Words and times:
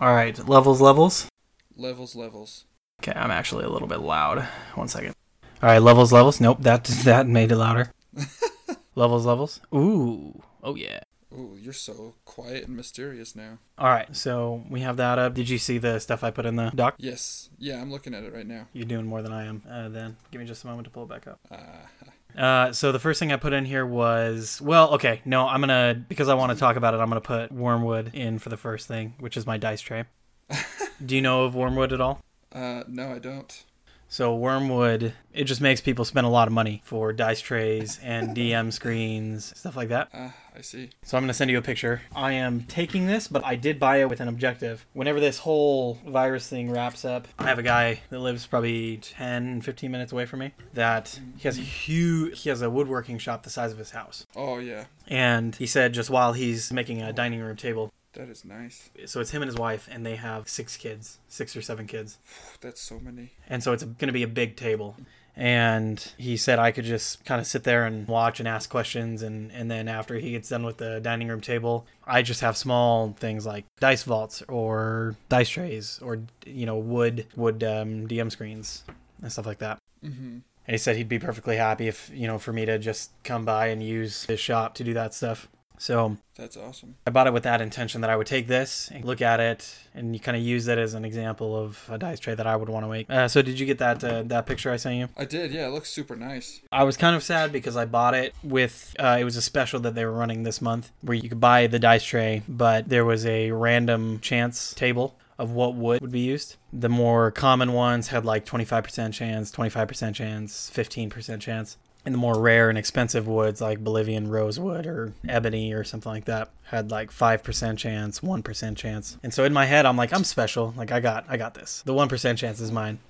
All 0.00 0.14
right, 0.14 0.48
levels, 0.48 0.80
levels. 0.80 1.28
Levels, 1.76 2.16
levels. 2.16 2.64
Okay, 3.02 3.12
I'm 3.14 3.30
actually 3.30 3.64
a 3.64 3.68
little 3.68 3.86
bit 3.86 4.00
loud. 4.00 4.48
One 4.74 4.88
second. 4.88 5.14
All 5.62 5.68
right, 5.68 5.78
levels, 5.78 6.10
levels. 6.10 6.40
Nope, 6.40 6.62
that 6.62 6.84
that 7.04 7.26
made 7.26 7.52
it 7.52 7.56
louder. 7.56 7.92
levels, 8.94 9.26
levels. 9.26 9.60
Ooh, 9.74 10.42
oh 10.62 10.74
yeah. 10.74 11.00
Ooh, 11.34 11.58
you're 11.60 11.74
so 11.74 12.14
quiet 12.24 12.66
and 12.66 12.78
mysterious 12.78 13.36
now. 13.36 13.58
All 13.76 13.88
right, 13.88 14.16
so 14.16 14.64
we 14.70 14.80
have 14.80 14.96
that 14.96 15.18
up. 15.18 15.34
Did 15.34 15.50
you 15.50 15.58
see 15.58 15.76
the 15.76 15.98
stuff 15.98 16.24
I 16.24 16.30
put 16.30 16.46
in 16.46 16.56
the 16.56 16.70
doc? 16.74 16.94
Yes. 16.96 17.50
Yeah, 17.58 17.78
I'm 17.78 17.92
looking 17.92 18.14
at 18.14 18.24
it 18.24 18.32
right 18.32 18.46
now. 18.46 18.68
You're 18.72 18.86
doing 18.86 19.04
more 19.04 19.20
than 19.20 19.32
I 19.34 19.44
am. 19.44 19.62
Uh, 19.70 19.90
then 19.90 20.16
give 20.30 20.40
me 20.40 20.46
just 20.46 20.64
a 20.64 20.66
moment 20.66 20.86
to 20.86 20.90
pull 20.90 21.02
it 21.02 21.10
back 21.10 21.26
up. 21.26 21.40
Uh, 21.50 22.06
Uh, 22.36 22.72
so 22.72 22.92
the 22.92 22.98
first 22.98 23.18
thing 23.20 23.32
I 23.32 23.36
put 23.36 23.52
in 23.52 23.64
here 23.64 23.84
was 23.86 24.60
well, 24.60 24.94
okay, 24.94 25.20
no, 25.24 25.46
I'm 25.46 25.60
gonna 25.60 26.02
because 26.08 26.28
I 26.28 26.34
want 26.34 26.52
to 26.52 26.58
talk 26.58 26.76
about 26.76 26.94
it. 26.94 26.98
I'm 26.98 27.08
gonna 27.08 27.20
put 27.20 27.52
Wyrmwood 27.54 28.14
in 28.14 28.38
for 28.38 28.48
the 28.48 28.56
first 28.56 28.86
thing, 28.88 29.14
which 29.18 29.36
is 29.36 29.46
my 29.46 29.56
dice 29.58 29.80
tray. 29.80 30.04
Do 31.04 31.14
you 31.16 31.22
know 31.22 31.44
of 31.44 31.54
Wyrmwood 31.54 31.92
at 31.92 32.00
all? 32.00 32.20
uh, 32.52 32.82
no, 32.88 33.12
I 33.12 33.18
don't. 33.18 33.64
So 34.12 34.36
Wyrmwood, 34.36 35.12
it 35.32 35.44
just 35.44 35.60
makes 35.60 35.80
people 35.80 36.04
spend 36.04 36.26
a 36.26 36.30
lot 36.30 36.48
of 36.48 36.52
money 36.52 36.82
for 36.84 37.12
dice 37.12 37.40
trays 37.40 38.00
and 38.02 38.36
DM 38.36 38.72
screens, 38.72 39.56
stuff 39.56 39.76
like 39.76 39.90
that. 39.90 40.08
Ah, 40.12 40.34
I 40.52 40.62
see. 40.62 40.90
So 41.04 41.16
I'm 41.16 41.22
going 41.22 41.28
to 41.28 41.34
send 41.34 41.48
you 41.48 41.58
a 41.58 41.62
picture. 41.62 42.02
I 42.12 42.32
am 42.32 42.64
taking 42.64 43.06
this, 43.06 43.28
but 43.28 43.44
I 43.44 43.54
did 43.54 43.78
buy 43.78 43.98
it 43.98 44.08
with 44.08 44.18
an 44.18 44.26
objective. 44.26 44.84
Whenever 44.94 45.20
this 45.20 45.38
whole 45.38 46.00
virus 46.04 46.48
thing 46.48 46.72
wraps 46.72 47.04
up, 47.04 47.28
I 47.38 47.44
have 47.44 47.60
a 47.60 47.62
guy 47.62 48.00
that 48.10 48.18
lives 48.18 48.48
probably 48.48 48.96
10, 48.96 49.60
15 49.60 49.92
minutes 49.92 50.10
away 50.10 50.26
from 50.26 50.40
me 50.40 50.54
that 50.74 51.20
he 51.36 51.44
has 51.44 51.56
a 51.56 51.62
huge, 51.62 52.40
he 52.40 52.48
has 52.48 52.62
a 52.62 52.68
woodworking 52.68 53.18
shop 53.18 53.44
the 53.44 53.50
size 53.50 53.70
of 53.70 53.78
his 53.78 53.92
house. 53.92 54.26
Oh, 54.34 54.58
yeah. 54.58 54.86
And 55.06 55.54
he 55.54 55.66
said 55.66 55.94
just 55.94 56.10
while 56.10 56.32
he's 56.32 56.72
making 56.72 57.00
a 57.00 57.12
dining 57.12 57.38
room 57.38 57.56
table, 57.56 57.92
That 58.14 58.28
is 58.28 58.44
nice. 58.44 58.90
so 59.06 59.20
it's 59.20 59.30
him 59.30 59.42
and 59.42 59.48
his 59.48 59.56
wife, 59.58 59.88
and 59.90 60.04
they 60.04 60.16
have 60.16 60.48
six 60.48 60.76
kids, 60.76 61.18
six 61.28 61.56
or 61.56 61.62
seven 61.62 61.86
kids. 61.86 62.18
That's 62.60 62.80
so 62.80 62.98
many. 62.98 63.30
and 63.48 63.62
so 63.62 63.72
it's 63.72 63.84
going 63.84 64.08
to 64.08 64.12
be 64.12 64.22
a 64.24 64.28
big 64.28 64.56
table 64.56 64.96
and 65.36 66.12
he 66.18 66.36
said 66.36 66.58
i 66.58 66.72
could 66.72 66.84
just 66.84 67.24
kind 67.24 67.40
of 67.40 67.46
sit 67.46 67.62
there 67.62 67.86
and 67.86 68.08
watch 68.08 68.40
and 68.40 68.48
ask 68.48 68.68
questions 68.68 69.22
and 69.22 69.52
and 69.52 69.70
then 69.70 69.86
after 69.86 70.16
he 70.16 70.32
gets 70.32 70.48
done 70.48 70.64
with 70.64 70.78
the 70.78 70.98
dining 71.00 71.28
room 71.28 71.40
table 71.40 71.86
i 72.04 72.20
just 72.20 72.40
have 72.40 72.56
small 72.56 73.14
things 73.16 73.46
like 73.46 73.64
dice 73.78 74.02
vaults 74.02 74.42
or 74.48 75.14
dice 75.28 75.48
trays 75.48 76.00
or 76.02 76.18
you 76.44 76.66
know 76.66 76.76
wood 76.76 77.26
wood 77.36 77.62
um, 77.62 78.08
dm 78.08 78.30
screens 78.30 78.82
and 79.22 79.30
stuff 79.32 79.46
like 79.46 79.58
that 79.58 79.78
Mm-hmm. 80.04 80.24
and 80.38 80.42
he 80.66 80.78
said 80.78 80.96
he'd 80.96 81.08
be 81.08 81.18
perfectly 81.20 81.56
happy 81.58 81.86
if 81.86 82.10
you 82.12 82.26
know 82.26 82.38
for 82.38 82.52
me 82.52 82.64
to 82.66 82.76
just 82.78 83.10
come 83.22 83.44
by 83.44 83.68
and 83.68 83.82
use 83.84 84.24
his 84.24 84.40
shop 84.40 84.74
to 84.74 84.84
do 84.84 84.94
that 84.94 85.14
stuff 85.14 85.46
so 85.80 86.18
That's 86.36 86.58
awesome. 86.58 86.96
I 87.06 87.10
bought 87.10 87.26
it 87.26 87.32
with 87.32 87.44
that 87.44 87.62
intention 87.62 88.02
that 88.02 88.10
I 88.10 88.16
would 88.16 88.26
take 88.26 88.46
this 88.46 88.90
and 88.92 89.02
look 89.02 89.22
at 89.22 89.40
it 89.40 89.74
and 89.94 90.14
you 90.14 90.20
kind 90.20 90.36
of 90.36 90.42
use 90.42 90.68
it 90.68 90.76
as 90.76 90.92
an 90.92 91.06
example 91.06 91.56
of 91.56 91.82
a 91.88 91.96
dice 91.96 92.20
tray 92.20 92.34
that 92.34 92.46
I 92.46 92.54
would 92.54 92.68
want 92.68 92.84
to 92.84 92.90
make. 92.90 93.08
Uh, 93.08 93.28
so 93.28 93.40
did 93.40 93.58
you 93.58 93.64
get 93.64 93.78
that 93.78 94.04
uh, 94.04 94.22
that 94.24 94.44
picture 94.44 94.70
I 94.70 94.76
sent 94.76 94.96
you? 94.96 95.08
I 95.16 95.24
did. 95.24 95.52
Yeah, 95.52 95.66
it 95.68 95.70
looks 95.70 95.88
super 95.90 96.16
nice. 96.16 96.60
I 96.70 96.84
was 96.84 96.98
kind 96.98 97.16
of 97.16 97.22
sad 97.22 97.50
because 97.50 97.76
I 97.76 97.86
bought 97.86 98.14
it 98.14 98.34
with 98.42 98.94
uh, 98.98 99.16
it 99.18 99.24
was 99.24 99.36
a 99.36 99.42
special 99.42 99.80
that 99.80 99.94
they 99.94 100.04
were 100.04 100.12
running 100.12 100.42
this 100.42 100.60
month 100.60 100.92
where 101.00 101.16
you 101.16 101.28
could 101.30 101.40
buy 101.40 101.66
the 101.66 101.78
dice 101.78 102.04
tray, 102.04 102.42
but 102.46 102.90
there 102.90 103.06
was 103.06 103.24
a 103.24 103.50
random 103.50 104.20
chance 104.20 104.74
table 104.74 105.16
of 105.38 105.52
what 105.52 105.74
wood 105.74 106.02
would 106.02 106.12
be 106.12 106.20
used. 106.20 106.56
The 106.70 106.90
more 106.90 107.30
common 107.30 107.72
ones 107.72 108.08
had 108.08 108.26
like 108.26 108.44
25% 108.44 109.14
chance, 109.14 109.50
25% 109.50 110.14
chance, 110.14 110.70
15% 110.74 111.40
chance. 111.40 111.78
And 112.04 112.14
the 112.14 112.18
more 112.18 112.38
rare 112.40 112.70
and 112.70 112.78
expensive 112.78 113.28
woods 113.28 113.60
like 113.60 113.84
Bolivian 113.84 114.28
rosewood 114.28 114.86
or 114.86 115.12
ebony 115.28 115.72
or 115.72 115.84
something 115.84 116.10
like 116.10 116.24
that 116.24 116.50
had 116.64 116.90
like 116.90 117.10
5% 117.10 117.76
chance, 117.76 118.20
1% 118.20 118.76
chance. 118.76 119.18
And 119.22 119.34
so 119.34 119.44
in 119.44 119.52
my 119.52 119.66
head 119.66 119.84
I'm 119.86 119.96
like 119.96 120.12
I'm 120.14 120.24
special, 120.24 120.72
like 120.76 120.92
I 120.92 121.00
got 121.00 121.26
I 121.28 121.36
got 121.36 121.54
this. 121.54 121.82
The 121.84 121.92
1% 121.92 122.36
chance 122.38 122.60
is 122.60 122.72
mine. 122.72 123.00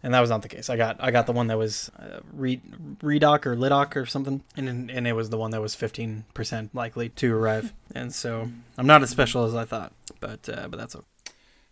And 0.00 0.14
that 0.14 0.20
was 0.20 0.30
not 0.30 0.42
the 0.42 0.48
case. 0.48 0.70
I 0.70 0.76
got 0.76 0.96
I 1.00 1.10
got 1.10 1.26
the 1.26 1.32
one 1.32 1.48
that 1.48 1.58
was 1.58 1.90
uh, 1.98 2.20
re- 2.32 2.60
redoc 3.02 3.46
or 3.46 3.56
lidoc 3.56 3.96
or 3.96 4.06
something, 4.06 4.44
and 4.56 4.88
and 4.90 5.08
it 5.08 5.12
was 5.12 5.30
the 5.30 5.36
one 5.36 5.50
that 5.50 5.60
was 5.60 5.74
fifteen 5.74 6.24
percent 6.34 6.72
likely 6.72 7.08
to 7.08 7.34
arrive. 7.34 7.72
and 7.96 8.14
so 8.14 8.48
I'm 8.76 8.86
not 8.86 9.02
as 9.02 9.10
special 9.10 9.44
as 9.44 9.56
I 9.56 9.64
thought, 9.64 9.92
but 10.20 10.48
uh, 10.48 10.68
but 10.68 10.76
that's 10.78 10.94
okay. 10.94 11.04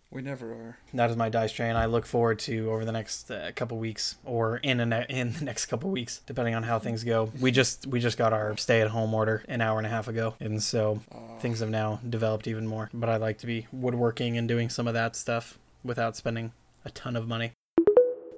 We 0.09 0.21
never 0.21 0.51
are. 0.53 0.77
That 0.93 1.09
is 1.09 1.17
my 1.17 1.27
dice 1.27 1.51
tray, 1.51 1.67
and 1.67 1.77
I 1.77 1.85
look 1.85 2.05
forward 2.05 2.39
to 2.39 2.71
over 2.71 2.85
the 2.85 2.93
next 2.93 3.29
uh, 3.29 3.51
couple 3.55 3.77
weeks, 3.77 4.15
or 4.23 4.57
in 4.57 4.77
ne- 4.77 5.05
in 5.09 5.33
the 5.33 5.43
next 5.43 5.65
couple 5.65 5.89
weeks, 5.91 6.21
depending 6.25 6.55
on 6.55 6.63
how 6.63 6.79
things 6.79 7.03
go. 7.03 7.29
We 7.41 7.51
just 7.51 7.85
we 7.87 7.99
just 7.99 8.17
got 8.17 8.31
our 8.31 8.55
stay 8.55 8.79
at 8.81 8.87
home 8.89 9.13
order 9.13 9.43
an 9.49 9.59
hour 9.59 9.77
and 9.77 9.85
a 9.85 9.89
half 9.89 10.07
ago, 10.07 10.35
and 10.39 10.63
so 10.63 11.01
Uh, 11.11 11.37
things 11.39 11.59
have 11.59 11.69
now 11.69 11.99
developed 12.07 12.47
even 12.47 12.65
more. 12.65 12.89
But 12.93 13.09
I 13.09 13.17
like 13.17 13.37
to 13.39 13.47
be 13.47 13.67
woodworking 13.73 14.37
and 14.37 14.47
doing 14.47 14.69
some 14.69 14.87
of 14.87 14.93
that 14.93 15.15
stuff 15.15 15.59
without 15.83 16.15
spending 16.15 16.53
a 16.85 16.89
ton 16.89 17.15
of 17.17 17.27
money. 17.27 17.51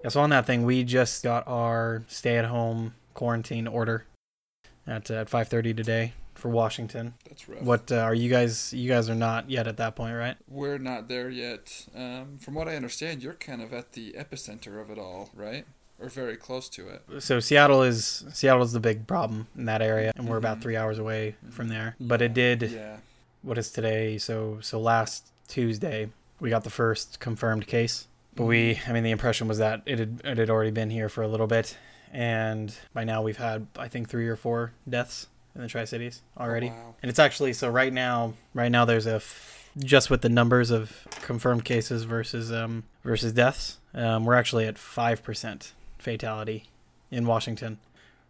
Yeah, 0.04 0.10
so 0.10 0.22
on 0.22 0.32
that 0.32 0.46
thing, 0.48 0.64
we 0.66 0.84
just 0.84 1.24
got 1.24 1.48
our 1.48 2.04
stay-at-home 2.08 2.96
quarantine 3.14 3.68
order 3.68 4.06
at 4.88 5.12
uh, 5.12 5.16
at 5.22 5.30
5:30 5.30 5.78
today 5.78 6.14
for 6.40 6.50
Washington. 6.50 7.14
that's 7.28 7.48
rough. 7.48 7.62
What 7.62 7.92
uh, 7.92 7.98
are 7.98 8.14
you 8.16 8.30
guys? 8.30 8.74
You 8.74 8.88
guys 8.90 9.10
are 9.10 9.16
not 9.16 9.50
yet 9.50 9.68
at 9.68 9.78
that 9.78 9.96
point, 9.96 10.16
right? 10.16 10.38
We're 10.48 10.78
not 10.78 11.08
there 11.08 11.30
yet. 11.30 11.86
Um, 11.96 12.38
from 12.40 12.56
what 12.56 12.68
I 12.68 12.76
understand, 12.76 13.22
you're 13.22 13.34
kind 13.34 13.62
of 13.62 13.74
at 13.74 13.92
the 13.94 14.14
epicenter 14.18 14.82
of 14.82 14.90
it 14.90 14.98
all, 14.98 15.30
right? 15.36 15.66
Or 16.02 16.08
very 16.10 16.38
close 16.38 16.70
to 16.70 16.88
it. 16.88 17.04
So 17.22 17.40
Seattle 17.40 17.84
is 17.84 18.24
Seattle 18.32 18.64
is 18.64 18.72
the 18.72 18.80
big 18.80 19.06
problem 19.06 19.48
in 19.58 19.66
that 19.66 19.82
area, 19.82 20.14
and 20.16 20.28
we're 20.30 20.38
about 20.38 20.60
Mhm. 20.60 20.62
three 20.62 20.76
hours 20.78 20.98
away 20.98 21.36
from 21.52 21.68
there. 21.68 21.96
But 22.00 22.22
it 22.22 22.34
did. 22.34 22.62
Yeah. 22.64 22.98
What 23.42 23.58
is 23.58 23.70
today? 23.70 24.18
So 24.18 24.60
so 24.62 24.80
last 24.80 25.28
Tuesday 25.50 26.10
we 26.40 26.50
got 26.50 26.64
the 26.64 26.70
first 26.70 27.20
confirmed 27.20 27.68
case. 27.68 28.08
But 28.36 28.46
we, 28.46 28.80
I 28.88 28.94
mean, 28.94 29.04
the 29.04 29.12
impression 29.12 29.50
was 29.50 29.58
that 29.58 29.82
it 29.86 30.00
had 30.00 30.22
it 30.24 30.38
had 30.38 30.50
already 30.50 30.72
been 30.72 30.90
here 30.92 31.10
for 31.10 31.22
a 31.22 31.28
little 31.28 31.48
bit, 31.48 31.76
and 32.14 32.74
by 32.94 33.04
now 33.04 33.22
we've 33.22 33.38
had 33.38 33.68
I 33.78 33.90
think 33.90 34.08
three 34.08 34.28
or 34.30 34.38
four 34.38 34.72
deaths 34.88 35.28
in 35.56 35.62
the 35.62 35.68
Tri 35.68 35.86
Cities 35.86 36.22
already. 36.38 36.68
Oh, 36.68 36.72
wow. 36.74 36.96
And 37.02 37.10
it's 37.10 37.20
actually 37.20 37.54
so 37.54 37.70
right 37.70 37.92
now, 37.92 38.34
right 38.54 38.72
now 38.72 38.86
there's 38.86 39.08
a 39.08 39.16
f- 39.16 39.70
just 39.78 40.10
with 40.10 40.22
the 40.22 40.30
numbers 40.30 40.72
of 40.72 41.08
confirmed 41.22 41.64
cases 41.66 42.04
versus 42.04 42.52
um 42.52 42.84
versus 43.04 43.34
deaths, 43.34 43.78
um, 43.94 44.26
we're 44.26 44.36
actually 44.36 44.66
at 44.66 44.78
five 44.78 45.24
percent 45.24 45.74
fatality 45.98 46.66
in 47.12 47.26
Washington, 47.26 47.78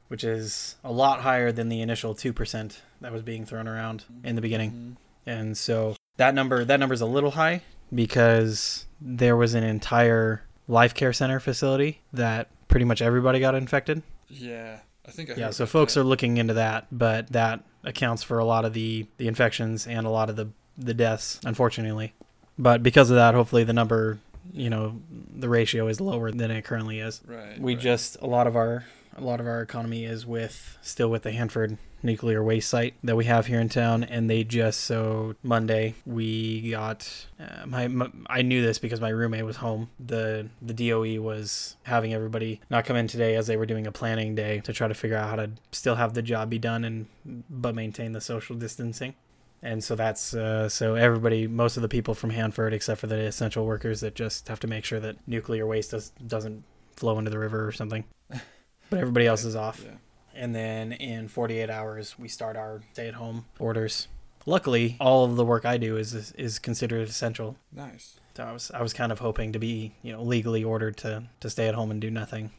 which 0.10 0.24
is 0.24 0.76
a 0.84 0.92
lot 0.92 1.22
higher 1.22 1.52
than 1.52 1.70
the 1.70 1.82
initial 1.82 2.14
two 2.14 2.34
percent 2.34 2.82
that 3.02 3.12
was 3.12 3.22
being 3.22 3.46
thrown 3.46 3.68
around 3.68 4.04
in 4.24 4.36
the 4.36 4.42
beginning. 4.42 4.72
Mhm. 4.72 5.32
And 5.32 5.58
so 5.58 5.96
that 6.18 6.34
number 6.34 6.64
that 6.66 6.80
number 6.80 6.94
is 6.94 7.02
a 7.02 7.06
little 7.06 7.32
high 7.32 7.62
because 7.94 8.86
there 9.02 9.36
was 9.36 9.54
an 9.54 9.64
entire 9.64 10.44
life 10.68 10.94
care 10.94 11.14
center 11.14 11.40
facility 11.40 12.02
that 12.14 12.48
pretty 12.68 12.86
much 12.86 13.02
everybody 13.02 13.40
got 13.40 13.56
infected. 13.56 14.04
Yeah. 14.28 14.80
I 15.10 15.12
think 15.12 15.32
I 15.32 15.34
Yeah, 15.34 15.50
so 15.50 15.66
folks 15.66 15.96
that. 15.96 16.02
are 16.02 16.04
looking 16.04 16.38
into 16.38 16.54
that, 16.54 16.88
but 16.92 17.28
that 17.32 17.64
accounts 17.84 18.24
for 18.24 18.40
a 18.40 18.46
lot 18.46 18.64
of 18.64 18.74
the 18.74 19.08
the 19.18 19.28
infections 19.28 19.88
and 19.88 20.06
a 20.06 20.10
lot 20.10 20.30
of 20.30 20.36
the 20.36 20.50
the 20.78 20.94
deaths, 20.94 21.40
unfortunately. 21.44 22.14
But 22.58 22.84
because 22.84 23.10
of 23.10 23.16
that, 23.16 23.34
hopefully 23.34 23.64
the 23.64 23.74
number, 23.74 24.20
you 24.54 24.70
know, 24.70 25.02
the 25.36 25.50
ratio 25.50 25.88
is 25.88 26.00
lower 26.00 26.32
than 26.32 26.52
it 26.52 26.64
currently 26.64 27.00
is. 27.00 27.22
Right. 27.26 27.60
We 27.60 27.74
right. 27.74 27.82
just 27.82 28.18
a 28.22 28.28
lot 28.28 28.48
of 28.48 28.56
our 28.56 28.86
a 29.20 29.26
lot 29.26 29.40
of 29.40 29.48
our 29.48 29.62
economy 29.62 30.06
is 30.06 30.26
with 30.26 30.78
still 30.82 31.10
with 31.10 31.24
the 31.24 31.32
Hanford 31.32 31.78
nuclear 32.02 32.44
waste 32.44 32.70
site 32.70 32.94
that 33.04 33.16
we 33.16 33.26
have 33.26 33.48
here 33.48 33.60
in 33.60 33.70
town, 33.70 34.04
and 34.04 34.30
they 34.30 34.44
just 34.44 34.82
so 34.82 35.36
Monday 35.44 35.96
we 36.06 36.72
got 36.72 37.28
uh, 37.40 37.66
my, 37.66 37.88
my 37.88 38.10
I 38.28 38.42
knew 38.42 38.62
this 38.62 38.80
because 38.80 39.02
my 39.02 39.10
roommate 39.10 39.46
was 39.46 39.58
home. 39.58 39.90
the 40.00 40.48
The 40.62 40.74
DOE 40.74 41.22
was 41.22 41.76
having 41.84 42.14
everybody 42.14 42.62
not 42.70 42.86
come 42.86 42.96
in 42.96 43.08
today 43.08 43.36
as 43.36 43.48
they 43.48 43.58
were 43.58 43.66
doing 43.66 43.88
a 43.88 43.92
planning 43.92 44.36
day 44.36 44.60
to 44.62 44.74
try 44.74 44.88
to 44.88 44.94
figure 44.94 45.18
out 45.18 45.30
how 45.30 45.36
to 45.36 45.52
still 45.72 45.96
have 45.96 46.14
the 46.14 46.22
job 46.22 46.50
be 46.50 46.60
done 46.60 46.84
and 46.84 47.08
but 47.50 47.76
maintain 47.76 48.14
the 48.14 48.22
social 48.22 48.56
distancing. 48.56 49.16
And 49.62 49.84
so 49.84 49.96
that's 49.96 50.34
uh, 50.34 50.70
so 50.70 50.96
everybody, 50.96 51.48
most 51.48 51.76
of 51.76 51.82
the 51.82 51.90
people 51.90 52.14
from 52.14 52.30
Hanford, 52.30 52.74
except 52.74 53.02
for 53.02 53.08
the 53.08 53.20
essential 53.20 53.66
workers 53.66 54.00
that 54.00 54.16
just 54.16 54.48
have 54.48 54.60
to 54.62 54.68
make 54.68 54.86
sure 54.86 55.02
that 55.02 55.18
nuclear 55.28 55.68
waste 55.68 55.92
does, 55.92 56.12
doesn't 56.26 56.64
flow 56.96 57.20
into 57.20 57.30
the 57.30 57.40
river 57.40 57.68
or 57.68 57.74
something. 57.74 58.06
But 58.90 59.00
everybody 59.00 59.28
else 59.28 59.44
is 59.44 59.56
off. 59.56 59.82
Yeah. 59.84 59.96
And 60.34 60.56
then 60.56 60.94
in 60.94 61.28
48 61.28 61.70
hours, 61.70 62.18
we 62.18 62.28
start 62.28 62.56
our 62.56 62.82
stay-at-home 62.94 63.46
orders. 63.60 64.08
Luckily, 64.46 64.96
all 65.00 65.26
of 65.26 65.36
the 65.36 65.46
work 65.46 65.66
I 65.66 65.78
do 65.78 65.98
is 65.98 66.34
is 66.34 66.60
considered 66.60 67.08
essential. 67.08 67.58
Nice. 67.72 68.20
So 68.36 68.46
I 68.46 68.54
was 68.54 68.72
I 68.72 68.82
was 68.82 68.94
kind 68.94 69.12
of 69.12 69.20
hoping 69.20 69.52
to 69.52 69.60
be 69.60 69.92
you 70.02 70.14
know 70.14 70.24
legally 70.24 70.64
ordered 70.64 70.96
to 70.98 71.24
to 71.42 71.50
stay 71.50 71.68
at 71.68 71.76
home 71.76 71.92
and 71.92 72.00
do 72.00 72.10
nothing, 72.10 72.52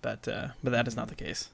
but 0.00 0.28
uh, 0.28 0.48
but 0.62 0.70
that 0.70 0.86
is 0.86 0.94
not 0.94 1.08
the 1.08 1.16
case. 1.16 1.50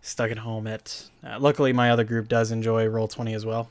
Stuck 0.00 0.30
at 0.30 0.38
home 0.38 0.68
at. 0.68 1.10
Uh, 1.24 1.38
luckily, 1.40 1.72
my 1.72 1.90
other 1.90 2.04
group 2.04 2.28
does 2.28 2.52
enjoy 2.52 2.86
Roll 2.86 3.08
Twenty 3.08 3.34
as 3.34 3.44
well, 3.44 3.70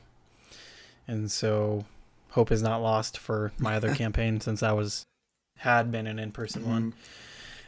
and 1.07 1.31
so 1.31 1.85
hope 2.31 2.51
is 2.51 2.61
not 2.61 2.81
lost 2.81 3.17
for 3.17 3.53
my 3.57 3.75
other 3.77 3.95
campaign 4.03 4.41
since 4.41 4.61
I 4.61 4.73
was 4.73 5.05
had 5.59 5.91
been 5.93 6.07
an 6.07 6.19
in 6.19 6.33
person 6.33 6.69
one. 6.69 6.93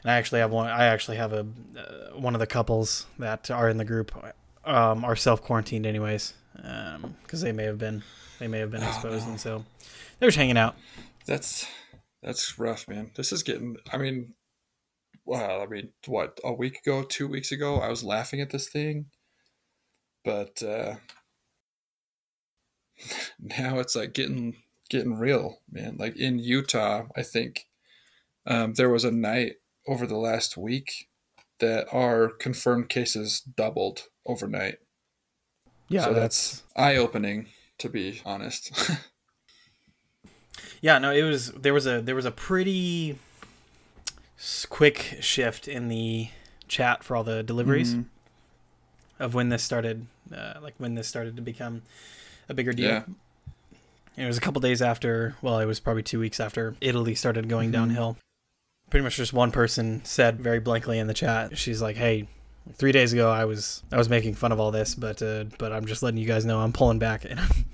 I 0.09 0.13
actually 0.15 0.39
have 0.41 0.51
one. 0.51 0.67
I 0.67 0.85
actually 0.85 1.17
have 1.17 1.33
a 1.33 1.45
uh, 1.77 2.17
one 2.19 2.33
of 2.35 2.39
the 2.39 2.47
couples 2.47 3.05
that 3.19 3.49
are 3.51 3.69
in 3.69 3.77
the 3.77 3.85
group 3.85 4.11
um, 4.65 5.03
are 5.05 5.15
self 5.15 5.41
quarantined 5.41 5.85
anyways, 5.85 6.33
because 7.23 7.41
they 7.41 7.51
may 7.51 7.63
have 7.63 7.77
been 7.77 8.03
they 8.39 8.47
may 8.47 8.59
have 8.59 8.71
been 8.71 8.83
Oh, 8.83 8.87
exposed, 8.87 9.25
no. 9.25 9.31
and 9.31 9.39
so 9.39 9.65
They're 10.19 10.29
just 10.29 10.37
hanging 10.37 10.57
out. 10.57 10.75
That's 11.25 11.67
that's 12.21 12.57
rough, 12.59 12.87
man. 12.87 13.11
This 13.15 13.31
is 13.31 13.43
getting. 13.43 13.77
I 13.91 13.97
mean, 13.97 14.33
well, 15.25 15.61
I 15.61 15.65
mean, 15.65 15.89
what 16.05 16.39
a 16.43 16.53
week 16.53 16.79
ago, 16.79 17.03
two 17.03 17.27
weeks 17.27 17.51
ago, 17.51 17.79
I 17.79 17.89
was 17.89 18.03
laughing 18.03 18.39
at 18.41 18.49
this 18.49 18.69
thing, 18.69 19.07
but 20.23 20.61
uh, 20.63 20.95
now 23.39 23.79
it's 23.79 23.95
like 23.95 24.13
getting 24.13 24.55
getting 24.89 25.15
real, 25.17 25.59
man. 25.71 25.97
Like 25.99 26.15
in 26.17 26.39
Utah, 26.39 27.05
I 27.15 27.23
think 27.23 27.65
um, 28.45 28.73
there 28.73 28.89
was 28.89 29.03
a 29.03 29.11
night 29.11 29.55
over 29.87 30.05
the 30.07 30.17
last 30.17 30.57
week 30.57 31.07
that 31.59 31.87
our 31.91 32.29
confirmed 32.29 32.89
cases 32.89 33.41
doubled 33.41 34.03
overnight. 34.25 34.75
Yeah, 35.89 36.03
so 36.05 36.13
that's, 36.13 36.51
that's 36.51 36.63
eye 36.75 36.95
opening, 36.97 37.47
to 37.79 37.89
be 37.89 38.21
honest. 38.25 38.71
yeah. 40.81 40.99
No, 40.99 41.11
it 41.11 41.23
was 41.23 41.51
there 41.53 41.73
was 41.73 41.87
a 41.87 42.01
there 42.01 42.15
was 42.15 42.25
a 42.25 42.31
pretty 42.31 43.17
quick 44.69 45.17
shift 45.21 45.67
in 45.67 45.87
the 45.87 46.29
chat 46.67 47.03
for 47.03 47.15
all 47.15 47.23
the 47.23 47.41
deliveries 47.41 47.95
Mhm. 47.95 48.05
of 49.19 49.33
when 49.33 49.49
this 49.49 49.63
started, 49.63 50.05
uh, 50.35 50.55
like 50.61 50.75
when 50.77 50.95
this 50.95 51.07
started 51.07 51.35
to 51.37 51.41
become 51.41 51.81
a 52.49 52.53
bigger 52.53 52.73
deal. 52.73 52.89
Yeah. 52.89 53.03
And 54.15 54.25
it 54.25 54.27
was 54.27 54.37
a 54.37 54.41
couple 54.41 54.59
days 54.61 54.81
after, 54.81 55.35
well, 55.41 55.59
it 55.59 55.65
was 55.65 55.79
probably 55.79 56.03
two 56.03 56.19
weeks 56.19 56.39
after 56.39 56.75
Italy 56.81 57.15
started 57.15 57.47
going 57.49 57.69
Mhm. 57.69 57.73
downhill. 57.73 58.17
Pretty 58.89 59.03
much 59.03 59.17
just 59.17 59.33
one 59.33 59.51
person 59.51 60.03
said 60.05 60.39
very 60.39 60.59
blankly 60.59 60.97
in 60.99 61.07
the 61.07 61.13
chat, 61.13 61.57
she's 61.57 61.81
like, 61.81 61.97
"Hey, 61.97 62.27
three 62.75 62.91
days 62.93 63.11
ago 63.13 63.29
I 63.29 63.43
was 63.45 63.83
I 63.91 63.97
was 63.97 64.07
making 64.09 64.35
fun 64.35 64.51
of 64.53 64.59
all 64.59 64.71
this, 64.71 64.95
but 64.95 65.21
uh, 65.21 65.45
but 65.57 65.73
I'm 65.73 65.85
just 65.85 66.03
letting 66.03 66.19
you 66.19 66.27
guys 66.27 66.45
know 66.45 66.59
I'm 66.59 66.71
pulling 66.73 66.97
back 66.99 67.25
and 67.25 67.37
I'm, 67.39 67.65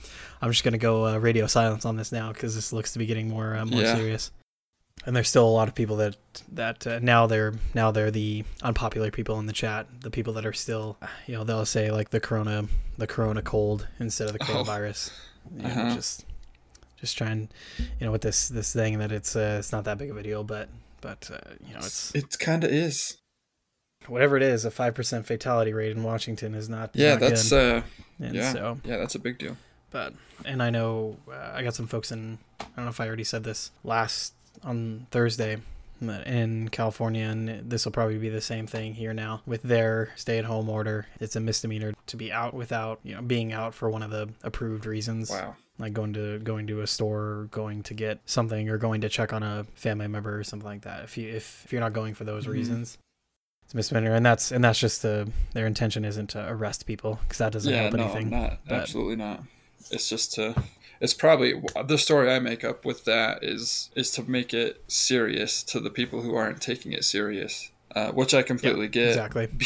I'm 0.42 0.51
just 0.51 0.63
gonna 0.63 0.77
go 0.80 1.06
uh, 1.06 1.18
radio 1.19 1.45
silence 1.45 1.86
on 1.86 1.98
this 1.98 2.12
now 2.12 2.33
because 2.33 2.56
this 2.56 2.74
looks 2.74 2.94
to 2.94 3.00
be 3.00 3.06
getting 3.06 3.30
more 3.30 3.56
uh, 3.56 3.65
more 3.65 3.81
Yeah. 3.81 3.95
serious." 3.95 4.31
And 5.06 5.13
there's 5.15 5.27
still 5.27 5.45
a 5.45 5.51
lot 5.51 5.68
of 5.68 5.75
people 5.75 5.98
that 5.98 6.15
that 6.54 6.88
uh, 6.88 7.00
now 7.00 7.27
they're 7.27 7.54
now 7.75 7.92
they're 7.92 8.10
the 8.12 8.44
unpopular 8.63 9.12
people 9.12 9.38
in 9.39 9.45
the 9.48 9.54
chat, 9.54 9.86
the 10.01 10.10
people 10.10 10.31
that 10.33 10.45
are 10.45 10.54
still, 10.54 10.98
you 11.27 11.36
know, 11.36 11.44
they'll 11.44 11.65
say 11.65 11.92
like 11.92 12.10
the 12.12 12.19
corona 12.21 12.68
the 12.98 13.06
corona 13.07 13.42
cold 13.42 13.88
instead 14.00 14.27
of 14.27 14.33
the 14.33 14.39
Oh. 14.42 14.63
coronavirus. 14.63 15.12
Know, 15.51 15.68
Uh-huh. 15.69 15.94
just 15.94 16.25
just 17.00 17.18
trying, 17.18 17.50
you 18.00 18.06
know, 18.06 18.12
with 18.12 18.21
this 18.21 18.48
this 18.48 18.71
thing 18.71 18.98
that 19.00 19.12
it's 19.12 19.36
uh, 19.36 19.57
it's 19.60 19.71
not 19.74 19.83
that 19.83 19.98
big 19.98 20.10
of 20.10 20.15
a 20.18 20.24
deal, 20.24 20.44
but 20.45 20.69
but 21.03 21.29
uh, 21.31 21.38
you 21.67 21.73
know, 21.73 21.79
it's 21.81 22.13
It 22.15 22.39
kind 22.39 22.63
of 22.63 22.71
is. 22.71 23.17
whatever 24.07 24.35
it 24.38 24.44
is, 24.44 24.65
a 24.65 24.71
five 24.71 24.95
percent 24.95 25.25
fatality 25.27 25.73
rate 25.73 25.91
in 25.95 26.01
Washington 26.03 26.55
is 26.55 26.67
not 26.69 26.89
Yeah, 26.95 27.11
not 27.11 27.19
that's 27.19 27.50
good. 27.50 27.83
uh, 27.83 27.85
and 28.19 28.35
yeah. 28.35 28.51
so 28.53 28.79
yeah, 28.83 28.97
that's 28.97 29.15
a 29.15 29.19
big 29.19 29.38
deal. 29.38 29.55
but 29.91 30.13
and 30.45 30.63
I 30.63 30.69
know 30.71 31.17
uh, 31.31 31.51
I 31.53 31.61
got 31.63 31.75
some 31.75 31.88
folks 31.88 32.11
in. 32.11 32.39
I 32.59 32.65
don't 32.75 32.85
know 32.85 32.89
if 32.91 33.00
I 33.00 33.07
already 33.07 33.23
said 33.23 33.44
this 33.44 33.71
last 33.83 34.33
on 34.63 35.07
Thursday 35.11 35.57
in 36.25 36.67
California, 36.69 37.25
and 37.25 37.69
this 37.69 37.85
will 37.85 37.91
probably 37.94 38.17
be 38.17 38.29
the 38.29 38.41
same 38.41 38.67
thing 38.67 38.94
here 38.95 39.13
now 39.13 39.41
with 39.45 39.63
their 39.63 40.09
stay-at-home 40.17 40.67
order. 40.67 41.05
It's 41.21 41.35
a 41.38 41.39
misdemeanor 41.39 41.94
to 42.07 42.17
be 42.17 42.29
out 42.31 42.53
without 42.53 43.00
you 43.03 43.15
know 43.15 43.21
being 43.21 43.53
out 43.53 43.73
for 43.73 43.89
one 43.89 44.03
of 44.03 44.11
the 44.11 44.29
approved 44.44 44.85
reasons, 44.85 45.29
Wow. 45.29 45.55
Like 45.80 45.94
going 45.94 46.14
to 46.14 46.40
going 46.40 46.68
to 46.68 46.81
a 46.81 46.88
store, 46.88 47.48
going 47.52 47.84
to 47.84 47.94
get 47.94 48.20
something, 48.25 48.70
or 48.70 48.78
going 48.78 49.02
to 49.02 49.10
check 49.10 49.34
on 49.34 49.44
a 49.44 49.66
family 49.75 50.08
member 50.08 50.38
or 50.38 50.44
something 50.44 50.68
like 50.68 50.81
that. 50.81 51.04
If 51.04 51.18
you 51.18 51.30
if, 51.30 51.66
if 51.66 51.72
you're 51.72 51.81
not 51.81 51.94
going 51.94 52.14
for 52.14 52.24
those 52.24 52.46
Mhm. 52.46 52.52
reasons. 52.54 52.98
It's 53.66 53.74
misdemeanor, 53.74 54.14
and 54.14 54.25
that's 54.25 54.52
and 54.52 54.64
that's 54.64 54.78
just 54.80 55.02
the 55.02 55.31
their 55.54 55.66
intention 55.66 56.04
isn't 56.06 56.28
to 56.31 56.48
arrest 56.50 56.86
people 56.86 57.20
because 57.24 57.38
that 57.38 57.54
doesn't 57.54 57.72
yeah, 57.74 57.84
help 57.84 57.94
no, 57.94 58.04
anything. 58.04 58.30
not 58.30 58.60
but- 58.68 58.75
absolutely 58.81 59.16
not. 59.16 59.44
It's 59.92 60.10
just 60.10 60.34
to. 60.36 60.54
It's 61.02 61.14
probably 61.14 61.62
the 61.88 61.98
story 61.98 62.31
I 62.31 62.40
make 62.40 62.64
up 62.64 62.86
with 62.86 63.04
that 63.06 63.44
is 63.44 63.90
is 63.96 64.12
to 64.12 64.24
make 64.30 64.54
it 64.54 64.84
serious 64.88 65.62
to 65.64 65.80
the 65.81 65.90
people 65.90 66.22
who 66.22 66.36
aren't 66.36 66.62
taking 66.62 66.94
it 66.94 67.04
serious, 67.04 67.70
uh, 67.95 68.12
which 68.12 68.34
I 68.34 68.42
completely 68.42 68.88
get. 68.88 69.10
exactly. 69.10 69.48
Be, 69.57 69.66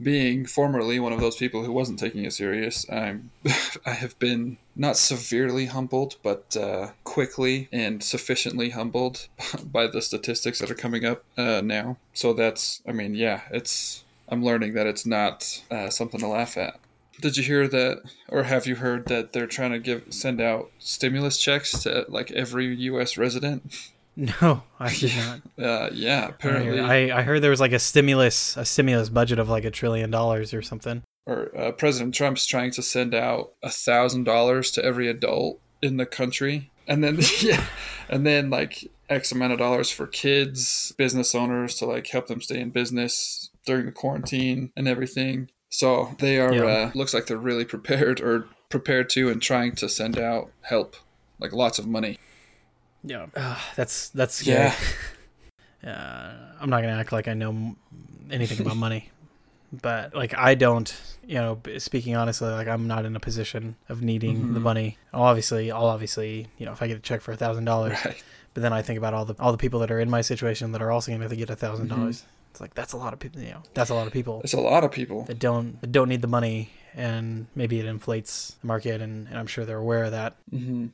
being 0.00 0.46
formerly 0.46 0.98
one 0.98 1.12
of 1.12 1.20
those 1.20 1.36
people 1.36 1.64
who 1.64 1.72
wasn't 1.72 1.98
taking 1.98 2.24
it 2.24 2.32
serious, 2.32 2.86
I'm 2.90 3.30
I 3.86 3.90
have 3.90 4.18
been 4.18 4.58
not 4.74 4.96
severely 4.96 5.66
humbled, 5.66 6.16
but 6.22 6.56
uh, 6.56 6.90
quickly 7.04 7.68
and 7.72 8.02
sufficiently 8.02 8.70
humbled 8.70 9.28
by 9.64 9.86
the 9.86 10.02
statistics 10.02 10.58
that 10.60 10.70
are 10.70 10.74
coming 10.74 11.04
up 11.04 11.24
uh, 11.36 11.60
now. 11.64 11.96
So 12.12 12.32
that's, 12.32 12.82
I 12.86 12.92
mean, 12.92 13.14
yeah, 13.14 13.42
it's. 13.50 14.02
I'm 14.28 14.44
learning 14.44 14.74
that 14.74 14.88
it's 14.88 15.06
not 15.06 15.62
uh, 15.70 15.88
something 15.88 16.18
to 16.18 16.26
laugh 16.26 16.56
at. 16.56 16.80
Did 17.20 17.36
you 17.36 17.44
hear 17.44 17.68
that, 17.68 18.02
or 18.28 18.42
have 18.42 18.66
you 18.66 18.74
heard 18.74 19.06
that 19.06 19.32
they're 19.32 19.46
trying 19.46 19.70
to 19.70 19.78
give 19.78 20.02
send 20.10 20.40
out 20.40 20.72
stimulus 20.80 21.38
checks 21.38 21.70
to 21.84 22.04
like 22.08 22.32
every 22.32 22.74
U.S. 22.74 23.16
resident? 23.16 23.72
No, 24.40 24.62
I 24.80 24.94
did 24.94 25.12
not. 25.16 25.40
Uh, 25.58 25.90
yeah, 25.92 26.28
apparently. 26.28 26.80
I, 26.80 27.18
I 27.18 27.22
heard 27.22 27.40
there 27.42 27.50
was 27.50 27.60
like 27.60 27.72
a 27.72 27.78
stimulus 27.78 28.56
a 28.56 28.64
stimulus 28.64 29.08
budget 29.08 29.38
of 29.38 29.48
like 29.48 29.64
a 29.64 29.70
trillion 29.70 30.10
dollars 30.10 30.52
or 30.54 30.62
something. 30.62 31.02
or 31.26 31.50
uh, 31.58 31.72
President 31.72 32.14
Trump's 32.14 32.46
trying 32.46 32.70
to 32.72 32.82
send 32.82 33.14
out 33.14 33.52
a 33.62 33.68
thousand 33.70 34.24
dollars 34.24 34.70
to 34.72 34.84
every 34.84 35.08
adult 35.08 35.60
in 35.82 35.96
the 35.98 36.06
country, 36.06 36.70
and 36.88 37.02
then 37.04 37.18
yeah, 37.40 37.64
and 38.08 38.26
then 38.26 38.48
like 38.50 38.88
X 39.08 39.32
amount 39.32 39.52
of 39.52 39.58
dollars 39.58 39.90
for 39.90 40.06
kids, 40.06 40.92
business 40.96 41.34
owners 41.34 41.74
to 41.76 41.86
like 41.86 42.06
help 42.08 42.26
them 42.28 42.40
stay 42.40 42.60
in 42.60 42.70
business 42.70 43.50
during 43.66 43.86
the 43.86 43.92
quarantine 43.92 44.72
and 44.76 44.88
everything. 44.88 45.50
So 45.70 46.14
they 46.20 46.38
are 46.38 46.54
Yeah. 46.54 46.64
uh, 46.64 46.90
looks 46.94 47.12
like 47.14 47.26
they're 47.26 47.36
really 47.36 47.64
prepared 47.64 48.20
or 48.20 48.46
prepared 48.70 49.10
to 49.10 49.28
and 49.30 49.40
trying 49.42 49.74
to 49.76 49.88
send 49.88 50.18
out 50.18 50.50
help, 50.62 50.96
like 51.38 51.52
lots 51.52 51.78
of 51.78 51.86
money. 51.86 52.18
Yeah, 53.06 53.26
uh, 53.36 53.58
that's 53.76 54.10
that's 54.10 54.34
scary. 54.34 54.64
Yeah. 54.66 54.74
Uh, 55.86 56.32
I'm 56.60 56.70
not 56.70 56.80
gonna 56.82 56.98
act 56.98 57.12
like 57.12 57.28
I 57.28 57.34
know 57.34 57.76
anything 58.30 58.58
about 58.60 58.76
money, 58.76 59.10
but 59.72 60.14
like 60.14 60.34
I 60.36 60.54
don't. 60.54 60.92
You 61.24 61.34
know, 61.36 61.60
speaking 61.78 62.16
honestly, 62.16 62.48
like 62.48 62.66
I'm 62.66 62.86
not 62.88 63.04
in 63.04 63.14
a 63.14 63.20
position 63.20 63.76
of 63.88 64.02
needing 64.02 64.54
the 64.54 64.58
Mhm. 64.60 64.62
money. 64.62 64.98
Obviously, 65.12 65.70
I'll 65.70 65.86
obviously, 65.86 66.48
you 66.58 66.66
know, 66.66 66.72
if 66.72 66.82
I 66.82 66.88
get 66.88 66.96
a 66.96 67.00
check 67.00 67.20
for 67.20 67.32
a 67.32 67.36
thousand 67.36 67.66
dollars, 67.66 67.98
but 68.02 68.62
then 68.62 68.72
I 68.72 68.82
think 68.82 68.98
about 68.98 69.14
all 69.14 69.24
the 69.24 69.34
all 69.38 69.52
the 69.52 69.58
people 69.58 69.78
that 69.80 69.90
are 69.90 70.00
in 70.00 70.10
my 70.10 70.22
situation 70.22 70.72
that 70.72 70.82
are 70.82 70.90
also 70.90 71.12
gonna 71.12 71.22
have 71.24 71.30
to 71.30 71.36
get 71.36 71.50
a 71.50 71.56
thousand 71.56 71.86
Mhm. 71.86 71.90
dollars. 71.96 72.24
It's 72.50 72.60
like 72.60 72.74
that's 72.74 72.92
a 72.92 72.96
lot 72.96 73.12
of 73.12 73.18
people. 73.20 73.40
You 73.40 73.50
know, 73.50 73.62
that's 73.74 73.90
a 73.90 73.94
lot 73.94 74.06
of 74.06 74.12
people. 74.12 74.40
It's 74.42 74.54
a 74.54 74.60
lot 74.60 74.82
of 74.82 74.90
people. 74.90 75.24
that 75.24 75.38
don't 75.38 75.80
that 75.82 75.92
don't 75.92 76.08
need 76.08 76.22
the 76.22 76.28
money 76.28 76.70
and 76.94 77.46
maybe 77.54 77.78
it 77.78 77.86
inflates 77.86 78.56
the 78.60 78.66
market 78.66 79.00
and, 79.02 79.28
and 79.28 79.38
I'm 79.38 79.46
sure 79.46 79.64
they're 79.64 79.76
aware 79.78 80.04
of 80.04 80.12
that. 80.12 80.36
hmm 80.50 80.86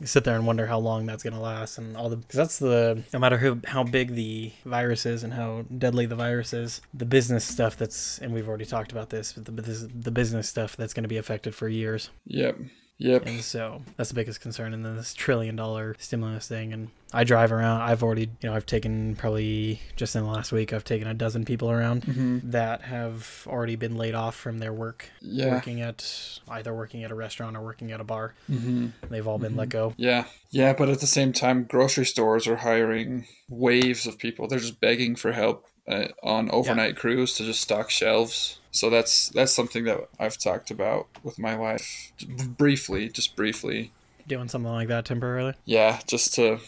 You 0.00 0.06
sit 0.06 0.24
there 0.24 0.34
and 0.34 0.46
wonder 0.46 0.66
how 0.66 0.78
long 0.78 1.06
that's 1.06 1.22
going 1.22 1.34
to 1.34 1.40
last 1.40 1.78
and 1.78 1.96
all 1.96 2.08
the 2.08 2.16
cuz 2.16 2.36
that's 2.36 2.58
the 2.58 3.02
no 3.12 3.18
matter 3.18 3.38
who 3.38 3.60
how 3.66 3.84
big 3.84 4.14
the 4.14 4.52
virus 4.64 5.06
is 5.06 5.22
and 5.22 5.34
how 5.34 5.64
deadly 5.76 6.06
the 6.06 6.16
virus 6.16 6.52
is, 6.52 6.80
the 6.92 7.04
business 7.04 7.44
stuff 7.44 7.76
that's 7.76 8.18
and 8.18 8.32
we've 8.32 8.48
already 8.48 8.64
talked 8.64 8.92
about 8.92 9.10
this, 9.10 9.32
but 9.32 9.44
the 9.44 9.52
the 9.52 10.10
business 10.10 10.48
stuff 10.48 10.76
that's 10.76 10.94
going 10.94 11.04
to 11.04 11.08
be 11.08 11.18
affected 11.18 11.54
for 11.54 11.68
years. 11.68 12.10
Yep. 12.26 12.58
Yep. 13.02 13.26
And 13.26 13.40
so 13.42 13.82
that's 13.96 14.10
the 14.10 14.14
biggest 14.14 14.40
concern 14.40 14.72
in 14.72 14.82
this 14.84 15.12
trillion 15.12 15.56
dollar 15.56 15.96
stimulus 15.98 16.46
thing. 16.46 16.72
And 16.72 16.90
I 17.12 17.24
drive 17.24 17.50
around. 17.50 17.80
I've 17.82 18.02
already, 18.02 18.30
you 18.40 18.48
know, 18.48 18.54
I've 18.54 18.64
taken 18.64 19.16
probably 19.16 19.80
just 19.96 20.14
in 20.14 20.22
the 20.24 20.30
last 20.30 20.52
week, 20.52 20.72
I've 20.72 20.84
taken 20.84 21.08
a 21.08 21.14
dozen 21.14 21.44
people 21.44 21.68
around 21.70 22.04
hmm 22.04 22.38
that 22.44 22.82
have 22.82 23.44
already 23.48 23.74
been 23.76 23.96
laid 23.96 24.14
off 24.14 24.36
from 24.36 24.58
their 24.58 24.72
work 24.72 25.10
Yeah. 25.20 25.50
working 25.50 25.80
at 25.80 26.38
either 26.48 26.72
working 26.72 27.02
at 27.02 27.10
a 27.10 27.14
restaurant 27.16 27.56
or 27.56 27.60
working 27.62 27.90
at 27.90 28.00
a 28.00 28.04
bar. 28.04 28.34
hmm 28.46 28.88
They've 29.10 29.26
all 29.26 29.38
been 29.38 29.54
Mhm. 29.54 29.58
let 29.58 29.68
go. 29.70 29.94
Yeah. 29.96 30.26
Yeah, 30.50 30.72
but 30.72 30.88
at 30.88 31.00
the 31.00 31.06
same 31.08 31.32
time, 31.32 31.64
grocery 31.64 32.06
stores 32.06 32.46
are 32.46 32.56
hiring 32.58 33.26
waves 33.48 34.06
of 34.06 34.16
people. 34.18 34.46
They're 34.46 34.58
just 34.60 34.80
begging 34.80 35.16
for 35.16 35.32
help 35.32 35.66
uh, 35.88 36.06
on 36.22 36.48
overnight 36.52 36.96
crews 36.96 37.34
to 37.34 37.44
just 37.44 37.60
stock 37.62 37.90
shelves. 37.90 38.58
So 38.72 38.88
that's 38.90 39.28
that's 39.28 39.52
something 39.52 39.84
that 39.84 40.08
I've 40.18 40.38
talked 40.38 40.70
about 40.70 41.06
with 41.22 41.38
my 41.38 41.54
wife 41.56 42.12
briefly, 42.56 43.08
just 43.08 43.36
briefly. 43.36 43.92
Doing 44.26 44.48
something 44.48 44.72
like 44.72 44.88
that 44.88 45.04
temporarily. 45.04 45.54
Yeah, 45.64 46.00
just 46.06 46.34
to 46.34 46.58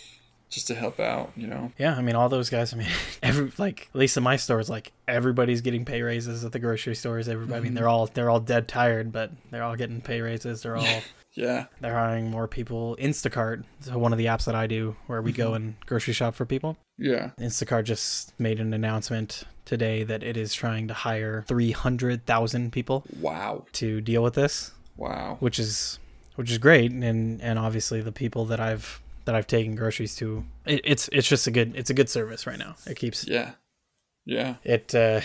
just 0.50 0.66
to 0.68 0.74
help 0.74 1.00
out, 1.00 1.32
you 1.34 1.46
know. 1.46 1.72
Yeah, 1.78 1.94
I 1.96 2.02
mean 2.02 2.14
all 2.14 2.28
those 2.28 2.50
guys. 2.50 2.72
I 2.72 2.76
mean, 2.76 2.88
every 3.22 3.50
like 3.58 3.88
at 3.94 3.98
least 3.98 4.16
in 4.16 4.22
my 4.22 4.36
stores, 4.36 4.68
like 4.70 4.92
everybody's 5.08 5.62
getting 5.62 5.84
pay 5.84 6.02
raises 6.02 6.44
at 6.44 6.52
the 6.52 6.58
grocery 6.58 6.94
stores. 6.94 7.28
Everybody, 7.28 7.58
I 7.58 7.60
mean, 7.62 7.72
Mhm. 7.72 7.76
they're 7.76 7.88
all 7.88 8.06
they're 8.06 8.30
all 8.30 8.40
dead 8.40 8.68
tired, 8.68 9.10
but 9.10 9.30
they're 9.50 9.62
all 9.64 9.76
getting 9.76 10.00
pay 10.00 10.20
raises. 10.20 10.62
They're 10.62 10.76
all 10.76 11.02
Yeah. 11.34 11.66
they're 11.80 11.94
hiring 11.94 12.30
more 12.30 12.46
people. 12.46 12.96
Instacart, 13.00 13.64
so 13.80 13.98
one 13.98 14.12
of 14.12 14.18
the 14.18 14.26
apps 14.26 14.44
that 14.44 14.54
I 14.54 14.66
do 14.68 14.94
where 15.08 15.20
we 15.22 15.32
go 15.32 15.54
and 15.54 15.74
grocery 15.86 16.12
shop 16.14 16.34
for 16.36 16.44
people. 16.44 16.76
Yeah. 16.98 17.30
Instacart 17.40 17.84
just 17.84 18.38
made 18.38 18.60
an 18.60 18.72
announcement 18.74 19.42
today 19.64 20.02
that 20.04 20.22
it 20.22 20.36
is 20.36 20.52
trying 20.54 20.88
to 20.88 20.94
hire 20.94 21.44
three 21.46 21.70
hundred 21.72 22.26
thousand 22.26 22.72
people 22.72 23.04
Wow. 23.20 23.64
to 23.72 24.00
deal 24.00 24.22
with 24.22 24.34
this. 24.34 24.72
Wow. 24.96 25.38
which 25.40 25.58
is 25.58 25.98
which 26.36 26.50
is 26.50 26.58
great 26.58 26.90
and 26.92 27.40
and 27.42 27.58
obviously 27.58 28.00
the 28.00 28.12
people 28.12 28.44
that 28.46 28.60
I've 28.60 29.00
that 29.24 29.34
I've 29.34 29.46
taken 29.46 29.74
groceries 29.74 30.14
to 30.16 30.44
it, 30.66 30.80
it's 30.84 31.08
it's 31.12 31.28
just 31.28 31.46
a 31.46 31.50
good 31.50 31.74
it's 31.76 31.90
a 31.90 31.94
good 31.94 32.08
service 32.08 32.46
right 32.46 32.58
now 32.58 32.76
it 32.86 32.96
keeps 32.96 33.26
Yeah. 33.26 33.52
Yeah. 34.24 34.56
it 34.62 34.94
uh 34.94 35.20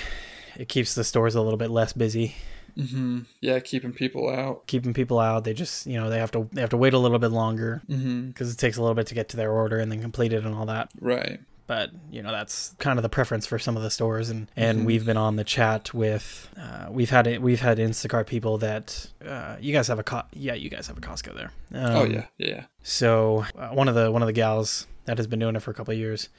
it 0.57 0.67
keeps 0.69 0.95
the 0.95 1.03
stores 1.03 1.35
a 1.35 1.41
little 1.41 1.57
bit 1.57 1.69
less 1.69 1.93
busy 1.93 2.35
Mm-hmm. 2.77 3.21
Yeah, 3.41 3.59
keeping 3.59 3.91
people 3.91 4.29
out. 4.29 4.65
keeping 4.67 4.93
people 4.93 5.19
out. 5.19 5.43
They 5.43 5.53
just 5.53 5.85
you 5.85 5.99
know 5.99 6.09
they 6.09 6.19
have 6.19 6.31
to 6.31 6.47
they 6.53 6.61
have 6.61 6.69
to 6.69 6.77
wait 6.77 6.93
a 6.93 6.97
little 6.99 7.19
bit 7.19 7.31
longer 7.31 7.81
Mm-hmm. 7.89 8.27
because 8.27 8.53
it 8.53 8.57
takes 8.57 8.77
a 8.77 8.81
little 8.81 8.95
bit 8.95 9.07
to 9.07 9.15
get 9.15 9.27
to 9.29 9.37
their 9.37 9.51
order 9.51 9.79
and 9.79 9.91
then 9.91 9.99
complete 10.01 10.31
it 10.31 10.45
and 10.45 10.55
all 10.55 10.67
that. 10.67 10.89
Right. 11.01 11.41
But 11.69 11.91
you 12.09 12.23
know 12.23 12.31
that's 12.31 12.73
kind 12.79 12.97
of 12.97 13.03
the 13.03 13.09
preference 13.09 13.45
for 13.45 13.59
some 13.59 13.77
of 13.77 13.83
the 13.83 13.91
stores, 13.91 14.31
and 14.31 14.47
and 14.55 14.79
Mhm. 14.79 14.85
we've 14.85 15.05
been 15.05 15.17
on 15.17 15.35
the 15.35 15.43
chat 15.43 15.93
with 15.93 16.49
uh, 16.59 16.87
we've 16.89 17.11
had 17.11 17.27
it 17.27 17.43
we've 17.43 17.59
had 17.61 17.77
Instacart 17.77 18.25
people 18.25 18.57
that 18.57 19.05
uh, 19.23 19.55
you 19.61 19.71
guys 19.71 19.87
have 19.87 19.99
a 19.99 20.03
co- 20.03 20.23
yeah 20.33 20.55
you 20.55 20.67
guys 20.71 20.87
have 20.87 20.97
a 20.97 21.01
Costco 21.01 21.35
there. 21.35 21.51
Um, 21.79 21.95
oh 21.95 22.03
yeah, 22.05 22.25
yeah. 22.39 22.63
So 22.81 23.45
uh, 23.55 23.67
one 23.69 23.87
of 23.87 23.93
the 23.93 24.11
one 24.11 24.23
of 24.23 24.25
the 24.25 24.33
gals 24.33 24.87
that 25.05 25.17
has 25.19 25.27
been 25.27 25.37
doing 25.37 25.55
it 25.55 25.61
for 25.61 25.69
a 25.69 25.75
couple 25.75 25.91
of 25.91 25.99
years, 25.99 26.29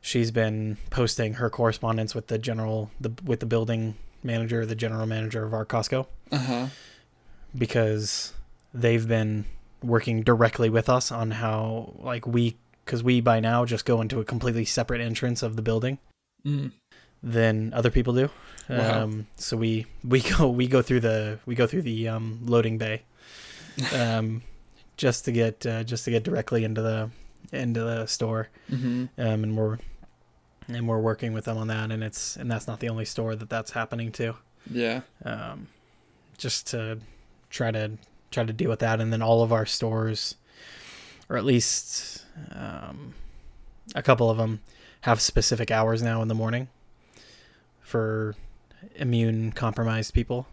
she's 0.00 0.30
been 0.30 0.76
posting 0.90 1.34
her 1.34 1.50
correspondence 1.50 2.14
with 2.14 2.28
the 2.28 2.38
general 2.38 2.92
the 3.00 3.10
with 3.24 3.40
the 3.40 3.46
building 3.46 3.96
manager, 4.22 4.64
the 4.64 4.76
general 4.76 5.04
manager 5.04 5.42
of 5.44 5.52
our 5.52 5.66
Costco, 5.66 6.06
Uh 6.30 6.38
huh. 6.38 6.66
because 7.58 8.32
they've 8.72 9.08
been 9.08 9.46
working 9.82 10.22
directly 10.22 10.68
with 10.70 10.88
us 10.88 11.10
on 11.10 11.32
how 11.32 11.94
like 11.98 12.24
we 12.24 12.56
because 12.90 13.04
we 13.04 13.20
by 13.20 13.38
now 13.38 13.64
just 13.64 13.84
go 13.84 14.00
into 14.00 14.18
a 14.18 14.24
completely 14.24 14.64
separate 14.64 15.00
entrance 15.00 15.44
of 15.44 15.54
the 15.54 15.62
building 15.62 15.98
Mm. 16.44 16.72
than 17.22 17.72
other 17.72 17.90
people 17.90 18.14
do. 18.14 18.30
Wow. 18.68 19.02
Um, 19.04 19.26
so 19.36 19.56
we 19.56 19.86
we 20.02 20.20
go 20.38 20.48
we 20.48 20.66
go 20.66 20.82
through 20.82 21.00
the 21.00 21.38
we 21.46 21.54
go 21.54 21.66
through 21.68 21.82
the 21.82 22.08
um, 22.08 22.40
loading 22.44 22.78
bay, 22.78 23.02
um, 23.94 24.42
just 24.96 25.24
to 25.26 25.32
get 25.32 25.64
uh, 25.66 25.84
just 25.84 26.04
to 26.06 26.10
get 26.10 26.24
directly 26.24 26.64
into 26.64 26.82
the 26.82 27.10
into 27.52 27.80
the 27.80 28.06
store, 28.06 28.48
Mm-hmm. 28.70 29.04
um, 29.18 29.44
and 29.44 29.56
we're 29.56 29.78
and 30.68 30.88
we're 30.88 30.98
working 31.00 31.32
with 31.32 31.44
them 31.44 31.58
on 31.58 31.68
that, 31.68 31.90
and 31.92 32.02
it's 32.02 32.36
and 32.36 32.50
that's 32.50 32.66
not 32.66 32.80
the 32.80 32.88
only 32.88 33.04
store 33.04 33.36
that 33.36 33.48
that's 33.50 33.70
happening 33.72 34.10
to. 34.12 34.34
Yeah. 34.70 35.00
Um, 35.24 35.68
just 36.38 36.66
to 36.68 36.98
try 37.50 37.70
to 37.70 37.92
try 38.30 38.44
to 38.44 38.52
deal 38.52 38.70
with 38.70 38.80
that, 38.80 39.00
and 39.00 39.12
then 39.12 39.20
all 39.22 39.42
of 39.42 39.52
our 39.52 39.66
stores, 39.66 40.36
or 41.30 41.36
at 41.36 41.44
least 41.44 42.24
um, 42.52 43.14
a 43.94 44.02
couple 44.02 44.28
of 44.28 44.36
them, 44.36 44.60
have 45.02 45.20
specific 45.20 45.70
hours 45.70 46.02
now 46.02 46.20
in 46.20 46.28
the 46.28 46.34
morning 46.34 46.68
for 47.80 48.34
immune 48.94 49.52
compromised 49.52 50.14
people 50.14 50.46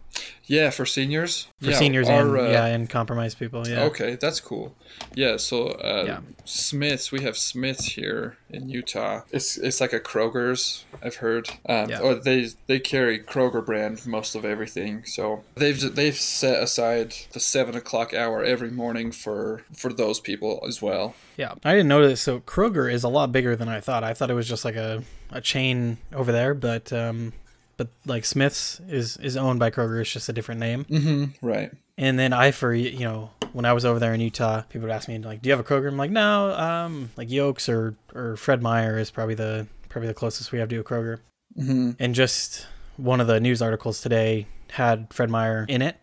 Yeah, 0.46 0.70
for 0.72 0.86
seniors. 0.86 1.48
for 1.62 1.72
yeah, 1.72 1.78
seniors 1.78 2.10
our, 2.10 2.36
and 2.38 2.48
uh, 2.48 2.52
yeah 2.52 2.66
and 2.66 2.90
compromised 2.90 3.38
people 3.40 3.68
yeah 3.68 3.84
Okay, 3.86 4.16
that's 4.20 4.40
cool. 4.40 4.76
Yeah, 5.16 5.38
so 5.38 5.68
uh, 5.68 6.04
Yeah. 6.08 6.20
Smiths, 6.46 7.12
we 7.12 7.22
have 7.22 7.38
Smiths 7.38 7.86
here 7.94 8.38
in 8.50 8.70
Utah. 8.70 9.22
It's 9.32 9.58
it's 9.58 9.80
like 9.82 9.94
a 9.94 10.00
Kroger's, 10.00 10.86
I've 11.04 11.18
heard. 11.18 11.50
Um, 11.70 11.90
Yeah. 11.90 12.00
Or 12.00 12.16
they 12.16 12.50
they 12.68 12.80
carry 12.80 13.20
Kroger 13.20 13.64
brand 13.64 14.06
most 14.08 14.34
of 14.36 14.44
everything. 14.46 15.04
So 15.06 15.44
they've 15.56 15.80
they've 15.96 16.16
set 16.18 16.64
aside 16.64 17.14
the 17.34 17.40
seven 17.40 17.76
o'clock 17.76 18.14
hour 18.14 18.44
every 18.44 18.72
morning 18.72 19.12
for 19.12 19.64
for 19.74 19.92
those 19.94 20.20
people 20.20 20.64
as 20.68 20.82
well. 20.82 21.14
yeah 21.38 21.54
i 21.64 21.72
didn't 21.74 21.88
know 21.90 22.02
this 22.08 22.22
so 22.22 22.40
kroger 22.40 22.92
is 22.92 23.04
a 23.04 23.10
lot 23.10 23.32
bigger 23.32 23.56
than 23.56 23.70
i 23.70 23.80
thought 23.80 24.04
i 24.04 24.14
thought 24.14 24.32
it 24.32 24.34
was 24.34 24.48
just 24.48 24.66
like 24.66 24.76
a, 24.76 25.04
a 25.32 25.40
chain 25.42 25.98
over 26.14 26.32
there 26.32 26.54
but 26.56 26.92
um 26.94 27.32
but 27.78 27.88
like 28.06 28.26
smith's 28.26 28.80
is 28.90 29.18
is 29.18 29.38
owned 29.38 29.60
by 29.60 29.70
kroger 29.72 30.02
it's 30.02 30.12
just 30.12 30.28
a 30.30 30.34
different 30.34 30.60
name 30.60 30.84
Mm-hmm. 30.86 31.46
Right. 31.48 31.72
And 32.00 32.20
then 32.20 32.32
I, 32.32 32.52
for 32.52 32.76
you 32.76 33.00
know, 33.00 33.32
when 33.54 33.66
I 33.66 33.74
was 33.74 33.84
over 33.84 33.98
there 33.98 34.14
in 34.14 34.22
Utah, 34.22 34.62
people 34.70 34.88
would 34.88 34.94
ask 34.94 35.08
me 35.08 35.18
like, 35.18 35.42
"Do 35.42 35.50
you 35.50 35.56
have 35.56 35.60
a 35.60 35.68
Kroger?" 35.68 35.88
I'm 35.88 35.98
like, 35.98 36.12
"No." 36.12 36.52
Um, 36.54 37.10
like 37.18 37.32
Yokes 37.32 37.68
or 37.68 37.96
or 38.14 38.36
Fred 38.38 38.62
Meyer 38.62 39.00
is 39.00 39.10
probably 39.10 39.34
the 39.34 39.66
probably 39.90 40.08
the 40.08 40.14
closest 40.14 40.52
we 40.52 40.60
have 40.60 40.70
to 40.70 40.80
a 40.80 40.84
Kroger. 40.84 41.22
Mm-hmm. 41.60 41.92
And 41.98 42.14
just 42.14 42.68
one 42.98 43.20
of 43.20 43.26
the 43.26 43.40
news 43.40 43.64
articles 43.64 44.00
today 44.00 44.46
had 44.70 45.12
Fred 45.12 45.32
Meyer 45.32 45.66
in 45.68 45.82
it, 45.82 45.98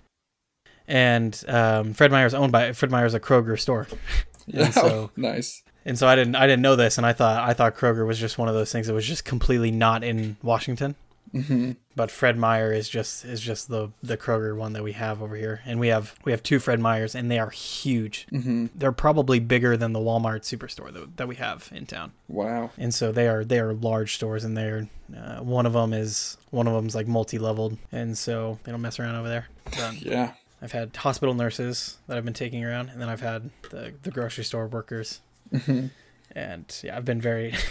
and 0.88 1.40
um, 1.48 1.94
Fred 1.94 2.10
Meyer 2.10 2.26
is 2.26 2.34
owned 2.34 2.50
by 2.50 2.72
Fred 2.72 2.90
Meyer's 2.90 3.14
a 3.14 3.20
Kroger 3.20 3.58
store, 3.58 3.86
Yeah. 4.46 4.70
So- 4.70 5.10
nice. 5.16 5.62
and 5.84 5.96
so 5.98 6.06
I 6.08 6.16
didn't 6.16 6.34
I 6.36 6.46
didn't 6.48 6.62
know 6.62 6.74
this, 6.76 6.98
and 6.98 7.06
I 7.06 7.12
thought 7.12 7.48
I 7.48 7.52
thought 7.54 7.76
Kroger 7.76 8.06
was 8.06 8.18
just 8.18 8.36
one 8.36 8.48
of 8.48 8.54
those 8.54 8.72
things 8.72 8.88
that 8.88 8.94
was 8.94 9.06
just 9.06 9.24
completely 9.24 9.70
not 9.70 10.02
in 10.02 10.36
Washington. 10.42 10.96
Mm-hmm. 11.32 11.72
But 11.96 12.10
Fred 12.10 12.36
Meyer 12.36 12.72
is 12.72 12.88
just 12.88 13.24
is 13.24 13.40
just 13.40 13.68
the 13.68 13.90
the 14.02 14.16
Kroger 14.16 14.56
one 14.56 14.72
that 14.74 14.82
we 14.84 14.92
have 14.92 15.20
over 15.22 15.34
here, 15.36 15.60
and 15.64 15.80
we 15.80 15.88
have 15.88 16.14
we 16.24 16.32
have 16.32 16.42
two 16.42 16.58
Fred 16.60 16.78
Meyers, 16.80 17.14
and 17.14 17.30
they 17.30 17.38
are 17.38 17.50
huge. 17.50 18.26
Mm-hmm. 18.32 18.66
They're 18.74 18.92
probably 18.92 19.40
bigger 19.40 19.76
than 19.76 19.92
the 19.92 19.98
Walmart 20.00 20.42
superstore 20.42 20.92
that, 20.92 21.16
that 21.16 21.26
we 21.28 21.36
have 21.36 21.68
in 21.72 21.86
town, 21.86 22.12
Wow. 22.28 22.70
and 22.78 22.94
so 22.94 23.10
they 23.10 23.26
are 23.28 23.44
they 23.44 23.58
are 23.58 23.72
large 23.74 24.14
stores, 24.14 24.44
and 24.44 24.56
they're 24.56 24.88
uh, 25.16 25.38
one 25.38 25.66
of 25.66 25.72
them 25.72 25.92
is 25.92 26.36
one 26.50 26.66
of 26.68 26.74
them's 26.74 26.94
like 26.94 27.08
multi 27.08 27.38
leveled, 27.38 27.78
and 27.90 28.16
so 28.16 28.58
they 28.64 28.70
don't 28.72 28.82
mess 28.82 28.98
around 29.00 29.16
over 29.16 29.28
there. 29.28 29.48
Um, 29.84 29.96
Yeah. 30.00 30.32
I've 30.62 30.72
had 30.72 30.96
hospital 30.96 31.34
nurses 31.34 31.98
that 32.06 32.16
I've 32.16 32.24
been 32.24 32.32
taking 32.32 32.64
around, 32.64 32.88
and 32.90 33.00
then 33.00 33.08
I've 33.08 33.20
had 33.20 33.50
the 33.70 33.92
the 34.02 34.10
grocery 34.10 34.44
store 34.44 34.66
workers, 34.68 35.20
Mm-hmm. 35.52 35.86
and 36.34 36.80
yeah, 36.84 36.96
I've 36.96 37.04
been 37.04 37.20
very. 37.20 37.54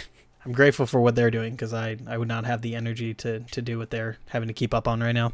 I'm 0.44 0.52
grateful 0.52 0.86
for 0.86 1.00
what 1.00 1.14
they're 1.14 1.30
doing 1.30 1.52
because 1.52 1.72
I, 1.72 1.96
I 2.06 2.18
would 2.18 2.28
not 2.28 2.44
have 2.44 2.60
the 2.60 2.74
energy 2.74 3.14
to, 3.14 3.40
to 3.40 3.62
do 3.62 3.78
what 3.78 3.90
they're 3.90 4.18
having 4.28 4.48
to 4.48 4.52
keep 4.54 4.74
up 4.74 4.86
on 4.86 5.00
right 5.00 5.12
now. 5.12 5.32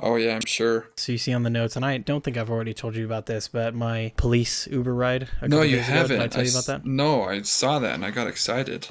Oh 0.00 0.16
yeah, 0.16 0.34
I'm 0.34 0.44
sure. 0.46 0.88
So 0.96 1.12
you 1.12 1.18
see 1.18 1.32
on 1.32 1.42
the 1.44 1.50
notes, 1.50 1.76
and 1.76 1.84
I 1.84 1.98
don't 1.98 2.24
think 2.24 2.36
I've 2.36 2.50
already 2.50 2.74
told 2.74 2.96
you 2.96 3.04
about 3.04 3.26
this, 3.26 3.46
but 3.48 3.74
my 3.74 4.12
police 4.16 4.66
Uber 4.66 4.94
ride. 4.94 5.28
A 5.40 5.48
No, 5.48 5.62
you 5.62 5.76
days 5.76 5.88
ago, 5.88 5.94
haven't. 5.98 6.18
Did 6.18 6.24
I 6.24 6.26
tell 6.28 6.44
you 6.44 6.50
about 6.50 6.66
that? 6.66 6.84
No, 6.84 7.22
I 7.24 7.42
saw 7.42 7.78
that 7.78 7.94
and 7.94 8.04
I 8.04 8.10
got 8.10 8.26
excited. 8.26 8.88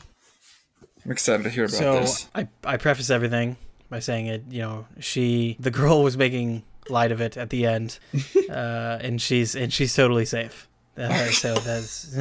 I'm 1.03 1.11
excited 1.11 1.43
to 1.43 1.49
hear 1.49 1.65
about 1.65 1.77
So 1.77 1.99
this. 2.01 2.27
I 2.35 2.47
I 2.63 2.77
preface 2.77 3.09
everything 3.09 3.57
by 3.89 3.99
saying 3.99 4.27
it. 4.27 4.43
You 4.49 4.61
know, 4.61 4.85
she 4.99 5.57
the 5.59 5.71
girl 5.71 6.03
was 6.03 6.17
making 6.17 6.63
light 6.89 7.11
of 7.11 7.19
it 7.21 7.35
at 7.37 7.49
the 7.49 7.65
end, 7.65 7.99
uh, 8.49 8.99
and 9.01 9.21
she's 9.21 9.55
and 9.55 9.73
she's 9.73 9.95
totally 9.95 10.25
safe. 10.25 10.66
Uh, 10.97 11.25
so 11.27 11.53
that's 11.59 12.15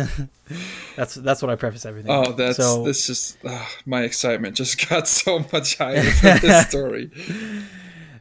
that's 0.97 1.15
that's 1.15 1.43
what 1.43 1.51
I 1.51 1.57
preface 1.57 1.87
everything. 1.87 2.11
Oh, 2.11 2.29
with. 2.29 2.37
that's 2.37 2.57
so 2.59 2.85
this 2.85 3.07
just 3.07 3.39
uh, 3.45 3.65
my 3.87 4.03
excitement 4.03 4.55
just 4.57 4.89
got 4.89 5.09
so 5.09 5.45
much 5.53 5.79
higher 5.79 6.03
for 6.03 6.39
this 6.41 6.69
story. 6.69 7.11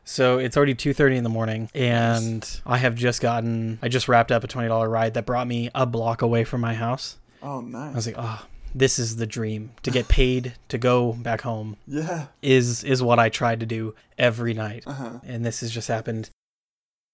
So 0.05 0.37
it's 0.37 0.55
already 0.55 0.75
2:30 0.75 1.17
in 1.17 1.23
the 1.23 1.29
morning 1.29 1.69
and 1.73 2.61
I 2.65 2.77
have 2.77 2.95
just 2.95 3.21
gotten 3.21 3.79
I 3.81 3.87
just 3.89 4.07
wrapped 4.07 4.31
up 4.31 4.43
a 4.43 4.47
$20 4.47 4.89
ride 4.89 5.15
that 5.15 5.25
brought 5.25 5.47
me 5.47 5.69
a 5.75 5.85
block 5.85 6.21
away 6.21 6.43
from 6.43 6.61
my 6.61 6.73
house. 6.75 7.17
Oh, 7.41 7.61
nice. 7.61 7.91
I 7.91 7.95
was 7.95 8.07
like, 8.07 8.15
"Oh, 8.17 8.45
this 8.73 8.97
is 8.97 9.17
the 9.17 9.27
dream. 9.27 9.71
To 9.83 9.91
get 9.91 10.07
paid 10.07 10.53
to 10.69 10.77
go 10.77 11.13
back 11.13 11.41
home 11.41 11.75
Yeah. 11.87 12.27
is 12.41 12.83
is 12.83 13.01
what 13.03 13.19
I 13.19 13.29
tried 13.29 13.59
to 13.59 13.65
do 13.65 13.93
every 14.17 14.53
night." 14.53 14.83
Uh 14.87 14.93
huh. 14.93 15.19
And 15.25 15.45
this 15.45 15.59
has 15.61 15.71
just 15.71 15.87
happened. 15.87 16.29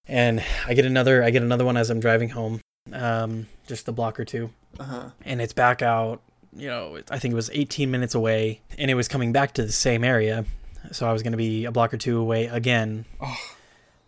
And 0.06 0.42
I 0.66 0.74
get 0.74 0.84
another 0.84 1.22
I 1.24 1.30
get 1.30 1.42
another 1.42 1.64
one 1.64 1.76
as 1.76 1.90
I'm 1.90 2.00
driving 2.00 2.30
home. 2.30 2.60
Um 2.92 3.46
just 3.66 3.88
a 3.88 3.92
block 3.92 4.18
or 4.20 4.24
two 4.24 4.50
Uh 4.78 4.84
huh. 4.84 5.10
and 5.24 5.40
it's 5.40 5.52
back 5.52 5.82
out 5.82 6.20
you 6.54 6.68
know 6.68 6.98
i 7.10 7.18
think 7.18 7.32
it 7.32 7.34
was 7.34 7.48
18 7.54 7.90
minutes 7.90 8.14
away 8.14 8.60
and 8.76 8.90
it 8.90 8.94
was 8.94 9.08
coming 9.08 9.32
back 9.32 9.52
to 9.54 9.62
the 9.64 9.72
same 9.72 10.04
area 10.04 10.44
so 10.90 11.08
i 11.08 11.12
was 11.12 11.22
going 11.22 11.32
to 11.32 11.38
be 11.38 11.64
a 11.64 11.70
block 11.72 11.94
or 11.94 11.96
two 11.96 12.18
away 12.18 12.44
again 12.46 13.06
Oh. 13.22 13.36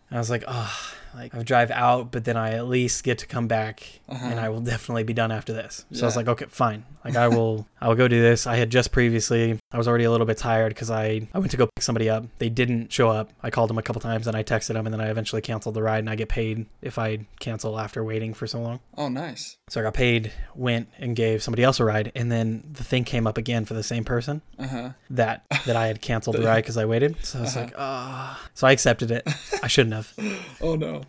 and 0.09 0.17
i 0.17 0.19
was 0.19 0.29
like 0.29 0.43
oh 0.47 0.93
like 1.15 1.33
i 1.33 1.41
drive 1.43 1.71
out 1.71 2.11
but 2.11 2.25
then 2.25 2.37
i 2.37 2.51
at 2.51 2.67
least 2.67 3.03
get 3.03 3.17
to 3.19 3.25
come 3.25 3.47
back 3.47 3.99
Uh-huh. 4.09 4.25
and 4.29 4.39
i 4.39 4.49
will 4.49 4.59
definitely 4.61 5.03
be 5.03 5.13
done 5.13 5.31
after 5.31 5.53
this 5.53 5.85
so 5.91 6.03
i 6.03 6.05
was 6.05 6.15
like 6.15 6.27
okay 6.27 6.45
fine 6.49 6.83
like 7.03 7.15
i 7.15 7.27
will 7.27 7.65
i 7.81 7.87
will 7.87 7.95
go 7.95 8.07
do 8.07 8.21
this 8.21 8.45
i 8.45 8.55
had 8.55 8.69
just 8.69 8.91
previously 8.91 9.57
i 9.71 9.77
was 9.77 9.87
already 9.87 10.03
a 10.03 10.11
little 10.11 10.25
bit 10.27 10.37
tired 10.37 10.69
because 10.69 10.91
i 10.91 11.27
i 11.33 11.39
went 11.39 11.51
to 11.51 11.57
go 11.57 11.67
pick 11.75 11.83
somebody 11.83 12.09
up 12.09 12.25
they 12.39 12.49
didn't 12.49 12.91
show 12.91 13.09
up 13.09 13.29
i 13.43 13.49
called 13.49 13.69
them 13.69 13.77
a 13.77 13.81
couple 13.81 14.01
times 14.01 14.27
and 14.27 14.35
i 14.35 14.43
texted 14.43 14.73
them 14.73 14.85
and 14.85 14.93
then 14.93 15.01
i 15.01 15.09
eventually 15.09 15.41
canceled 15.41 15.75
the 15.75 15.81
ride 15.81 15.99
and 15.99 16.09
i 16.09 16.15
get 16.15 16.27
paid 16.29 16.65
if 16.81 16.97
i 16.99 17.17
cancel 17.39 17.79
after 17.79 18.03
waiting 18.03 18.33
for 18.33 18.45
so 18.47 18.59
long 18.61 18.79
Oh, 18.97 19.09
nice. 19.09 19.57
so 19.69 19.81
I 19.81 19.83
got 19.83 19.93
paid, 19.93 20.31
went 20.55 20.87
and 20.99 21.15
gave 21.17 21.43
somebody 21.43 21.63
else 21.63 21.79
a 21.81 21.85
ride, 21.85 22.11
and 22.15 22.31
then 22.31 22.63
the 22.71 22.83
thing 22.83 23.03
came 23.03 23.27
up 23.27 23.37
again 23.37 23.65
for 23.65 23.73
the 23.73 23.83
same 23.83 24.03
person 24.05 24.41
Uh 24.57 24.67
huh. 24.67 24.89
that 25.09 25.43
that 25.65 25.75
I 25.75 25.87
had 25.87 26.01
canceled 26.01 26.37
the 26.37 26.43
ride 26.43 26.61
because 26.63 26.77
I 26.77 26.85
waited. 26.85 27.17
So 27.23 27.39
I 27.39 27.41
was 27.41 27.55
like, 27.57 27.73
ah. 27.77 28.41
So 28.53 28.67
I 28.67 28.71
accepted 28.71 29.11
it. 29.11 29.27
I 29.61 29.67
shouldn't 29.67 29.93
have. 29.95 30.13
Oh 30.61 30.75
no. 30.75 31.01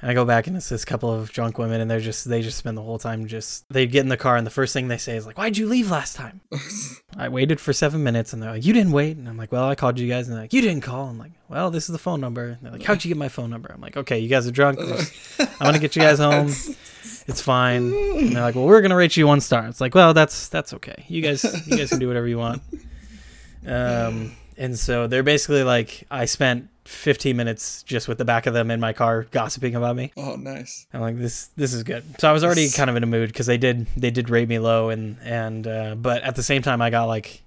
And 0.00 0.10
I 0.10 0.14
go 0.14 0.24
back 0.24 0.46
and 0.46 0.56
it's 0.56 0.68
this 0.68 0.84
couple 0.84 1.12
of 1.12 1.32
drunk 1.32 1.58
women, 1.58 1.80
and 1.80 1.90
they're 1.90 1.98
just 2.00 2.28
they 2.28 2.40
just 2.40 2.56
spend 2.56 2.76
the 2.76 2.82
whole 2.82 2.98
time 2.98 3.26
just 3.26 3.68
they 3.68 3.86
get 3.86 4.00
in 4.00 4.08
the 4.08 4.16
car, 4.16 4.36
and 4.36 4.46
the 4.46 4.50
first 4.50 4.72
thing 4.72 4.86
they 4.88 4.96
say 4.98 5.16
is 5.16 5.26
like, 5.26 5.36
"Why'd 5.36 5.56
you 5.56 5.66
leave 5.66 5.90
last 5.90 6.14
time?" 6.14 6.40
I 7.16 7.28
waited 7.28 7.58
for 7.60 7.72
seven 7.72 8.04
minutes, 8.04 8.32
and 8.32 8.40
they're 8.42 8.52
like, 8.52 8.64
"You 8.64 8.72
didn't 8.72 8.92
wait," 8.92 9.16
and 9.16 9.28
I'm 9.28 9.36
like, 9.36 9.50
"Well, 9.50 9.64
I 9.68 9.74
called 9.74 9.98
you 9.98 10.08
guys," 10.08 10.28
and 10.28 10.36
they're 10.36 10.44
like, 10.44 10.52
"You 10.52 10.60
didn't 10.62 10.82
call." 10.82 11.06
I'm 11.08 11.18
like, 11.18 11.32
"Well, 11.48 11.70
this 11.70 11.88
is 11.88 11.92
the 11.92 11.98
phone 11.98 12.20
number." 12.20 12.44
And 12.44 12.58
they're 12.62 12.72
like, 12.72 12.84
"How'd 12.84 13.04
you 13.04 13.08
get 13.08 13.16
my 13.18 13.28
phone 13.28 13.50
number?" 13.50 13.72
I'm 13.74 13.80
like, 13.80 13.96
"Okay, 13.96 14.18
you 14.20 14.28
guys 14.28 14.46
are 14.46 14.52
drunk. 14.52 14.78
Just- 14.78 15.40
I'm 15.40 15.66
gonna 15.66 15.78
get 15.80 15.96
you 15.96 16.02
guys 16.02 16.18
home. 16.20 16.46
It's 17.26 17.40
fine." 17.40 17.92
And 17.92 18.36
they're 18.36 18.42
like, 18.42 18.54
"Well, 18.54 18.66
we're 18.66 18.80
gonna 18.82 18.94
rate 18.96 19.16
you 19.16 19.26
one 19.26 19.40
star." 19.40 19.66
It's 19.66 19.80
like, 19.80 19.94
"Well, 19.96 20.14
that's 20.14 20.48
that's 20.48 20.72
okay. 20.74 21.04
You 21.08 21.22
guys 21.22 21.42
you 21.66 21.76
guys 21.76 21.90
can 21.90 21.98
do 21.98 22.06
whatever 22.06 22.28
you 22.28 22.38
want." 22.38 22.62
Um, 23.66 24.32
and 24.56 24.78
so 24.78 25.08
they're 25.08 25.22
basically 25.24 25.62
like, 25.62 26.04
I 26.10 26.24
spent 26.24 26.68
15 26.88 27.36
minutes 27.36 27.82
just 27.82 28.08
with 28.08 28.16
the 28.16 28.24
back 28.24 28.46
of 28.46 28.54
them 28.54 28.70
in 28.70 28.80
my 28.80 28.92
car 28.94 29.24
gossiping 29.30 29.74
about 29.74 29.94
me. 29.94 30.10
Oh, 30.16 30.36
nice. 30.36 30.86
I'm 30.94 31.00
like, 31.02 31.18
this 31.18 31.48
this 31.56 31.72
is 31.74 31.82
good. 31.82 32.02
So 32.18 32.28
I 32.28 32.32
was 32.32 32.42
already 32.42 32.70
kind 32.70 32.88
of 32.88 32.96
in 32.96 33.02
a 33.02 33.06
mood 33.06 33.28
because 33.28 33.46
they 33.46 33.58
did 33.58 33.86
they 33.96 34.10
did 34.10 34.30
rate 34.30 34.48
me 34.48 34.58
low 34.58 34.88
and 34.88 35.18
and 35.22 35.66
uh, 35.66 35.94
but 35.96 36.22
at 36.22 36.34
the 36.34 36.42
same 36.42 36.62
time 36.62 36.80
I 36.80 36.88
got 36.90 37.04
like 37.04 37.42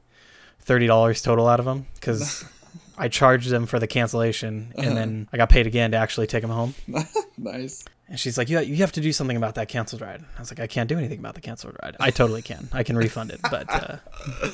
thirty 0.60 0.86
dollars 0.86 1.22
total 1.24 1.48
out 1.48 1.60
of 1.60 1.66
them 1.66 1.88
because 1.96 2.46
I 3.00 3.08
charged 3.08 3.50
them 3.50 3.66
for 3.66 3.80
the 3.80 3.88
cancellation, 3.88 4.74
Uh-huh. 4.78 4.88
and 4.88 4.96
then 4.98 5.28
I 5.34 5.38
got 5.38 5.50
paid 5.50 5.66
again 5.66 5.90
to 5.92 5.98
actually 5.98 6.28
take 6.28 6.42
them 6.44 6.52
home. 6.52 6.76
nice. 7.38 7.84
And 8.08 8.20
she's 8.20 8.38
like, 8.38 8.48
"You 8.50 8.60
you 8.60 8.76
have 8.78 8.92
to 8.92 9.02
do 9.02 9.12
something 9.12 9.38
about 9.38 9.56
that 9.56 9.70
canceled 9.70 10.02
ride." 10.04 10.24
I 10.38 10.40
was 10.40 10.52
like, 10.52 10.60
"I 10.60 10.68
can't 10.68 10.88
do 10.88 10.98
anything 11.00 11.18
about 11.18 11.34
the 11.34 11.42
canceled 11.42 11.78
ride. 11.82 11.96
I 12.00 12.12
totally 12.12 12.44
can. 12.44 12.70
I 12.74 12.84
can 12.84 12.96
refund 12.96 13.32
it, 13.32 13.40
but." 13.50 13.66
Uh, 13.70 13.98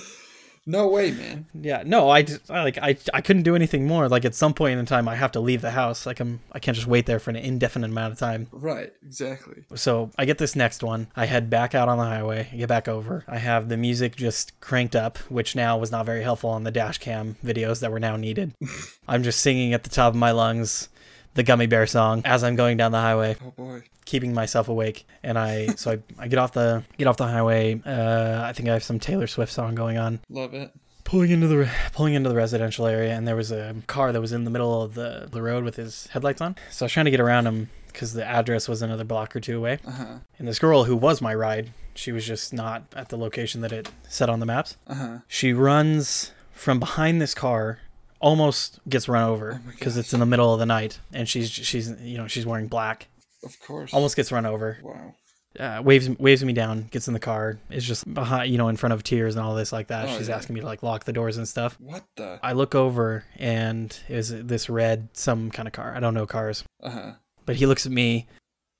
No 0.69 0.89
way, 0.89 1.11
man. 1.11 1.45
Yeah, 1.53 1.83
no, 1.85 2.09
I, 2.09 2.23
just- 2.23 2.51
I 2.51 2.61
like 2.61 2.77
I 2.77 2.97
I 3.13 3.21
couldn't 3.21 3.43
do 3.43 3.55
anything 3.55 3.87
more. 3.87 4.09
Like 4.09 4.25
at 4.25 4.35
some 4.35 4.53
point 4.53 4.77
in 4.77 4.85
time, 4.85 5.07
I 5.07 5.15
have 5.15 5.31
to 5.31 5.39
leave 5.39 5.61
the 5.61 5.71
house. 5.71 6.05
Like 6.05 6.19
I'm 6.19 6.41
I 6.51 6.59
can't 6.59 6.75
just 6.75 6.87
wait 6.87 7.05
there 7.05 7.19
for 7.19 7.29
an 7.29 7.37
indefinite 7.37 7.89
amount 7.89 8.11
of 8.11 8.19
time. 8.19 8.47
Right, 8.51 8.91
exactly. 9.05 9.63
So 9.75 10.11
I 10.17 10.25
get 10.25 10.39
this 10.39 10.57
next 10.57 10.83
one. 10.83 11.07
I 11.15 11.25
head 11.25 11.49
back 11.49 11.73
out 11.73 11.87
on 11.87 11.97
the 11.97 12.03
highway. 12.03 12.49
I 12.51 12.55
get 12.57 12.67
back 12.67 12.89
over. 12.89 13.23
I 13.29 13.37
have 13.37 13.69
the 13.69 13.77
music 13.77 14.17
just 14.17 14.59
cranked 14.59 14.95
up, 14.95 15.17
which 15.29 15.55
now 15.55 15.77
was 15.77 15.89
not 15.89 16.05
very 16.05 16.21
helpful 16.21 16.49
on 16.49 16.65
the 16.65 16.71
dash 16.71 16.97
cam 16.97 17.37
videos 17.45 17.79
that 17.79 17.91
were 17.91 17.99
now 17.99 18.17
needed. 18.17 18.53
I'm 19.07 19.23
just 19.23 19.39
singing 19.39 19.73
at 19.73 19.83
the 19.83 19.89
top 19.89 20.13
of 20.13 20.19
my 20.19 20.31
lungs 20.31 20.89
the 21.37 21.43
Gummy 21.43 21.67
Bear 21.67 21.87
song 21.87 22.21
as 22.25 22.43
I'm 22.43 22.55
going 22.55 22.75
down 22.77 22.91
the 22.91 22.99
highway 22.99 23.37
Oh 23.45 23.51
boy. 23.51 23.83
keeping 24.05 24.33
myself 24.33 24.67
awake 24.69 25.05
and 25.23 25.37
i 25.39 25.67
so 25.75 25.91
i, 25.91 25.99
I 26.23 26.27
get 26.27 26.39
off 26.39 26.51
the 26.53 26.83
get 26.97 27.07
off 27.07 27.17
the 27.17 27.27
highway 27.27 27.79
uh 27.85 28.41
i 28.43 28.53
think 28.53 28.67
i 28.69 28.73
have 28.73 28.83
some 28.83 28.99
taylor 28.99 29.27
swift 29.27 29.51
song 29.53 29.75
going 29.75 29.97
on 29.97 30.19
Love 30.29 30.53
it. 30.53 30.71
pulling 31.03 31.31
into 31.31 31.47
the 31.47 31.69
pulling 31.93 32.13
into 32.15 32.27
the 32.29 32.35
residential 32.35 32.85
area 32.87 33.13
and 33.15 33.27
there 33.27 33.35
was 33.35 33.51
a 33.51 33.75
car 33.87 34.11
that 34.11 34.19
was 34.21 34.31
in 34.33 34.43
the 34.45 34.49
middle 34.49 34.81
of 34.81 34.93
the, 34.95 35.27
the 35.31 35.41
road 35.41 35.63
with 35.63 35.75
his 35.75 36.07
headlights 36.07 36.41
on 36.41 36.55
so 36.71 36.83
i 36.83 36.87
was 36.87 36.91
trying 36.93 37.05
to 37.05 37.11
get 37.11 37.19
around 37.19 37.45
him 37.47 37.69
because 37.87 38.13
the 38.13 38.25
address 38.25 38.67
was 38.67 38.81
another 38.81 39.03
block 39.03 39.35
or 39.35 39.39
two 39.39 39.57
away 39.57 39.79
Uh 39.85 39.91
huh. 39.91 40.05
and 40.39 40.47
this 40.47 40.59
girl 40.59 40.85
who 40.85 40.95
was 40.95 41.21
my 41.21 41.33
ride 41.35 41.71
she 41.93 42.11
was 42.11 42.25
just 42.25 42.53
not 42.53 42.83
at 42.95 43.09
the 43.09 43.17
location 43.17 43.61
that 43.61 43.71
it 43.71 43.89
said 44.07 44.29
on 44.29 44.39
the 44.39 44.45
maps 44.45 44.75
Uh 44.87 44.95
huh. 44.95 45.17
she 45.27 45.53
runs 45.53 46.31
from 46.51 46.79
behind 46.79 47.21
this 47.21 47.33
car 47.35 47.79
almost 48.19 48.79
gets 48.89 49.07
run 49.07 49.23
over 49.23 49.61
Oh 49.63 49.71
because 49.71 49.95
gosh. 49.95 49.99
it's 50.05 50.13
in 50.13 50.19
the 50.19 50.25
middle 50.25 50.53
of 50.53 50.59
the 50.59 50.65
night 50.65 50.99
and 51.13 51.27
she's 51.29 51.49
she's 51.51 51.89
you 52.01 52.17
know 52.17 52.27
she's 52.27 52.45
wearing 52.45 52.67
black 52.67 53.07
Of 53.43 53.59
course. 53.59 53.93
almost 53.93 54.15
gets 54.15 54.31
run 54.31 54.45
over 54.45 54.79
Wow. 54.83 55.13
uh, 55.59 55.81
waves 55.83 56.09
waves 56.19 56.43
me 56.43 56.53
down, 56.53 56.87
gets 56.91 57.07
in 57.07 57.13
the 57.13 57.19
car, 57.19 57.57
is 57.71 57.83
just 57.85 58.11
behind, 58.13 58.51
you 58.51 58.57
know, 58.57 58.67
in 58.69 58.75
front 58.77 58.93
of 58.93 59.03
tears 59.03 59.35
and 59.35 59.43
all 59.45 59.55
this 59.55 59.71
like 59.71 59.87
that. 59.87 60.07
Oh, 60.09 60.17
She's 60.17 60.29
yeah. 60.29 60.35
asking 60.35 60.53
me 60.55 60.61
to 60.61 60.67
like 60.67 60.83
lock 60.83 61.05
the 61.05 61.13
doors 61.13 61.37
and 61.37 61.47
stuff. 61.47 61.75
What 61.79 62.03
the? 62.15 62.39
I 62.43 62.53
look 62.53 62.75
over 62.75 63.23
and 63.37 63.97
is 64.09 64.29
this 64.29 64.69
red 64.69 65.09
some 65.13 65.49
kind 65.51 65.67
of 65.67 65.73
car? 65.73 65.93
I 65.95 65.99
don't 65.99 66.13
know 66.13 66.25
cars, 66.27 66.63
Uh 66.83 66.89
huh. 66.89 67.11
but 67.45 67.55
he 67.55 67.65
looks 67.65 67.85
at 67.87 67.91
me. 67.91 68.27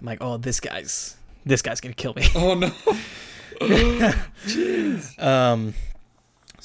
I'm 0.01 0.05
like, 0.05 0.19
oh, 0.21 0.37
this 0.37 0.59
guy's 0.59 1.15
this 1.45 1.61
guy's 1.63 1.81
gonna 1.81 1.95
kill 1.95 2.13
me. 2.15 2.27
Oh 2.35 2.53
no. 2.53 2.71
Jeez. 4.45 5.17
um, 5.21 5.73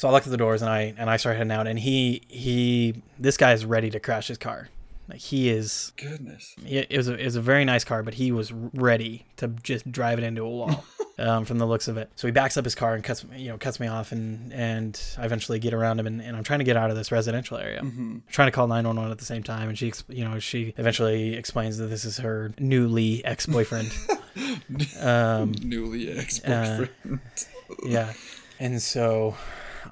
so 0.02 0.08
I 0.08 0.10
lock 0.10 0.24
the 0.24 0.36
doors 0.36 0.62
and 0.62 0.68
I 0.68 0.94
and 0.98 1.08
I 1.08 1.16
start 1.16 1.36
heading 1.36 1.52
out, 1.52 1.68
and 1.68 1.78
he 1.78 2.22
he 2.26 3.00
this 3.20 3.36
guy 3.36 3.52
is 3.52 3.64
ready 3.64 3.88
to 3.90 4.00
crash 4.00 4.26
his 4.26 4.36
car. 4.36 4.68
Like 5.08 5.20
he 5.20 5.48
is. 5.48 5.92
Goodness. 5.96 6.56
He, 6.64 6.78
it 6.78 6.96
was 6.96 7.08
a, 7.08 7.14
it 7.14 7.24
was 7.24 7.36
a 7.36 7.40
very 7.40 7.64
nice 7.64 7.84
car, 7.84 8.02
but 8.02 8.14
he 8.14 8.32
was 8.32 8.50
ready 8.52 9.26
to 9.36 9.46
just 9.62 9.92
drive 9.92 10.18
it 10.18 10.24
into 10.24 10.42
a 10.42 10.50
wall. 10.50 10.84
um, 11.20 11.44
from 11.44 11.58
the 11.58 11.66
looks 11.66 11.86
of 11.86 11.98
it. 11.98 12.10
So 12.16 12.26
he 12.26 12.32
backs 12.32 12.56
up 12.56 12.64
his 12.64 12.74
car 12.74 12.94
and 12.94 13.04
cuts 13.04 13.24
you 13.36 13.48
know 13.50 13.58
cuts 13.58 13.78
me 13.78 13.86
off, 13.86 14.10
and 14.10 14.52
and 14.52 15.00
I 15.16 15.24
eventually 15.24 15.60
get 15.60 15.72
around 15.72 16.00
him, 16.00 16.08
and, 16.08 16.20
and 16.20 16.36
I'm 16.36 16.42
trying 16.42 16.58
to 16.58 16.64
get 16.64 16.76
out 16.76 16.90
of 16.90 16.96
this 16.96 17.12
residential 17.12 17.56
area. 17.56 17.82
Mm-hmm. 17.82 18.18
Trying 18.28 18.48
to 18.48 18.52
call 18.52 18.66
911 18.66 19.12
at 19.12 19.18
the 19.18 19.24
same 19.24 19.44
time, 19.44 19.68
and 19.68 19.78
she 19.78 19.92
you 20.08 20.24
know 20.24 20.40
she 20.40 20.74
eventually 20.78 21.36
explains 21.36 21.78
that 21.78 21.86
this 21.86 22.04
is 22.04 22.18
her 22.18 22.52
newly 22.58 23.24
ex 23.24 23.46
boyfriend. 23.46 23.92
um, 25.00 25.52
Newly 25.62 26.10
ex-boyfriend. 26.18 27.20
yeah, 27.84 28.14
and 28.58 28.82
so 28.82 29.36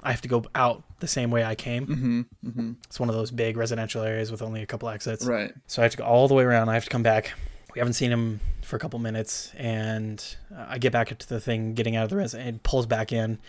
I 0.03 0.11
have 0.11 0.21
to 0.21 0.27
go 0.27 0.43
out 0.55 0.83
the 0.99 1.07
same 1.07 1.31
way 1.31 1.43
I 1.43 1.55
came. 1.55 1.87
mm-hmm. 1.87 2.21
Mm-hmm. 2.47 2.71
It's 2.85 2.99
one 2.99 3.09
of 3.09 3.15
those 3.15 3.31
big 3.31 3.57
residential 3.57 4.03
areas 4.03 4.31
with 4.31 4.41
only 4.41 4.61
a 4.61 4.65
couple 4.65 4.89
exits. 4.89 5.25
Right. 5.25 5.53
So 5.67 5.81
I 5.81 5.83
have 5.83 5.91
to 5.91 5.97
go 5.97 6.03
all 6.05 6.27
the 6.27 6.33
way 6.33 6.43
around. 6.43 6.69
I 6.69 6.73
have 6.75 6.83
to 6.85 6.89
come 6.89 7.03
back. 7.03 7.33
We 7.73 7.79
haven't 7.79 7.93
seen 7.93 8.11
him 8.11 8.41
for 8.63 8.75
a 8.75 8.79
couple 8.79 8.99
minutes, 8.99 9.51
and 9.57 10.23
uh, 10.53 10.65
I 10.67 10.77
get 10.77 10.91
back 10.91 11.17
to 11.17 11.29
the 11.29 11.39
thing, 11.39 11.73
getting 11.73 11.95
out 11.95 12.03
of 12.03 12.09
the 12.09 12.17
res, 12.17 12.33
and 12.35 12.61
pulls 12.63 12.85
back 12.85 13.13
in, 13.13 13.39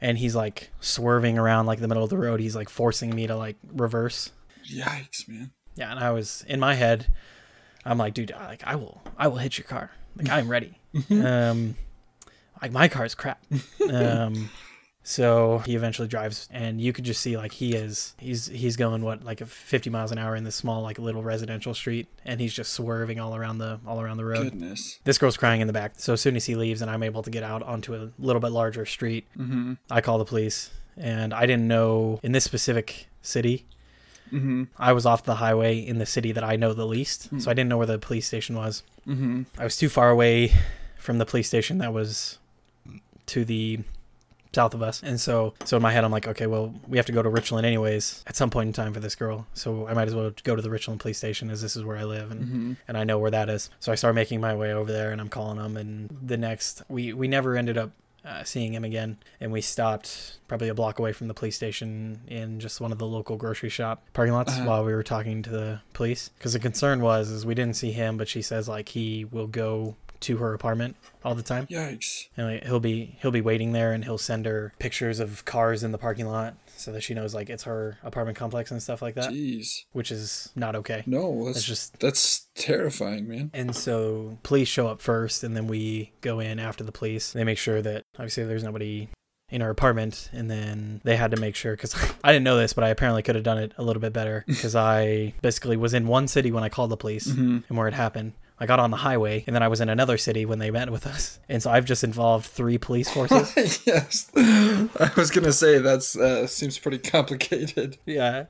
and 0.00 0.16
he's 0.16 0.34
like 0.34 0.70
swerving 0.80 1.38
around 1.38 1.66
like 1.66 1.80
the 1.80 1.86
middle 1.88 2.02
of 2.02 2.08
the 2.08 2.16
road. 2.16 2.40
He's 2.40 2.56
like 2.56 2.70
forcing 2.70 3.14
me 3.14 3.26
to 3.26 3.36
like 3.36 3.56
reverse. 3.70 4.30
Yikes, 4.72 5.28
man. 5.28 5.50
Yeah, 5.74 5.90
and 5.90 6.00
I 6.00 6.10
was 6.12 6.42
in 6.48 6.58
my 6.58 6.72
head, 6.74 7.06
I'm 7.84 7.98
like, 7.98 8.14
dude, 8.14 8.32
I- 8.32 8.46
like 8.46 8.62
I 8.64 8.76
will, 8.76 9.02
I 9.18 9.28
will 9.28 9.36
hit 9.36 9.58
your 9.58 9.66
car. 9.66 9.90
Like 10.16 10.30
I'm 10.30 10.48
ready. 10.48 10.78
um, 11.10 11.76
like 12.62 12.72
my 12.72 12.88
car's 12.88 13.14
crap. 13.14 13.44
Um, 13.92 14.48
so 15.08 15.58
he 15.64 15.76
eventually 15.76 16.08
drives, 16.08 16.48
and 16.50 16.80
you 16.80 16.92
could 16.92 17.04
just 17.04 17.20
see 17.22 17.36
like 17.36 17.52
he 17.52 17.74
is, 17.74 18.14
he's 18.18 18.46
he's 18.48 18.76
going 18.76 19.02
what 19.02 19.22
like 19.22 19.40
a 19.40 19.46
50 19.46 19.88
miles 19.88 20.10
an 20.10 20.18
hour 20.18 20.34
in 20.34 20.42
this 20.42 20.56
small 20.56 20.82
like 20.82 20.98
little 20.98 21.22
residential 21.22 21.74
street, 21.74 22.08
and 22.24 22.40
he's 22.40 22.52
just 22.52 22.72
swerving 22.72 23.20
all 23.20 23.36
around 23.36 23.58
the 23.58 23.78
all 23.86 24.00
around 24.00 24.16
the 24.16 24.24
road. 24.24 24.50
Goodness. 24.50 24.98
This 25.04 25.16
girl's 25.16 25.36
crying 25.36 25.60
in 25.60 25.68
the 25.68 25.72
back. 25.72 25.92
So 25.98 26.14
as 26.14 26.20
soon 26.20 26.34
as 26.34 26.46
he 26.46 26.56
leaves, 26.56 26.82
and 26.82 26.90
I'm 26.90 27.04
able 27.04 27.22
to 27.22 27.30
get 27.30 27.44
out 27.44 27.62
onto 27.62 27.94
a 27.94 28.10
little 28.18 28.40
bit 28.40 28.50
larger 28.50 28.84
street, 28.84 29.26
Mm-hmm. 29.38 29.74
I 29.90 30.00
call 30.00 30.18
the 30.18 30.24
police, 30.24 30.70
and 30.96 31.32
I 31.32 31.46
didn't 31.46 31.68
know 31.68 32.18
in 32.24 32.32
this 32.32 32.42
specific 32.44 33.06
city 33.22 33.64
Mm-hmm. 34.32 34.64
I 34.76 34.92
was 34.92 35.06
off 35.06 35.22
the 35.22 35.36
highway 35.36 35.78
in 35.78 35.98
the 35.98 36.06
city 36.06 36.32
that 36.32 36.42
I 36.42 36.56
know 36.56 36.72
the 36.72 36.84
least, 36.84 37.28
Hmm. 37.28 37.38
so 37.38 37.48
I 37.48 37.54
didn't 37.54 37.68
know 37.70 37.76
where 37.76 37.86
the 37.86 37.96
police 37.96 38.26
station 38.26 38.56
was. 38.56 38.82
Mm-hmm. 39.06 39.42
I 39.56 39.62
was 39.62 39.76
too 39.76 39.88
far 39.88 40.10
away 40.10 40.52
from 40.98 41.18
the 41.18 41.24
police 41.24 41.46
station 41.46 41.78
that 41.78 41.92
was 41.92 42.38
to 43.26 43.44
the 43.44 43.78
south 44.60 44.74
of 44.78 44.82
us, 44.90 44.96
and 45.08 45.18
so 45.26 45.34
so 45.68 45.76
in 45.78 45.82
my 45.88 45.92
head 45.94 46.04
I'm 46.04 46.14
like, 46.18 46.26
okay, 46.32 46.46
well 46.54 46.66
we 46.90 46.96
have 47.00 47.06
to 47.10 47.16
go 47.18 47.22
to 47.22 47.28
Richland 47.40 47.64
anyways 47.72 48.24
at 48.30 48.36
some 48.40 48.50
point 48.50 48.66
in 48.70 48.72
time 48.72 48.92
for 48.96 49.00
this 49.06 49.14
girl, 49.22 49.38
so 49.62 49.66
I 49.90 49.92
might 49.98 50.08
as 50.10 50.14
well 50.18 50.30
go 50.48 50.54
to 50.56 50.62
the 50.66 50.70
Richland 50.76 50.98
police 51.00 51.18
station 51.18 51.50
as 51.54 51.60
this 51.64 51.74
is 51.78 51.82
where 51.84 51.98
I 52.04 52.04
live 52.16 52.28
and. 52.32 52.40
Mm-hmm. 52.46 52.72
And 52.88 52.96
I 52.96 53.04
know 53.04 53.18
where 53.18 53.30
that 53.38 53.48
is, 53.56 53.62
so 53.80 53.92
I 53.92 53.96
start 53.96 54.14
making 54.14 54.40
my 54.40 54.54
way 54.62 54.70
over 54.72 54.90
there, 54.92 55.10
and 55.12 55.20
I'm 55.20 55.28
calling 55.38 55.58
them. 55.58 55.76
And 55.76 55.90
the 56.32 56.36
next, 56.48 56.82
we 56.88 57.12
we 57.12 57.26
never 57.28 57.56
ended 57.56 57.76
up 57.76 57.90
uh, 58.24 58.44
seeing 58.44 58.72
him 58.74 58.84
again, 58.84 59.18
and 59.40 59.50
we 59.52 59.60
stopped 59.60 60.38
probably 60.48 60.68
a 60.68 60.74
block 60.74 60.98
away 61.00 61.12
from 61.12 61.26
the 61.28 61.34
police 61.34 61.56
station 61.56 62.20
in 62.28 62.60
just 62.60 62.80
one 62.80 62.92
of 62.92 62.98
the 62.98 63.06
local 63.06 63.36
grocery 63.36 63.68
shop 63.78 63.96
parking 64.12 64.34
lots 64.34 64.52
Uh-huh. 64.52 64.66
while 64.68 64.84
we 64.84 64.94
were 64.94 65.02
talking 65.02 65.42
to 65.42 65.50
the 65.50 65.80
police. 65.92 66.30
Because 66.38 66.52
the 66.52 66.58
concern 66.68 67.00
was 67.00 67.30
is 67.30 67.44
we 67.44 67.54
didn't 67.54 67.76
see 67.76 67.92
him, 67.92 68.16
but 68.16 68.28
she 68.28 68.42
says 68.42 68.68
like 68.68 68.88
he 68.90 69.24
will 69.24 69.48
go 69.48 69.96
to 70.26 70.36
her 70.38 70.54
apartment 70.54 70.96
all 71.24 71.34
the 71.34 71.42
time. 71.42 71.66
Yikes. 71.66 72.28
And 72.36 72.46
like, 72.46 72.64
he'll 72.64 72.80
be 72.80 73.16
he'll 73.20 73.30
be 73.30 73.40
waiting 73.40 73.72
there, 73.72 73.92
and 73.92 74.04
he'll 74.04 74.18
send 74.18 74.46
her 74.46 74.72
pictures 74.78 75.18
of 75.20 75.44
cars 75.44 75.82
in 75.82 75.92
the 75.92 75.98
parking 75.98 76.26
lot 76.26 76.54
so 76.78 76.92
that 76.92 77.02
she 77.02 77.14
knows 77.14 77.34
like 77.34 77.48
it's 77.48 77.64
her 77.64 77.96
apartment 78.04 78.36
complex 78.36 78.70
and 78.70 78.82
stuff 78.82 79.00
like 79.00 79.14
that, 79.14 79.30
Jeez. 79.30 79.84
which 79.92 80.10
is 80.10 80.50
not 80.54 80.76
okay. 80.76 81.02
No, 81.06 81.46
that's 81.46 81.58
It's 81.58 81.66
just 81.66 81.98
that's 82.00 82.46
terrifying, 82.54 83.26
man. 83.28 83.50
and 83.54 83.74
so 83.74 84.38
police 84.42 84.68
show 84.68 84.86
up 84.88 85.00
first, 85.00 85.42
and 85.42 85.56
then 85.56 85.66
we 85.66 86.12
go 86.20 86.40
in 86.40 86.58
after 86.58 86.84
the 86.84 86.92
police. 86.92 87.32
They 87.32 87.44
make 87.44 87.58
sure 87.58 87.80
that 87.82 88.02
obviously 88.16 88.44
there's 88.44 88.64
nobody 88.64 89.08
in 89.48 89.62
our 89.62 89.70
apartment, 89.70 90.28
and 90.32 90.50
then 90.50 91.00
they 91.04 91.16
had 91.16 91.30
to 91.30 91.36
make 91.40 91.54
sure 91.54 91.72
because 91.74 91.94
I 92.24 92.32
didn't 92.32 92.44
know 92.44 92.56
this, 92.58 92.72
but 92.72 92.84
I 92.84 92.88
apparently 92.88 93.22
could 93.22 93.36
have 93.36 93.44
done 93.44 93.58
it 93.58 93.72
a 93.78 93.82
little 93.82 94.00
bit 94.02 94.12
better 94.12 94.44
because 94.46 94.74
I 94.74 95.34
basically 95.40 95.76
was 95.76 95.94
in 95.94 96.06
one 96.08 96.26
city 96.28 96.50
when 96.50 96.64
I 96.64 96.68
called 96.68 96.90
the 96.90 96.96
police 96.96 97.26
Mm-hmm. 97.28 97.58
and 97.68 97.78
where 97.78 97.88
it 97.88 97.94
happened. 97.94 98.32
I 98.58 98.64
got 98.66 98.80
on 98.80 98.90
the 98.90 98.96
highway, 98.98 99.44
and 99.46 99.54
then 99.54 99.62
I 99.62 99.68
was 99.68 99.80
in 99.82 99.88
another 99.90 100.16
city 100.16 100.46
when 100.46 100.58
they 100.58 100.70
met 100.70 100.90
with 100.90 101.06
us, 101.06 101.38
and 101.48 101.62
so 101.62 101.70
I've 101.70 101.84
just 101.84 102.02
involved 102.02 102.46
three 102.46 102.78
police 102.78 103.10
forces. 103.10 103.82
yes. 103.86 104.30
I 104.34 105.10
was 105.16 105.30
gonna 105.30 105.52
say 105.52 105.78
that's 105.78 106.16
uh, 106.16 106.46
seems 106.46 106.78
pretty 106.78 106.98
complicated. 106.98 107.98
yeah, 108.06 108.46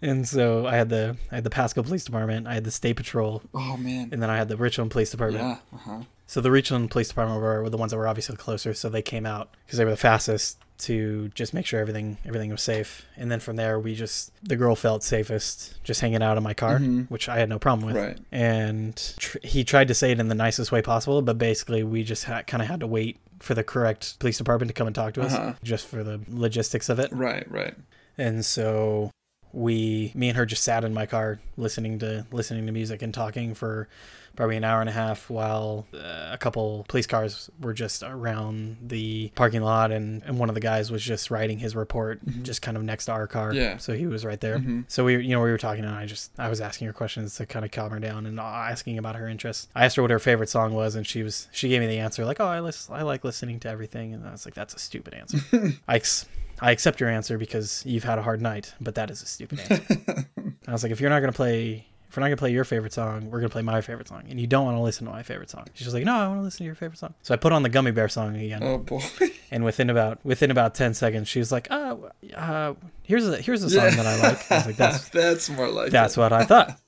and 0.00 0.26
so 0.26 0.66
I 0.66 0.76
had 0.76 0.88
the 0.88 1.16
I 1.30 1.34
had 1.36 1.44
the 1.44 1.50
Pasco 1.50 1.82
Police 1.82 2.04
Department, 2.04 2.46
I 2.46 2.54
had 2.54 2.64
the 2.64 2.70
State 2.70 2.96
Patrol, 2.96 3.42
Oh 3.54 3.76
man. 3.76 4.08
and 4.12 4.22
then 4.22 4.30
I 4.30 4.36
had 4.36 4.48
the 4.48 4.56
Richland 4.56 4.90
Police 4.90 5.10
Department. 5.10 5.44
Yeah. 5.44 5.56
Uh-huh. 5.76 5.98
So 6.26 6.40
the 6.40 6.50
Richland 6.50 6.90
Police 6.90 7.08
Department 7.08 7.40
were, 7.40 7.62
were 7.62 7.70
the 7.70 7.76
ones 7.76 7.90
that 7.90 7.98
were 7.98 8.06
obviously 8.08 8.36
closer, 8.36 8.72
so 8.72 8.88
they 8.88 9.02
came 9.02 9.26
out 9.26 9.54
because 9.66 9.78
they 9.78 9.84
were 9.84 9.90
the 9.90 9.96
fastest 9.96 10.58
to 10.80 11.28
just 11.34 11.54
make 11.54 11.66
sure 11.66 11.80
everything 11.80 12.18
everything 12.24 12.50
was 12.50 12.62
safe. 12.62 13.06
And 13.16 13.30
then 13.30 13.40
from 13.40 13.56
there, 13.56 13.78
we 13.78 13.94
just 13.94 14.32
the 14.42 14.56
girl 14.56 14.74
felt 14.74 15.02
safest 15.02 15.82
just 15.84 16.00
hanging 16.00 16.22
out 16.22 16.36
in 16.36 16.42
my 16.42 16.54
car, 16.54 16.78
Mhm. 16.78 17.08
which 17.10 17.28
I 17.28 17.38
had 17.38 17.48
no 17.48 17.58
problem 17.58 17.86
with. 17.86 17.96
Right. 17.96 18.18
And 18.32 18.96
tr- 19.18 19.38
he 19.42 19.64
tried 19.64 19.88
to 19.88 19.94
say 19.94 20.10
it 20.12 20.20
in 20.20 20.28
the 20.28 20.34
nicest 20.34 20.72
way 20.72 20.82
possible, 20.82 21.22
but 21.22 21.38
basically 21.38 21.82
we 21.84 22.02
just 22.04 22.24
ha- 22.24 22.42
kind 22.42 22.62
of 22.62 22.68
had 22.68 22.80
to 22.80 22.86
wait 22.86 23.18
for 23.38 23.54
the 23.54 23.64
correct 23.64 24.18
police 24.18 24.36
department 24.38 24.68
to 24.68 24.74
come 24.74 24.86
and 24.86 24.94
talk 24.94 25.14
to 25.14 25.22
us, 25.22 25.32
Uh-huh. 25.32 25.52
just 25.62 25.86
for 25.86 26.02
the 26.04 26.20
logistics 26.28 26.88
of 26.88 26.98
it. 26.98 27.10
Right. 27.12 27.50
Right. 27.50 27.74
And 28.18 28.44
so 28.44 29.10
we, 29.52 30.12
me 30.14 30.28
and 30.28 30.36
her, 30.36 30.46
just 30.46 30.62
sat 30.64 30.84
in 30.84 30.94
my 30.94 31.06
car 31.06 31.40
listening 31.56 31.98
to 32.00 32.26
listening 32.32 32.66
to 32.66 32.72
music 32.72 33.02
and 33.02 33.12
talking 33.12 33.54
for 33.54 33.88
probably 34.36 34.56
an 34.56 34.62
hour 34.64 34.80
and 34.80 34.88
a 34.88 34.92
half 34.92 35.28
while 35.28 35.86
uh, 35.92 36.28
a 36.30 36.38
couple 36.38 36.86
police 36.88 37.06
cars 37.06 37.50
were 37.60 37.72
just 37.72 38.04
around 38.04 38.76
the 38.80 39.30
parking 39.34 39.60
lot 39.60 39.90
and, 39.90 40.22
and 40.22 40.38
one 40.38 40.48
of 40.48 40.54
the 40.54 40.60
guys 40.60 40.90
was 40.90 41.02
just 41.02 41.32
writing 41.32 41.58
his 41.58 41.74
report 41.74 42.24
Mhm. 42.24 42.44
just 42.44 42.62
kind 42.62 42.76
of 42.76 42.84
next 42.84 43.06
to 43.06 43.12
our 43.12 43.26
car 43.26 43.52
Yeah. 43.52 43.76
so 43.78 43.92
he 43.92 44.06
was 44.06 44.24
right 44.24 44.40
there 44.40 44.58
Mhm. 44.60 44.84
so 44.86 45.04
we 45.04 45.16
you 45.16 45.30
know 45.30 45.42
we 45.42 45.50
were 45.50 45.58
talking 45.58 45.84
and 45.84 45.92
i 45.94 46.06
just 46.06 46.30
i 46.38 46.48
was 46.48 46.60
asking 46.60 46.86
her 46.86 46.92
questions 46.92 47.34
to 47.36 47.44
kind 47.44 47.64
of 47.64 47.72
calm 47.72 47.90
her 47.90 47.98
down 47.98 48.24
and 48.24 48.38
asking 48.38 48.98
about 48.98 49.16
her 49.16 49.28
interests 49.28 49.66
i 49.74 49.84
asked 49.84 49.96
her 49.96 50.02
what 50.02 50.12
her 50.12 50.20
favorite 50.20 50.48
song 50.48 50.74
was 50.74 50.94
and 50.94 51.06
she 51.08 51.24
was 51.24 51.48
she 51.50 51.68
gave 51.68 51.80
me 51.80 51.88
the 51.88 51.98
answer 51.98 52.24
like 52.24 52.38
oh 52.40 52.46
i 52.46 52.60
listen 52.60 52.94
i 52.94 53.02
like 53.02 53.24
listening 53.24 53.58
to 53.58 53.68
everything 53.68 54.14
and 54.14 54.24
i 54.26 54.30
was 54.30 54.46
like 54.46 54.54
that's 54.54 54.74
a 54.74 54.78
stupid 54.78 55.12
answer 55.12 55.38
I, 55.88 55.96
ex- 55.96 56.26
I 56.60 56.70
accept 56.72 57.00
your 57.00 57.08
answer 57.08 57.38
because 57.38 57.82
you've 57.86 58.04
had 58.04 58.18
a 58.18 58.22
hard 58.22 58.40
night, 58.42 58.74
but 58.80 58.94
that 58.96 59.10
is 59.10 59.22
a 59.22 59.26
stupid 59.26 59.60
answer. 59.60 60.26
I 60.68 60.72
was 60.72 60.82
like, 60.82 60.92
if 60.92 61.00
you're 61.00 61.10
not 61.10 61.20
gonna 61.20 61.32
play, 61.32 61.86
if 62.08 62.16
we're 62.16 62.20
not 62.20 62.26
gonna 62.26 62.36
play 62.36 62.52
your 62.52 62.64
favorite 62.64 62.92
song, 62.92 63.30
we're 63.30 63.38
gonna 63.38 63.48
play 63.48 63.62
my 63.62 63.80
favorite 63.80 64.08
song, 64.08 64.24
and 64.28 64.40
you 64.40 64.46
don't 64.46 64.64
want 64.64 64.76
to 64.76 64.82
listen 64.82 65.06
to 65.06 65.12
my 65.12 65.22
favorite 65.22 65.50
song. 65.50 65.66
She's 65.74 65.94
like, 65.94 66.04
no, 66.04 66.14
I 66.14 66.28
want 66.28 66.40
to 66.40 66.44
listen 66.44 66.58
to 66.58 66.64
your 66.64 66.74
favorite 66.74 66.98
song. 66.98 67.14
So 67.22 67.32
I 67.32 67.38
put 67.38 67.52
on 67.52 67.62
the 67.62 67.68
Gummy 67.68 67.92
Bear 67.92 68.08
song 68.08 68.36
again, 68.36 68.62
oh 68.62 68.78
boy. 68.78 69.02
and 69.50 69.64
within 69.64 69.90
about 69.90 70.24
within 70.24 70.50
about 70.50 70.74
ten 70.74 70.92
seconds, 70.94 71.28
she 71.28 71.38
was 71.38 71.50
like, 71.50 71.68
oh, 71.70 72.10
uh, 72.34 72.74
here's 73.04 73.26
a 73.26 73.38
here's 73.38 73.62
a 73.62 73.70
song 73.70 73.96
that 73.96 74.06
I 74.06 74.20
like. 74.20 74.50
I 74.50 74.56
was 74.56 74.66
like, 74.66 74.76
that's 74.76 75.08
that's 75.10 75.50
more 75.50 75.68
like 75.68 75.90
that's 75.90 76.16
it. 76.16 76.20
what 76.20 76.32
I 76.32 76.44
thought. 76.44 76.78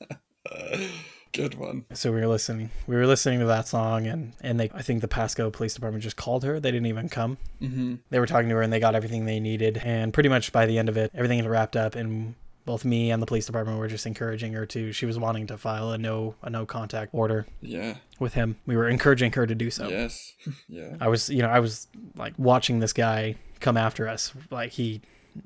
Good 1.32 1.54
one. 1.54 1.84
So 1.94 2.12
we 2.12 2.20
were 2.20 2.26
listening. 2.26 2.70
We 2.86 2.94
were 2.96 3.06
listening 3.06 3.38
to 3.40 3.46
that 3.46 3.66
song, 3.66 4.06
and 4.06 4.32
and 4.42 4.60
they, 4.60 4.70
I 4.74 4.82
think 4.82 5.00
the 5.00 5.08
Pasco 5.08 5.50
Police 5.50 5.74
Department 5.74 6.02
just 6.02 6.16
called 6.16 6.44
her. 6.44 6.60
They 6.60 6.70
didn't 6.70 6.86
even 6.86 7.08
come. 7.08 7.38
Mm-hmm. 7.60 7.94
They 8.10 8.18
were 8.20 8.26
talking 8.26 8.48
to 8.50 8.56
her, 8.56 8.62
and 8.62 8.72
they 8.72 8.80
got 8.80 8.94
everything 8.94 9.24
they 9.24 9.40
needed. 9.40 9.80
And 9.84 10.12
pretty 10.12 10.28
much 10.28 10.52
by 10.52 10.66
the 10.66 10.78
end 10.78 10.88
of 10.88 10.96
it, 10.96 11.10
everything 11.14 11.38
had 11.38 11.48
wrapped 11.48 11.74
up, 11.76 11.94
and 11.94 12.34
both 12.64 12.84
me 12.84 13.10
and 13.10 13.20
the 13.20 13.26
police 13.26 13.46
department 13.46 13.78
were 13.78 13.88
just 13.88 14.06
encouraging 14.06 14.52
her 14.52 14.66
to. 14.66 14.92
She 14.92 15.06
was 15.06 15.18
wanting 15.18 15.46
to 15.48 15.56
file 15.56 15.90
a 15.92 15.98
no 15.98 16.34
a 16.42 16.50
no 16.50 16.66
contact 16.66 17.14
order 17.14 17.46
Yeah. 17.60 17.96
with 18.20 18.34
him. 18.34 18.56
We 18.66 18.76
were 18.76 18.88
encouraging 18.88 19.32
her 19.32 19.46
to 19.46 19.54
do 19.54 19.70
so. 19.70 19.88
Yes. 19.88 20.34
yeah. 20.68 20.96
I 21.00 21.08
was, 21.08 21.28
you 21.30 21.42
know, 21.42 21.48
I 21.48 21.58
was 21.60 21.88
like 22.14 22.34
watching 22.36 22.78
this 22.80 22.92
guy 22.92 23.36
come 23.60 23.76
after 23.76 24.06
us. 24.06 24.32
Like 24.50 24.72
he, 24.72 25.00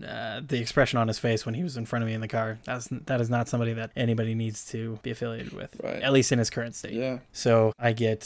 uh, 0.07 0.41
the 0.47 0.59
expression 0.61 0.99
on 0.99 1.09
his 1.09 1.19
face 1.19 1.47
when 1.47 1.55
he 1.55 1.63
was 1.63 1.77
in 1.77 1.87
front 1.87 2.03
of 2.03 2.09
me 2.09 2.15
in 2.15 2.21
the 2.21 2.29
car. 2.29 2.59
That's 2.65 2.89
that 3.07 3.21
is 3.21 3.31
not 3.31 3.49
somebody 3.49 3.73
that 3.75 3.91
anybody 3.97 4.35
needs 4.35 4.67
to 4.71 4.99
be 5.03 5.11
affiliated 5.11 5.53
with, 5.53 5.75
Right. 5.83 6.03
at 6.03 6.13
least 6.13 6.33
in 6.33 6.39
his 6.39 6.51
current 6.51 6.75
state. 6.75 6.93
Yeah. 6.95 7.19
So 7.33 7.73
I 7.79 7.93
get, 7.93 8.23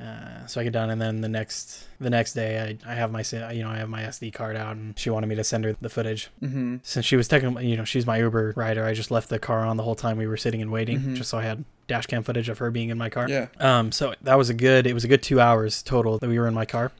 uh, 0.00 0.46
so 0.46 0.60
I 0.60 0.64
get 0.64 0.72
done, 0.72 0.90
and 0.90 1.00
then 1.00 1.20
the 1.20 1.28
next 1.28 1.86
the 2.00 2.10
next 2.10 2.32
day, 2.32 2.76
I, 2.84 2.92
I 2.92 2.94
have 2.94 3.10
my 3.12 3.22
you 3.52 3.62
know 3.62 3.70
I 3.70 3.76
have 3.76 3.88
my 3.88 4.02
SD 4.02 4.32
card 4.32 4.56
out, 4.56 4.76
and 4.76 4.98
she 4.98 5.10
wanted 5.10 5.26
me 5.28 5.34
to 5.36 5.44
send 5.44 5.64
her 5.64 5.74
the 5.80 5.88
footage. 5.88 6.30
Mm-hmm. 6.42 6.76
Since 6.82 7.04
she 7.06 7.16
was 7.16 7.28
technically, 7.28 7.66
you 7.68 7.76
know, 7.76 7.84
she's 7.84 8.06
my 8.06 8.18
Uber 8.18 8.54
rider, 8.56 8.84
I 8.84 8.94
just 8.94 9.10
left 9.10 9.28
the 9.28 9.38
car 9.38 9.60
on 9.60 9.76
the 9.76 9.82
whole 9.82 9.94
time 9.94 10.16
we 10.16 10.26
were 10.26 10.36
sitting 10.36 10.62
and 10.62 10.70
waiting, 10.72 11.00
Mhm. 11.00 11.16
just 11.16 11.30
so 11.30 11.38
I 11.38 11.42
had 11.42 11.64
dash 11.86 12.06
cam 12.06 12.22
footage 12.22 12.48
of 12.48 12.58
her 12.58 12.70
being 12.70 12.88
in 12.88 12.96
my 12.96 13.10
car. 13.10 13.28
Yeah. 13.28 13.48
Um, 13.60 13.92
so 13.92 14.14
that 14.22 14.36
was 14.38 14.48
a 14.48 14.54
good. 14.54 14.86
It 14.86 14.94
was 14.94 15.04
a 15.04 15.08
good 15.08 15.22
two 15.22 15.38
hours 15.40 15.82
total 15.82 16.18
that 16.18 16.28
we 16.28 16.38
were 16.38 16.48
in 16.48 16.54
my 16.54 16.64
car, 16.64 16.92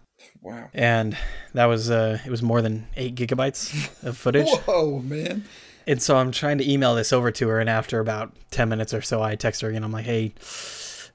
Wow. 0.42 0.68
and 0.74 1.16
that 1.54 1.66
was 1.66 1.90
uh, 1.90 2.18
it 2.24 2.30
was 2.30 2.42
more 2.42 2.60
than 2.62 2.86
eight 2.96 3.14
gigabytes 3.14 4.02
of 4.06 4.16
footage. 4.16 4.48
Whoa, 4.66 4.98
man. 5.00 5.44
And 5.86 6.02
so 6.02 6.16
I'm 6.16 6.32
trying 6.32 6.58
to 6.58 6.70
email 6.70 6.94
this 6.94 7.12
over 7.12 7.30
to 7.30 7.48
her, 7.48 7.60
and 7.60 7.68
after 7.68 8.00
about 8.00 8.32
ten 8.50 8.68
minutes 8.68 8.94
or 8.94 9.02
so, 9.02 9.22
I 9.22 9.36
text 9.36 9.60
her 9.62 9.68
again. 9.68 9.84
I'm 9.84 9.92
like, 9.92 10.06
"Hey, 10.06 10.32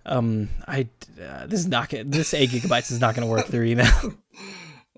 um, 0.05 0.49
I 0.67 0.87
uh, 1.21 1.47
this 1.47 1.59
is 1.59 1.67
not 1.67 1.89
gonna, 1.89 2.03
this 2.03 2.33
eight 2.33 2.49
gigabytes 2.51 2.91
is 2.91 2.99
not 2.99 3.15
going 3.15 3.27
to 3.27 3.31
work 3.31 3.47
through 3.47 3.65
email." 3.65 3.87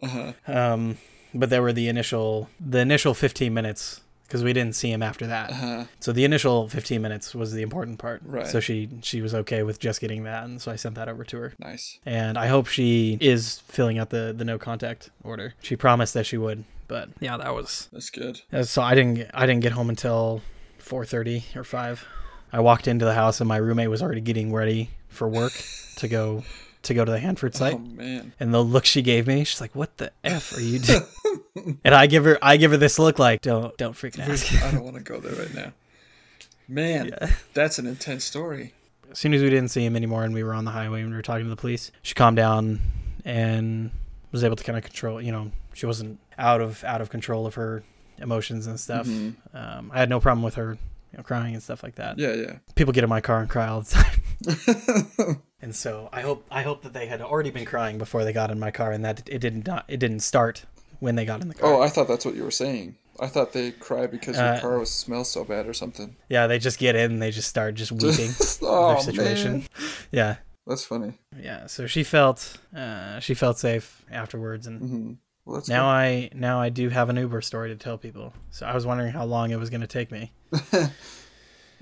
Uh-huh. 0.03 0.33
um, 0.47 0.97
but 1.31 1.51
there 1.51 1.61
were 1.61 1.71
the 1.73 1.87
initial 1.87 2.49
the 2.59 2.79
initial 2.79 3.13
15 3.13 3.53
minutes 3.53 4.01
because 4.31 4.45
we 4.45 4.53
didn't 4.53 4.75
see 4.75 4.89
him 4.89 5.03
after 5.03 5.27
that. 5.27 5.49
Uh-huh. 5.49 5.83
So 5.99 6.13
the 6.13 6.23
initial 6.23 6.69
15 6.69 7.01
minutes 7.01 7.35
was 7.35 7.51
the 7.51 7.61
important 7.63 7.99
part. 7.99 8.21
Right. 8.25 8.47
So 8.47 8.61
she 8.61 8.87
she 9.01 9.21
was 9.21 9.35
okay 9.35 9.61
with 9.61 9.77
just 9.77 9.99
getting 9.99 10.23
that, 10.23 10.45
and 10.45 10.61
so 10.61 10.71
I 10.71 10.77
sent 10.77 10.95
that 10.95 11.09
over 11.09 11.25
to 11.25 11.37
her. 11.37 11.53
Nice. 11.59 11.99
And 12.05 12.37
I 12.37 12.47
hope 12.47 12.67
she 12.67 13.17
is 13.19 13.59
filling 13.67 13.99
out 13.99 14.09
the 14.09 14.33
the 14.35 14.45
no 14.45 14.57
contact 14.57 15.09
order. 15.21 15.53
She 15.61 15.75
promised 15.75 16.13
that 16.13 16.25
she 16.25 16.37
would, 16.37 16.63
but 16.87 17.09
yeah, 17.19 17.35
that 17.35 17.53
was 17.53 17.89
That's 17.91 18.09
good. 18.09 18.39
uh, 18.53 18.63
so 18.63 18.81
I 18.81 18.95
didn't 18.95 19.15
get, 19.15 19.31
I 19.33 19.45
didn't 19.45 19.63
get 19.63 19.73
home 19.73 19.89
until 19.89 20.41
4:30 20.79 21.57
or 21.57 21.65
5. 21.65 22.07
I 22.53 22.61
walked 22.61 22.87
into 22.87 23.03
the 23.03 23.13
house 23.13 23.41
and 23.41 23.49
my 23.49 23.57
roommate 23.57 23.89
was 23.89 24.01
already 24.01 24.21
getting 24.21 24.53
ready 24.53 24.91
for 25.09 25.27
work 25.27 25.53
to 25.97 26.07
go 26.07 26.45
to 26.83 26.93
go 26.93 27.03
to 27.03 27.11
the 27.11 27.19
Hanford 27.19 27.53
site. 27.53 27.73
Oh 27.73 27.79
man. 27.79 28.31
And 28.39 28.53
the 28.53 28.63
look 28.63 28.85
she 28.85 29.01
gave 29.01 29.27
me, 29.27 29.43
she's 29.43 29.59
like, 29.59 29.75
"What 29.75 29.97
the 29.97 30.13
f 30.23 30.55
are 30.55 30.61
you 30.61 30.79
doing?" 30.79 31.03
and 31.83 31.93
I 31.95 32.07
give 32.07 32.23
her 32.25 32.37
I 32.41 32.57
give 32.57 32.71
her 32.71 32.77
this 32.77 32.97
look 32.99 33.19
like, 33.19 33.41
"Don't 33.41 33.75
don't 33.77 33.93
freak 33.93 34.17
out. 34.19 34.29
I 34.63 34.71
don't 34.71 34.83
want 34.83 34.95
to 34.97 35.01
go 35.03 35.19
there 35.19 35.33
right 35.35 35.53
now. 35.53 35.73
Man, 36.67 37.07
Yeah. 37.07 37.29
that's 37.53 37.79
an 37.79 37.85
intense 37.87 38.23
story. 38.23 38.73
As 39.11 39.19
soon 39.19 39.33
as 39.33 39.41
we 39.41 39.49
didn't 39.49 39.69
see 39.69 39.83
him 39.85 39.95
anymore 39.97 40.23
and 40.23 40.33
we 40.33 40.41
were 40.43 40.53
on 40.53 40.63
the 40.63 40.71
highway 40.71 41.01
and 41.01 41.09
we 41.09 41.15
were 41.15 41.21
talking 41.21 41.43
to 41.43 41.49
the 41.49 41.57
police, 41.57 41.91
she 42.01 42.13
calmed 42.13 42.37
down 42.37 42.79
and 43.25 43.91
was 44.31 44.43
able 44.43 44.55
to 44.55 44.63
kind 44.63 44.77
of 44.77 44.83
control. 44.85 45.21
You 45.21 45.33
know, 45.33 45.51
she 45.73 45.85
wasn't 45.85 46.19
out 46.37 46.61
of 46.61 46.83
out 46.85 47.01
of 47.01 47.09
control 47.09 47.45
of 47.45 47.55
her 47.55 47.83
emotions 48.19 48.67
and 48.67 48.79
stuff. 48.79 49.05
Mhm. 49.07 49.35
Um, 49.53 49.91
I 49.93 49.99
had 49.99 50.09
no 50.09 50.19
problem 50.21 50.43
with 50.43 50.55
her, 50.55 50.77
you 51.11 51.17
know, 51.17 51.23
crying 51.23 51.53
and 51.55 51.61
stuff 51.61 51.83
like 51.83 51.95
that. 51.95 52.17
Yeah, 52.17 52.33
yeah. 52.35 52.57
People 52.75 52.93
get 52.93 53.03
in 53.03 53.09
my 53.09 53.19
car 53.19 53.41
and 53.41 53.49
cry 53.49 53.67
all 53.67 53.81
the 53.81 53.89
time. 53.91 55.41
And 55.63 55.75
so 55.75 56.09
I 56.11 56.21
hope 56.21 56.47
I 56.49 56.63
hope 56.63 56.81
that 56.81 56.93
they 56.93 57.05
had 57.05 57.21
already 57.21 57.51
been 57.51 57.65
crying 57.65 57.99
before 57.99 58.23
they 58.23 58.33
got 58.33 58.49
in 58.49 58.59
my 58.59 58.71
car, 58.71 58.91
and 58.91 59.05
that 59.05 59.21
it 59.29 59.37
didn't 59.37 59.67
not 59.67 59.85
it 59.87 59.97
didn't 59.97 60.21
start 60.21 60.65
when 61.01 61.15
they 61.15 61.25
got 61.25 61.41
in 61.41 61.49
the 61.49 61.53
car. 61.55 61.73
oh, 61.73 61.81
I 61.81 61.89
thought 61.89 62.07
that's 62.07 62.23
what 62.23 62.35
you 62.35 62.43
were 62.45 62.51
saying. 62.51 62.95
I 63.19 63.27
thought 63.27 63.51
they 63.51 63.71
cry 63.71 64.07
because 64.07 64.37
your 64.37 64.45
Uh, 64.53 64.59
car 64.61 64.79
was 64.79 64.89
smells 64.89 65.29
so 65.29 65.43
bad 65.43 65.67
or 65.67 65.73
something. 65.73 66.15
Yeah, 66.29 66.47
they 66.47 66.57
just 66.57 66.79
get 66.79 66.95
in 66.95 67.11
and 67.11 67.21
they 67.21 67.29
just 67.31 67.49
start 67.49 67.75
just 67.75 67.91
weeping 67.91 68.31
oh, 68.61 68.87
their 68.93 68.99
situation. 69.03 69.51
man. 69.51 69.67
Yeah, 70.11 70.35
That's 70.65 70.85
funny. 70.85 71.19
yeah. 71.37 71.67
So 71.67 71.85
she 71.87 72.03
felt 72.03 72.57
uh, 72.75 73.19
she 73.19 73.33
felt 73.33 73.57
safe 73.59 74.03
afterwards, 74.09 74.65
and 74.65 74.79
hmm 74.79 75.11
Well, 75.45 75.61
now 75.67 75.85
I 75.87 76.29
now 76.33 76.61
I 76.61 76.69
do 76.69 76.89
have 76.89 77.09
an 77.09 77.17
Uber 77.17 77.41
story 77.41 77.69
to 77.69 77.75
tell 77.75 77.97
people. 77.97 78.33
So 78.51 78.65
I 78.65 78.73
was 78.73 78.85
wondering 78.85 79.11
how 79.11 79.25
long 79.25 79.51
it 79.51 79.59
was 79.59 79.69
going 79.69 79.81
to 79.81 79.87
take 79.87 80.09
me 80.11 80.31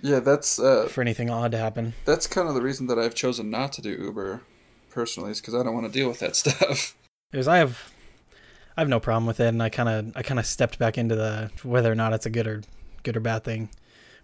yeah, 0.01 0.19
that's 0.19 0.59
uh, 0.59 0.87
for 0.89 1.01
anything 1.01 1.29
odd 1.29 1.51
to 1.51 1.57
happen. 1.57 1.93
that's 2.05 2.25
kind 2.27 2.47
of 2.47 2.55
the 2.55 2.61
reason 2.61 2.87
that 2.87 2.97
I've 2.97 3.15
chosen 3.15 3.49
not 3.49 3.71
to 3.73 3.81
do 3.81 3.91
Uber 3.91 4.41
personally, 4.89 5.31
is 5.31 5.39
because 5.41 5.53
I 5.55 5.63
don't 5.63 5.73
want 5.73 5.85
to 5.85 5.91
deal 5.91 6.07
with 6.09 6.19
that 6.19 6.35
stuff. 6.35 6.95
Because 7.31 7.47
I 7.47 7.57
have 7.57 7.91
I 8.77 8.81
have 8.81 8.89
no 8.89 8.99
problem 8.99 9.25
with 9.25 9.39
it, 9.39 9.47
and 9.47 9.61
I 9.61 9.69
kind 9.69 9.89
of 9.89 10.15
I 10.17 10.21
kind 10.23 10.39
of 10.39 10.45
stepped 10.45 10.79
back 10.79 10.97
into 10.97 11.15
the 11.15 11.51
whether 11.63 11.91
or 11.91 11.95
not 11.95 12.13
it's 12.13 12.25
a 12.25 12.29
good 12.29 12.47
or 12.47 12.61
good 13.03 13.17
or 13.17 13.19
bad 13.19 13.43
thing, 13.43 13.69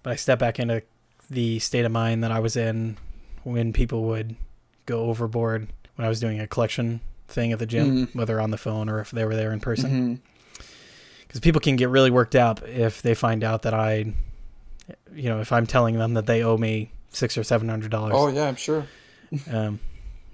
but 0.04 0.12
I 0.14 0.16
stepped 0.16 0.40
back 0.40 0.60
into 0.60 0.82
the 1.30 1.60
state 1.60 1.86
of 1.86 1.92
mind 1.92 2.24
that 2.24 2.32
I 2.32 2.40
was 2.40 2.56
in 2.56 2.98
when 3.44 3.74
people 3.74 4.04
would 4.04 4.36
go 4.86 5.06
overboard 5.06 5.68
when 5.96 6.06
I 6.06 6.10
was 6.10 6.20
doing 6.20 6.40
a 6.40 6.48
collection 6.48 7.02
thing 7.28 7.52
at 7.52 7.60
the 7.60 7.66
gym, 7.66 8.08
Mhm. 8.08 8.16
whether 8.16 8.40
on 8.40 8.52
the 8.52 8.58
phone 8.58 8.88
or 8.90 9.00
if 9.00 9.12
they 9.12 9.26
were 9.26 9.36
there 9.36 9.52
in 9.52 9.60
person. 9.60 10.22
Because 11.28 11.40
people 11.42 11.60
can 11.60 11.76
get 11.76 11.90
really 11.90 12.12
worked 12.12 12.36
up 12.36 12.62
if 12.68 13.02
they 13.02 13.14
find 13.16 13.44
out 13.44 13.64
that 13.64 13.74
I, 13.74 14.14
you 15.16 15.30
know, 15.30 15.42
if 15.42 15.52
I'm 15.52 15.66
telling 15.66 15.98
them 15.98 16.14
that 16.14 16.28
they 16.28 16.44
owe 16.44 16.58
me 16.58 16.92
six 17.12 17.38
or 17.38 17.44
seven 17.44 17.68
hundred 17.70 17.92
dollars 17.92 18.14
Oh 18.16 18.28
yeah, 18.28 18.48
I'm 18.48 18.56
sure. 18.56 18.86
um, 19.52 19.80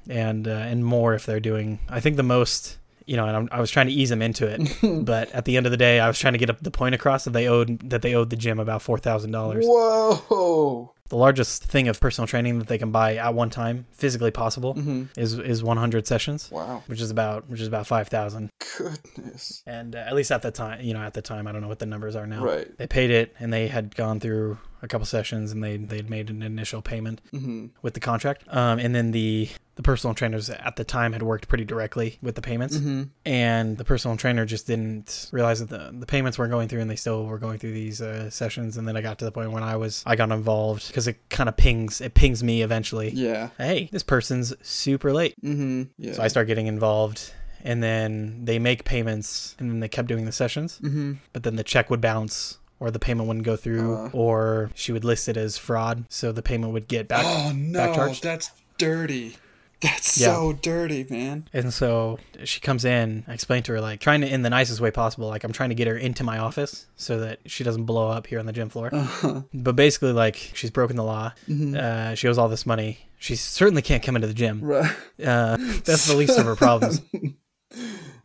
and 0.10 0.47
uh, 0.47 0.52
and 0.52 0.84
more 0.84 1.13
if 1.13 1.26
they're 1.26 1.39
doing. 1.39 1.80
I 1.88 2.00
think 2.02 2.17
the 2.17 2.24
most, 2.24 2.78
you 3.05 3.17
know, 3.17 3.25
and 3.27 3.35
I'm, 3.35 3.49
I 3.51 3.59
was 3.59 3.69
trying 3.71 3.87
to 3.87 3.93
ease 3.93 4.09
them 4.09 4.21
into 4.21 4.47
it, 4.47 4.77
but 5.05 5.31
at 5.31 5.45
the 5.45 5.57
end 5.57 5.65
of 5.65 5.71
the 5.71 5.77
day, 5.77 5.99
I 5.99 6.07
was 6.07 6.17
trying 6.19 6.33
to 6.33 6.39
get 6.39 6.49
up 6.49 6.59
the 6.61 6.71
point 6.71 6.95
across 6.95 7.23
that 7.25 7.31
they 7.31 7.47
owed 7.47 7.89
that 7.89 8.01
they 8.01 8.13
owed 8.15 8.29
the 8.29 8.35
gym 8.35 8.59
about 8.59 8.81
four 8.81 8.97
thousand 8.97 9.31
dollars. 9.31 9.65
Whoa. 9.67 10.93
The 11.09 11.17
largest 11.17 11.65
thing 11.65 11.89
of 11.89 11.99
personal 11.99 12.25
training 12.25 12.59
that 12.59 12.69
they 12.69 12.77
can 12.77 12.91
buy 12.91 13.17
at 13.17 13.33
one 13.33 13.49
time, 13.49 13.85
physically 13.91 14.31
possible, 14.31 14.73
hmm 14.75 15.03
is 15.17 15.37
is 15.37 15.61
100 15.61 16.07
sessions, 16.07 16.49
Wow. 16.49 16.83
which 16.87 17.01
is 17.01 17.11
about 17.11 17.49
which 17.49 17.59
is 17.59 17.67
about 17.67 17.85
five 17.85 18.07
thousand. 18.07 18.49
Goodness. 18.77 19.61
And 19.67 19.93
uh, 19.95 19.99
at 19.99 20.15
least 20.15 20.31
at 20.31 20.41
the 20.41 20.51
time, 20.51 20.81
you 20.81 20.93
know, 20.93 21.01
at 21.01 21.13
the 21.13 21.21
time, 21.21 21.47
I 21.47 21.51
don't 21.51 21.61
know 21.61 21.67
what 21.67 21.79
the 21.79 21.85
numbers 21.85 22.15
are 22.15 22.25
now. 22.27 22.43
Right. 22.43 22.77
They 22.77 22.87
paid 22.87 23.09
it, 23.11 23.35
and 23.39 23.51
they 23.51 23.67
had 23.67 23.93
gone 23.95 24.19
through 24.21 24.57
a 24.82 24.88
couple 24.88 25.06
sessions, 25.06 25.52
and 25.52 25.63
they 25.63 25.78
they'd 25.78 26.10
made 26.10 26.30
an 26.30 26.41
initial 26.41 26.82
payment 26.82 27.22
hmm 27.32 27.67
with 27.82 27.94
the 27.94 28.00
contract. 28.00 28.44
Um, 28.50 28.80
and 28.80 28.94
then 28.96 29.12
the 29.12 29.50
the 29.76 29.84
personal 29.84 30.13
trainers 30.13 30.50
at 30.50 30.76
the 30.76 30.84
time 30.84 31.13
had 31.13 31.24
worked 31.24 31.48
pretty 31.48 31.63
directly 31.65 32.17
with 32.22 32.36
the 32.36 32.41
payments, 32.41 32.78
hmm 32.78 33.04
and 33.26 33.78
the 33.78 33.86
personal 33.86 34.17
trainer 34.17 34.46
just 34.46 34.67
didn't 34.67 35.30
realize 35.32 35.60
that 35.60 35.70
the 35.70 35.96
the 35.98 36.06
payments 36.06 36.38
weren't 36.39 36.52
going 36.52 36.67
through, 36.67 36.82
and 36.82 36.89
they 36.89 36.96
still 36.96 37.26
were 37.26 37.38
going 37.39 37.60
through 37.60 37.74
these 37.74 38.02
uh, 38.02 38.30
sessions. 38.30 38.78
And 38.78 38.88
then 38.88 38.98
I 38.98 39.02
got 39.02 39.20
to 39.20 39.26
the 39.26 39.32
point 39.32 39.52
when 39.52 39.63
I 39.63 39.76
was 39.78 40.04
I 40.06 40.15
got 40.15 40.32
involved 40.32 40.88
because 40.88 41.08
it 41.08 41.17
kind 41.30 41.48
of 41.50 41.56
pings 41.58 42.02
it 42.02 42.13
pings 42.13 42.44
me 42.44 42.62
eventually. 42.62 43.10
Yeah. 43.12 43.50
Hey, 43.58 43.89
this 43.91 44.04
person's 44.04 44.54
super 44.67 45.13
late, 45.13 45.36
hmm 45.41 45.84
Yeah. 45.98 46.13
so 46.13 46.24
I 46.24 46.28
start 46.28 46.48
getting 46.48 46.67
involved. 46.67 47.34
And 47.63 47.84
then 47.84 48.46
they 48.46 48.58
make 48.58 48.86
payments, 48.86 49.56
and 49.60 49.70
then 49.70 49.82
they 49.82 49.88
kept 49.88 50.08
doing 50.08 50.26
the 50.26 50.32
sessions 50.32 50.80
hmm 50.80 51.13
but 51.32 51.44
then 51.44 51.58
the 51.58 51.63
check 51.63 51.91
would 51.91 52.02
bounce 52.02 52.58
or 52.82 52.91
the 52.91 53.00
payment 53.00 53.28
wouldn't 53.28 53.46
go 53.46 53.56
through 53.56 53.94
Uh. 53.96 54.10
or 54.12 54.72
she 54.76 54.91
would 54.91 55.06
list 55.06 55.30
it 55.30 55.38
as 55.38 55.58
fraud 55.58 56.06
so 56.10 56.32
the 56.34 56.41
payment 56.41 56.74
would 56.74 56.88
get 56.89 57.08
back 57.08 57.24
oh 57.26 57.54
no, 57.56 58.10
that's 58.22 58.52
dirty. 58.78 59.38
That's 59.82 60.15
Yeah. 60.20 60.36
so 60.36 60.54
dirty, 60.54 61.08
man. 61.10 61.48
and 61.54 61.74
so 61.74 62.20
she 62.44 62.60
comes 62.60 62.86
in 62.86 63.24
i 63.28 63.34
explained 63.34 63.65
to 63.65 63.72
her 63.74 63.82
like 63.82 64.00
trying 64.00 64.22
to 64.22 64.28
in 64.28 64.44
the 64.44 64.50
nicest 64.52 64.80
way 64.80 64.91
possible 64.91 65.28
like 65.28 65.44
i'm 65.44 65.52
trying 65.52 65.70
to 65.70 65.76
get 65.76 65.88
her 65.88 65.98
into 65.98 66.24
my 66.24 66.38
office 66.38 66.86
so 66.98 67.20
that 67.22 67.39
she 67.48 67.63
doesn't 67.63 67.86
blow 67.86 68.08
up 68.10 68.28
here 68.28 68.38
on 68.39 68.46
the 68.46 68.54
gym 68.54 68.70
floor 68.70 68.89
Uh-huh. 68.94 69.41
but 69.54 69.76
basically 69.76 70.12
like 70.13 70.36
she's 70.54 70.70
broken 70.70 70.96
the 70.98 71.04
law 71.04 71.34
Mhm. 71.50 71.76
uh, 71.76 72.13
she 72.15 72.28
owes 72.28 72.38
all 72.38 72.48
this 72.50 72.65
money 72.67 73.00
she 73.17 73.36
certainly 73.36 73.82
can't 73.82 74.04
come 74.04 74.15
into 74.15 74.28
the 74.28 74.36
gym 74.36 74.62
Right. 74.62 74.91
uh, 75.26 75.58
that's 75.84 76.06
the 76.06 76.15
least 76.15 76.38
of 76.38 76.46
her 76.46 76.56
problems 76.56 77.02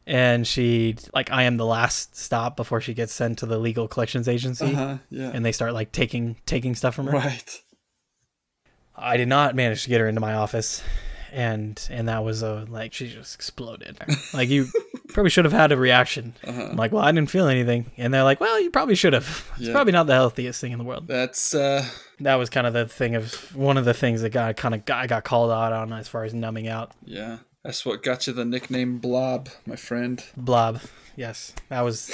and 0.07 0.47
she 0.47 0.95
like 1.15 1.31
i 1.33 1.43
am 1.43 1.57
the 1.57 1.67
last 1.67 2.15
stop 2.17 2.57
before 2.57 2.81
she 2.81 2.95
gets 2.95 3.13
sent 3.13 3.39
to 3.39 3.47
the 3.47 3.59
legal 3.59 3.89
collections 3.89 4.29
agency 4.29 4.67
Uh-huh. 4.67 4.99
Yeah. 5.11 5.31
and 5.35 5.45
they 5.45 5.53
start 5.53 5.73
like 5.75 5.91
taking 5.93 6.37
taking 6.47 6.75
stuff 6.77 6.95
from 6.95 7.07
her 7.07 7.13
right. 7.13 7.63
I 8.99 9.17
did 9.17 9.29
not 9.29 9.55
manage 9.55 9.83
to 9.85 9.89
get 9.91 10.01
her 10.01 10.09
into 10.09 10.21
my 10.23 10.33
office, 10.35 10.83
and 11.31 11.79
and 11.91 12.09
that 12.09 12.25
was 12.25 12.43
a 12.43 12.65
like 12.71 12.95
she 12.95 13.09
just 13.11 13.35
exploded. 13.35 13.99
like 14.33 14.49
you 14.49 14.69
probably 15.09 15.29
should 15.29 15.45
have 15.45 15.53
had 15.53 15.71
a 15.71 15.77
reaction. 15.77 16.35
Uh-huh. 16.43 16.69
I'm 16.71 16.77
like, 16.77 16.93
well, 16.93 17.05
I 17.05 17.13
didn't 17.13 17.29
feel 17.31 17.47
anything, 17.47 17.91
and 17.99 18.15
they're 18.15 18.23
like, 18.25 18.41
well, 18.41 18.59
you 18.59 18.71
probably 18.71 18.95
should 18.95 19.13
have. 19.13 19.51
It's 19.59 19.67
Yeah. 19.67 19.73
probably 19.73 19.93
not 19.93 20.07
the 20.07 20.15
healthiest 20.15 20.61
thing 20.63 20.73
in 20.73 20.79
the 20.79 20.85
world. 20.85 21.07
That's 21.09 21.55
uh 21.55 21.85
That 22.21 22.37
was 22.37 22.49
kind 22.49 22.67
of 22.67 22.73
the 22.73 22.87
thing 22.87 23.17
of 23.17 23.55
one 23.55 23.77
of 23.77 23.85
the 23.85 23.93
things 23.93 24.23
that 24.23 24.31
got 24.31 24.57
kind 24.57 24.75
of 24.75 24.83
I 24.91 25.07
got 25.07 25.25
called 25.25 25.51
out 25.51 25.75
on 25.75 25.93
as 25.93 26.09
far 26.09 26.25
as 26.25 26.33
numbing 26.33 26.67
out. 26.69 26.93
yeah. 27.05 27.39
That's 27.67 27.85
what 27.85 28.01
got 28.01 28.29
you 28.29 28.33
the 28.33 28.45
nickname 28.45 28.99
Blob, 28.99 29.49
my 29.67 29.75
friend. 29.75 30.23
Blob. 30.37 30.81
Yes, 31.17 31.53
that 31.69 31.81
was 31.81 32.07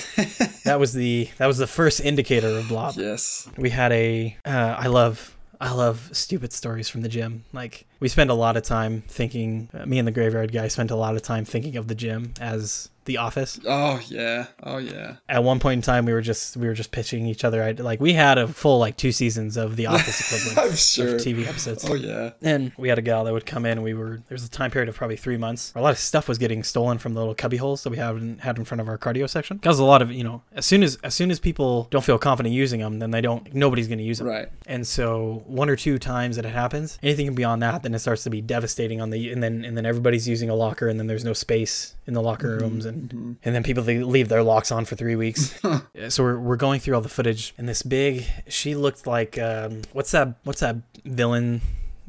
that 0.64 0.80
was 0.80 0.94
the 0.94 1.28
that 1.36 1.46
was 1.46 1.58
the 1.58 1.66
first 1.66 2.00
indicator 2.00 2.48
of 2.48 2.68
blob. 2.68 2.94
Yes. 2.96 3.50
We 3.58 3.68
had 3.68 3.92
a 3.92 4.34
uh, 4.46 4.76
I 4.78 4.86
love 4.86 5.36
I 5.60 5.74
love 5.74 6.08
stupid 6.12 6.54
stories 6.54 6.88
from 6.88 7.02
the 7.02 7.08
gym. 7.10 7.44
Like 7.52 7.86
we 8.00 8.08
spend 8.08 8.30
a 8.30 8.34
lot 8.34 8.56
of 8.56 8.62
time 8.62 9.02
thinking. 9.08 9.68
Uh, 9.74 9.84
me 9.84 9.98
and 9.98 10.08
the 10.08 10.12
graveyard 10.12 10.52
guy 10.52 10.68
spent 10.68 10.90
a 10.90 10.96
lot 10.96 11.16
of 11.16 11.22
time 11.22 11.44
thinking 11.44 11.76
of 11.76 11.86
the 11.86 11.94
gym 11.94 12.32
as 12.40 12.88
the 13.04 13.18
office. 13.18 13.58
Oh 13.66 14.00
yeah. 14.06 14.46
Oh 14.62 14.78
yeah. 14.78 15.16
At 15.28 15.44
one 15.44 15.58
point 15.58 15.78
in 15.78 15.82
time, 15.82 16.04
we 16.04 16.12
were 16.12 16.20
just 16.20 16.56
we 16.56 16.66
were 16.66 16.74
just 16.74 16.92
pitching 16.92 17.26
each 17.26 17.44
other. 17.44 17.62
I, 17.62 17.72
like 17.72 18.00
we 18.00 18.12
had 18.12 18.38
a 18.38 18.48
full 18.48 18.78
like 18.78 18.96
two 18.96 19.12
seasons 19.12 19.56
of 19.56 19.76
the 19.76 19.86
office 19.86 20.20
equivalent 20.32 20.70
I'm 20.70 20.76
sure. 20.76 21.16
of 21.16 21.20
TV 21.20 21.46
episodes. 21.46 21.84
Oh 21.88 21.94
yeah. 21.94 22.32
And 22.42 22.72
we 22.76 22.88
had 22.88 22.98
a 22.98 23.02
gal 23.02 23.24
that 23.24 23.32
would 23.32 23.46
come 23.46 23.66
in. 23.66 23.72
And 23.72 23.82
we 23.82 23.94
were 23.94 24.22
there 24.28 24.34
was 24.34 24.44
a 24.44 24.50
time 24.50 24.70
period 24.70 24.88
of 24.88 24.96
probably 24.96 25.16
three 25.16 25.36
months. 25.36 25.72
A 25.74 25.80
lot 25.80 25.90
of 25.90 25.98
stuff 25.98 26.28
was 26.28 26.38
getting 26.38 26.62
stolen 26.62 26.98
from 26.98 27.14
the 27.14 27.20
little 27.20 27.34
cubby 27.34 27.56
holes 27.56 27.82
that 27.84 27.90
we 27.90 27.96
haven't 27.96 28.40
had 28.40 28.58
in 28.58 28.64
front 28.64 28.80
of 28.80 28.88
our 28.88 28.98
cardio 28.98 29.28
section. 29.28 29.56
Because 29.56 29.78
a 29.78 29.84
lot 29.84 30.02
of 30.02 30.12
you 30.12 30.24
know, 30.24 30.42
as 30.54 30.66
soon 30.66 30.82
as 30.82 30.96
as 31.02 31.14
soon 31.14 31.30
as 31.30 31.40
people 31.40 31.88
don't 31.90 32.04
feel 32.04 32.18
confident 32.18 32.54
using 32.54 32.80
them, 32.80 32.98
then 32.98 33.10
they 33.10 33.20
don't. 33.20 33.52
Nobody's 33.54 33.88
going 33.88 33.98
to 33.98 34.04
use 34.04 34.18
them. 34.18 34.28
Right. 34.28 34.48
And 34.66 34.86
so 34.86 35.42
one 35.46 35.68
or 35.68 35.76
two 35.76 35.98
times 35.98 36.36
that 36.36 36.44
it 36.44 36.52
happens, 36.52 36.98
anything 37.02 37.34
beyond 37.34 37.62
that, 37.62 37.82
then 37.82 37.94
it 37.94 37.98
starts 37.98 38.22
to 38.24 38.30
be 38.30 38.40
devastating 38.40 39.00
on 39.00 39.10
the 39.10 39.32
and 39.32 39.42
then 39.42 39.64
and 39.64 39.76
then 39.76 39.86
everybody's 39.86 40.28
using 40.28 40.50
a 40.50 40.54
locker 40.54 40.88
and 40.88 40.98
then 40.98 41.06
there's 41.06 41.24
no 41.24 41.32
space 41.32 41.94
in 42.06 42.14
the 42.14 42.22
locker 42.22 42.56
mm-hmm. 42.56 42.64
rooms 42.64 42.86
and 42.92 43.36
and 43.44 43.54
then 43.54 43.62
people 43.62 43.82
they 43.82 43.98
leave 44.02 44.28
their 44.28 44.42
locks 44.42 44.70
on 44.70 44.84
for 44.84 44.96
three 44.96 45.16
weeks. 45.16 45.58
So 46.08 46.22
we're, 46.24 46.38
we're 46.38 46.56
going 46.56 46.80
through 46.80 46.94
all 46.96 47.00
the 47.00 47.08
footage 47.08 47.54
and 47.58 47.68
this 47.68 47.82
big 47.82 48.24
she 48.48 48.74
looked 48.74 49.06
like 49.06 49.38
um, 49.38 49.82
what's 49.92 50.10
that 50.12 50.36
what's 50.44 50.60
that 50.60 50.76
villain 51.04 51.60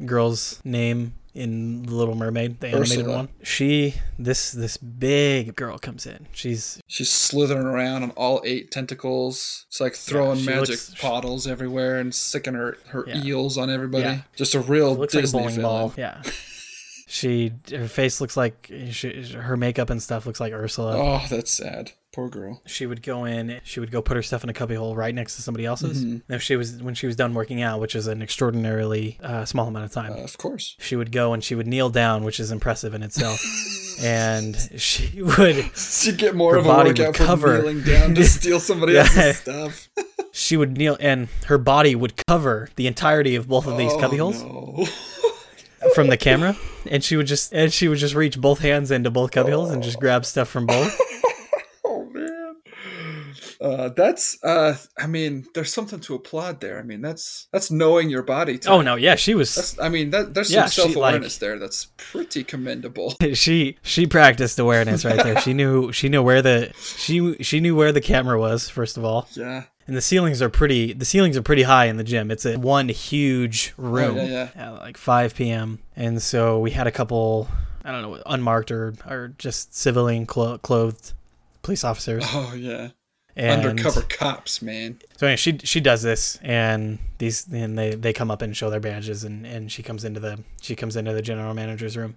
girl's 0.06 0.60
name 0.64 1.14
in 1.36 1.84
The 1.84 1.96
Little 1.96 2.14
Mermaid, 2.16 2.60
the 2.60 2.68
animated 2.68 3.00
Ursula. 3.00 3.16
one? 3.18 3.30
She 3.44 3.96
this 4.20 4.52
this 4.52 4.78
big 4.78 5.56
girl 5.56 5.78
comes 5.80 6.06
in. 6.06 6.28
She's 6.32 6.80
She's 6.88 7.10
slithering 7.12 7.66
around 7.66 8.04
on 8.04 8.12
all 8.12 8.42
eight 8.46 8.72
tentacles. 8.72 9.66
It's 9.68 9.82
like 9.82 9.96
throwing 9.96 10.40
she 10.40 10.46
magic 10.46 10.70
looks- 10.70 11.02
bottles 11.02 11.48
everywhere 11.48 12.00
and 12.00 12.14
sticking 12.14 12.54
her, 12.54 12.78
her 12.90 13.04
Yeah. 13.08 13.24
eels 13.24 13.58
on 13.58 13.70
everybody. 13.70 14.04
Yeah. 14.04 14.22
Just 14.36 14.54
a 14.56 14.60
real 14.60 14.96
Disney 15.06 15.22
like 15.22 15.30
a 15.30 15.32
bowling 15.32 15.56
villain. 15.56 15.62
ball. 15.64 15.94
Yeah. 15.98 16.22
She 17.14 17.52
her 17.72 17.88
face 17.88 18.20
looks 18.20 18.36
like 18.36 18.72
she, 18.90 19.22
her 19.34 19.56
makeup 19.56 19.92
and 19.92 20.02
stuff 20.02 20.26
looks 20.26 20.40
like 20.40 20.52
Ursula. 20.52 20.98
Oh, 20.98 21.26
that's 21.30 21.52
sad. 21.52 21.92
Poor 22.12 22.28
girl. 22.30 22.62
she 22.66 22.86
would 22.88 23.02
go 23.04 23.26
in 23.26 23.60
she 23.64 23.80
would 23.80 23.90
go 23.92 24.00
put 24.02 24.16
her 24.16 24.22
stuff 24.22 24.44
in 24.44 24.50
a 24.50 24.54
cubbyhole 24.54 24.96
right 24.96 25.14
next 25.16 25.36
to 25.36 25.42
somebody 25.42 25.66
else's 25.66 26.04
Mm-hmm. 26.04 26.12
and 26.12 26.24
if 26.30 26.44
she 26.44 26.56
was 26.56 26.82
when 26.82 26.94
she 26.94 27.08
was 27.08 27.16
done 27.16 27.34
working 27.34 27.64
out 27.64 27.80
which 27.80 27.96
is 27.96 28.06
an 28.06 28.22
extraordinarily 28.22 29.18
uh, 29.24 29.46
small 29.46 29.68
amount 29.68 29.86
of 29.86 29.92
time 29.92 30.12
Uh, 30.14 30.18
of 30.18 30.38
course. 30.38 30.76
she 30.80 30.96
would 30.96 31.12
go 31.12 31.34
and 31.34 31.44
she 31.44 31.56
would 31.56 31.66
kneel 31.66 31.90
down 31.90 32.24
which 32.24 32.40
is 32.40 32.52
impressive 32.52 32.94
in 32.94 33.02
itself 33.02 33.44
and 34.04 34.56
she 34.78 35.24
would 35.24 35.72
She'd 35.76 36.18
get 36.20 36.36
more 36.36 36.56
of 36.56 36.66
a 36.68 36.70
workout 36.70 37.16
from 37.18 37.26
cover- 37.26 37.58
kneeling 37.64 37.82
down 37.82 38.14
to 38.14 38.24
steal 38.30 38.60
somebody 38.60 38.94
Yeah. 38.94 39.00
else's 39.00 39.38
stuff. 39.38 39.90
she 40.32 40.56
would 40.56 40.78
kneel 40.78 40.98
and 41.00 41.30
her 41.48 41.58
body 41.58 41.96
would 41.96 42.14
cover 42.28 42.70
the 42.76 42.86
entirety 42.86 43.36
of 43.36 43.48
both 43.48 43.66
of 43.66 43.76
these 43.78 43.92
Oh, 43.92 44.00
cubby 44.00 44.18
holes 44.18 44.42
no. 44.44 44.86
from 45.96 46.08
the 46.08 46.18
camera 46.18 46.56
and 46.90 47.04
she 47.04 47.16
would 47.16 47.28
just 47.28 47.54
and 47.54 47.72
she 47.74 47.88
would 47.88 47.98
just 47.98 48.16
reach 48.16 48.40
both 48.40 48.60
hands 48.60 48.92
into 48.92 49.10
both 49.10 49.32
cubby 49.32 49.52
holes 49.52 49.72
and 49.72 49.84
just 49.84 50.00
grab 50.00 50.26
stuff 50.26 50.48
from 50.50 50.66
both 50.66 50.98
oh 51.86 52.06
man. 52.12 52.56
Uh, 53.62 53.90
that's 53.96 54.38
uh 54.44 54.76
I 54.98 55.08
mean, 55.08 55.46
there's 55.56 55.72
something 55.74 56.00
to 56.02 56.16
applaud 56.16 56.60
there. 56.60 56.80
I 56.80 56.84
mean, 56.84 57.02
that's 57.02 57.48
that's 57.54 57.72
knowing 57.72 58.10
your 58.10 58.24
body 58.24 58.58
type. 58.58 58.72
oh 58.72 58.82
no 58.82 58.96
yeah 58.96 59.16
she 59.16 59.36
was 59.36 59.54
That's 59.56 59.80
I 59.80 59.90
mean, 59.90 60.10
that 60.12 60.34
there's 60.34 60.52
Yeah, 60.52 60.66
some 60.66 60.86
self 60.86 60.96
awareness 60.98 61.36
like- 61.36 61.40
there 61.40 61.60
that's 61.60 61.86
pretty 61.98 62.44
commendable. 62.44 63.16
she 63.34 63.78
she 63.82 64.06
practiced 64.06 64.60
awareness 64.60 65.06
right 65.06 65.22
there 65.24 65.40
she 65.40 65.54
knew 65.54 65.92
she 65.92 66.10
knew 66.10 66.22
where 66.24 66.42
the 66.42 66.72
she 66.78 67.36
she 67.42 67.60
knew 67.60 67.76
where 67.76 67.92
the 67.92 68.02
camera 68.02 68.38
was 68.40 68.70
first 68.70 68.98
of 68.98 69.06
all 69.06 69.28
Yeah. 69.34 69.64
And 69.86 69.96
the 69.98 70.02
ceilings 70.02 70.42
are 70.42 70.50
pretty. 70.50 70.94
The 70.94 71.06
ceilings 71.06 71.36
are 71.36 71.42
pretty 71.42 71.64
high 71.64 71.86
in 71.86 71.98
the 71.98 72.04
gym. 72.04 72.32
It's 72.32 72.46
a 72.46 72.58
one 72.58 72.90
huge 72.90 73.74
oh, 73.78 73.84
room 73.84 74.18
Oh, 74.18 74.24
yeah, 74.24 74.50
at 74.56 74.74
like 74.76 74.98
5 74.98 75.36
p.m. 75.36 75.80
And 75.96 76.22
so 76.22 76.60
we 76.60 76.72
had 76.72 76.88
a 76.88 76.92
couple, 76.92 77.50
I 77.84 77.92
don't 77.92 78.02
know, 78.02 78.22
unmarked 78.26 78.72
or 78.72 78.94
or 79.10 79.34
just 79.38 79.76
civilian 79.76 80.26
clo- 80.26 80.58
clothed 80.58 81.14
police 81.64 81.84
officers. 81.84 82.24
Oh 82.28 82.54
yeah. 82.56 82.90
And 83.36 83.66
Undercover 83.66 84.04
cops, 84.04 84.62
man. 84.62 85.00
So 85.18 85.26
anyway, 85.26 85.38
she 85.38 85.58
she 85.64 85.80
does 85.80 86.04
this, 86.04 86.38
and 86.44 87.00
these 87.18 87.48
and 87.52 87.76
they 87.76 87.96
they 87.96 88.14
come 88.14 88.30
up 88.30 88.44
and 88.44 88.56
show 88.56 88.70
their 88.70 88.80
badges, 88.80 89.24
and 89.24 89.44
and 89.44 89.72
she 89.72 89.82
comes 89.82 90.04
into 90.04 90.20
the 90.20 90.44
she 90.62 90.76
comes 90.76 90.96
into 90.96 91.14
the 91.14 91.22
general 91.24 91.56
manager's 91.56 91.98
room, 91.98 92.16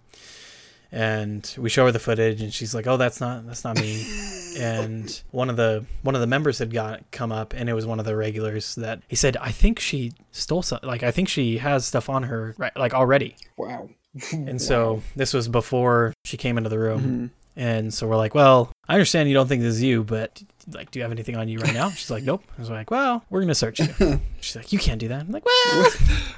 and 0.96 1.54
we 1.58 1.68
show 1.68 1.84
her 1.84 1.92
the 1.92 1.98
footage, 1.98 2.40
and 2.40 2.54
she's 2.54 2.74
like, 2.74 2.86
"Oh, 2.86 2.96
that's 2.96 3.20
not 3.20 3.46
that's 3.46 3.64
not 3.64 3.78
me." 3.78 4.02
and 4.58 5.22
one 5.30 5.50
of 5.50 5.56
the 5.56 5.84
one 6.00 6.14
of 6.14 6.22
the 6.22 6.26
members 6.26 6.58
had 6.58 6.72
got 6.72 7.10
come 7.10 7.30
up, 7.30 7.52
and 7.52 7.68
it 7.68 7.74
was 7.74 7.84
one 7.84 8.00
of 8.00 8.06
the 8.06 8.16
regulars 8.16 8.74
that 8.76 9.02
he 9.06 9.14
said, 9.14 9.36
"I 9.36 9.52
think 9.52 9.78
she 9.78 10.12
stole 10.30 10.62
some, 10.62 10.80
like 10.82 11.02
I 11.02 11.10
think 11.10 11.28
she 11.28 11.58
has 11.58 11.84
stuff 11.84 12.08
on 12.08 12.22
her, 12.22 12.54
right, 12.56 12.74
like 12.76 12.94
already." 12.94 13.36
Wow. 13.56 13.90
And 14.32 14.62
so 14.62 15.02
this 15.14 15.34
was 15.34 15.46
before 15.48 16.14
she 16.24 16.38
came 16.38 16.56
into 16.56 16.70
the 16.70 16.78
room. 16.78 17.02
Mhm. 17.02 17.30
And 17.58 17.92
so 17.92 18.06
we're 18.06 18.16
like, 18.16 18.34
well, 18.34 18.70
I 18.88 18.94
understand 18.94 19.28
you 19.28 19.34
don't 19.34 19.46
think 19.46 19.60
this 19.62 19.74
is 19.74 19.82
you, 19.82 20.04
but 20.04 20.42
like, 20.72 20.90
do 20.90 20.98
you 20.98 21.02
have 21.02 21.12
anything 21.12 21.36
on 21.36 21.48
you 21.48 21.58
right 21.58 21.74
now? 21.74 21.90
She's 21.90 22.10
like, 22.10 22.24
nope. 22.24 22.42
I 22.56 22.60
was 22.60 22.70
like, 22.70 22.90
well, 22.90 23.24
we're 23.28 23.40
gonna 23.40 23.54
search 23.54 23.78
you. 23.80 24.20
She's 24.40 24.56
like, 24.56 24.72
you 24.72 24.78
can't 24.78 24.98
do 24.98 25.08
that. 25.08 25.20
I'm 25.20 25.30
like, 25.30 25.44
well, 25.44 25.90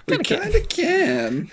we 0.09 0.19
can. 0.19 0.41
kind 0.41 0.55
of 0.57 0.69
can. 0.69 1.51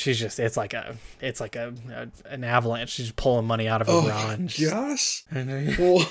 She's 0.00 0.18
just, 0.18 0.38
it's 0.40 0.56
like 0.56 0.74
a, 0.74 0.96
it's 1.20 1.40
like 1.40 1.56
a, 1.56 1.72
a 1.94 2.32
an 2.32 2.42
avalanche. 2.44 2.90
She's 2.90 3.12
pulling 3.12 3.46
money 3.46 3.68
out 3.68 3.80
of 3.80 3.86
her 3.86 3.92
Oh 3.94 4.02
bra. 4.02 4.30
And 4.30 4.52
gosh. 4.60 5.24
What? 5.78 6.08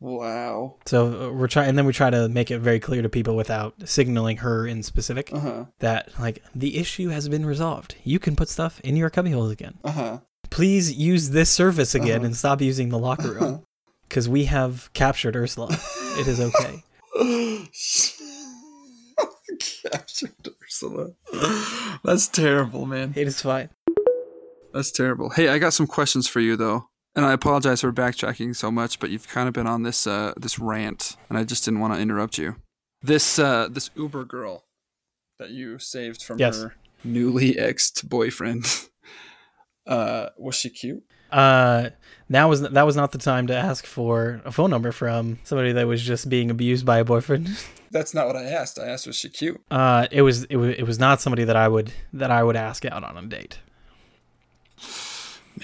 Wow. 0.00 0.74
so 0.84 1.28
uh, 1.28 1.32
we're 1.32 1.46
trying, 1.48 1.70
and 1.70 1.78
then 1.78 1.86
we 1.86 1.92
try 1.94 2.10
to 2.10 2.28
make 2.28 2.50
it 2.50 2.58
very 2.58 2.78
clear 2.78 3.00
to 3.00 3.08
people 3.08 3.36
without 3.36 3.74
signaling 3.88 4.36
her 4.38 4.66
in 4.66 4.82
specific 4.82 5.30
Uh 5.32 5.38
huh. 5.40 5.64
that 5.78 6.10
like 6.20 6.42
the 6.54 6.76
issue 6.76 7.08
has 7.08 7.26
been 7.28 7.46
resolved. 7.46 7.94
You 8.04 8.18
can 8.18 8.36
put 8.36 8.50
stuff 8.50 8.80
in 8.80 8.96
your 8.96 9.08
cubbyholes 9.08 9.50
again. 9.50 9.78
Uh 9.82 9.92
huh. 9.92 10.18
Please 10.50 10.92
use 10.92 11.30
this 11.30 11.48
service 11.48 11.94
again 11.94 12.16
Uh-huh. 12.18 12.26
and 12.26 12.36
stop 12.36 12.60
using 12.60 12.90
the 12.90 12.98
locker 12.98 13.32
room 13.32 13.62
because 14.08 14.28
we 14.28 14.44
have 14.44 14.92
captured 14.92 15.36
Ursula. 15.36 15.68
it 16.18 16.28
is 16.28 16.38
okay. 16.40 16.82
Captured 19.90 20.48
Ursula. 20.74 21.10
That's 22.04 22.26
terrible, 22.28 22.86
man. 22.86 23.12
It 23.16 23.26
is 23.28 23.40
fine. 23.40 23.70
That's 24.72 24.90
terrible. 24.90 25.30
Hey, 25.30 25.48
I 25.48 25.58
got 25.58 25.72
some 25.72 25.86
questions 25.86 26.26
for 26.26 26.40
you 26.40 26.56
though. 26.56 26.88
And 27.16 27.24
I 27.24 27.32
apologize 27.32 27.82
for 27.82 27.92
backtracking 27.92 28.56
so 28.56 28.72
much, 28.72 28.98
but 28.98 29.08
you've 29.10 29.28
kind 29.28 29.46
of 29.46 29.54
been 29.54 29.68
on 29.68 29.84
this 29.84 30.04
uh, 30.04 30.32
this 30.36 30.58
rant, 30.58 31.16
and 31.28 31.38
I 31.38 31.44
just 31.44 31.64
didn't 31.64 31.78
want 31.78 31.94
to 31.94 32.00
interrupt 32.00 32.38
you. 32.38 32.56
This 33.02 33.38
uh, 33.38 33.68
this 33.70 33.90
Uber 33.94 34.24
girl 34.24 34.64
that 35.38 35.50
you 35.50 35.78
saved 35.78 36.22
from 36.24 36.40
Yes. 36.40 36.60
her 36.60 36.74
newly 37.04 37.54
exed 37.54 38.08
boyfriend. 38.08 38.66
Uh, 39.86 40.30
was 40.38 40.54
she 40.54 40.70
cute? 40.70 41.02
Uh, 41.34 41.90
that 42.30 42.44
was 42.44 42.62
that 42.62 42.82
was 42.86 42.96
not 42.96 43.12
the 43.12 43.18
time 43.18 43.46
to 43.48 43.56
ask 43.56 43.84
for 43.86 44.40
a 44.44 44.52
phone 44.52 44.70
number 44.70 44.92
from 44.92 45.38
somebody 45.44 45.72
that 45.72 45.86
was 45.86 46.00
just 46.02 46.28
being 46.28 46.50
abused 46.50 46.86
by 46.86 46.98
a 46.98 47.04
boyfriend. 47.04 47.48
That's 47.90 48.14
not 48.14 48.26
what 48.26 48.36
I 48.36 48.44
asked. 48.44 48.78
I 48.78 48.86
asked 48.86 49.06
was 49.06 49.16
she 49.16 49.28
cute? 49.28 49.60
Uh, 49.70 50.06
it 50.10 50.22
was 50.22 50.44
it 50.44 50.56
was 50.56 50.74
it 50.76 50.84
was 50.84 50.98
not 50.98 51.20
somebody 51.20 51.44
that 51.44 51.56
I 51.56 51.68
would 51.68 51.92
that 52.12 52.30
I 52.30 52.42
would 52.42 52.56
ask 52.56 52.84
out 52.84 53.04
on 53.04 53.16
a 53.16 53.22
date. 53.26 53.58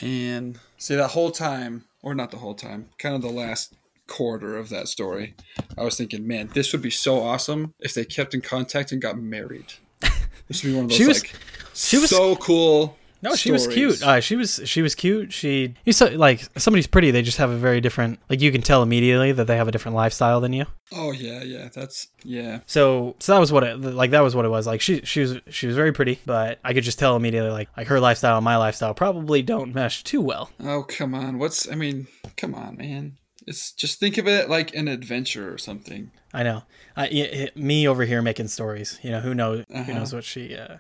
Man, 0.03 0.59
see 0.79 0.95
that 0.95 1.09
whole 1.09 1.31
time, 1.31 1.85
or 2.03 2.15
not 2.15 2.31
the 2.31 2.37
whole 2.39 2.55
time, 2.55 2.89
kind 2.99 3.15
of 3.15 3.23
the 3.23 3.29
last 3.29 3.75
quarter 4.07 4.57
of 4.57 4.69
that 4.69 4.89
story, 4.89 5.35
I 5.79 5.83
was 5.85 5.97
thinking, 5.97 6.27
man, 6.27 6.51
this 6.55 6.73
would 6.73 6.83
be 6.83 6.91
so 6.91 7.21
awesome 7.21 7.75
if 7.81 7.95
they 7.95 8.05
kept 8.05 8.35
in 8.35 8.41
contact 8.41 8.93
and 8.93 9.01
got 9.03 9.19
married. 9.19 9.75
This 10.49 10.65
would 10.65 10.71
be 10.71 10.75
one 10.75 10.85
of 10.87 10.91
those 10.91 10.99
She 10.99 11.07
was- 11.07 11.23
like 11.23 11.35
she 11.75 11.99
was- 11.99 12.11
so 12.11 12.35
cool. 12.37 12.97
No, 13.23 13.35
she 13.35 13.53
was 13.53 13.67
cute. 13.67 14.03
Uh, 14.03 14.21
she 14.21 14.35
was 14.37 14.61
she 14.65 14.81
was 14.83 14.95
cute. 14.95 15.33
She 15.33 15.75
you 15.85 15.93
like 16.17 16.47
somebody's 16.59 16.87
pretty. 16.87 17.11
They 17.11 17.23
just 17.23 17.37
have 17.39 17.51
a 17.51 17.57
very 17.57 17.81
different 17.81 18.19
like 18.31 18.41
you 18.41 18.51
can 18.51 18.63
tell 18.63 18.83
immediately 18.83 19.33
that 19.33 19.47
they 19.47 19.57
have 19.57 19.69
a 19.69 19.71
different 19.73 19.95
lifestyle 19.97 20.41
than 20.41 20.53
you. 20.53 20.65
oh 20.93 21.13
yeah, 21.13 21.43
yeah, 21.43 21.69
that's 21.75 22.09
yeah. 22.25 22.61
So 22.67 23.17
so 23.19 23.33
that 23.35 23.39
was 23.39 23.53
what 23.53 23.63
it 23.65 23.79
like 23.79 24.11
that 24.13 24.21
was 24.23 24.35
what 24.35 24.45
it 24.45 24.49
was 24.49 24.67
like. 24.67 24.81
She 24.81 25.03
she 25.05 25.21
was 25.21 25.39
she 25.51 25.67
was 25.67 25.77
very 25.77 25.93
pretty, 25.93 26.19
but 26.25 26.59
I 26.65 26.73
could 26.73 26.85
just 26.85 26.99
tell 26.99 27.15
immediately 27.17 27.51
like 27.51 27.69
like 27.77 27.89
her 27.89 28.01
lifestyle 28.01 28.37
and 28.39 28.45
my 28.45 28.57
lifestyle 28.57 28.95
probably 28.95 29.43
don't 29.43 29.75
mesh 29.75 30.03
too 30.03 30.23
well. 30.23 30.51
Oh 30.63 30.83
come 30.89 31.15
on, 31.15 31.39
what's 31.39 31.71
I 31.71 31.75
mean, 31.75 32.07
come 32.37 32.55
on, 32.55 32.77
man. 32.79 33.19
It's 33.47 33.73
just 33.73 33.99
think 34.01 34.17
of 34.19 34.29
it 34.29 34.49
like 34.49 34.75
an 34.75 34.87
adventure 34.89 35.53
or 35.53 35.59
something. 35.59 36.11
I 36.33 36.43
know. 36.43 36.63
I, 36.97 37.03
y- 37.13 37.31
y- 37.33 37.49
me 37.55 37.89
over 37.89 38.05
here 38.05 38.23
making 38.23 38.49
stories. 38.49 38.99
You 39.03 39.11
know 39.11 39.21
who 39.21 39.35
knows 39.35 39.65
Uh-huh. 39.73 39.83
who 39.85 39.95
knows 39.95 40.13
what 40.15 40.25
she. 40.25 40.55
Uh, 40.57 40.77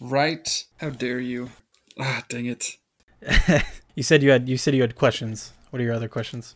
Right? 0.00 0.64
How 0.78 0.90
dare 0.90 1.20
you? 1.20 1.50
Ah, 1.98 2.24
dang 2.28 2.46
it. 2.46 2.76
You 3.94 4.02
said 4.02 4.22
you 4.22 4.30
had 4.30 4.48
you 4.48 4.56
said 4.56 4.74
you 4.74 4.80
had 4.80 4.96
questions. 4.96 5.52
What 5.70 5.80
are 5.80 5.84
your 5.84 5.94
other 5.94 6.08
questions? 6.08 6.54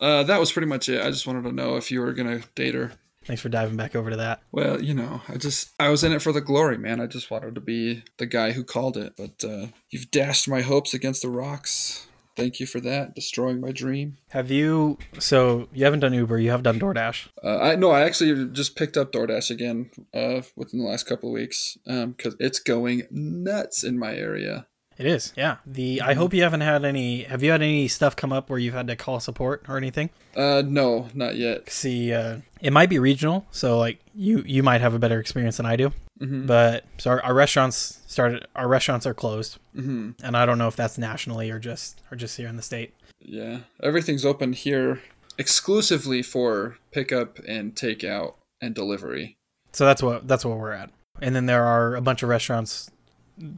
Uh, 0.00 0.24
that 0.24 0.40
was 0.40 0.50
pretty 0.50 0.66
much 0.66 0.88
it. 0.88 1.00
I 1.00 1.10
just 1.10 1.26
wanted 1.26 1.44
to 1.44 1.52
know 1.52 1.76
if 1.76 1.90
you 1.90 2.00
were 2.00 2.12
gonna 2.12 2.40
date 2.54 2.74
her. 2.74 2.92
Thanks 3.24 3.40
for 3.40 3.48
diving 3.48 3.76
back 3.76 3.96
over 3.96 4.10
to 4.10 4.16
that. 4.16 4.42
Well, 4.52 4.82
you 4.82 4.92
know, 4.92 5.22
I 5.28 5.36
just 5.36 5.70
I 5.78 5.88
was 5.88 6.02
in 6.04 6.12
it 6.12 6.20
for 6.20 6.32
the 6.32 6.40
glory, 6.40 6.76
man. 6.76 7.00
I 7.00 7.06
just 7.06 7.30
wanted 7.30 7.54
to 7.54 7.60
be 7.60 8.02
the 8.18 8.26
guy 8.26 8.52
who 8.52 8.64
called 8.64 8.96
it, 8.96 9.14
but 9.16 9.44
uh, 9.48 9.68
you've 9.88 10.10
dashed 10.10 10.48
my 10.48 10.62
hopes 10.62 10.92
against 10.92 11.22
the 11.22 11.30
rocks. 11.30 12.06
Thank 12.36 12.58
you 12.58 12.66
for 12.66 12.80
that, 12.80 13.14
destroying 13.14 13.60
my 13.60 13.70
dream. 13.70 14.16
Have 14.30 14.50
you? 14.50 14.98
So 15.18 15.68
you 15.72 15.84
haven't 15.84 16.00
done 16.00 16.12
Uber. 16.12 16.38
You 16.38 16.50
have 16.50 16.62
done 16.62 16.80
DoorDash. 16.80 17.28
Uh, 17.42 17.58
I 17.58 17.76
no, 17.76 17.90
I 17.90 18.02
actually 18.02 18.48
just 18.50 18.76
picked 18.76 18.96
up 18.96 19.12
DoorDash 19.12 19.50
again 19.50 19.90
uh, 20.12 20.42
within 20.56 20.80
the 20.80 20.86
last 20.86 21.04
couple 21.04 21.28
of 21.28 21.34
weeks 21.34 21.78
because 21.84 22.34
it's 22.40 22.58
going 22.58 23.02
nuts 23.10 23.84
in 23.84 23.98
my 23.98 24.14
area. 24.14 24.66
It 24.96 25.06
is, 25.06 25.32
yeah. 25.36 25.56
The 25.66 26.00
I 26.02 26.14
hope 26.14 26.32
you 26.32 26.42
haven't 26.42 26.60
had 26.60 26.84
any. 26.84 27.24
Have 27.24 27.42
you 27.42 27.50
had 27.50 27.62
any 27.62 27.88
stuff 27.88 28.14
come 28.14 28.32
up 28.32 28.48
where 28.48 28.58
you've 28.58 28.74
had 28.74 28.86
to 28.86 28.96
call 28.96 29.18
support 29.18 29.64
or 29.68 29.76
anything? 29.76 30.10
Uh, 30.36 30.62
no, 30.64 31.08
not 31.14 31.36
yet. 31.36 31.68
See, 31.70 32.12
uh, 32.12 32.38
it 32.60 32.72
might 32.72 32.88
be 32.88 32.98
regional, 32.98 33.46
so 33.50 33.78
like 33.78 33.98
you 34.14 34.42
you 34.46 34.62
might 34.62 34.80
have 34.80 34.94
a 34.94 34.98
better 34.98 35.18
experience 35.18 35.56
than 35.56 35.66
I 35.66 35.76
do. 35.76 35.92
Mhm. 36.20 36.46
But 36.46 36.84
so 36.98 37.10
our, 37.10 37.22
our 37.24 37.34
restaurants 37.34 38.00
started. 38.06 38.46
Our 38.54 38.68
restaurants 38.68 39.04
are 39.06 39.14
closed, 39.14 39.58
hmm 39.74 40.10
and 40.22 40.36
I 40.36 40.46
don't 40.46 40.58
know 40.58 40.68
if 40.68 40.76
that's 40.76 40.96
nationally 40.96 41.50
or 41.50 41.58
just 41.58 42.00
or 42.10 42.16
just 42.16 42.36
here 42.36 42.46
in 42.48 42.56
the 42.56 42.62
state. 42.62 42.94
Yeah, 43.20 43.60
everything's 43.82 44.24
open 44.24 44.52
here 44.52 45.02
exclusively 45.38 46.22
for 46.22 46.78
pickup 46.92 47.38
and 47.48 47.74
takeout 47.74 48.34
and 48.60 48.74
delivery. 48.74 49.36
So 49.72 49.84
that's 49.84 50.02
what 50.02 50.28
that's 50.28 50.44
what 50.44 50.56
we're 50.58 50.70
at. 50.72 50.90
And 51.20 51.34
then 51.34 51.46
there 51.46 51.64
are 51.64 51.96
a 51.96 52.00
bunch 52.00 52.22
of 52.22 52.28
restaurants, 52.28 52.90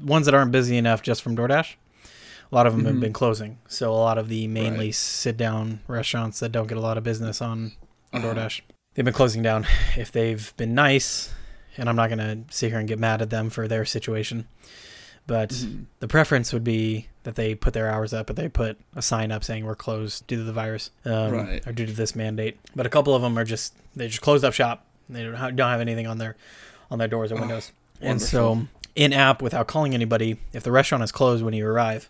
ones 0.02 0.24
that 0.26 0.34
aren't 0.34 0.52
busy 0.52 0.76
enough 0.78 1.02
just 1.02 1.20
from 1.22 1.36
DoorDash. 1.36 1.74
A 2.50 2.54
lot 2.54 2.66
of 2.66 2.74
them 2.76 2.84
have 2.86 2.94
Mhm. 2.94 3.00
been 3.00 3.12
closing. 3.12 3.58
So 3.68 3.92
a 3.92 3.96
lot 3.96 4.16
of 4.18 4.28
the 4.28 4.46
mainly 4.46 4.86
Right. 4.86 4.94
sit 4.94 5.36
down 5.36 5.80
restaurants 5.88 6.38
that 6.40 6.52
don't 6.52 6.68
get 6.68 6.78
a 6.78 6.80
lot 6.80 6.96
of 6.96 7.04
business 7.04 7.42
on, 7.42 7.72
on 8.12 8.24
Uh-huh. 8.24 8.32
DoorDash, 8.34 8.60
they've 8.94 9.04
been 9.04 9.12
closing 9.14 9.42
down. 9.42 9.66
If 9.96 10.10
they've 10.12 10.54
been 10.56 10.74
nice, 10.74 11.30
and 11.76 11.88
I'm 11.88 11.96
not 11.96 12.08
going 12.08 12.18
to 12.18 12.54
sit 12.54 12.70
here 12.70 12.78
and 12.78 12.88
get 12.88 12.98
mad 12.98 13.22
at 13.22 13.30
them 13.30 13.50
for 13.50 13.66
their 13.68 13.84
situation, 13.84 14.46
but 15.26 15.50
Mhm. 15.50 15.84
the 16.00 16.08
preference 16.08 16.52
would 16.52 16.64
be 16.64 17.08
that 17.24 17.34
they 17.34 17.54
put 17.54 17.74
their 17.74 17.90
hours 17.90 18.12
up, 18.14 18.26
but 18.28 18.36
they 18.36 18.48
put 18.48 18.78
a 18.94 19.02
sign 19.02 19.32
up 19.32 19.42
saying 19.44 19.64
we're 19.64 19.74
closed 19.74 20.26
due 20.26 20.36
to 20.36 20.42
the 20.44 20.52
virus 20.52 20.90
um, 21.04 21.32
Right. 21.32 21.66
or 21.66 21.72
due 21.72 21.86
to 21.86 21.92
this 21.92 22.14
mandate. 22.14 22.58
But 22.74 22.86
a 22.86 22.88
couple 22.88 23.14
of 23.14 23.22
them 23.22 23.36
are 23.38 23.44
just 23.44 23.74
they 23.96 24.08
just 24.08 24.20
closed 24.20 24.44
up 24.44 24.52
shop. 24.54 24.84
They 25.08 25.22
don't 25.22 25.34
have, 25.34 25.56
don't 25.56 25.70
have 25.70 25.80
anything 25.80 26.06
on 26.06 26.18
their 26.18 26.36
on 26.90 26.98
their 26.98 27.08
doors 27.08 27.32
or 27.32 27.36
Oh, 27.36 27.40
windows. 27.40 27.72
and 28.00 28.20
so 28.22 28.66
in 28.94 29.12
app, 29.12 29.42
without 29.42 29.66
calling 29.66 29.92
anybody, 29.94 30.38
if 30.52 30.62
the 30.62 30.70
restaurant 30.72 31.02
is 31.04 31.10
closed 31.12 31.44
when 31.44 31.52
you 31.54 31.66
arrive, 31.66 32.08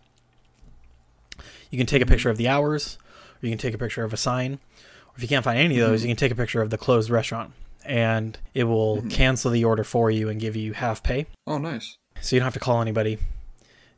you 1.70 1.79
can 1.79 1.87
take 1.87 2.00
a 2.02 2.05
Mm-hmm. 2.05 2.12
picture 2.12 2.31
of 2.31 2.37
the 2.37 2.48
hours, 2.48 2.98
or 3.42 3.46
you 3.46 3.50
can 3.50 3.59
take 3.59 3.74
a 3.74 3.79
picture 3.79 4.05
of 4.05 4.12
a 4.12 4.16
sign. 4.16 4.55
Or 4.55 5.12
if 5.16 5.22
you 5.22 5.29
can't 5.29 5.44
find 5.44 5.59
any 5.59 5.79
of 5.79 5.88
those, 5.88 6.00
Mhm. 6.00 6.05
you 6.05 6.09
can 6.11 6.16
take 6.16 6.33
a 6.33 6.37
picture 6.37 6.61
of 6.62 6.70
the 6.70 6.79
closed 6.79 7.11
restaurant, 7.11 7.52
and 7.87 8.38
it 8.55 8.64
will 8.64 9.03
Mhm. 9.03 9.11
cancel 9.20 9.51
the 9.51 9.64
order 9.64 9.85
for 9.85 10.11
you 10.11 10.29
and 10.29 10.40
give 10.40 10.57
you 10.57 10.72
half 10.75 11.03
pay 11.03 11.27
Oh, 11.46 11.59
nice. 11.59 11.96
so 12.20 12.37
you 12.37 12.40
don't 12.40 12.46
have 12.46 12.55
to 12.55 12.61
call 12.61 12.81
anybody 12.83 13.18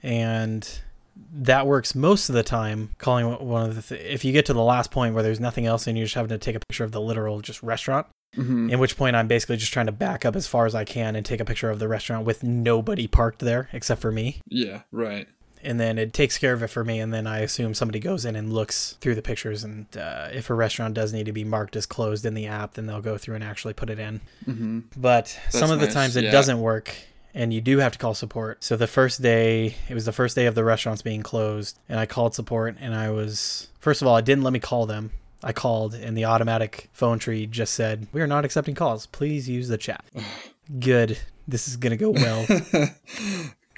and 0.03 0.81
that 1.33 1.67
works 1.67 1.95
most 1.95 2.29
of 2.29 2.35
the 2.35 2.43
time 2.45 2.91
calling 2.99 3.27
one 3.27 3.69
of 3.69 3.75
the 3.77 3.83
th- 3.83 4.01
if 4.13 4.25
you 4.25 4.33
get 4.33 4.47
to 4.47 4.53
the 4.53 4.63
last 4.63 4.91
point 4.91 5.15
where 5.15 5.23
there's 5.23 5.41
nothing 5.41 5.67
else 5.67 5.87
and 5.87 5.99
you're 5.99 6.05
just 6.07 6.15
having 6.15 6.29
to 6.29 6.39
take 6.39 6.55
a 6.55 6.61
picture 6.61 6.85
of 6.85 6.93
the 6.93 7.01
literal 7.01 7.41
just 7.41 7.63
restaurant 7.63 8.07
hmm 8.35 8.69
in 8.71 8.79
which 8.79 8.97
point 8.97 9.17
i'm 9.17 9.27
basically 9.27 9.57
just 9.57 9.73
trying 9.73 9.87
to 9.87 9.93
back 9.93 10.25
up 10.25 10.37
as 10.37 10.47
far 10.47 10.67
as 10.67 10.75
i 10.75 10.85
can 10.85 11.17
and 11.17 11.25
take 11.27 11.41
a 11.41 11.45
picture 11.45 11.71
of 11.71 11.79
the 11.79 11.89
restaurant 11.89 12.25
with 12.25 12.43
nobody 12.45 13.07
parked 13.07 13.41
there 13.41 13.69
except 13.73 14.01
for 14.01 14.13
me 14.13 14.39
Yeah, 14.47 14.83
right. 14.93 15.27
And 15.63 15.79
then 15.79 15.99
it 15.99 16.13
takes 16.13 16.39
care 16.39 16.53
of 16.53 16.63
it 16.63 16.69
for 16.69 16.85
me 16.85 17.01
and 17.01 17.13
then 17.13 17.27
i 17.27 17.41
assume 17.41 17.75
somebody 17.75 17.99
goes 17.99 18.25
in 18.25 18.37
and 18.37 18.53
looks 18.53 18.97
through 19.01 19.15
the 19.15 19.23
pictures 19.23 19.65
and 19.65 19.87
uh, 19.97 20.29
if 20.33 20.51
a 20.51 20.55
restaurant 20.55 20.95
does 20.95 21.13
need 21.13 21.27
to 21.27 21.33
be 21.33 21.45
marked 21.45 21.77
as 21.77 21.87
closed 21.87 22.25
in 22.25 22.35
the 22.35 22.47
app 22.47 22.75
then 22.75 22.87
they'll 22.87 23.01
go 23.01 23.19
through 23.19 23.35
and 23.35 23.45
actually 23.45 23.75
put 23.75 23.91
it 23.91 23.99
in. 23.99 24.21
Hmm 24.45 24.81
but 24.97 25.29
some 25.51 25.69
That's 25.69 25.73
of 25.73 25.81
the 25.81 25.89
times 25.89 26.17
it 26.17 26.25
yeah. 26.25 26.31
doesn't 26.31 26.61
work 26.61 26.95
and 27.35 27.53
you 27.53 27.61
do 27.61 27.79
have 27.79 27.93
to 27.93 27.99
call 27.99 28.15
support. 28.15 28.65
So 28.65 28.77
the 28.77 28.87
first 28.87 29.23
day 29.23 29.77
it 29.89 29.95
was 29.95 30.07
the 30.07 30.13
first 30.13 30.35
day 30.35 30.47
of 30.47 30.55
the 30.55 30.65
restaurants 30.65 31.03
being 31.03 31.23
closed 31.23 31.79
and 31.89 31.99
i 32.01 32.07
called 32.07 32.35
support 32.35 32.77
and 32.81 32.95
i 32.95 33.11
was 33.11 33.69
first 33.79 34.03
of 34.03 34.09
all 34.09 34.17
it 34.17 34.25
didn't 34.25 34.45
let 34.45 34.53
me 34.53 34.61
call 34.61 34.87
them. 34.87 35.11
I 35.43 35.53
called 35.53 35.95
and 35.95 36.17
the 36.17 36.25
automatic 36.25 36.89
phone 36.93 37.19
tree 37.19 37.47
just 37.47 37.75
said 37.75 38.09
we 38.13 38.21
are 38.21 38.27
not 38.27 38.45
accepting 38.45 38.75
calls. 38.75 39.07
Please 39.07 39.49
use 39.49 39.69
the 39.69 39.79
chat. 39.79 40.05
Good. 40.81 41.19
This 41.47 41.67
is 41.69 41.77
going 41.77 41.97
to 41.97 41.97
go 41.97 42.11
well 42.11 42.45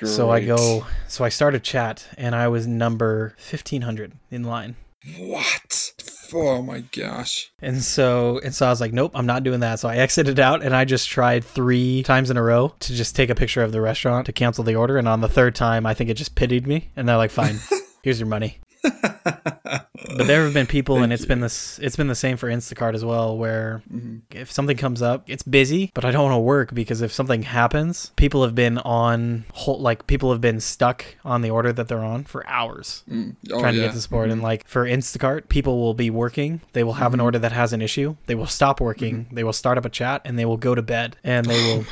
so 0.06 0.30
i 0.30 0.40
go 0.44 0.86
so 1.08 1.24
i 1.24 1.28
start 1.28 1.54
a 1.54 1.60
chat 1.60 2.06
and 2.16 2.34
i 2.34 2.46
was 2.48 2.66
number 2.66 3.34
1500 3.38 4.12
in 4.30 4.44
line 4.44 4.76
What? 5.18 5.92
Oh 6.32 6.62
my 6.62 6.80
gosh. 6.92 7.50
And 7.60 7.82
so 7.82 8.38
and 8.44 8.54
so 8.54 8.66
I 8.66 8.70
was 8.70 8.80
like, 8.80 8.92
nope, 8.92 9.12
I'm 9.14 9.26
not 9.26 9.42
doing 9.42 9.60
that. 9.60 9.80
So 9.80 9.88
I 9.88 9.96
exited 9.96 10.38
out 10.38 10.62
and 10.62 10.76
I 10.76 10.84
just 10.84 11.08
tried 11.08 11.42
three 11.42 12.02
times 12.04 12.30
in 12.30 12.36
a 12.36 12.42
row 12.42 12.74
to 12.80 12.94
just 12.94 13.16
take 13.16 13.30
a 13.30 13.34
picture 13.34 13.62
of 13.62 13.72
the 13.72 13.80
restaurant 13.80 14.26
to 14.26 14.32
cancel 14.32 14.62
the 14.62 14.76
order. 14.76 14.96
And 14.98 15.08
on 15.08 15.22
the 15.22 15.28
third 15.28 15.54
time, 15.54 15.86
I 15.86 15.94
think 15.94 16.08
it 16.10 16.14
just 16.14 16.34
pitied 16.36 16.66
me, 16.66 16.90
and 16.96 17.08
they're 17.08 17.16
like, 17.16 17.30
fine, 17.32 17.56
here's 18.04 18.20
your 18.20 18.28
money. 18.28 18.60
But 18.82 20.26
there 20.26 20.44
have 20.44 20.54
been 20.54 20.66
people, 20.66 20.96
and 20.96 21.04
Thank 21.04 21.12
it's 21.12 21.24
been 21.26 21.40
this, 21.40 21.78
it's 21.80 21.94
been 21.96 22.08
the 22.08 22.14
same 22.14 22.36
for 22.36 22.48
Instacart 22.48 22.94
as 22.94 23.04
well, 23.04 23.36
where 23.36 23.82
Mhm. 23.92 24.22
if 24.30 24.50
something 24.50 24.76
comes 24.76 25.02
up, 25.02 25.22
it's 25.28 25.42
busy, 25.42 25.90
but 25.94 26.04
I 26.04 26.10
don't 26.10 26.24
want 26.24 26.34
to 26.34 26.38
work 26.40 26.74
because 26.74 27.00
if 27.00 27.12
something 27.12 27.42
happens, 27.42 28.10
people 28.16 28.42
have 28.42 28.54
been 28.54 28.78
on 28.78 29.44
whole, 29.52 29.78
like 29.80 30.06
people 30.06 30.30
have 30.32 30.40
been 30.40 30.58
stuck 30.58 31.04
on 31.24 31.42
the 31.42 31.50
order 31.50 31.72
that 31.72 31.86
they're 31.88 32.04
on 32.04 32.24
for 32.24 32.46
hours 32.48 33.02
Mm. 33.10 33.36
Oh, 33.52 33.60
trying 33.60 33.74
to 33.74 33.80
get 33.80 33.92
the 33.92 34.00
support. 34.00 34.30
And 34.30 34.40
Mhm. 34.40 34.44
like 34.44 34.66
for 34.66 34.84
Instacart, 34.84 35.48
people 35.48 35.80
will 35.80 35.94
be 35.94 36.10
working. 36.10 36.60
They 36.72 36.82
will 36.82 36.94
have 36.94 37.14
an 37.14 37.20
Mhm. 37.20 37.24
order 37.24 37.38
that 37.38 37.52
has 37.52 37.72
an 37.72 37.80
issue. 37.82 38.16
They 38.26 38.34
will 38.34 38.46
stop 38.46 38.80
working. 38.80 39.26
They 39.30 39.44
will 39.44 39.52
start 39.52 39.78
up 39.78 39.84
a 39.84 39.90
chat, 39.90 40.22
and 40.24 40.38
they 40.38 40.44
will 40.44 40.56
go 40.56 40.74
to 40.74 40.82
bed. 40.82 41.16
And 41.22 41.46
they 41.46 41.60
Oh 41.60 41.76
will 41.76 41.84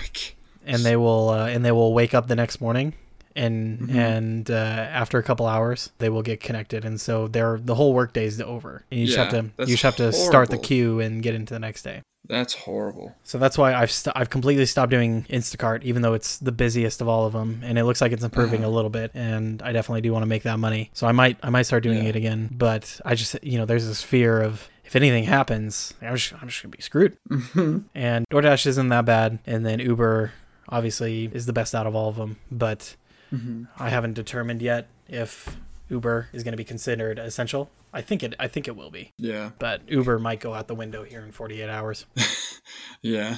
and 0.66 0.82
they 0.84 0.96
will 0.96 1.28
uh, 1.30 1.46
and 1.46 1.64
they 1.64 1.72
will 1.72 1.94
wake 1.94 2.14
up 2.14 2.26
the 2.26 2.36
next 2.36 2.60
morning. 2.60 2.94
And 3.38 3.78
Mhm. 3.80 3.94
and 3.94 4.50
uh, 4.50 4.54
after 4.54 5.18
a 5.18 5.22
couple 5.22 5.46
hours, 5.46 5.90
they 5.98 6.08
will 6.08 6.22
get 6.22 6.40
connected, 6.40 6.84
and 6.84 7.00
so 7.00 7.28
their 7.28 7.58
the 7.62 7.74
whole 7.76 7.92
workday 7.94 8.26
is 8.26 8.40
over. 8.40 8.84
And 8.90 9.00
you 9.00 9.06
just 9.06 9.18
have 9.18 9.30
to 9.30 9.50
you 9.60 9.66
just 9.66 9.82
have 9.84 9.96
to 9.96 10.12
start 10.12 10.50
the 10.50 10.58
queue 10.58 11.00
and 11.00 11.22
get 11.22 11.34
into 11.34 11.54
the 11.54 11.60
next 11.60 11.82
day. 11.82 12.02
That's 12.28 12.52
horrible. 12.54 13.14
So 13.24 13.38
that's 13.38 13.56
why 13.56 13.72
I've 13.74 13.90
st- 13.90 14.14
I've 14.14 14.28
completely 14.28 14.66
stopped 14.66 14.90
doing 14.90 15.24
Instacart, 15.30 15.82
even 15.84 16.02
though 16.02 16.12
it's 16.12 16.36
the 16.38 16.52
busiest 16.52 17.00
of 17.00 17.08
all 17.08 17.24
of 17.26 17.32
them, 17.32 17.60
and 17.64 17.78
it 17.78 17.84
looks 17.84 18.00
like 18.02 18.12
it's 18.12 18.24
improving 18.24 18.60
Uh-huh. 18.60 18.70
a 18.70 18.74
little 18.74 18.90
bit. 18.90 19.12
And 19.14 19.62
I 19.62 19.72
definitely 19.72 20.02
do 20.02 20.12
want 20.12 20.24
to 20.24 20.26
make 20.28 20.42
that 20.42 20.58
money, 20.58 20.90
so 20.92 21.06
I 21.06 21.12
might 21.12 21.38
I 21.42 21.48
might 21.50 21.62
start 21.62 21.82
doing 21.84 22.02
Yeah. 22.02 22.10
it 22.10 22.16
again. 22.16 22.50
But 22.52 23.00
I 23.04 23.14
just 23.14 23.36
you 23.42 23.56
know 23.56 23.64
there's 23.64 23.86
this 23.86 24.02
fear 24.02 24.42
of 24.42 24.68
if 24.84 24.94
anything 24.96 25.24
happens, 25.24 25.94
I'm 26.02 26.16
just 26.16 26.34
I'm 26.42 26.48
just 26.48 26.62
gonna 26.62 26.76
be 26.76 26.82
screwed. 26.82 27.16
Mhm. 27.30 27.84
And 27.94 28.26
DoorDash 28.30 28.66
isn't 28.66 28.88
that 28.88 29.04
bad, 29.06 29.38
and 29.46 29.64
then 29.64 29.78
Uber 29.80 30.32
obviously 30.68 31.30
is 31.32 31.46
the 31.46 31.52
best 31.54 31.74
out 31.74 31.86
of 31.86 31.94
all 31.94 32.08
of 32.10 32.16
them. 32.16 32.36
But 32.50 32.94
Mhm. 33.32 33.68
I 33.78 33.88
haven't 33.90 34.14
determined 34.14 34.62
yet 34.62 34.88
if 35.08 35.56
Uber 35.90 36.28
is 36.32 36.42
going 36.44 36.52
to 36.52 36.56
be 36.58 36.64
considered 36.64 37.18
essential. 37.18 37.70
I 37.92 38.02
think 38.02 38.22
it 38.22 38.34
I 38.38 38.48
think 38.48 38.68
it 38.68 38.76
will 38.76 38.90
be, 38.90 39.12
Yeah. 39.16 39.50
but 39.58 39.80
Uber 39.88 40.18
might 40.18 40.40
go 40.40 40.52
out 40.54 40.68
the 40.68 40.74
window 40.74 41.04
here 41.04 41.20
in 41.24 41.32
48 41.32 41.68
hours. 41.70 42.06
Yeah. 43.00 43.36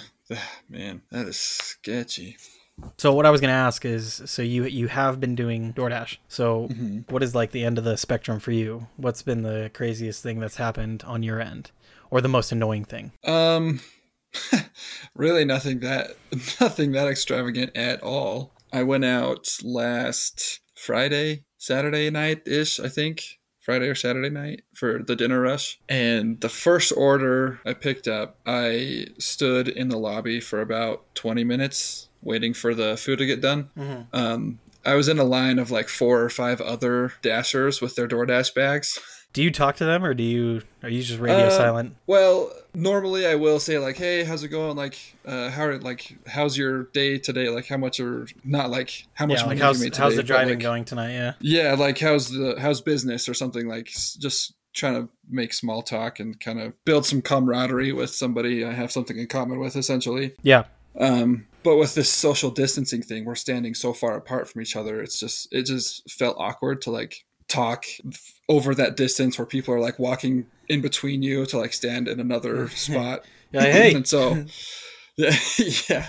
Man, 0.69 1.03
that 1.11 1.27
is 1.27 1.37
sketchy. 1.39 2.37
So 2.97 3.13
what 3.13 3.27
I 3.27 3.31
was 3.31 3.41
going 3.43 3.51
to 3.51 3.55
ask 3.55 3.85
is, 3.85 4.23
so 4.25 4.41
you 4.43 4.65
you 4.65 4.89
have 4.89 5.21
been 5.21 5.35
doing 5.35 5.73
DoorDash. 5.75 6.17
So 6.29 6.69
Mhm. 6.69 7.11
what 7.11 7.23
is 7.23 7.35
like 7.35 7.51
the 7.53 7.63
end 7.65 7.77
of 7.79 7.85
the 7.85 7.97
spectrum 7.97 8.41
for 8.41 8.53
you? 8.53 8.89
What's 8.97 9.23
been 9.23 9.43
the 9.43 9.71
craziest 9.75 10.23
thing 10.23 10.41
that's 10.41 10.57
happened 10.57 11.05
on 11.07 11.23
your 11.23 11.41
end, 11.41 11.71
or 12.11 12.21
the 12.21 12.29
most 12.29 12.51
annoying 12.53 12.85
thing? 12.87 13.13
Um, 13.25 13.81
really 15.15 15.45
nothing 15.45 15.81
that 15.81 16.13
nothing 16.61 16.93
that 16.93 17.07
extravagant 17.09 17.77
at 17.77 18.03
all. 18.03 18.53
I 18.73 18.83
went 18.83 19.05
out 19.05 19.59
last 19.63 20.61
Friday, 20.75 21.45
Saturday 21.59 22.11
night 22.11 22.43
ish, 22.47 22.81
I 22.81 22.89
think. 22.89 23.39
Friday 23.61 23.89
or 23.89 23.95
Saturday 23.95 24.31
night 24.31 24.63
for 24.75 25.01
the 25.03 25.15
dinner 25.15 25.41
rush. 25.41 25.79
And 25.89 26.41
the 26.41 26.49
first 26.49 26.93
order 26.97 27.61
I 27.65 27.75
picked 27.75 28.09
up, 28.09 28.37
I 28.47 29.07
stood 29.19 29.69
in 29.69 29.89
the 29.89 29.99
lobby 29.99 30.41
for 30.41 30.61
about 30.61 31.15
20 31.15 31.45
minutes 31.45 32.09
waiting 32.23 32.55
for 32.55 32.75
the 32.75 32.97
food 32.97 33.19
to 33.19 33.27
get 33.27 33.41
done. 33.41 33.71
Mm-hmm. 33.77 34.17
Um, 34.17 34.59
I 34.85 34.95
was 34.95 35.09
in 35.09 35.19
a 35.19 35.25
line 35.25 35.59
of 35.59 35.71
like 35.71 35.89
four 35.89 36.23
or 36.23 36.31
five 36.31 36.61
other 36.61 37.13
dashers 37.23 37.81
with 37.81 37.97
their 37.97 38.09
DoorDash 38.09 38.55
bags. 38.55 38.99
Do 39.33 39.43
you 39.43 39.51
talk 39.53 39.77
to 39.77 39.85
them, 39.85 40.05
or 40.05 40.13
do 40.13 40.23
you 40.25 40.63
are 40.83 40.89
you 40.89 41.03
just 41.03 41.21
radio 41.21 41.47
Uh, 41.47 41.51
silent? 41.51 41.95
Well, 42.07 42.53
normally 42.75 43.27
I 43.27 43.37
will 43.37 43.61
say 43.61 43.79
like, 43.79 43.97
"Hey, 43.97 44.25
how's 44.25 44.43
it 44.43 44.49
going? 44.49 44.77
Like, 44.77 44.99
uh, 45.25 45.51
how 45.51 45.65
are 45.67 45.79
like 45.79 46.17
how's 46.27 46.59
your 46.59 46.85
day 46.85 47.19
today? 47.19 47.49
Like, 47.49 47.67
how 47.69 47.77
much 47.77 48.01
are 48.01 48.27
not 48.45 48.71
like 48.71 49.07
how 49.15 49.27
much 49.27 49.37
Yeah, 49.39 49.43
like 49.43 49.49
money 49.49 49.61
how's 49.61 49.81
today? 49.81 49.97
how's 49.97 50.17
the 50.17 50.23
driving 50.25 50.55
like, 50.55 50.63
going 50.63 50.85
tonight? 50.85 51.13
Yeah. 51.13 51.33
Yeah, 51.41 51.75
like 51.75 51.99
how's 51.99 52.31
the 52.31 52.57
how's 52.59 52.81
business 52.81 53.29
or 53.29 53.35
something 53.35 53.69
like 53.69 53.87
just 53.87 54.55
trying 54.73 54.95
to 54.95 55.09
make 55.29 55.53
small 55.53 55.83
talk 55.83 56.19
and 56.21 56.39
kind 56.41 56.61
of 56.61 56.73
build 56.85 57.05
some 57.07 57.21
camaraderie 57.23 57.93
with 57.93 58.11
somebody 58.11 58.65
I 58.65 58.73
have 58.73 58.91
something 58.93 59.17
in 59.17 59.27
common 59.27 59.59
with 59.61 59.77
essentially. 59.77 60.33
Yeah. 60.43 60.65
Um, 60.99 61.47
but 61.63 61.77
with 61.77 61.95
this 61.95 62.09
social 62.09 62.51
distancing 62.51 63.03
thing, 63.03 63.25
we're 63.25 63.35
standing 63.37 63.75
so 63.75 63.93
far 63.93 64.17
apart 64.17 64.49
from 64.49 64.61
each 64.63 64.75
other. 64.77 65.01
It's 65.01 65.21
just 65.21 65.49
it 65.53 65.67
just 65.67 66.09
felt 66.11 66.37
awkward 66.39 66.83
to 66.83 66.91
like 66.91 67.25
talk 67.51 67.85
over 68.49 68.75
that 68.75 68.97
distance 68.97 69.39
where 69.39 69.47
people 69.47 69.75
are 69.75 69.81
like 69.81 69.99
walking 69.99 70.47
in 70.69 70.81
between 70.81 71.23
you 71.23 71.45
to 71.47 71.59
like 71.59 71.73
stand 71.73 72.09
in 72.09 72.21
another 72.21 72.69
spot. 72.71 73.25
Yeah, 73.53 73.63
hey. 73.63 73.95
and 73.95 74.07
so 74.07 74.45
yeah. 75.89 76.09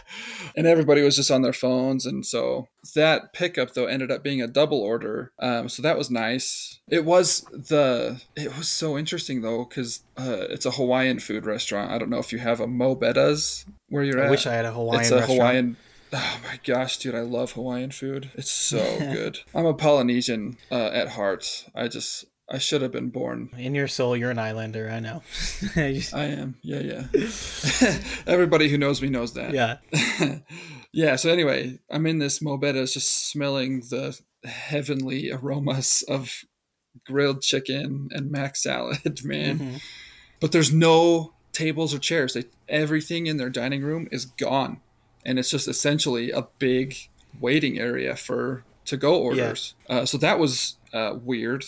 And 0.55 0.67
everybody 0.67 1.01
was 1.01 1.15
just 1.15 1.31
on 1.31 1.41
their 1.41 1.53
phones. 1.53 2.05
And 2.05 2.25
so 2.25 2.67
that 2.95 3.33
pickup 3.33 3.73
though 3.73 3.85
ended 3.85 4.11
up 4.11 4.23
being 4.23 4.41
a 4.41 4.47
double 4.47 4.79
order. 4.79 5.33
Um, 5.39 5.69
so 5.69 5.81
that 5.81 5.97
was 5.97 6.09
nice. 6.09 6.79
It 6.87 7.05
was 7.05 7.41
the 7.51 8.21
it 8.35 8.55
was 8.57 8.69
so 8.69 8.97
interesting 8.97 9.41
though, 9.41 9.65
because 9.65 10.03
uh, 10.17 10.45
it's 10.49 10.65
a 10.65 10.71
Hawaiian 10.71 11.19
food 11.19 11.45
restaurant. 11.45 11.91
I 11.91 11.97
don't 11.97 12.09
know 12.09 12.19
if 12.19 12.31
you 12.31 12.39
have 12.39 12.59
a 12.59 12.67
Mo' 12.67 12.95
Bettahs 12.95 13.65
where 13.89 14.03
you're 14.03 14.19
I 14.19 14.23
at. 14.23 14.27
I 14.27 14.31
wish 14.31 14.47
I 14.47 14.53
had 14.53 14.65
a 14.65 14.71
Hawaiian 14.71 15.01
it's 15.01 15.11
a 15.11 15.15
restaurant. 15.15 15.39
Hawaiian 15.39 15.77
Oh 16.13 16.39
my 16.43 16.59
gosh, 16.65 16.97
dude, 16.97 17.15
I 17.15 17.21
love 17.21 17.53
Hawaiian 17.53 17.91
food. 17.91 18.31
It's 18.35 18.51
so 18.51 18.77
good. 18.99 19.39
I'm 19.55 19.65
a 19.65 19.73
Polynesian 19.73 20.57
uh, 20.71 20.89
at 20.93 21.09
heart. 21.09 21.65
I 21.73 21.87
just 21.87 22.25
I 22.49 22.57
should 22.57 22.81
have 22.81 22.91
been 22.91 23.09
born. 23.09 23.49
In 23.57 23.73
your 23.75 23.87
soul, 23.87 24.17
you're 24.17 24.31
an 24.31 24.39
islander. 24.39 24.89
I 24.89 24.99
know. 24.99 25.23
I 25.75 26.01
am. 26.13 26.55
Yeah, 26.61 26.79
yeah. 26.79 27.97
Everybody 28.27 28.67
who 28.67 28.77
knows 28.77 29.01
me 29.01 29.09
knows 29.09 29.33
that. 29.33 29.53
yeah. 29.53 29.77
yeah, 30.91 31.15
so 31.15 31.31
anyway, 31.31 31.79
I'm 31.89 32.05
in 32.05 32.19
this 32.19 32.41
Mo' 32.41 32.57
Bettahs 32.57 32.93
just 32.93 33.29
smelling 33.29 33.79
the 33.89 34.19
heavenly 34.43 35.31
aromas 35.31 36.03
of 36.09 36.43
grilled 37.05 37.41
chicken 37.41 38.09
and 38.11 38.29
mac 38.31 38.57
salad, 38.57 39.23
man. 39.23 39.59
Mhm. 39.59 39.81
But 40.41 40.51
there's 40.51 40.73
no 40.73 41.33
tables 41.53 41.93
or 41.93 41.99
chairs. 41.99 42.33
They, 42.33 42.45
everything 42.67 43.27
in 43.27 43.37
their 43.37 43.49
dining 43.49 43.81
room 43.83 44.09
is 44.11 44.25
gone. 44.25 44.81
And 45.25 45.39
it's 45.39 45.49
just 45.49 45.67
essentially 45.67 46.31
a 46.31 46.47
big 46.59 46.95
waiting 47.39 47.79
area 47.79 48.15
for 48.15 48.63
to 48.85 48.97
go 48.97 49.15
orders. 49.15 49.75
Uh, 49.89 50.05
so 50.05 50.17
that 50.17 50.39
was 50.39 50.77
uh, 50.93 51.15
weird 51.23 51.65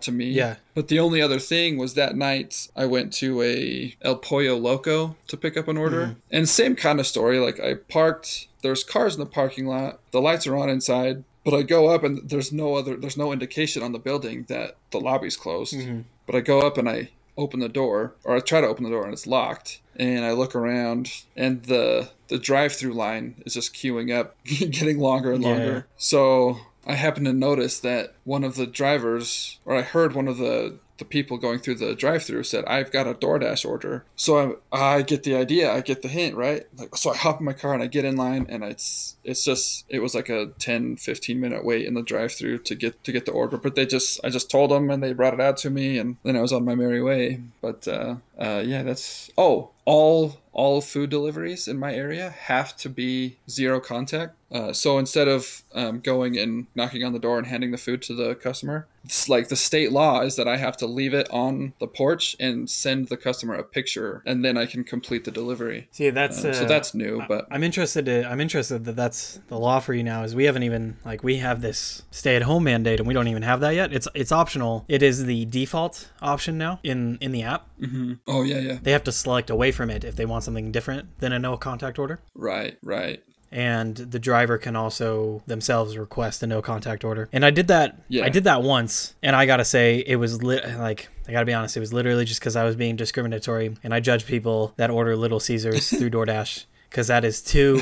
to 0.00 0.12
me. 0.12 0.30
Yeah. 0.30 0.56
But 0.74 0.88
the 0.88 0.98
only 0.98 1.20
other 1.20 1.38
thing 1.38 1.78
was 1.78 1.94
that 1.94 2.16
night 2.16 2.68
I 2.74 2.86
went 2.86 3.12
to 3.14 3.42
a 3.42 3.96
El 4.02 4.16
Pollo 4.16 4.56
Loco 4.56 5.16
to 5.28 5.36
pick 5.36 5.56
up 5.56 5.68
an 5.68 5.76
order. 5.76 6.02
Mm-hmm. 6.02 6.18
And 6.30 6.48
same 6.48 6.76
kind 6.76 7.00
of 7.00 7.06
story. 7.06 7.38
Like 7.38 7.60
I 7.60 7.74
parked, 7.74 8.48
there's 8.62 8.84
cars 8.84 9.14
in 9.14 9.20
the 9.20 9.26
parking 9.26 9.66
lot, 9.66 10.00
the 10.10 10.20
lights 10.20 10.46
are 10.46 10.56
on 10.56 10.68
inside, 10.68 11.24
but 11.44 11.54
I 11.54 11.62
go 11.62 11.88
up 11.88 12.02
and 12.02 12.28
there's 12.28 12.52
no 12.52 12.74
other, 12.74 12.96
there's 12.96 13.16
no 13.16 13.32
indication 13.32 13.82
on 13.82 13.92
the 13.92 13.98
building 13.98 14.46
that 14.48 14.76
the 14.90 15.00
lobby's 15.00 15.36
closed. 15.36 15.74
Mhm. 15.74 16.04
But 16.26 16.34
I 16.34 16.40
go 16.40 16.60
up 16.60 16.76
and 16.76 16.88
I 16.88 17.10
open 17.36 17.60
the 17.60 17.68
door, 17.68 18.14
or 18.24 18.36
I 18.36 18.40
try 18.40 18.60
to 18.60 18.66
open 18.66 18.84
the 18.84 18.90
door 18.90 19.04
and 19.04 19.12
it's 19.12 19.26
locked. 19.26 19.80
And 19.98 20.24
I 20.24 20.32
look 20.32 20.54
around 20.54 21.10
and 21.36 21.62
the 21.64 22.10
the 22.28 22.38
drive-through 22.38 22.92
line 22.92 23.42
is 23.46 23.54
just 23.54 23.72
queuing 23.74 24.12
up, 24.14 24.36
getting 24.44 24.98
longer 24.98 25.32
and 25.32 25.42
Yeah. 25.44 25.50
longer. 25.50 25.86
So 25.96 26.58
I 26.86 26.94
happen 26.94 27.24
to 27.24 27.32
notice 27.32 27.78
that 27.80 28.14
one 28.24 28.42
of 28.44 28.56
the 28.56 28.66
drivers, 28.66 29.58
or 29.64 29.76
I 29.76 29.82
heard 29.82 30.14
one 30.14 30.28
of 30.28 30.38
the 30.38 30.78
the 30.98 31.04
people 31.04 31.36
going 31.36 31.58
through 31.58 31.76
the 31.76 31.94
drive-through 31.94 32.44
said, 32.44 32.64
"I've 32.66 32.90
got 32.90 33.06
a 33.06 33.14
DoorDash 33.14 33.68
order." 33.68 34.04
So 34.16 34.60
I, 34.72 34.96
I 34.96 35.02
get 35.02 35.22
the 35.22 35.34
idea, 35.34 35.72
I 35.72 35.80
get 35.80 36.02
the 36.02 36.08
hint, 36.08 36.36
right? 36.36 36.66
Like, 36.76 36.96
so 36.96 37.12
I 37.12 37.16
hop 37.16 37.40
in 37.40 37.46
my 37.46 37.52
car 37.52 37.74
and 37.74 37.82
I 37.82 37.86
get 37.86 38.04
in 38.04 38.16
line, 38.16 38.46
and 38.48 38.64
it's 38.64 39.16
it's 39.24 39.44
just 39.44 39.84
it 39.88 40.00
was 40.00 40.14
like 40.14 40.28
a 40.28 40.46
10, 40.58 40.96
15 40.96 41.40
minute 41.40 41.64
wait 41.64 41.86
in 41.86 41.94
the 41.94 42.02
drive-through 42.02 42.58
to 42.58 42.74
get 42.74 43.02
to 43.04 43.12
get 43.12 43.26
the 43.26 43.32
order. 43.32 43.56
But 43.56 43.74
they 43.74 43.86
just 43.86 44.20
I 44.24 44.30
just 44.30 44.50
told 44.50 44.70
them, 44.70 44.90
and 44.90 45.02
they 45.02 45.12
brought 45.12 45.34
it 45.34 45.40
out 45.40 45.56
to 45.58 45.70
me, 45.70 45.98
and 45.98 46.16
then 46.22 46.36
I 46.36 46.42
was 46.42 46.52
on 46.52 46.64
my 46.64 46.74
merry 46.74 47.02
way. 47.02 47.40
But 47.60 47.86
uh, 47.86 48.16
uh, 48.38 48.62
yeah, 48.64 48.82
that's 48.82 49.30
oh 49.36 49.70
all 49.86 50.40
all 50.52 50.80
food 50.80 51.10
deliveries 51.10 51.68
in 51.68 51.78
my 51.78 51.94
area 51.94 52.30
have 52.30 52.74
to 52.78 52.88
be 52.88 53.36
zero 53.48 53.78
contact. 53.78 54.34
Uh, 54.50 54.72
so 54.72 54.96
instead 54.96 55.28
of 55.28 55.62
um, 55.74 56.00
going 56.00 56.38
and 56.38 56.66
knocking 56.74 57.04
on 57.04 57.12
the 57.12 57.18
door 57.18 57.36
and 57.36 57.46
handing 57.46 57.72
the 57.72 57.76
food 57.76 58.00
to 58.00 58.14
the 58.14 58.34
customer, 58.34 58.86
it's 59.04 59.28
like 59.28 59.48
the 59.48 59.56
state 59.56 59.92
law 59.92 60.22
is 60.22 60.36
that 60.36 60.48
I 60.48 60.56
have 60.56 60.76
to 60.78 60.86
leave 60.86 61.12
it 61.12 61.28
on 61.30 61.74
the 61.78 61.86
porch 61.86 62.36
and 62.40 62.70
send 62.70 63.08
the 63.08 63.18
customer 63.18 63.54
a 63.54 63.64
picture, 63.64 64.22
and 64.24 64.44
then 64.44 64.56
I 64.56 64.64
can 64.64 64.82
complete 64.82 65.24
the 65.24 65.30
delivery. 65.30 65.88
See, 65.90 66.08
that's 66.10 66.42
Um, 66.42 66.52
uh, 66.52 66.54
so 66.54 66.64
that's 66.64 66.94
new, 66.94 67.22
but 67.28 67.46
I'm 67.50 67.62
interested. 67.62 68.06
To, 68.06 68.24
I'm 68.24 68.40
interested 68.40 68.84
that 68.86 68.96
that's 68.96 69.40
the 69.48 69.58
law 69.58 69.80
for 69.80 69.92
you 69.92 70.02
now. 70.02 70.22
Is 70.22 70.34
we 70.34 70.44
haven't 70.44 70.62
even 70.62 70.96
like 71.04 71.22
we 71.22 71.36
have 71.36 71.60
this 71.60 72.02
stay-at-home 72.10 72.64
mandate, 72.64 72.98
and 72.98 73.06
we 73.06 73.12
don't 73.14 73.28
even 73.28 73.42
have 73.42 73.60
that 73.60 73.74
yet. 73.74 73.92
It's 73.92 74.08
it's 74.14 74.32
optional. 74.32 74.84
It 74.88 75.02
is 75.02 75.26
the 75.26 75.44
default 75.44 76.10
option 76.22 76.56
now 76.56 76.80
in 76.82 77.18
in 77.20 77.32
the 77.32 77.42
app. 77.42 77.66
Mm-hmm. 77.80 78.12
oh 78.26 78.42
yeah, 78.42 78.58
yeah, 78.58 78.78
They 78.82 78.92
have 78.92 79.04
to 79.04 79.12
select 79.12 79.50
away 79.50 79.70
from 79.72 79.90
it 79.90 80.04
if 80.04 80.16
they 80.16 80.24
want 80.26 80.44
something 80.44 80.72
different 80.72 81.18
than 81.20 81.32
a 81.32 81.38
no 81.38 81.56
contact 81.56 81.98
order. 81.98 82.20
right, 82.34 82.78
right. 82.82 83.22
and 83.52 83.96
the 83.96 84.18
driver 84.18 84.58
can 84.58 84.74
also 84.76 85.42
themselves 85.46 85.96
request 85.96 86.42
a 86.42 86.46
no 86.46 86.60
contact 86.62 87.04
order. 87.04 87.28
And 87.32 87.44
I 87.44 87.50
did 87.50 87.68
that. 87.68 88.00
Yeah. 88.08 88.24
I 88.24 88.28
did 88.28 88.44
that 88.44 88.62
once, 88.62 89.14
and 89.22 89.36
I 89.36 89.46
gotta 89.46 89.64
say 89.64 90.02
it 90.06 90.16
was 90.16 90.42
lit. 90.42 90.64
Like 90.78 91.08
I 91.28 91.32
gotta 91.32 91.46
be 91.46 91.54
honest, 91.54 91.76
it 91.76 91.80
was 91.80 91.92
literally 91.92 92.24
just 92.24 92.40
because 92.40 92.56
I 92.56 92.64
was 92.64 92.76
being 92.76 92.96
discriminatory, 92.96 93.76
and 93.84 93.92
I 93.94 94.00
judge 94.00 94.26
people 94.26 94.72
that 94.76 94.90
order 94.90 95.14
Little 95.16 95.40
Caesars 95.40 95.90
through 95.90 96.10
DoorDash 96.16 96.64
because 96.90 97.06
that 97.08 97.24
is 97.24 97.40
two. 97.42 97.80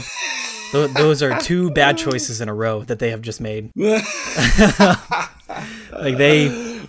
tho- 0.72 0.88
Those 0.88 1.22
are 1.22 1.40
two 1.40 1.70
bad 1.70 1.96
choices 1.98 2.40
in 2.40 2.48
a 2.48 2.54
row 2.54 2.82
that 2.84 2.98
they 2.98 3.10
have 3.10 3.22
just 3.22 3.40
made. 3.40 3.70
Like 5.92 6.16
they 6.18 6.48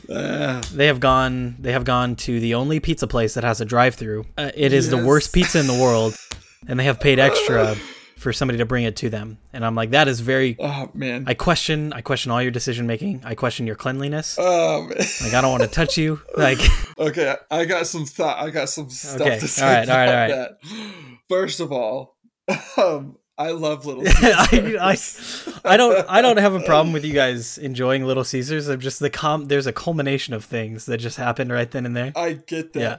Uh, 0.09 0.61
they 0.73 0.87
have 0.87 0.99
gone 0.99 1.55
they 1.59 1.71
have 1.71 1.83
gone 1.85 2.15
to 2.15 2.39
the 2.39 2.53
only 2.55 2.79
pizza 2.79 3.07
place 3.07 3.33
that 3.35 3.43
has 3.43 3.61
a 3.61 3.65
drive-through. 3.65 4.25
Uh, 4.37 4.51
it 4.55 4.73
is 4.73 4.89
the 4.89 4.97
worst 5.03 5.33
pizza 5.33 5.59
in 5.59 5.67
the 5.67 5.73
world, 5.73 6.15
and 6.67 6.79
they 6.79 6.83
have 6.85 6.99
paid 6.99 7.19
extra 7.19 7.75
for 8.17 8.31
somebody 8.33 8.57
to 8.57 8.65
bring 8.65 8.85
it 8.85 8.95
to 8.95 9.09
them. 9.09 9.37
And 9.53 9.63
I'm 9.65 9.75
like, 9.75 9.91
that 9.91 10.07
is 10.07 10.19
very. 10.19 10.55
oh 10.59 10.89
man. 10.93 11.25
I 11.27 11.33
question 11.33 11.93
I 11.93 12.01
question 12.01 12.31
all 12.31 12.41
your 12.41 12.51
decision 12.51 12.87
making. 12.87 13.21
I 13.23 13.35
question 13.35 13.67
your 13.67 13.75
cleanliness. 13.75 14.37
oh 14.39 14.81
man. 14.83 14.97
Like 15.23 15.33
I 15.33 15.41
don't 15.41 15.51
want 15.51 15.63
to 15.63 15.69
touch 15.69 15.97
you. 15.97 16.21
Like 16.37 16.59
Okay, 16.97 17.35
I 17.51 17.65
got 17.65 17.87
some 17.87 18.05
thought. 18.05 18.37
I 18.39 18.49
got 18.49 18.69
some 18.69 18.89
stuff 18.89 19.21
Okay, 19.21 19.39
to 19.39 19.47
say 19.47 19.63
all 19.63 19.73
right, 19.73 19.89
all 19.89 19.95
right, 19.95 20.03
about 20.05 20.31
all 20.31 20.37
right. 20.37 20.49
that. 20.61 21.17
First 21.29 21.59
of 21.59 21.71
all, 21.71 22.17
um, 22.77 23.17
I 23.37 23.51
love 23.51 23.85
Little 23.85 24.03
I, 24.07 24.95
Caesars. 24.95 25.59
I, 25.63 25.73
I 25.73 25.77
don't 25.77 26.05
I 26.09 26.21
don't 26.21 26.37
have 26.37 26.53
a 26.53 26.61
problem 26.61 26.93
with 26.93 27.03
you 27.03 27.13
guys 27.13 27.57
enjoying 27.57 28.05
Little 28.05 28.23
Caesars. 28.23 28.67
I'm 28.67 28.79
just 28.79 28.99
the 28.99 29.09
com. 29.09 29.47
There's 29.47 29.67
a 29.67 29.73
culmination 29.73 30.33
of 30.33 30.45
things 30.45 30.85
that 30.85 30.97
just 30.97 31.17
happened 31.17 31.51
right 31.51 31.69
then 31.69 31.85
and 31.85 31.95
there. 31.95 32.13
I 32.15 32.33
get 32.33 32.73
that. 32.73 32.79
Yeah. 32.79 32.97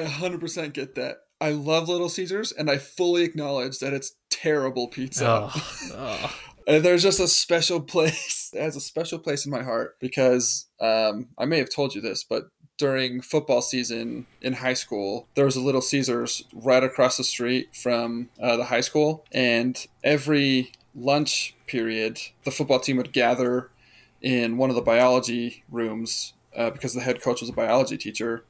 I 0.00 0.04
100% 0.04 0.72
get 0.72 0.96
that. 0.96 1.18
I 1.40 1.50
love 1.50 1.88
Little 1.88 2.08
Caesars, 2.08 2.52
and 2.52 2.70
I 2.70 2.78
fully 2.78 3.22
acknowledge 3.22 3.78
that 3.78 3.92
it's 3.92 4.16
terrible 4.30 4.88
pizza. 4.88 5.50
Oh, 5.52 5.90
oh. 5.94 6.36
And 6.66 6.82
there's 6.82 7.02
just 7.02 7.20
a 7.20 7.28
special 7.28 7.78
place. 7.82 8.50
It 8.54 8.62
has 8.62 8.74
a 8.74 8.80
special 8.80 9.18
place 9.18 9.44
in 9.44 9.52
my 9.52 9.62
heart 9.62 9.96
because 10.00 10.66
um, 10.80 11.28
I 11.36 11.44
may 11.44 11.58
have 11.58 11.68
told 11.68 11.94
you 11.94 12.00
this, 12.00 12.24
but 12.24 12.48
during 12.78 13.20
football 13.20 13.62
season 13.62 14.26
in 14.40 14.54
high 14.54 14.74
school, 14.74 15.28
there 15.34 15.44
was 15.44 15.56
a 15.56 15.60
Little 15.60 15.80
Caesars 15.82 16.44
right 16.52 16.82
across 16.82 17.16
the 17.16 17.24
street 17.24 17.74
from 17.74 18.28
uh, 18.40 18.56
the 18.56 18.64
high 18.64 18.80
school, 18.80 19.24
and 19.32 19.86
every 20.02 20.72
lunch 20.94 21.54
period, 21.66 22.18
the 22.44 22.50
football 22.50 22.80
team 22.80 22.96
would 22.96 23.12
gather 23.12 23.70
in 24.20 24.56
one 24.56 24.70
of 24.70 24.76
the 24.76 24.82
biology 24.82 25.62
rooms 25.70 26.32
uh, 26.56 26.70
because 26.70 26.94
the 26.94 27.00
head 27.00 27.20
coach 27.20 27.40
was 27.40 27.50
a 27.50 27.52
biology 27.52 27.96
teacher, 27.96 28.44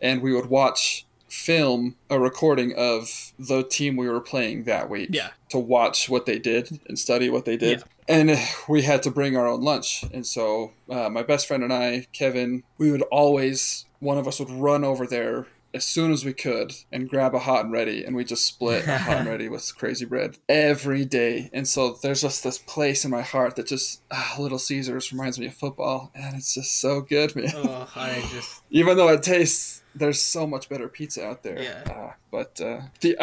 and 0.00 0.22
we 0.22 0.32
would 0.32 0.46
watch 0.46 1.06
film 1.28 1.94
a 2.10 2.18
recording 2.18 2.74
of 2.76 3.32
the 3.38 3.62
team 3.62 3.96
we 3.96 4.08
were 4.08 4.20
playing 4.20 4.64
that 4.64 4.90
week 4.90 5.08
Yeah. 5.12 5.28
to 5.48 5.58
watch 5.58 6.08
what 6.08 6.26
they 6.26 6.38
did 6.40 6.80
and 6.88 6.98
study 6.98 7.30
what 7.30 7.44
they 7.44 7.56
did. 7.56 7.84
And 8.10 8.36
we 8.68 8.82
had 8.82 9.04
to 9.04 9.10
bring 9.10 9.36
our 9.36 9.46
own 9.46 9.60
lunch. 9.60 10.04
And 10.12 10.26
so 10.26 10.72
uh, 10.90 11.08
my 11.08 11.22
best 11.22 11.46
friend 11.46 11.62
and 11.62 11.72
I, 11.72 12.08
Kevin, 12.12 12.64
we 12.76 12.90
would 12.90 13.02
always, 13.02 13.86
one 14.00 14.18
of 14.18 14.26
us 14.26 14.40
would 14.40 14.50
run 14.50 14.82
over 14.82 15.06
there 15.06 15.46
as 15.72 15.84
soon 15.84 16.10
as 16.10 16.24
we 16.24 16.32
could 16.32 16.72
and 16.90 17.08
grab 17.08 17.36
a 17.36 17.38
hot 17.38 17.64
and 17.64 17.72
ready. 17.72 18.04
And 18.04 18.16
we 18.16 18.24
just 18.24 18.44
split 18.44 18.84
a 18.88 18.98
hot 18.98 19.18
and 19.18 19.28
ready 19.28 19.48
with 19.48 19.76
crazy 19.76 20.04
bread 20.04 20.38
every 20.48 21.04
day. 21.04 21.50
And 21.52 21.68
so 21.68 21.98
there's 22.02 22.22
just 22.22 22.42
this 22.42 22.58
place 22.58 23.04
in 23.04 23.12
my 23.12 23.22
heart 23.22 23.54
that 23.54 23.68
just, 23.68 24.02
ah, 24.10 24.34
Little 24.40 24.58
Caesars 24.58 25.12
reminds 25.12 25.38
me 25.38 25.46
of 25.46 25.54
football. 25.54 26.10
And 26.12 26.34
it's 26.34 26.54
just 26.54 26.80
so 26.80 27.02
good, 27.02 27.36
man. 27.36 27.52
Oh, 27.54 27.88
I 27.94 28.24
just 28.32 28.62
Even 28.70 28.96
though 28.96 29.10
it 29.10 29.22
tastes, 29.22 29.82
there's 29.94 30.20
so 30.20 30.48
much 30.48 30.68
better 30.68 30.88
pizza 30.88 31.24
out 31.24 31.44
there. 31.44 31.62
Yeah. 31.62 31.82
Uh, 31.86 32.12
but 32.32 32.60
uh, 32.60 32.80
the 33.02 33.16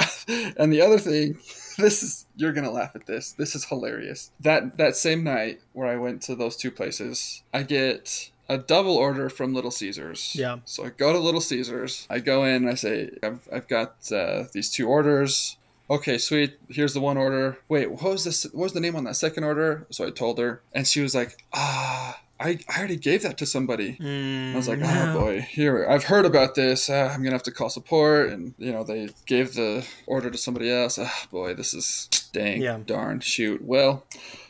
and 0.57 0.71
the 0.71 0.81
other 0.81 0.97
thing, 0.97 1.39
this 1.83 2.03
is 2.03 2.25
you're 2.35 2.53
gonna 2.53 2.71
laugh 2.71 2.95
at 2.95 3.05
this. 3.05 3.31
This 3.33 3.55
is 3.55 3.65
hilarious. 3.65 4.31
That 4.39 4.77
that 4.77 4.95
same 4.95 5.23
night 5.23 5.61
where 5.73 5.87
I 5.87 5.95
went 5.97 6.21
to 6.23 6.35
those 6.35 6.55
two 6.57 6.71
places, 6.71 7.43
I 7.53 7.63
get 7.63 8.31
a 8.49 8.57
double 8.57 8.95
order 8.95 9.29
from 9.29 9.53
Little 9.53 9.71
Caesars. 9.71 10.33
Yeah. 10.35 10.59
So 10.65 10.85
I 10.85 10.89
go 10.89 11.11
to 11.11 11.19
Little 11.19 11.41
Caesars. 11.41 12.07
I 12.09 12.19
go 12.19 12.43
in. 12.45 12.55
and 12.55 12.69
I 12.69 12.75
say, 12.75 13.11
I've, 13.21 13.47
I've 13.51 13.67
got 13.67 14.11
uh, 14.11 14.45
these 14.53 14.71
two 14.71 14.87
orders. 14.87 15.57
Okay, 15.89 16.17
sweet. 16.17 16.57
Here's 16.69 16.93
the 16.93 16.99
one 16.99 17.17
order. 17.17 17.59
Wait, 17.69 17.91
what 17.91 18.03
was 18.03 18.23
this? 18.23 18.43
What 18.45 18.63
was 18.63 18.73
the 18.73 18.79
name 18.81 18.95
on 18.95 19.05
that 19.05 19.15
second 19.15 19.43
order? 19.43 19.85
So 19.89 20.05
I 20.05 20.11
told 20.11 20.37
her, 20.37 20.61
and 20.73 20.85
she 20.87 21.01
was 21.01 21.15
like, 21.15 21.43
Ah, 21.53 22.21
I, 22.39 22.59
I 22.69 22.77
already 22.79 22.97
gave 22.97 23.23
that 23.23 23.37
to 23.39 23.45
somebody. 23.45 23.97
Mm, 23.99 24.53
I 24.53 24.55
was 24.55 24.67
like, 24.67 24.79
no. 24.79 24.87
oh 25.15 25.19
boy, 25.19 25.41
here 25.41 25.87
I've 25.89 26.03
heard 26.05 26.25
about 26.25 26.55
this. 26.55 26.89
Uh, 26.89 27.09
I'm 27.11 27.21
gonna 27.23 27.31
have 27.35 27.43
to 27.43 27.51
call 27.51 27.69
support, 27.69 28.29
and 28.29 28.53
you 28.57 28.71
know 28.71 28.83
they 28.83 29.09
gave 29.25 29.53
the 29.55 29.85
order 30.05 30.29
to 30.29 30.37
somebody 30.37 30.71
else. 30.71 30.99
Oh 30.99 31.09
boy, 31.31 31.53
this 31.53 31.73
is 31.73 32.07
dang, 32.33 32.61
Yeah. 32.61 32.79
darn, 32.85 33.19
shoot. 33.21 33.63
Well, 33.63 34.03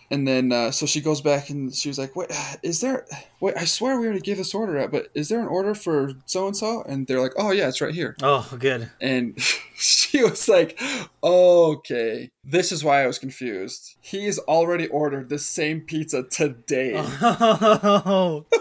And 0.10 0.28
then 0.28 0.52
uh, 0.52 0.72
so 0.72 0.86
she 0.86 1.02
goes 1.02 1.20
back 1.20 1.50
and 1.50 1.74
she 1.74 1.90
was 1.90 1.98
like, 1.98 2.16
"Wait, 2.16 2.32
is 2.64 2.80
there? 2.80 3.06
Wait, 3.42 3.56
I 3.58 3.66
swear 3.66 4.00
we 4.00 4.06
already 4.06 4.22
gave 4.22 4.38
this 4.38 4.54
order 4.54 4.78
out, 4.78 4.92
but 4.92 5.10
is 5.14 5.28
there 5.30 5.42
an 5.42 5.48
order 5.48 5.76
for 5.76 6.14
so 6.26 6.48
and 6.48 6.56
so?" 6.56 6.82
And 6.84 7.08
they're 7.08 7.20
like, 7.22 7.34
"Oh 7.38 7.52
yeah, 7.52 7.68
it's 7.68 7.82
right 7.82 7.94
here." 7.94 8.16
Oh, 8.22 8.48
good. 8.58 8.90
And 9.02 9.40
she 9.76 10.24
was 10.24 10.48
like, 10.48 10.80
"Okay, 11.22 12.32
this 12.44 12.72
is 12.72 12.84
why 12.84 13.04
I 13.04 13.08
was 13.08 13.20
confused. 13.20 13.96
He's 14.00 14.40
already 14.40 14.88
ordered 14.88 15.28
the 15.28 15.40
same 15.40 15.82
pizza 15.82 16.24
today. 16.24 16.94
Oh. 16.96 18.46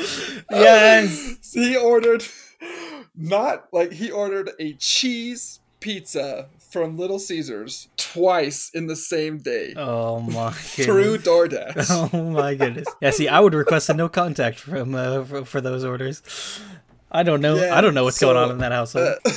yes. 0.50 1.52
he 1.52 1.76
ordered 1.76 2.24
not 3.16 3.66
like 3.72 3.92
he 3.92 4.10
ordered 4.10 4.50
a 4.58 4.74
cheese 4.74 5.60
pizza 5.80 6.48
from 6.70 6.96
Little 6.96 7.18
Caesars 7.18 7.88
twice 7.96 8.70
in 8.74 8.86
the 8.86 8.96
same 8.96 9.38
day 9.38 9.74
Oh 9.76 10.20
my 10.20 10.50
through. 10.52 11.18
DoorDash." 11.18 12.10
Oh 12.14 12.30
my 12.30 12.54
goodness. 12.54 12.86
Yeah, 13.00 13.10
see, 13.10 13.28
I 13.28 13.40
would 13.40 13.54
request 13.54 13.88
a 13.88 13.94
no 13.94 14.08
contact 14.08 14.58
from 14.58 14.94
uh, 14.94 15.24
for, 15.24 15.44
for 15.44 15.60
those 15.60 15.84
orders. 15.84 16.22
I 17.12 17.22
don't 17.24 17.40
know. 17.40 17.56
Yeah, 17.56 17.76
I 17.76 17.80
don't 17.80 17.94
know 17.94 18.04
what's 18.04 18.20
going 18.20 18.36
on 18.36 18.50
in 18.52 18.58
that 18.58 18.72
household. 18.72 19.16
Uh, 19.24 19.30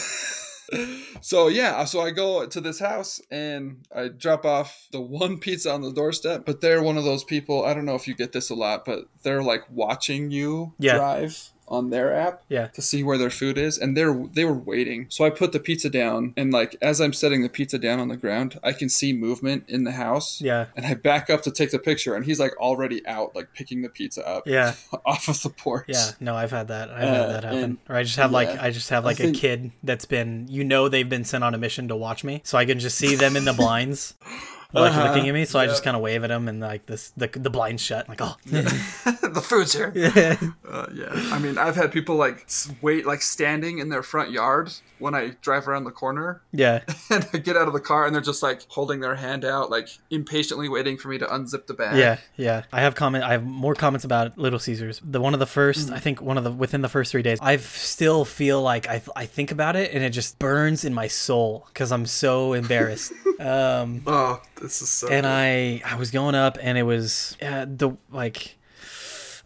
so 1.21 1.47
yeah, 1.47 1.83
so 1.85 2.01
I 2.01 2.11
go 2.11 2.45
to 2.47 2.61
this 2.61 2.79
house 2.79 3.21
and 3.31 3.85
I 3.95 4.07
drop 4.09 4.45
off 4.45 4.87
the 4.91 5.01
one 5.01 5.39
pizza 5.39 5.71
on 5.71 5.81
the 5.81 5.91
doorstep, 5.91 6.45
but 6.45 6.61
they're 6.61 6.81
one 6.83 6.97
of 6.97 7.03
those 7.03 7.23
people. 7.23 7.63
I 7.65 7.73
don't 7.73 7.85
know 7.85 7.95
if 7.95 8.07
you 8.07 8.15
get 8.15 8.31
this 8.31 8.49
a 8.49 8.55
lot, 8.55 8.85
but 8.85 9.05
they're 9.23 9.43
like 9.43 9.63
watching 9.69 10.31
you 10.31 10.73
Yeah. 10.79 10.97
drive 10.97 11.49
on 11.67 11.89
their 11.89 12.13
app 12.13 12.43
yeah. 12.49 12.67
to 12.67 12.81
see 12.81 13.03
where 13.03 13.17
their 13.17 13.29
food 13.29 13.57
is, 13.57 13.77
and 13.77 13.95
they're 13.97 14.13
they 14.33 14.45
were 14.45 14.53
waiting. 14.53 15.05
So 15.09 15.25
I 15.25 15.29
put 15.29 15.51
the 15.53 15.59
pizza 15.59 15.89
down, 15.89 16.33
and 16.37 16.51
like 16.51 16.75
as 16.81 16.99
I'm 17.01 17.13
setting 17.13 17.41
the 17.41 17.49
pizza 17.49 17.77
down 17.79 17.99
on 17.99 18.07
the 18.09 18.17
ground, 18.17 18.59
I 18.63 18.73
can 18.73 18.89
see 18.89 19.13
movement 19.13 19.65
in 19.67 19.83
the 19.83 19.91
house. 19.93 20.41
Yeah. 20.41 20.65
And 20.75 20.85
I 20.85 20.93
back 20.95 21.29
up 21.29 21.41
to 21.43 21.51
take 21.51 21.71
the 21.71 21.79
picture, 21.79 22.15
and 22.15 22.25
he's 22.25 22.39
like 22.39 22.55
already 22.57 23.05
out, 23.07 23.35
like 23.35 23.53
picking 23.53 23.81
the 23.81 23.89
pizza 23.89 24.27
up 24.27 24.47
Yeah. 24.47 24.73
off 25.05 25.27
of 25.27 25.41
the 25.41 25.49
porch. 25.49 25.85
Yeah. 25.87 26.11
No, 26.19 26.35
I've 26.35 26.51
had 26.51 26.67
that. 26.67 26.89
I've 26.89 27.03
Uh, 27.03 27.13
had 27.13 27.29
that 27.29 27.43
happen. 27.43 27.63
and- 27.63 27.77
Or 27.89 27.95
I 27.95 28.03
just 28.03 28.17
have 28.17 28.31
like. 28.31 28.49
I 28.49 28.69
just 28.71 28.89
have 28.89 29.05
like 29.05 29.17
think- 29.17 29.37
a 29.37 29.39
kid 29.39 29.71
that's 29.83 30.05
been 30.05 30.47
you 30.49 30.63
know 30.63 30.89
they've 30.89 31.09
been 31.09 31.23
sent 31.25 31.43
on 31.43 31.53
a 31.53 31.57
mission 31.57 31.87
to 31.87 31.95
watch 31.95 32.23
me, 32.23 32.41
so 32.43 32.57
I 32.57 32.65
can 32.65 32.79
just 32.79 32.97
see 32.97 33.15
them 33.15 33.35
in 33.35 33.45
the 33.45 33.53
blinds. 33.53 34.13
Like 34.73 34.91
Uh-huh. 34.91 35.07
looking 35.07 35.27
at 35.29 35.33
me, 35.33 35.45
so 35.45 35.59
I 35.59 35.67
just 35.67 35.83
kind 35.83 35.95
of 35.95 36.01
wave 36.01 36.23
at 36.23 36.27
them, 36.29 36.47
and 36.47 36.59
like 36.59 36.85
this, 36.87 37.11
the 37.15 37.27
the 37.27 37.49
blinds 37.51 37.81
shut. 37.81 38.09
Like, 38.09 38.19
oh, 38.21 38.35
the 38.45 39.41
food's 39.43 39.73
here. 39.73 39.91
yeah, 39.95 40.35
Uh, 40.67 40.87
yeah, 40.93 41.09
I 41.31 41.37
mean, 41.39 41.57
I've 41.59 41.75
had 41.75 41.91
people 41.91 42.15
like 42.15 42.47
wait, 42.81 43.05
like 43.05 43.21
standing 43.21 43.77
in 43.79 43.89
their 43.89 44.01
front 44.03 44.31
yard 44.31 44.71
when 44.99 45.13
I 45.13 45.35
drive 45.41 45.67
around 45.67 45.83
the 45.83 45.91
corner, 45.91 46.41
yeah, 46.51 46.79
and 47.11 47.27
I 47.33 47.37
get 47.37 47.55
out 47.57 47.67
of 47.67 47.73
the 47.73 47.79
car, 47.81 48.05
and 48.05 48.15
they're 48.15 48.21
just 48.21 48.41
like 48.41 48.61
holding 48.69 48.99
their 49.01 49.15
hand 49.15 49.45
out, 49.45 49.69
like 49.69 49.89
impatiently 50.09 50.69
waiting 50.69 50.97
for 50.97 51.07
me 51.09 51.17
to 51.19 51.25
unzip 51.25 51.67
the 51.67 51.73
bag. 51.73 51.97
yeah, 51.97 52.17
yeah. 52.35 52.63
I 52.71 52.81
have 52.81 52.95
comment. 52.95 53.23
I 53.23 53.33
have 53.33 53.43
more 53.43 53.75
comments 53.75 54.05
about 54.05 54.37
Little 54.39 54.59
Caesars. 54.59 54.99
The 55.03 55.21
one 55.21 55.33
of 55.35 55.39
the 55.39 55.45
first, 55.45 55.91
I 55.91 55.99
think, 55.99 56.21
one 56.21 56.37
of 56.37 56.43
the 56.43 56.51
within 56.51 56.81
the 56.81 56.89
first 56.89 57.11
three 57.11 57.21
days, 57.21 57.37
I 57.41 57.57
still 57.57 58.25
feel 58.25 58.61
like 58.61 58.87
I 58.89 59.01
I 59.15 59.25
think 59.27 59.51
about 59.51 59.75
it, 59.75 59.91
and 59.93 60.03
it 60.03 60.11
just 60.11 60.39
burns 60.39 60.83
in 60.83 60.93
my 60.93 61.07
soul 61.07 61.65
because 61.67 61.91
I'm 61.91 62.05
so 62.07 62.53
embarrassed. 62.53 63.11
um, 63.39 64.01
Oh, 64.07 64.41
this 64.63 64.81
is 64.81 64.89
so. 64.89 65.07
and 65.09 65.23
good. 65.23 65.29
I 65.29 65.81
I 65.85 65.95
was 65.95 66.09
going 66.09 66.33
up 66.35 66.57
and 66.59 66.77
it 66.77 66.83
was 66.83 67.37
uh, 67.41 67.65
the 67.67 67.91
like 68.11 68.55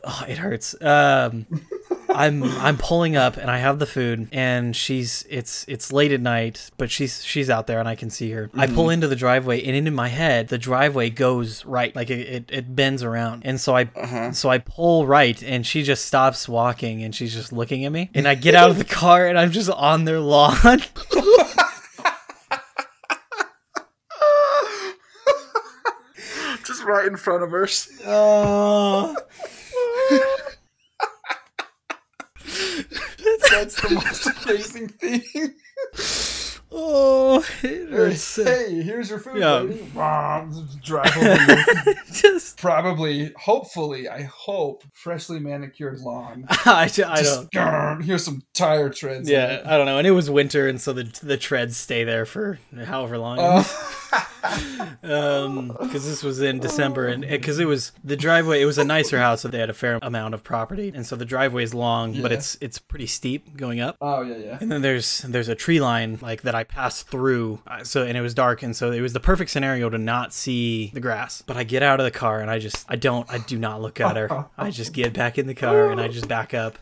oh 0.03 0.23
it 0.29 0.37
hurts 0.37 0.75
um 0.81 1.45
I'm 2.09 2.43
I'm 2.43 2.77
pulling 2.77 3.17
up 3.17 3.35
and 3.35 3.51
I 3.51 3.57
have 3.57 3.79
the 3.79 3.85
food 3.85 4.29
and 4.31 4.73
she's 4.75 5.25
it's 5.29 5.65
it's 5.67 5.91
late 5.91 6.11
at 6.13 6.21
night 6.21 6.71
but 6.77 6.89
she's 6.89 7.23
she's 7.25 7.49
out 7.49 7.67
there 7.67 7.79
and 7.79 7.87
I 7.89 7.95
can 7.95 8.09
see 8.09 8.31
her 8.31 8.49
I 8.55 8.67
pull 8.67 8.89
into 8.89 9.07
the 9.09 9.15
driveway 9.15 9.61
and 9.63 9.75
in 9.75 9.93
my 9.93 10.07
head 10.07 10.47
the 10.47 10.57
driveway 10.57 11.09
goes 11.09 11.65
right 11.65 11.93
like 11.95 12.09
it, 12.09 12.19
it, 12.27 12.45
it 12.49 12.75
bends 12.75 13.03
around 13.03 13.41
and 13.45 13.59
so 13.59 13.75
I 13.75 13.89
Uh-huh. 13.95 14.31
so 14.31 14.49
I 14.49 14.59
pull 14.59 15.05
right 15.05 15.41
and 15.43 15.65
she 15.67 15.83
just 15.83 16.05
stops 16.05 16.47
walking 16.47 17.03
and 17.03 17.13
she's 17.13 17.33
just 17.33 17.51
looking 17.51 17.83
at 17.83 17.91
me 17.91 18.09
and 18.13 18.25
I 18.27 18.35
get 18.35 18.55
out 18.55 18.69
of 18.69 18.77
the 18.77 18.85
car 19.01 19.27
and 19.27 19.37
I'm 19.37 19.51
just 19.51 19.69
on 19.69 20.05
their 20.05 20.19
lawn 20.21 20.79
just 26.65 26.76
right 26.87 27.05
in 27.07 27.17
front 27.17 27.43
of 27.43 27.51
her. 27.51 27.67
oh 28.05 29.15
That's 33.51 33.81
the 33.81 33.89
most 33.95 34.45
amazing 34.45 34.87
thing. 34.89 35.53
oh 36.71 37.43
it 37.63 37.89
hurts 37.89 38.35
hey, 38.35 38.81
here's 38.81 39.09
your 39.09 39.19
food, 39.19 39.37
Yeah. 39.39 39.59
lady. 39.59 39.85
Drive 40.83 41.17
over 41.17 41.93
just 42.13 42.57
probably, 42.57 43.33
hopefully, 43.37 44.07
I 44.07 44.23
hope, 44.23 44.83
freshly 44.93 45.39
manicured 45.39 45.99
lawn. 45.99 46.45
I, 46.65 46.87
ju- 46.87 47.03
I 47.05 47.21
don't. 47.23 47.51
grrr, 47.51 48.03
here's 48.03 48.23
some 48.23 48.43
tire 48.53 48.89
treads. 48.89 49.29
Yeah. 49.29 49.61
I 49.65 49.77
don't 49.77 49.85
know. 49.85 49.97
And 49.97 50.07
it 50.07 50.11
was 50.11 50.29
winter, 50.29 50.67
and 50.67 50.79
so 50.79 50.93
the 50.93 51.03
the 51.23 51.37
treads 51.37 51.77
stay 51.77 52.03
there 52.03 52.25
for 52.25 52.59
however 52.85 53.17
long. 53.17 53.37
Oh. 53.41 54.06
um, 55.03 55.75
because 55.79 56.05
this 56.05 56.23
was 56.23 56.41
in 56.41 56.59
December, 56.59 57.07
and 57.07 57.21
because 57.21 57.59
it 57.59 57.65
was 57.65 57.91
the 58.03 58.15
driveway, 58.15 58.61
it 58.61 58.65
was 58.65 58.77
a 58.77 58.83
nicer 58.83 59.19
house, 59.19 59.41
so 59.41 59.47
they 59.47 59.59
had 59.59 59.69
a 59.69 59.73
fair 59.73 59.99
amount 60.01 60.33
of 60.33 60.43
property, 60.43 60.91
and 60.93 61.05
so 61.05 61.15
the 61.15 61.25
driveway 61.25 61.63
is 61.63 61.73
long, 61.73 62.21
but 62.21 62.31
it's 62.31 62.57
it's 62.61 62.79
pretty 62.79 63.07
steep 63.07 63.55
going 63.57 63.79
up. 63.79 63.97
oh 64.01 64.21
yeah, 64.21 64.37
yeah. 64.37 64.57
And 64.59 64.71
then 64.71 64.81
there's 64.81 65.19
there's 65.19 65.49
a 65.49 65.55
tree 65.55 65.79
line 65.81 66.19
like 66.21 66.41
that 66.43 66.55
I 66.55 66.63
passed 66.63 67.07
through, 67.09 67.61
uh, 67.67 67.83
so 67.83 68.03
and 68.03 68.17
it 68.17 68.21
was 68.21 68.33
dark, 68.33 68.63
and 68.63 68.75
so 68.75 68.91
it 68.91 69.01
was 69.01 69.13
the 69.13 69.19
perfect 69.19 69.51
scenario 69.51 69.89
to 69.89 69.97
not 69.97 70.33
see 70.33 70.91
the 70.93 70.99
grass. 70.99 71.41
But 71.41 71.57
I 71.57 71.63
get 71.63 71.83
out 71.83 71.99
of 71.99 72.03
the 72.03 72.11
car 72.11 72.39
and 72.39 72.49
I 72.49 72.59
just 72.59 72.85
I 72.89 72.95
don't 72.95 73.29
I 73.31 73.37
do 73.39 73.57
not 73.57 73.81
look 73.81 73.99
at 73.99 74.15
her. 74.15 74.45
I 74.57 74.71
just 74.71 74.93
get 74.93 75.13
back 75.13 75.37
in 75.37 75.47
the 75.47 75.55
car 75.55 75.91
and 75.91 75.99
I 75.99 76.07
just 76.07 76.27
back 76.27 76.53
up, 76.53 76.77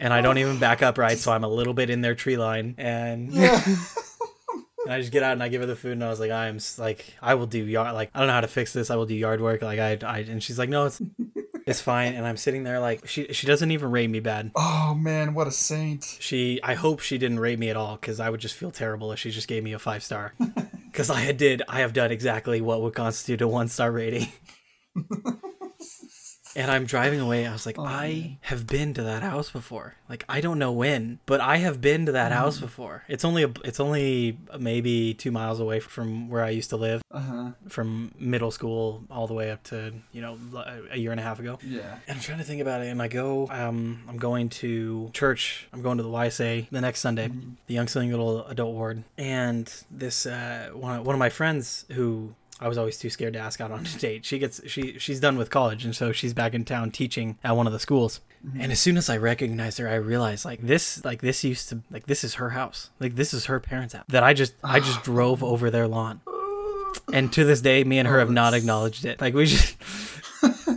and 0.00 0.12
I 0.12 0.20
don't 0.20 0.38
even 0.38 0.58
back 0.58 0.82
up 0.82 0.98
right, 0.98 1.18
so 1.18 1.32
I'm 1.32 1.44
a 1.44 1.48
little 1.48 1.74
bit 1.74 1.90
in 1.90 2.00
their 2.00 2.14
tree 2.14 2.36
line, 2.36 2.74
and 2.78 3.32
and 4.86 4.94
I 4.94 5.00
just 5.00 5.12
get 5.12 5.22
out 5.22 5.32
and 5.32 5.42
I 5.42 5.48
give 5.48 5.60
her 5.60 5.66
the 5.66 5.76
food, 5.76 5.92
and 5.92 6.04
I 6.04 6.08
was 6.08 6.20
like 6.20 6.30
I 6.30 6.46
am 6.46 6.58
like 6.78 7.14
I 7.20 7.34
will 7.34 7.46
do 7.46 7.58
yard 7.58 7.94
like 7.94 8.10
I 8.14 8.20
don't 8.20 8.28
know 8.28 8.34
how 8.34 8.40
to 8.40 8.48
fix 8.48 8.72
this. 8.72 8.90
I 8.90 8.96
will 8.96 9.06
do 9.06 9.14
yard 9.14 9.40
work. 9.40 9.62
Like 9.62 9.78
I 9.78 9.98
I 10.06 10.18
and 10.20 10.42
she's 10.42 10.58
like 10.58 10.68
no 10.68 10.86
it's. 10.86 11.00
It's 11.66 11.80
fine, 11.80 12.14
and 12.14 12.24
I'm 12.24 12.36
sitting 12.36 12.62
there 12.62 12.78
like 12.78 13.08
she 13.08 13.32
she 13.32 13.44
doesn't 13.48 13.72
even 13.72 13.90
rate 13.90 14.08
me 14.08 14.20
bad. 14.20 14.52
Oh 14.54 14.94
man, 14.94 15.34
what 15.34 15.48
a 15.48 15.50
saint. 15.50 16.04
She, 16.20 16.60
I 16.62 16.74
hope 16.74 17.00
she 17.00 17.18
didn't 17.18 17.40
rate 17.40 17.58
me 17.58 17.70
at 17.70 17.76
all 17.76 17.96
because 17.96 18.20
I 18.20 18.30
would 18.30 18.38
just 18.38 18.54
feel 18.54 18.70
terrible 18.70 19.10
if 19.10 19.18
she 19.18 19.32
just 19.32 19.48
gave 19.48 19.64
me 19.64 19.72
a 19.72 19.78
five 19.80 20.04
star. 20.04 20.32
Because 20.86 21.10
I 21.10 21.30
did, 21.32 21.60
I 21.68 21.80
have 21.80 21.92
done 21.92 22.10
exactly 22.10 22.62
what 22.62 22.80
would 22.80 22.94
constitute 22.94 23.42
a 23.42 23.48
one 23.48 23.68
star 23.68 23.92
rating. 23.92 24.28
and 26.56 26.70
I'm 26.70 26.86
driving 26.86 27.20
away. 27.20 27.46
I 27.46 27.52
was 27.52 27.66
like, 27.66 27.78
I 27.78 28.38
have 28.40 28.66
been 28.66 28.94
to 28.94 29.02
that 29.04 29.22
house 29.22 29.50
before. 29.50 29.94
Like 30.08 30.24
I 30.28 30.40
don't 30.40 30.58
know 30.58 30.72
when, 30.72 31.20
but 31.26 31.40
I 31.40 31.58
have 31.58 31.80
been 31.80 32.06
to 32.06 32.12
that 32.12 32.32
house 32.32 32.58
before. 32.58 33.04
It's 33.08 33.24
only 33.24 33.42
a, 33.44 33.52
it's 33.64 33.78
only 33.80 34.38
maybe 34.58 35.14
two 35.14 35.30
miles 35.30 35.60
away 35.60 35.78
from 35.80 36.28
where 36.28 36.42
I 36.42 36.50
used 36.50 36.70
to 36.70 36.76
live, 36.76 37.02
Uh 37.10 37.20
huh. 37.20 37.50
from 37.68 38.12
middle 38.18 38.50
school 38.50 39.04
all 39.10 39.26
the 39.26 39.34
way 39.34 39.50
up 39.50 39.62
to 39.64 39.92
you 40.12 40.20
know 40.22 40.38
a 40.90 40.96
year 40.98 41.10
and 41.12 41.20
a 41.20 41.22
half 41.22 41.38
ago. 41.38 41.58
Yeah. 41.62 41.98
And 42.08 42.16
I'm 42.16 42.20
trying 42.22 42.38
to 42.38 42.44
think 42.44 42.60
about 42.62 42.80
it. 42.82 42.88
And 42.88 43.00
I 43.02 43.08
go, 43.08 43.48
um, 43.50 44.02
I'm 44.08 44.16
going 44.18 44.48
to 44.62 45.10
church. 45.12 45.68
I'm 45.72 45.82
going 45.82 45.98
to 45.98 46.02
the 46.02 46.08
YSA 46.08 46.68
the 46.70 46.80
next 46.80 47.00
Sunday, 47.00 47.30
the 47.66 47.74
Young 47.74 47.88
Single 47.88 48.46
Adult 48.46 48.74
Ward. 48.74 49.04
And 49.18 49.72
this 49.90 50.24
uh, 50.26 50.70
one, 50.72 51.04
one 51.04 51.14
of 51.14 51.18
my 51.18 51.28
friends 51.30 51.84
who 51.92 52.34
I 52.60 52.68
was 52.68 52.78
always 52.78 52.98
too 52.98 53.10
scared 53.10 53.34
to 53.34 53.38
ask 53.38 53.60
out 53.60 53.70
on 53.70 53.84
a 53.86 53.98
date. 53.98 54.24
She 54.24 54.38
gets 54.38 54.60
she 54.66 54.98
she's 54.98 55.20
done 55.20 55.36
with 55.36 55.50
college, 55.50 55.84
and 55.84 55.94
so 55.94 56.12
she's 56.12 56.34
back 56.34 56.54
in 56.54 56.64
town 56.64 56.90
teaching 56.90 57.38
at 57.44 57.56
one 57.56 57.66
of 57.66 57.72
the 57.72 57.78
schools. 57.78 58.20
Mm-hmm. 58.46 58.60
And 58.60 58.72
as 58.72 58.80
soon 58.80 58.96
as 58.96 59.10
I 59.10 59.16
recognized 59.16 59.78
her, 59.78 59.88
I 59.88 59.96
realized 59.96 60.44
like 60.44 60.60
this 60.62 61.04
like 61.04 61.20
this 61.20 61.44
used 61.44 61.68
to 61.70 61.82
like 61.90 62.06
this 62.06 62.24
is 62.24 62.34
her 62.34 62.50
house. 62.50 62.90
Like 62.98 63.16
this 63.16 63.34
is 63.34 63.46
her 63.46 63.60
parents' 63.60 63.94
house. 63.94 64.04
That 64.08 64.22
I 64.22 64.32
just 64.32 64.54
I 64.64 64.80
just 64.80 65.02
drove 65.04 65.44
over 65.44 65.70
their 65.70 65.88
lawn. 65.88 66.20
And 67.12 67.32
to 67.34 67.44
this 67.44 67.60
day, 67.60 67.84
me 67.84 67.98
and 67.98 68.08
her 68.08 68.18
have 68.18 68.30
not 68.30 68.54
acknowledged 68.54 69.04
it. 69.04 69.20
Like 69.20 69.34
we 69.34 69.46
just 69.46 69.76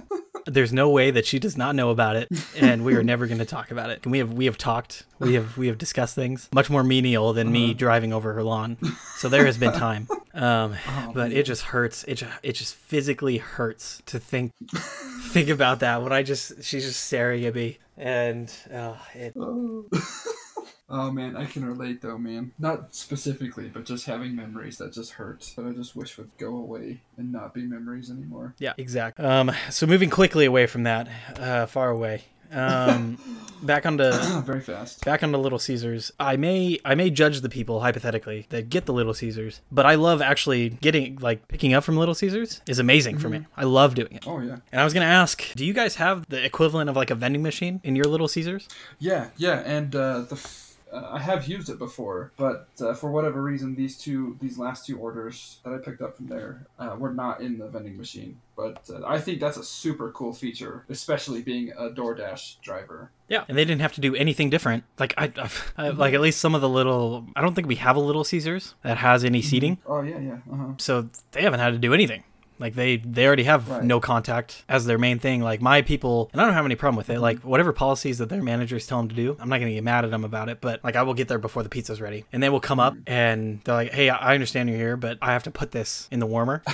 there's 0.54 0.74
no 0.74 0.90
way 0.90 1.12
that 1.12 1.26
she 1.26 1.40
does 1.40 1.58
not 1.58 1.76
know 1.76 1.90
about 1.90 2.16
it 2.16 2.28
and 2.58 2.84
we 2.84 2.96
are 2.96 3.04
never 3.04 3.28
going 3.28 3.40
to 3.40 3.46
talk 3.46 3.72
about 3.72 3.90
it. 3.90 4.02
And 4.04 4.12
we 4.12 4.20
have 4.20 4.34
we 4.34 4.46
have 4.46 4.58
talked 4.58 5.06
we 5.20 5.34
have 5.36 5.58
we 5.58 5.68
have 5.68 5.78
discussed 5.78 6.16
things 6.16 6.50
much 6.54 6.70
more 6.70 6.84
menial 6.84 7.34
than 7.34 7.52
me 7.52 7.74
driving 7.74 8.14
over 8.14 8.34
her 8.34 8.44
lawn. 8.44 8.78
So 9.18 9.30
there 9.30 9.46
has 9.46 9.58
been 9.58 9.74
time. 9.74 10.08
Um 10.32 10.76
but 11.14 11.32
it 11.34 11.48
just 11.48 11.64
hurts. 11.64 12.04
It 12.04 12.16
just, 12.16 12.32
it 12.44 12.54
just 12.54 12.76
physically 12.76 13.40
hurts 13.40 14.04
to 14.06 14.20
think 14.20 14.52
think 15.32 15.50
about 15.50 15.80
that. 15.80 16.04
When 16.04 16.14
i 16.14 16.22
just 16.22 16.64
she's 16.64 16.86
just 16.86 17.02
staring 17.04 17.44
at 17.46 17.56
me 17.56 17.80
and 17.98 18.54
uh, 18.72 18.96
it, 19.16 19.34
Oh 19.36 19.86
man, 20.90 21.38
I 21.38 21.46
can 21.46 21.66
relate 21.66 22.02
though, 22.02 22.18
man. 22.18 22.52
Not 22.60 22.96
specifically, 22.96 23.70
but 23.70 23.86
just 23.86 24.06
having 24.06 24.36
memories 24.36 24.78
that 24.78 24.94
just 24.94 25.14
hurt. 25.14 25.54
That 25.56 25.66
I 25.66 25.72
just 25.72 25.96
wish 25.96 26.18
would 26.18 26.32
go 26.38 26.56
away 26.56 27.02
and 27.18 27.32
not 27.32 27.54
be 27.54 27.64
memories 27.64 28.10
anymore. 28.10 28.56
yeah 28.60 28.74
exactly 28.78 29.26
um 29.26 29.52
so 29.70 29.86
moving 29.86 30.10
quickly 30.10 30.46
away 30.46 30.66
from 30.68 30.84
that 30.84 31.08
uh 31.40 31.66
far 31.66 31.90
away 31.90 32.24
Um, 32.52 33.20
back 33.62 33.86
onto 33.86 34.10
Very 34.42 34.62
fast. 34.62 35.06
back 35.06 35.22
onto 35.22 35.38
Little 35.38 35.60
Caesars. 35.60 36.12
I 36.20 36.36
may 36.38 36.80
I 36.84 36.96
may 36.96 37.10
judge 37.12 37.42
the 37.42 37.50
people 37.50 37.82
hypothetically 37.82 38.48
that 38.50 38.70
get 38.70 38.86
the 38.88 38.94
Little 38.94 39.14
Caesars, 39.14 39.62
but 39.72 39.86
I 39.86 39.94
love 39.96 40.20
actually 40.22 40.70
getting 40.70 41.18
like 41.18 41.48
picking 41.48 41.74
up 41.76 41.84
from 41.84 41.96
Little 41.98 42.16
Caesars 42.16 42.62
is 42.68 42.80
amazing 42.80 43.20
for 43.20 43.30
me. 43.30 43.46
I 43.56 43.66
love 43.66 43.94
doing 43.94 44.14
it. 44.14 44.26
Oh 44.28 44.40
yeah. 44.40 44.58
And 44.72 44.82
I 44.82 44.84
was 44.84 44.94
gonna 44.96 45.06
ask, 45.06 45.54
do 45.56 45.64
you 45.64 45.74
guys 45.74 45.96
have 45.96 46.26
the 46.30 46.44
equivalent 46.44 46.90
of 46.90 46.96
like 46.96 47.12
a 47.12 47.16
vending 47.16 47.44
machine 47.44 47.82
in 47.84 47.96
your 47.96 48.06
Little 48.06 48.28
Caesars? 48.28 48.68
Yeah, 48.98 49.30
yeah, 49.38 49.60
and 49.60 49.96
uh, 49.96 50.22
the 50.22 50.36
f- 50.36 50.69
uh, 50.92 51.10
I 51.12 51.20
have 51.20 51.48
used 51.48 51.70
it 51.70 51.78
before, 51.78 52.32
but 52.38 52.68
uh, 52.82 52.94
for 52.94 53.12
whatever 53.12 53.42
reason, 53.42 53.76
these 53.76 53.98
two, 53.98 54.38
these 54.42 54.58
last 54.58 54.86
two 54.86 54.98
orders 54.98 55.60
that 55.64 55.74
I 55.74 55.78
picked 55.78 56.02
up 56.02 56.18
from 56.18 56.28
there 56.28 56.66
uh, 56.78 56.96
were 56.98 57.14
not 57.14 57.42
in 57.42 57.58
the 57.58 57.68
vending 57.68 57.98
machine. 57.98 58.40
But 58.56 58.90
uh, 58.90 59.06
I 59.06 59.20
think 59.20 59.40
that's 59.40 59.58
a 59.58 59.64
super 59.64 60.12
cool 60.12 60.34
feature, 60.34 60.84
especially 60.90 61.42
being 61.42 61.72
a 61.78 61.90
DoorDash 61.90 62.60
driver. 62.62 63.12
Yeah, 63.28 63.46
and 63.48 63.58
they 63.58 63.64
didn't 63.64 63.82
have 63.82 63.94
to 63.94 64.02
do 64.02 64.16
anything 64.16 64.50
different. 64.50 64.84
Like 64.98 65.14
I, 65.18 65.32
I 65.78 65.90
like 65.90 66.14
at 66.14 66.22
least 66.22 66.42
some 66.42 66.56
of 66.56 66.62
the 66.62 66.70
little. 66.70 67.28
I 67.36 67.42
don't 67.42 67.54
think 67.54 67.68
we 67.68 67.76
have 67.76 67.96
a 67.96 68.00
Little 68.00 68.24
Caesars 68.24 68.76
that 68.84 68.98
has 68.98 69.24
any 69.24 69.42
seating, 69.42 69.78
Oh 69.86 70.02
yeah, 70.02 70.20
yeah, 70.20 70.38
uh 70.52 70.56
huh. 70.56 70.68
so 70.78 71.10
they 71.32 71.44
haven't 71.44 71.60
had 71.60 71.72
to 71.72 71.78
do 71.80 71.94
anything. 71.94 72.24
Like 72.60 72.76
they 72.76 72.98
they 72.98 73.26
already 73.26 73.44
have 73.44 73.70
Right. 73.70 73.84
no 73.84 74.00
contact 74.00 74.64
as 74.68 74.86
their 74.86 74.98
main 74.98 75.20
thing. 75.20 75.42
Like 75.42 75.62
my 75.62 75.82
people, 75.82 76.30
and 76.34 76.42
I 76.42 76.46
don't 76.46 76.54
have 76.54 76.66
any 76.66 76.76
problem 76.76 76.98
with 76.98 77.10
it. 77.10 77.14
Mm-hmm. 77.14 77.22
Like 77.22 77.40
whatever 77.40 77.72
policies 77.74 78.18
that 78.18 78.30
their 78.30 78.42
managers 78.44 78.86
tell 78.88 79.00
them 79.00 79.10
to 79.10 79.16
do, 79.16 79.38
I'm 79.40 79.50
not 79.50 79.60
gonna 79.60 79.72
get 79.74 79.84
mad 79.84 80.06
at 80.06 80.12
them 80.12 80.24
about 80.26 80.50
it. 80.50 80.60
But 80.62 80.84
like 80.84 80.96
I 80.96 81.04
will 81.04 81.14
get 81.14 81.28
there 81.28 81.40
before 81.40 81.64
the 81.64 81.70
pizza's 81.70 82.02
ready, 82.02 82.26
and 82.32 82.42
they 82.44 82.50
will 82.50 82.60
come 82.60 82.80
up 82.80 82.94
mm-hmm. 82.94 83.12
and 83.12 83.62
they're 83.64 83.76
like, 83.76 83.92
"Hey, 83.92 84.10
I 84.10 84.34
understand 84.34 84.70
you're 84.70 84.78
here, 84.78 84.98
but 84.98 85.18
I 85.22 85.34
have 85.34 85.44
to 85.44 85.52
put 85.52 85.72
this 85.72 86.08
in 86.12 86.20
the 86.20 86.26
warmer." 86.28 86.64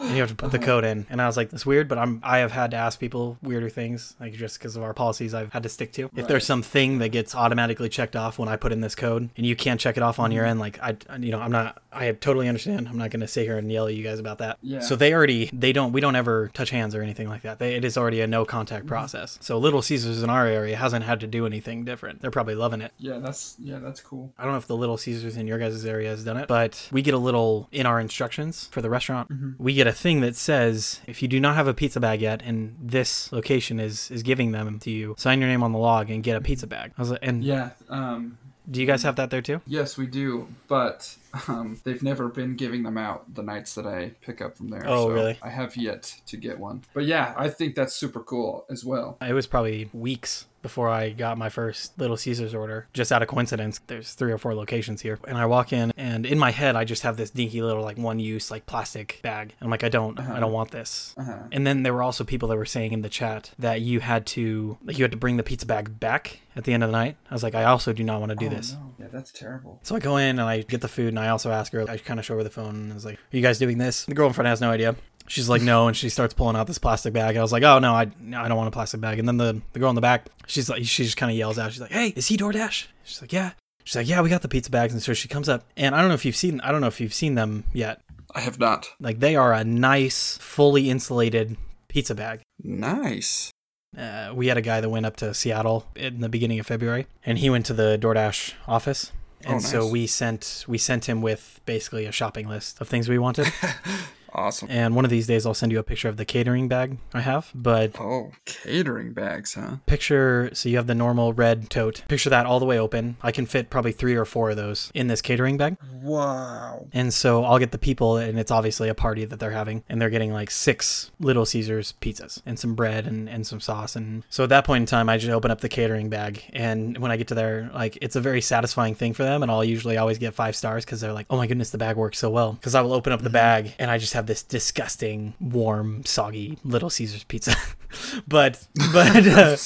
and 0.00 0.10
you 0.10 0.20
have 0.20 0.30
to 0.30 0.34
put 0.34 0.52
the 0.52 0.58
oh. 0.58 0.62
code 0.62 0.84
in. 0.84 1.06
And 1.10 1.20
I 1.20 1.26
was 1.26 1.36
like, 1.36 1.50
that's 1.50 1.66
weird, 1.66 1.88
but 1.88 1.98
I'm 1.98 2.20
I 2.22 2.38
have 2.38 2.52
had 2.52 2.70
to 2.72 2.76
ask 2.76 2.98
people 2.98 3.38
weirder 3.42 3.68
things, 3.68 4.14
like 4.20 4.32
just 4.32 4.58
because 4.58 4.76
of 4.76 4.82
our 4.82 4.94
policies 4.94 5.34
I've 5.34 5.52
had 5.52 5.62
to 5.62 5.68
stick 5.68 5.92
to. 5.92 6.04
If 6.04 6.10
Right. 6.16 6.28
there's 6.28 6.46
some 6.46 6.62
thing 6.62 6.98
that 6.98 7.10
gets 7.10 7.34
automatically 7.34 7.88
checked 7.88 8.16
off 8.16 8.38
when 8.38 8.48
I 8.48 8.56
put 8.56 8.72
in 8.72 8.80
this 8.80 8.94
code 8.94 9.30
and 9.36 9.46
you 9.46 9.56
can't 9.56 9.80
check 9.80 9.96
it 9.96 10.02
off 10.02 10.18
on 10.18 10.32
your 10.32 10.44
mm-hmm. 10.44 10.50
end, 10.50 10.60
like 10.60 10.82
I 10.82 10.96
you 11.18 11.30
know, 11.30 11.40
I'm 11.40 11.52
not 11.52 11.82
I 11.92 12.12
totally 12.12 12.48
understand. 12.48 12.88
I'm 12.88 12.98
not 12.98 13.10
gonna 13.10 13.28
sit 13.28 13.44
here 13.44 13.58
and 13.58 13.70
yell 13.70 13.86
at 13.86 13.94
you 13.94 14.02
guys 14.02 14.18
about 14.18 14.38
that. 14.38 14.58
Yeah. 14.62 14.80
So 14.80 14.96
they 14.96 15.12
already 15.12 15.50
they 15.52 15.72
don't 15.72 15.92
we 15.92 16.00
don't 16.00 16.16
ever 16.16 16.50
touch 16.54 16.70
hands 16.70 16.94
or 16.94 17.02
anything 17.02 17.28
like 17.28 17.42
that. 17.42 17.58
They, 17.58 17.74
it 17.74 17.84
is 17.84 17.96
already 17.96 18.20
a 18.20 18.26
no 18.26 18.44
contact 18.44 18.82
mm-hmm. 18.82 18.88
process. 18.88 19.38
So 19.40 19.58
Little 19.58 19.82
Caesars 19.82 20.22
in 20.22 20.30
our 20.30 20.46
area 20.46 20.76
hasn't 20.76 21.04
had 21.04 21.20
to 21.20 21.26
do 21.26 21.46
anything 21.46 21.84
different. 21.84 22.20
They're 22.20 22.30
probably 22.30 22.54
loving 22.54 22.80
it. 22.80 22.92
Yeah, 22.98 23.18
that's 23.18 23.56
yeah, 23.58 23.78
that's 23.78 24.00
cool. 24.00 24.32
I 24.38 24.44
don't 24.44 24.52
know 24.52 24.58
if 24.58 24.66
the 24.66 24.76
Little 24.76 24.96
Caesars 24.96 25.36
in 25.36 25.46
your 25.46 25.58
guys' 25.58 25.84
area 25.84 26.08
has 26.10 26.24
done 26.24 26.36
it, 26.36 26.48
but 26.48 26.88
we 26.92 27.02
get 27.02 27.14
a 27.14 27.18
little 27.18 27.68
in 27.72 27.86
our 27.86 28.00
instructions 28.00 28.68
for 28.70 28.80
the 28.80 28.90
restaurant. 28.90 29.28
Mm-hmm. 29.30 29.62
We 29.62 29.74
get 29.74 29.86
a 29.86 29.89
thing 29.92 30.20
that 30.20 30.36
says 30.36 31.00
if 31.06 31.22
you 31.22 31.28
do 31.28 31.40
not 31.40 31.54
have 31.56 31.68
a 31.68 31.74
pizza 31.74 32.00
bag 32.00 32.20
yet, 32.20 32.42
and 32.42 32.76
this 32.80 33.30
location 33.32 33.78
is 33.80 34.10
is 34.10 34.22
giving 34.22 34.52
them 34.52 34.78
to 34.80 34.90
you, 34.90 35.14
sign 35.18 35.40
your 35.40 35.48
name 35.48 35.62
on 35.62 35.72
the 35.72 35.78
log 35.78 36.10
and 36.10 36.22
get 36.22 36.36
a 36.36 36.40
pizza 36.40 36.66
bag. 36.66 36.92
I 36.96 37.02
was 37.02 37.10
like, 37.10 37.20
and 37.22 37.44
Yeah. 37.44 37.70
Um, 37.88 38.38
do 38.70 38.80
you 38.80 38.86
guys 38.86 39.02
have 39.02 39.16
that 39.16 39.30
there 39.30 39.42
too? 39.42 39.60
yes, 39.66 39.96
we 39.96 40.06
do, 40.06 40.46
but 40.68 41.16
um, 41.48 41.80
they've 41.82 42.02
never 42.02 42.28
been 42.28 42.54
giving 42.54 42.84
them 42.84 42.96
out 42.96 43.34
the 43.34 43.42
nights 43.42 43.74
that 43.74 43.86
I 43.86 44.12
pick 44.20 44.40
up 44.40 44.56
from 44.56 44.68
there. 44.68 44.84
Oh, 44.86 45.08
so 45.08 45.10
really? 45.12 45.38
I 45.42 45.48
have 45.48 45.76
yet 45.76 46.20
to 46.26 46.36
get 46.36 46.58
one. 46.60 46.82
But 46.94 47.06
yeah, 47.06 47.34
I 47.36 47.48
think 47.48 47.74
that's 47.74 47.94
super 47.94 48.20
cool 48.20 48.66
as 48.70 48.84
well. 48.84 49.18
It 49.26 49.32
was 49.32 49.46
probably 49.48 49.90
weeks 49.92 50.46
before 50.62 50.88
I 50.88 51.10
got 51.10 51.38
my 51.38 51.48
first 51.48 51.98
Little 51.98 52.16
Caesars 52.16 52.54
order. 52.54 52.86
Just 52.92 53.12
out 53.12 53.22
of 53.22 53.28
coincidence, 53.28 53.80
there's 53.86 54.14
three 54.14 54.32
or 54.32 54.38
four 54.38 54.54
locations 54.54 55.00
here. 55.02 55.18
And 55.26 55.38
I 55.38 55.46
walk 55.46 55.72
in 55.72 55.92
and 55.96 56.26
in 56.26 56.38
my 56.38 56.50
head 56.50 56.76
I 56.76 56.84
just 56.84 57.02
have 57.02 57.16
this 57.16 57.30
dinky 57.30 57.62
little 57.62 57.82
like 57.82 57.96
one 57.98 58.18
use 58.20 58.50
like 58.50 58.66
plastic 58.66 59.20
bag. 59.22 59.54
And 59.60 59.66
I'm 59.66 59.70
like, 59.70 59.84
I 59.84 59.88
don't 59.88 60.18
I 60.20 60.40
don't 60.40 60.52
want 60.52 60.70
this. 60.70 61.14
Uh-huh. 61.16 61.38
And 61.52 61.66
then 61.66 61.82
there 61.82 61.94
were 61.94 62.02
also 62.02 62.24
people 62.24 62.48
that 62.48 62.56
were 62.56 62.64
saying 62.66 62.92
in 62.92 63.02
the 63.02 63.08
chat 63.08 63.50
that 63.58 63.80
you 63.80 64.00
had 64.00 64.26
to 64.26 64.78
like 64.84 64.98
you 64.98 65.04
had 65.04 65.12
to 65.12 65.16
bring 65.16 65.36
the 65.36 65.42
pizza 65.42 65.66
bag 65.66 65.98
back 66.00 66.40
at 66.56 66.64
the 66.64 66.72
end 66.72 66.82
of 66.82 66.88
the 66.88 66.92
night. 66.96 67.16
I 67.30 67.34
was 67.34 67.42
like, 67.42 67.54
I 67.54 67.64
also 67.64 67.92
do 67.92 68.02
not 68.02 68.20
want 68.20 68.30
to 68.30 68.36
do 68.36 68.46
Oh, 68.46 68.50
this. 68.50 68.72
no. 68.72 68.94
Yeah, 68.98 69.06
that's 69.12 69.30
terrible. 69.32 69.78
So 69.82 69.94
I 69.94 70.00
go 70.00 70.16
in 70.16 70.38
and 70.38 70.42
I 70.42 70.62
get 70.62 70.80
the 70.80 70.88
food 70.88 71.08
and 71.08 71.18
I 71.18 71.28
also 71.28 71.50
ask 71.52 71.72
her, 71.72 71.88
I 71.88 71.96
kind 71.98 72.18
of 72.18 72.26
show 72.26 72.36
her 72.36 72.42
the 72.42 72.50
phone 72.50 72.74
and 72.74 72.90
I 72.90 72.94
was 72.94 73.04
like, 73.04 73.14
Are 73.16 73.36
you 73.36 73.42
guys 73.42 73.58
doing 73.58 73.78
this? 73.78 74.04
The 74.06 74.14
girl 74.14 74.26
in 74.26 74.32
front 74.32 74.48
has 74.48 74.60
no 74.60 74.70
idea. 74.70 74.96
She's 75.28 75.48
like, 75.48 75.62
No, 75.62 75.86
and 75.88 75.96
she 75.96 76.08
starts 76.08 76.34
pulling 76.34 76.56
out 76.56 76.66
this 76.66 76.78
plastic 76.78 77.12
bag. 77.12 77.36
I 77.36 77.42
was 77.42 77.52
like, 77.52 77.62
Oh 77.62 77.78
no, 77.78 77.94
I 77.94 78.02
I 78.02 78.48
don't 78.48 78.56
want 78.56 78.68
a 78.68 78.72
plastic 78.72 79.00
bag. 79.00 79.18
And 79.18 79.28
then 79.28 79.36
the, 79.36 79.60
the 79.72 79.78
girl 79.78 79.88
in 79.90 79.94
the 79.94 80.00
back, 80.00 80.26
she's 80.46 80.68
like 80.68 80.84
she 80.84 81.04
just 81.04 81.16
kind 81.16 81.30
of 81.30 81.36
yells 81.38 81.58
out, 81.58 81.72
She's 81.72 81.80
like, 81.80 81.92
Hey, 81.92 82.12
is 82.16 82.26
he 82.28 82.36
DoorDash? 82.36 82.86
She's 83.04 83.20
like, 83.20 83.32
Yeah. 83.32 83.52
She's 83.84 83.96
like, 83.96 84.08
Yeah, 84.08 84.20
we 84.22 84.28
got 84.28 84.42
the 84.42 84.48
pizza 84.48 84.70
bags. 84.70 84.92
And 84.92 85.02
so 85.02 85.14
she 85.14 85.28
comes 85.28 85.48
up 85.48 85.64
and 85.76 85.94
I 85.94 86.00
don't 86.00 86.08
know 86.08 86.14
if 86.14 86.24
you've 86.24 86.36
seen 86.36 86.60
I 86.62 86.72
don't 86.72 86.80
know 86.80 86.86
if 86.88 87.00
you've 87.00 87.14
seen 87.14 87.34
them 87.36 87.64
yet. 87.72 88.00
I 88.34 88.40
have 88.40 88.58
not. 88.58 88.88
Like 89.00 89.20
they 89.20 89.36
are 89.36 89.52
a 89.52 89.64
nice, 89.64 90.36
fully 90.38 90.90
insulated 90.90 91.56
pizza 91.88 92.14
bag. 92.14 92.40
Nice. 92.62 93.50
Uh, 93.98 94.30
we 94.34 94.46
had 94.46 94.56
a 94.56 94.62
guy 94.62 94.80
that 94.80 94.88
went 94.88 95.04
up 95.04 95.16
to 95.16 95.34
Seattle 95.34 95.84
in 95.96 96.20
the 96.20 96.28
beginning 96.28 96.60
of 96.60 96.66
February, 96.66 97.08
and 97.26 97.38
he 97.38 97.50
went 97.50 97.66
to 97.66 97.74
the 97.74 97.98
DoorDash 98.00 98.52
office, 98.68 99.10
and 99.44 99.56
Oh, 99.56 99.58
so 99.58 99.84
we 99.88 100.06
sent 100.06 100.64
we 100.68 100.78
sent 100.78 101.08
him 101.08 101.22
with 101.22 101.60
basically 101.66 102.06
a 102.06 102.12
shopping 102.12 102.46
list 102.48 102.80
of 102.80 102.88
things 102.88 103.08
we 103.08 103.18
wanted. 103.18 103.52
Awesome. 104.32 104.68
and 104.70 104.94
one 104.94 105.04
of 105.04 105.10
these 105.10 105.26
days, 105.26 105.46
I'll 105.46 105.54
send 105.54 105.72
you 105.72 105.78
a 105.78 105.82
picture 105.82 106.08
of 106.08 106.16
the 106.16 106.24
catering 106.24 106.68
bag 106.68 106.98
I 107.14 107.20
have. 107.20 107.50
But 107.54 107.98
Oh, 108.00 108.32
catering 108.44 109.12
bags, 109.12 109.54
huh? 109.54 109.76
picture 109.86 110.50
so 110.52 110.68
you 110.68 110.76
have 110.76 110.86
the 110.86 110.94
normal 110.94 111.32
red 111.32 111.70
tote. 111.70 112.02
Picture 112.08 112.30
that 112.30 112.46
all 112.46 112.60
the 112.60 112.66
way 112.66 112.78
open. 112.78 113.16
I 113.22 113.32
can 113.32 113.46
fit 113.46 113.70
probably 113.70 113.92
three 113.92 114.14
or 114.14 114.24
four 114.24 114.50
of 114.50 114.56
those 114.56 114.90
in 114.94 115.06
this 115.08 115.22
catering 115.22 115.56
bag. 115.56 115.76
Wow. 116.02 116.86
And 116.92 117.12
so 117.12 117.44
I'll 117.44 117.58
get 117.58 117.72
the 117.72 117.78
people, 117.78 118.16
and 118.16 118.38
it's 118.38 118.50
obviously 118.50 118.88
a 118.88 118.94
party 118.94 119.24
that 119.24 119.38
they're 119.38 119.50
having, 119.50 119.84
and 119.88 120.00
they're 120.00 120.10
getting 120.10 120.32
like 120.32 120.50
six 120.50 121.10
Little 121.20 121.46
Caesars 121.46 121.94
pizzas 122.00 122.42
and 122.46 122.58
some 122.58 122.74
bread 122.74 123.06
and, 123.06 123.28
and 123.28 123.46
some 123.46 123.60
sauce. 123.60 123.96
And 123.96 124.24
so 124.30 124.44
at 124.44 124.50
that 124.50 124.64
point 124.64 124.82
in 124.82 124.86
time, 124.86 125.08
I 125.08 125.18
just 125.18 125.30
open 125.30 125.50
up 125.50 125.60
the 125.60 125.68
catering 125.68 126.08
bag, 126.08 126.44
and 126.52 126.98
when 126.98 127.10
I 127.10 127.16
get 127.16 127.28
to 127.28 127.34
there, 127.34 127.70
like 127.74 127.98
it's 128.00 128.16
a 128.16 128.20
very 128.20 128.40
satisfying 128.40 128.94
thing 128.94 129.12
for 129.12 129.22
them, 129.22 129.42
and 129.42 129.50
I'll 129.50 129.64
usually 129.64 129.96
always 129.96 130.18
get 130.18 130.34
five 130.34 130.56
stars 130.56 130.84
because 130.84 131.00
they're 131.00 131.12
like, 131.12 131.26
oh 131.30 131.36
my 131.36 131.46
goodness, 131.46 131.70
the 131.70 131.78
bag 131.78 131.96
works 131.96 132.18
so 132.18 132.30
well. 132.30 132.52
Because 132.52 132.74
I 132.74 132.82
will 132.82 132.92
open 132.92 133.12
up 133.12 133.20
the 133.20 133.28
mm-hmm. 133.28 133.34
bag, 133.34 133.74
and 133.78 133.90
I 133.90 133.98
just 133.98 134.14
have 134.14 134.19
this 134.26 134.42
disgusting, 134.42 135.34
warm, 135.40 136.04
soggy 136.04 136.58
Little 136.64 136.90
Caesars 136.90 137.24
pizza. 137.24 137.54
but 138.28 138.66
but 138.92 139.26
uh, 139.26 139.56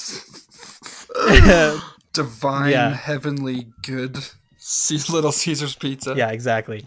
Divine, 2.12 2.70
Yeah. 2.70 2.94
heavenly, 2.94 3.66
good 3.82 4.18
C- 4.56 4.98
Little 5.12 5.32
Caesar's 5.32 5.74
pizza. 5.76 6.14
Yeah, 6.16 6.30
exactly. 6.30 6.86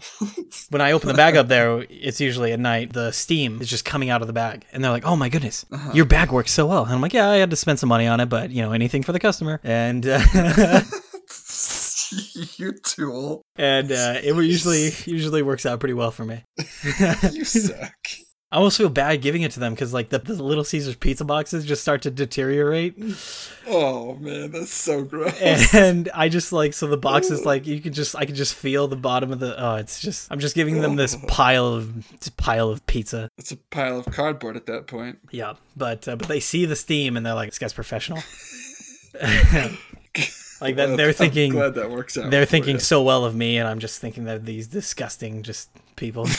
when 0.70 0.80
I 0.80 0.92
open 0.92 1.06
the 1.08 1.14
bag 1.14 1.36
up 1.36 1.46
there, 1.48 1.84
it's 1.90 2.20
usually 2.20 2.52
at 2.52 2.58
night. 2.58 2.92
The 2.92 3.12
steam 3.12 3.60
is 3.60 3.68
just 3.68 3.84
coming 3.84 4.10
out 4.10 4.20
of 4.20 4.26
the 4.26 4.32
bag, 4.32 4.64
and 4.72 4.82
they're 4.82 4.90
like, 4.90 5.04
"Oh 5.06 5.14
my 5.16 5.28
goodness, 5.28 5.64
your 5.94 6.04
bag 6.06 6.32
works 6.32 6.50
so 6.50 6.66
well." 6.66 6.84
And 6.84 6.92
I'm 6.92 7.00
like, 7.00 7.12
"Yeah, 7.12 7.28
I 7.30 7.36
had 7.36 7.50
to 7.50 7.56
spend 7.56 7.78
some 7.78 7.88
money 7.88 8.06
on 8.08 8.18
it, 8.20 8.26
but 8.28 8.50
you 8.50 8.62
know, 8.62 8.72
anything 8.72 9.02
for 9.04 9.12
the 9.12 9.20
customer." 9.20 9.60
And 9.62 10.04
uh, 10.08 10.18
you 12.56 12.72
tool. 12.84 13.42
And 13.58 13.92
uh, 13.92 14.14
it 14.22 14.34
usually 14.34 14.90
usually 15.04 15.42
works 15.42 15.66
out 15.66 15.80
pretty 15.80 15.94
well 15.94 16.10
for 16.10 16.24
me. 16.24 16.42
You 17.32 17.44
suck. 17.44 17.92
I 18.50 18.56
almost 18.56 18.78
feel 18.78 18.88
bad 18.88 19.20
giving 19.20 19.42
it 19.42 19.50
to 19.52 19.60
them 19.60 19.74
because 19.74 19.92
like 19.92 20.08
the, 20.08 20.20
the 20.20 20.42
Little 20.42 20.64
Caesars 20.64 20.96
pizza 20.96 21.22
boxes 21.22 21.66
just 21.66 21.82
start 21.82 22.00
to 22.02 22.10
deteriorate, 22.10 22.94
Oh 23.66 24.14
man, 24.14 24.52
that's 24.52 24.72
so 24.72 25.04
gross. 25.04 25.74
and 25.74 26.08
I 26.14 26.30
just 26.30 26.50
like 26.50 26.72
so 26.72 26.86
the 26.86 26.96
box 26.96 27.30
is 27.30 27.44
like 27.44 27.66
you 27.66 27.78
can 27.82 27.92
just 27.92 28.16
I 28.16 28.24
can 28.24 28.34
just 28.34 28.54
feel 28.54 28.88
the 28.88 28.96
bottom 28.96 29.32
of 29.32 29.38
the 29.40 29.54
oh 29.62 29.74
it's 29.74 30.00
just 30.00 30.32
I'm 30.32 30.38
just 30.38 30.54
giving 30.54 30.80
them 30.80 30.96
this 30.96 31.14
pile 31.26 31.66
of 31.66 31.92
pile 32.38 32.70
of 32.70 32.86
pizza. 32.86 33.28
It's 33.36 33.52
a 33.52 33.56
pile 33.56 33.98
of 33.98 34.06
cardboard 34.06 34.56
at 34.56 34.64
that 34.64 34.86
point. 34.86 35.18
Yeah, 35.30 35.54
but 35.76 36.08
uh, 36.08 36.16
but 36.16 36.28
they 36.28 36.40
see 36.40 36.64
the 36.64 36.76
steam 36.76 37.18
and 37.18 37.26
they're 37.26 37.34
like, 37.34 37.50
"This 37.50 37.58
guy's 37.58 37.74
professional." 37.74 38.22
like 40.62 40.76
that, 40.76 40.96
they're 40.96 41.08
I'm 41.08 41.14
thinking 41.14 41.52
glad 41.52 41.74
that 41.74 41.90
works 41.90 42.16
out. 42.18 42.30
they're 42.30 42.44
thinking 42.46 42.74
you. 42.76 42.80
so 42.80 43.02
well 43.02 43.24
of 43.24 43.34
me, 43.34 43.58
and 43.58 43.68
I'm 43.68 43.78
just 43.78 44.00
thinking 44.00 44.24
that 44.24 44.44
these 44.44 44.66
disgusting 44.66 45.42
just 45.42 45.70
people. 45.96 46.24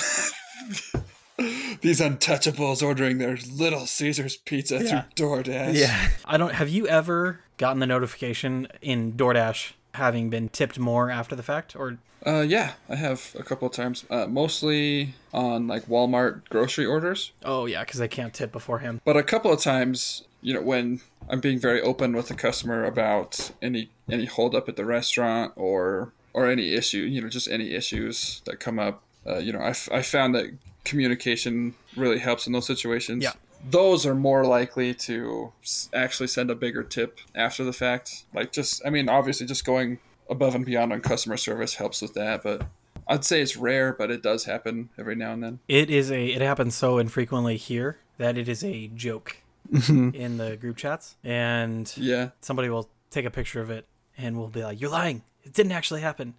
these 1.82 2.02
untouchables 2.02 2.84
ordering 2.84 3.18
their 3.18 3.38
Little 3.52 3.86
Caesar's 3.86 4.38
pizza 4.38 4.84
Yeah. 4.84 5.04
through 5.16 5.44
DoorDash. 5.44 5.74
yeah, 5.76 6.10
I 6.26 6.38
don't. 6.38 6.54
Have 6.54 6.70
you 6.70 6.88
ever 6.88 7.40
gotten 7.58 7.80
the 7.80 7.88
notification 7.88 8.68
in 8.82 9.14
DoorDash 9.14 9.72
having 9.96 10.30
been 10.30 10.50
tipped 10.50 10.78
more 10.80 11.10
after 11.10 11.36
the 11.36 11.44
fact, 11.44 11.76
or 11.76 11.98
Uh, 12.26 12.42
yeah, 12.42 12.74
I 12.90 12.96
have 12.96 13.34
a 13.40 13.44
couple 13.44 13.68
of 13.68 13.74
times. 13.74 14.06
Uh, 14.10 14.28
mostly 14.28 15.14
on 15.34 15.68
like 15.68 15.86
Walmart 15.88 16.42
grocery 16.50 16.86
orders, 16.86 17.32
oh 17.44 17.66
yeah, 17.66 17.84
because 17.86 18.02
I 18.02 18.08
can't 18.08 18.34
tip 18.34 18.52
beforehand. 18.52 19.00
but 19.06 19.16
a 19.18 19.24
couple 19.24 19.52
of 19.54 19.62
times, 19.62 20.24
you 20.42 20.54
know, 20.54 20.62
when 20.62 21.02
I'm 21.30 21.40
being 21.40 21.60
very 21.60 21.82
open 21.82 22.14
with 22.14 22.28
the 22.28 22.36
customer 22.36 22.86
about 22.86 23.52
any 23.62 23.90
any 24.10 24.26
holdup 24.26 24.70
at 24.70 24.76
the 24.76 24.86
restaurant 24.86 25.54
or 25.56 26.14
or 26.34 26.48
any 26.48 26.74
issue, 26.74 27.00
you 27.00 27.22
know, 27.22 27.30
just 27.30 27.50
any 27.50 27.72
issues 27.74 28.42
that 28.46 28.60
come 28.60 28.80
up. 28.80 29.04
Uh, 29.28 29.38
you 29.38 29.52
know, 29.52 29.60
I, 29.60 29.70
f- 29.70 29.90
I 29.92 30.02
found 30.02 30.34
that 30.36 30.52
communication 30.86 31.76
really 31.96 32.20
helps 32.20 32.48
in 32.48 32.54
those 32.54 32.66
situations. 32.66 33.24
Yeah. 33.24 33.34
Those 33.70 34.06
are 34.06 34.16
more 34.16 34.46
likely 34.46 34.94
to 34.94 35.52
actually 35.94 36.28
send 36.28 36.50
a 36.50 36.56
bigger 36.56 36.84
tip 36.84 37.20
after 37.36 37.66
the 37.66 37.74
fact. 37.74 38.24
Like, 38.34 38.54
just, 38.54 38.82
I 38.86 38.90
mean, 38.90 39.10
obviously, 39.10 39.46
just 39.46 39.66
going 39.66 40.00
above 40.30 40.56
and 40.56 40.66
beyond 40.66 40.94
on 40.94 41.02
customer 41.02 41.36
service 41.36 41.76
helps 41.76 42.02
with 42.02 42.14
that, 42.14 42.42
but 42.42 42.66
I'd 43.08 43.26
say 43.26 43.42
it's 43.42 43.58
rare, 43.58 43.92
but 43.92 44.12
it 44.12 44.22
does 44.22 44.46
happen 44.46 44.90
every 44.98 45.16
now 45.16 45.34
and 45.34 45.44
then. 45.44 45.60
It 45.68 45.90
is 45.90 46.12
a. 46.12 46.28
It 46.28 46.42
happens 46.42 46.76
so 46.76 47.00
infrequently 47.00 47.58
here 47.58 47.98
that 48.18 48.38
it 48.38 48.48
is 48.48 48.64
a 48.64 48.88
joke. 48.88 49.38
In 49.72 50.38
the 50.38 50.58
group 50.58 50.78
chats, 50.78 51.16
and 51.24 51.92
Yeah. 51.98 52.30
somebody 52.42 52.70
will 52.70 52.90
take 53.10 53.26
a 53.26 53.32
picture 53.32 53.62
of 53.62 53.70
it 53.70 53.86
and 54.18 54.38
we'll 54.38 54.48
be 54.50 54.64
like, 54.64 54.80
"You're 54.82 54.90
lying. 54.90 55.24
It 55.44 55.54
didn't 55.54 55.72
actually 55.72 56.02
happen." 56.02 56.34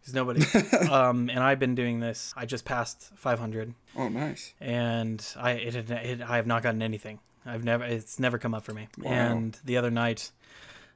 Because 0.00 0.14
nobody. 0.14 0.44
um, 0.90 1.28
and 1.30 1.40
I've 1.40 1.58
been 1.58 1.74
doing 1.74 2.00
this. 2.00 2.32
I 2.36 2.46
just 2.46 2.64
passed 2.64 3.10
500, 3.16 3.74
Oh, 3.96 4.08
nice. 4.08 4.52
and 4.60 5.24
I 5.36 5.52
it, 5.52 5.74
it, 5.74 5.90
it 5.90 6.20
I 6.22 6.36
have 6.36 6.46
not 6.46 6.62
gotten 6.62 6.82
anything. 6.82 7.18
I've 7.44 7.64
never. 7.64 7.84
It's 7.84 8.18
never 8.18 8.38
come 8.38 8.54
up 8.54 8.64
for 8.64 8.72
me. 8.74 8.88
Wow. 8.98 9.10
And 9.12 9.58
the 9.64 9.76
other 9.76 9.90
night, 9.90 10.30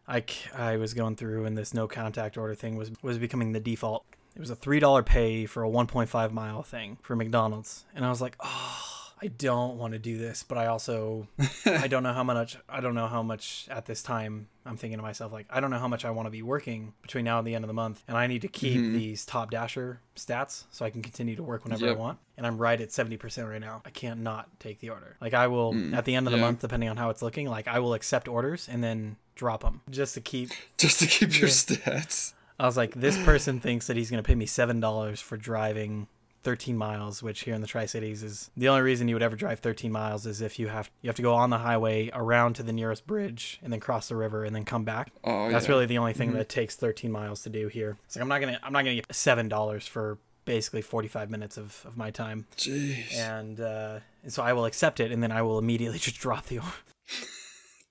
I, 0.08 0.24
I 0.56 0.76
was 0.76 0.94
going 0.94 1.16
through, 1.16 1.44
and 1.44 1.56
this 1.56 1.72
no 1.74 1.86
contact 1.88 2.36
order 2.36 2.54
thing 2.54 2.76
was 2.76 2.90
was 3.02 3.18
becoming 3.18 3.52
the 3.52 3.60
default. 3.60 4.04
It 4.36 4.40
was 4.40 4.50
a 4.50 4.56
three 4.56 4.78
dollar 4.80 5.02
pay 5.02 5.46
for 5.46 5.64
a 5.64 5.68
1.5 5.68 6.30
mile 6.32 6.62
thing 6.62 6.98
for 7.02 7.16
McDonald's, 7.16 7.84
and 7.94 8.04
I 8.04 8.10
was 8.10 8.20
like, 8.20 8.36
oh. 8.40 8.99
I 9.22 9.26
don't 9.28 9.76
want 9.76 9.92
to 9.92 9.98
do 9.98 10.16
this, 10.16 10.42
but 10.42 10.56
I 10.56 10.66
also 10.66 11.28
I 11.66 11.88
don't 11.88 12.02
know 12.02 12.12
how 12.14 12.24
much 12.24 12.56
I 12.68 12.80
don't 12.80 12.94
know 12.94 13.06
how 13.06 13.22
much 13.22 13.66
at 13.70 13.84
this 13.84 14.02
time 14.02 14.48
I'm 14.64 14.76
thinking 14.78 14.98
to 14.98 15.02
myself 15.02 15.30
like 15.32 15.46
I 15.50 15.60
don't 15.60 15.70
know 15.70 15.78
how 15.78 15.88
much 15.88 16.04
I 16.06 16.10
want 16.10 16.26
to 16.26 16.30
be 16.30 16.40
working 16.42 16.94
between 17.02 17.24
now 17.26 17.38
and 17.38 17.46
the 17.46 17.54
end 17.54 17.62
of 17.64 17.68
the 17.68 17.74
month 17.74 18.02
and 18.08 18.16
I 18.16 18.26
need 18.26 18.40
to 18.42 18.48
keep 18.48 18.80
Mhm. 18.80 18.92
these 18.94 19.26
top 19.26 19.50
dasher 19.50 20.00
stats 20.16 20.64
so 20.70 20.84
I 20.86 20.90
can 20.90 21.02
continue 21.02 21.36
to 21.36 21.42
work 21.42 21.64
whenever 21.64 21.84
Yep. 21.86 21.96
I 21.96 21.98
want 21.98 22.18
and 22.38 22.46
I'm 22.46 22.56
right 22.56 22.80
at 22.80 22.88
70% 22.92 23.48
right 23.50 23.60
now. 23.60 23.82
I 23.84 23.90
can't 23.90 24.20
not 24.20 24.48
take 24.58 24.80
the 24.80 24.88
order. 24.90 25.16
Like 25.20 25.34
I 25.34 25.48
will 25.48 25.74
Mm, 25.74 25.94
at 25.94 26.04
the 26.06 26.14
end 26.14 26.26
of 26.26 26.30
the 26.32 26.38
month 26.38 26.60
depending 26.60 26.88
on 26.88 26.96
how 26.96 27.10
it's 27.10 27.20
looking 27.20 27.46
like 27.46 27.68
I 27.68 27.78
will 27.78 27.92
accept 27.94 28.26
orders 28.26 28.68
and 28.70 28.82
then 28.82 29.16
drop 29.34 29.62
them 29.62 29.82
just 29.90 30.14
to 30.14 30.20
keep 30.22 30.50
Just 30.78 30.98
to 31.00 31.06
keep 31.06 31.38
your 31.38 31.48
Yeah. 31.48 31.54
stats. 31.54 32.32
I 32.58 32.64
was 32.66 32.76
like 32.76 32.94
this 32.94 33.16
person 33.18 33.60
thinks 33.60 33.86
that 33.86 33.96
he's 33.96 34.10
going 34.10 34.22
to 34.22 34.26
pay 34.26 34.34
me 34.34 34.46
$7 34.46 35.20
for 35.22 35.36
driving 35.36 36.08
13 36.43 36.76
miles, 36.76 37.22
which 37.22 37.41
here 37.45 37.55
in 37.55 37.61
the 37.61 37.66
Tri 37.66 37.86
Cities 37.86 38.22
is 38.22 38.51
the 38.57 38.68
only 38.68 38.82
reason 38.82 39.09
you 39.09 39.14
would 39.14 39.22
ever 39.22 39.36
drive 39.36 39.61
13 39.61 39.93
miles 39.93 40.24
is 40.26 40.41
if 40.41 40.59
you 40.59 40.68
have 40.68 40.91
you 41.03 41.09
have 41.09 41.16
to 41.16 41.22
go 41.22 41.34
on 41.34 41.51
the 41.51 41.59
highway 41.59 42.11
around 42.14 42.55
to 42.55 42.62
the 42.62 42.72
nearest 42.72 43.07
bridge 43.07 43.59
and 43.62 43.72
then 43.72 43.80
cross 43.80 44.09
the 44.09 44.16
river 44.16 44.45
and 44.45 44.55
then 44.57 44.64
come 44.64 44.84
back. 44.84 45.12
Oh, 45.24 45.51
That's 45.51 45.66
yeah. 45.66 45.72
really 45.72 45.86
the 45.86 45.99
only 45.99 46.12
thing 46.14 46.30
Mhm. 46.32 46.34
that 46.36 46.49
takes 46.49 46.76
13 46.76 47.12
miles 47.12 47.43
to 47.43 47.51
do 47.51 47.68
here. 47.68 47.99
It's 48.07 48.16
like 48.16 48.22
I'm 48.22 48.28
not 48.28 48.41
gonna 48.41 48.59
I'm 48.62 48.72
not 48.72 48.84
gonna 48.84 48.97
get 48.97 49.14
seven 49.14 49.49
dollars 49.49 49.86
for 49.86 50.18
basically 50.47 50.82
45 50.82 51.30
minutes 51.30 51.57
of, 51.59 51.82
of 51.86 51.97
my 51.97 52.11
time, 52.11 52.47
Jeez. 52.57 53.14
and 53.14 53.61
uh, 53.61 54.01
and 54.22 54.32
so 54.32 54.43
I 54.43 54.53
will 54.55 54.64
accept 54.64 54.99
it 55.01 55.12
and 55.12 55.22
then 55.22 55.30
I 55.32 55.43
will 55.43 55.59
immediately 55.59 55.99
just 56.09 56.18
drop 56.18 56.47
the 56.47 56.59
order. 56.59 56.70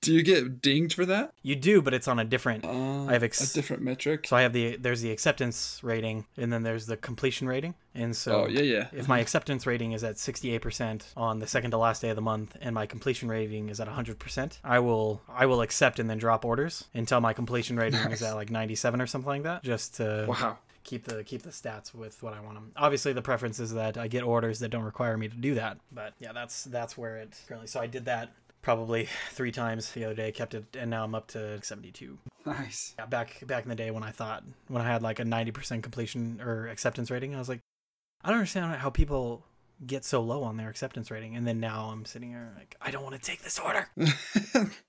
Do 0.01 0.13
you 0.13 0.23
get 0.23 0.61
dinged 0.61 0.93
for 0.93 1.05
that? 1.05 1.33
You 1.43 1.57
do, 1.57 1.81
but 1.81 1.93
it's 1.93 2.07
on 2.07 2.19
a 2.19 2.23
different. 2.23 2.63
Uh, 2.63 3.05
I 3.05 3.13
have 3.13 3.23
ex- 3.23 3.51
a 3.51 3.53
different 3.53 3.83
metric. 3.83 4.27
So 4.27 4.37
I 4.37 4.43
have 4.43 4.53
the 4.53 4.77
there's 4.77 5.01
the 5.01 5.11
acceptance 5.11 5.79
rating 5.83 6.25
and 6.37 6.53
then 6.53 6.63
there's 6.63 6.85
the 6.85 6.95
completion 6.95 7.47
rating, 7.49 7.75
and 7.93 8.15
so 8.15 8.45
oh, 8.45 8.47
yeah, 8.47 8.61
yeah. 8.61 8.87
If 8.93 9.09
my 9.09 9.19
acceptance 9.19 9.65
rating 9.67 9.91
is 9.91 10.03
at 10.05 10.15
68% 10.15 11.03
on 11.17 11.39
the 11.39 11.47
second 11.47 11.71
to 11.71 11.77
last 11.77 12.01
day 12.01 12.09
of 12.09 12.15
the 12.15 12.21
month 12.21 12.55
and 12.61 12.73
my 12.73 12.85
completion 12.85 13.27
rating 13.27 13.67
is 13.67 13.81
at 13.81 13.89
100%, 13.89 14.59
I 14.63 14.79
will 14.79 15.21
I 15.27 15.45
will 15.45 15.61
accept 15.61 15.99
and 15.99 16.09
then 16.09 16.17
drop 16.17 16.45
orders 16.45 16.85
until 16.93 17.19
my 17.19 17.33
completion 17.33 17.75
rating 17.75 17.99
Nice. 18.01 18.13
is 18.13 18.23
at 18.23 18.35
like 18.35 18.49
97 18.49 19.01
or 19.01 19.07
something 19.07 19.27
like 19.27 19.43
that 19.43 19.63
just 19.63 19.95
to 19.95 20.25
Wow. 20.29 20.59
keep 20.85 21.03
the 21.05 21.25
keep 21.25 21.41
the 21.41 21.49
stats 21.49 21.93
with 21.93 22.23
what 22.23 22.33
I 22.33 22.39
want 22.39 22.55
them. 22.55 22.71
Obviously 22.77 23.11
the 23.11 23.21
preference 23.21 23.59
is 23.59 23.73
that 23.73 23.97
I 23.97 24.07
get 24.07 24.23
orders 24.23 24.59
that 24.59 24.69
don't 24.69 24.83
require 24.83 25.17
me 25.17 25.27
to 25.27 25.35
do 25.35 25.55
that, 25.55 25.77
but 25.91 26.13
yeah, 26.19 26.31
that's 26.31 26.63
that's 26.63 26.97
where 26.97 27.17
it 27.17 27.37
currently. 27.49 27.67
So 27.67 27.81
I 27.81 27.87
did 27.87 28.05
that 28.05 28.31
probably 28.61 29.07
3 29.31 29.51
times 29.51 29.91
the 29.91 30.05
other 30.05 30.15
day, 30.15 30.31
kept 30.31 30.53
it 30.53 30.75
and 30.77 30.89
now 30.89 31.03
I'm 31.03 31.15
up 31.15 31.27
to 31.29 31.63
72. 31.63 32.17
Nice. 32.45 32.95
Yeah, 32.97 33.05
back 33.05 33.45
back 33.45 33.63
in 33.63 33.69
the 33.69 33.75
day 33.75 33.91
when 33.91 34.03
I 34.03 34.11
thought 34.11 34.43
when 34.67 34.81
I 34.81 34.85
had 34.85 35.01
like 35.01 35.19
a 35.19 35.23
90% 35.23 35.83
completion 35.83 36.41
or 36.41 36.67
acceptance 36.67 37.11
rating, 37.11 37.35
I 37.35 37.39
was 37.39 37.49
like 37.49 37.59
I 38.23 38.29
don't 38.29 38.37
understand 38.37 38.75
how 38.75 38.89
people 38.89 39.45
get 39.85 40.03
so 40.03 40.21
low 40.21 40.43
on 40.43 40.57
their 40.57 40.69
acceptance 40.69 41.09
rating 41.09 41.35
and 41.35 41.47
then 41.47 41.59
now 41.59 41.89
I'm 41.91 42.05
sitting 42.05 42.29
here 42.29 42.53
like 42.57 42.75
I 42.81 42.91
don't 42.91 43.03
want 43.03 43.15
to 43.15 43.21
take 43.21 43.41
this 43.43 43.59
order. 43.59 43.89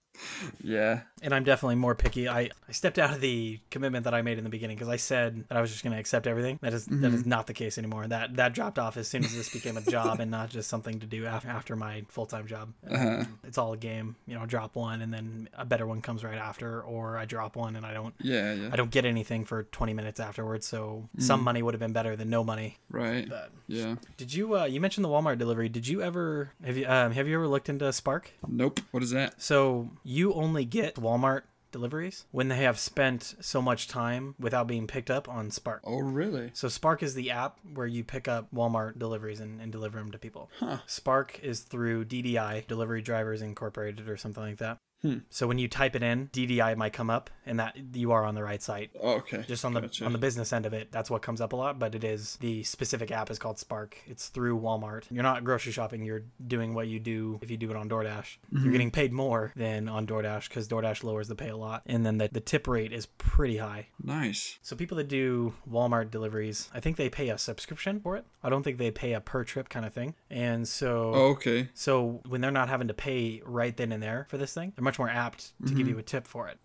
yeah. 0.62 1.00
And 1.22 1.34
I'm 1.34 1.44
definitely 1.44 1.74
more 1.76 1.94
picky. 1.94 2.28
I, 2.28 2.50
I 2.68 2.72
stepped 2.72 2.98
out 2.98 3.10
of 3.12 3.20
the 3.20 3.60
commitment 3.70 4.04
that 4.04 4.14
I 4.14 4.22
made 4.22 4.38
in 4.38 4.44
the 4.44 4.50
beginning 4.50 4.76
because 4.76 4.88
I 4.88 4.96
said 4.96 5.44
that 5.48 5.56
I 5.58 5.60
was 5.60 5.70
just 5.70 5.82
going 5.84 5.92
to 5.92 5.98
accept 6.00 6.26
everything. 6.26 6.58
That 6.62 6.72
is 6.72 6.86
that 6.86 7.12
is 7.12 7.26
not 7.26 7.46
the 7.46 7.52
case 7.52 7.76
anymore. 7.78 8.06
That 8.06 8.36
that 8.36 8.54
dropped 8.54 8.78
off 8.78 8.96
as 8.96 9.06
soon 9.08 9.24
as 9.24 9.34
this 9.34 9.50
became 9.52 9.76
a 9.76 9.82
job 9.82 10.20
and 10.20 10.30
not 10.30 10.48
just 10.50 10.68
something 10.70 10.98
to 11.00 11.06
do 11.06 11.26
af- 11.26 11.44
after 11.46 11.76
my 11.76 12.04
full-time 12.08 12.46
job. 12.46 12.72
Uh-huh. 12.90 13.24
It's 13.44 13.58
all 13.58 13.72
a 13.74 13.76
game, 13.76 14.16
you 14.26 14.34
know, 14.34 14.46
drop 14.46 14.76
one 14.76 15.02
and 15.02 15.12
then 15.12 15.48
a 15.54 15.64
better 15.66 15.86
one 15.86 16.00
comes 16.00 16.24
right 16.24 16.38
after 16.38 16.80
or 16.82 17.18
I 17.18 17.26
drop 17.26 17.54
one 17.56 17.76
and 17.76 17.84
I 17.84 17.92
don't 17.92 18.14
Yeah, 18.20 18.54
yeah. 18.54 18.70
I 18.72 18.76
don't 18.76 18.90
get 18.90 19.04
anything 19.04 19.44
for 19.44 19.64
20 19.64 19.92
minutes 19.92 20.20
afterwards, 20.20 20.66
so 20.66 21.08
some 21.18 21.42
money 21.42 21.62
would 21.62 21.74
have 21.74 21.80
been 21.80 21.92
better 21.92 22.16
than 22.16 22.30
no 22.30 22.42
money. 22.44 22.78
Right. 22.90 23.28
But 23.28 23.50
Yeah. 23.68 23.96
did 24.16 24.32
you? 24.32 24.56
Uh, 24.58 24.64
you 24.64 24.80
mentioned 24.80 25.04
the 25.04 25.08
Walmart 25.08 25.38
delivery. 25.38 25.68
Did 25.68 25.86
you 25.86 26.00
ever 26.02 26.52
have 26.64 26.76
you 26.78 26.86
um, 26.88 27.12
have 27.12 27.28
you 27.28 27.34
ever 27.34 27.46
looked 27.48 27.68
into 27.68 27.92
Spark? 27.92 28.32
Nope. 28.48 28.80
What 28.90 29.02
is 29.02 29.10
that? 29.10 29.40
So 29.42 29.90
you 30.10 30.34
only 30.34 30.64
get 30.64 30.96
Walmart 30.96 31.42
deliveries 31.70 32.24
when 32.32 32.48
they 32.48 32.56
have 32.56 32.80
spent 32.80 33.36
so 33.40 33.62
much 33.62 33.86
time 33.86 34.34
without 34.40 34.66
being 34.66 34.88
picked 34.88 35.08
up 35.08 35.28
on 35.28 35.52
Spark. 35.52 35.82
Oh, 35.84 36.00
really? 36.00 36.50
So 36.52 36.66
Spark 36.66 37.04
is 37.04 37.14
the 37.14 37.30
app 37.30 37.60
where 37.74 37.86
you 37.86 38.02
pick 38.02 38.26
up 38.26 38.48
Walmart 38.52 38.98
deliveries 38.98 39.38
and, 39.38 39.60
and 39.60 39.70
deliver 39.70 39.98
them 39.98 40.10
to 40.10 40.18
people. 40.18 40.50
Huh. 40.58 40.78
Spark 40.86 41.38
is 41.44 41.60
through 41.60 42.06
DDI, 42.06 42.66
Delivery 42.66 43.02
Drivers 43.02 43.40
Incorporated, 43.40 44.08
or 44.08 44.16
something 44.16 44.42
like 44.42 44.58
that. 44.58 44.78
Hmm. 45.02 45.18
So 45.30 45.46
when 45.46 45.58
you 45.58 45.66
type 45.68 45.96
it 45.96 46.02
in, 46.02 46.28
DDI 46.28 46.76
might 46.76 46.92
come 46.92 47.08
up, 47.10 47.30
and 47.46 47.58
that 47.58 47.76
you 47.94 48.12
are 48.12 48.24
on 48.24 48.34
the 48.34 48.42
right 48.42 48.62
site. 48.62 48.90
Oh, 49.00 49.14
okay. 49.14 49.44
just 49.48 49.64
on 49.64 49.72
the 49.72 49.80
Gotcha. 49.80 50.04
on 50.04 50.12
the 50.12 50.18
business 50.18 50.52
end 50.52 50.66
of 50.66 50.72
it 50.74 50.92
that's 50.92 51.10
what 51.10 51.22
comes 51.22 51.40
up 51.40 51.52
a 51.52 51.56
lot 51.56 51.78
but 51.78 51.94
it 51.94 52.04
is 52.04 52.36
the 52.36 52.62
specific 52.64 53.10
app 53.10 53.30
is 53.30 53.38
called 53.38 53.58
spark 53.58 53.96
it's 54.06 54.28
through 54.28 54.58
walmart 54.60 55.04
you're 55.10 55.22
not 55.22 55.42
grocery 55.44 55.72
shopping 55.72 56.04
you're 56.04 56.22
doing 56.46 56.74
what 56.74 56.86
you 56.88 56.98
do 57.00 57.38
if 57.42 57.50
you 57.50 57.56
do 57.56 57.70
it 57.70 57.76
on 57.76 57.88
doordash 57.88 58.36
Mm-hmm. 58.52 58.64
you're 58.64 58.72
getting 58.72 58.90
paid 58.90 59.12
more 59.12 59.52
than 59.56 59.88
on 59.88 60.06
doordash 60.06 60.48
because 60.48 60.68
doordash 60.68 61.02
lowers 61.02 61.28
the 61.28 61.34
pay 61.34 61.48
a 61.48 61.56
lot 61.56 61.82
and 61.86 62.04
then 62.04 62.18
the, 62.18 62.28
the 62.30 62.40
tip 62.40 62.66
rate 62.68 62.92
is 62.92 63.06
pretty 63.06 63.56
high 63.58 63.86
Nice. 64.02 64.58
so 64.62 64.76
people 64.76 64.96
that 64.98 65.08
do 65.08 65.54
walmart 65.70 66.10
deliveries 66.10 66.68
i 66.74 66.80
think 66.80 66.96
they 66.96 67.08
pay 67.08 67.28
a 67.30 67.38
subscription 67.38 68.00
for 68.00 68.16
it 68.16 68.24
i 68.42 68.48
don't 68.48 68.62
think 68.62 68.78
they 68.78 68.90
pay 68.90 69.12
a 69.14 69.20
per 69.20 69.44
trip 69.44 69.68
kind 69.68 69.84
of 69.86 69.92
thing 69.94 70.14
and 70.30 70.68
so 70.68 71.12
Oh, 71.14 71.26
okay. 71.30 71.68
so 71.74 72.20
when 72.28 72.40
they're 72.40 72.50
not 72.50 72.68
having 72.68 72.88
to 72.88 72.94
pay 72.94 73.40
right 73.44 73.76
then 73.76 73.92
and 73.92 74.02
there 74.02 74.26
for 74.28 74.36
this 74.38 74.52
thing 74.54 74.72
they're 74.76 74.84
much 74.90 74.98
more 74.98 75.08
apt 75.26 75.40
to 75.66 75.72
give 75.74 75.86
Mm-hmm. 75.86 75.88
you 75.90 75.98
a 75.98 76.02
tip 76.14 76.26
for 76.26 76.48
it 76.48 76.58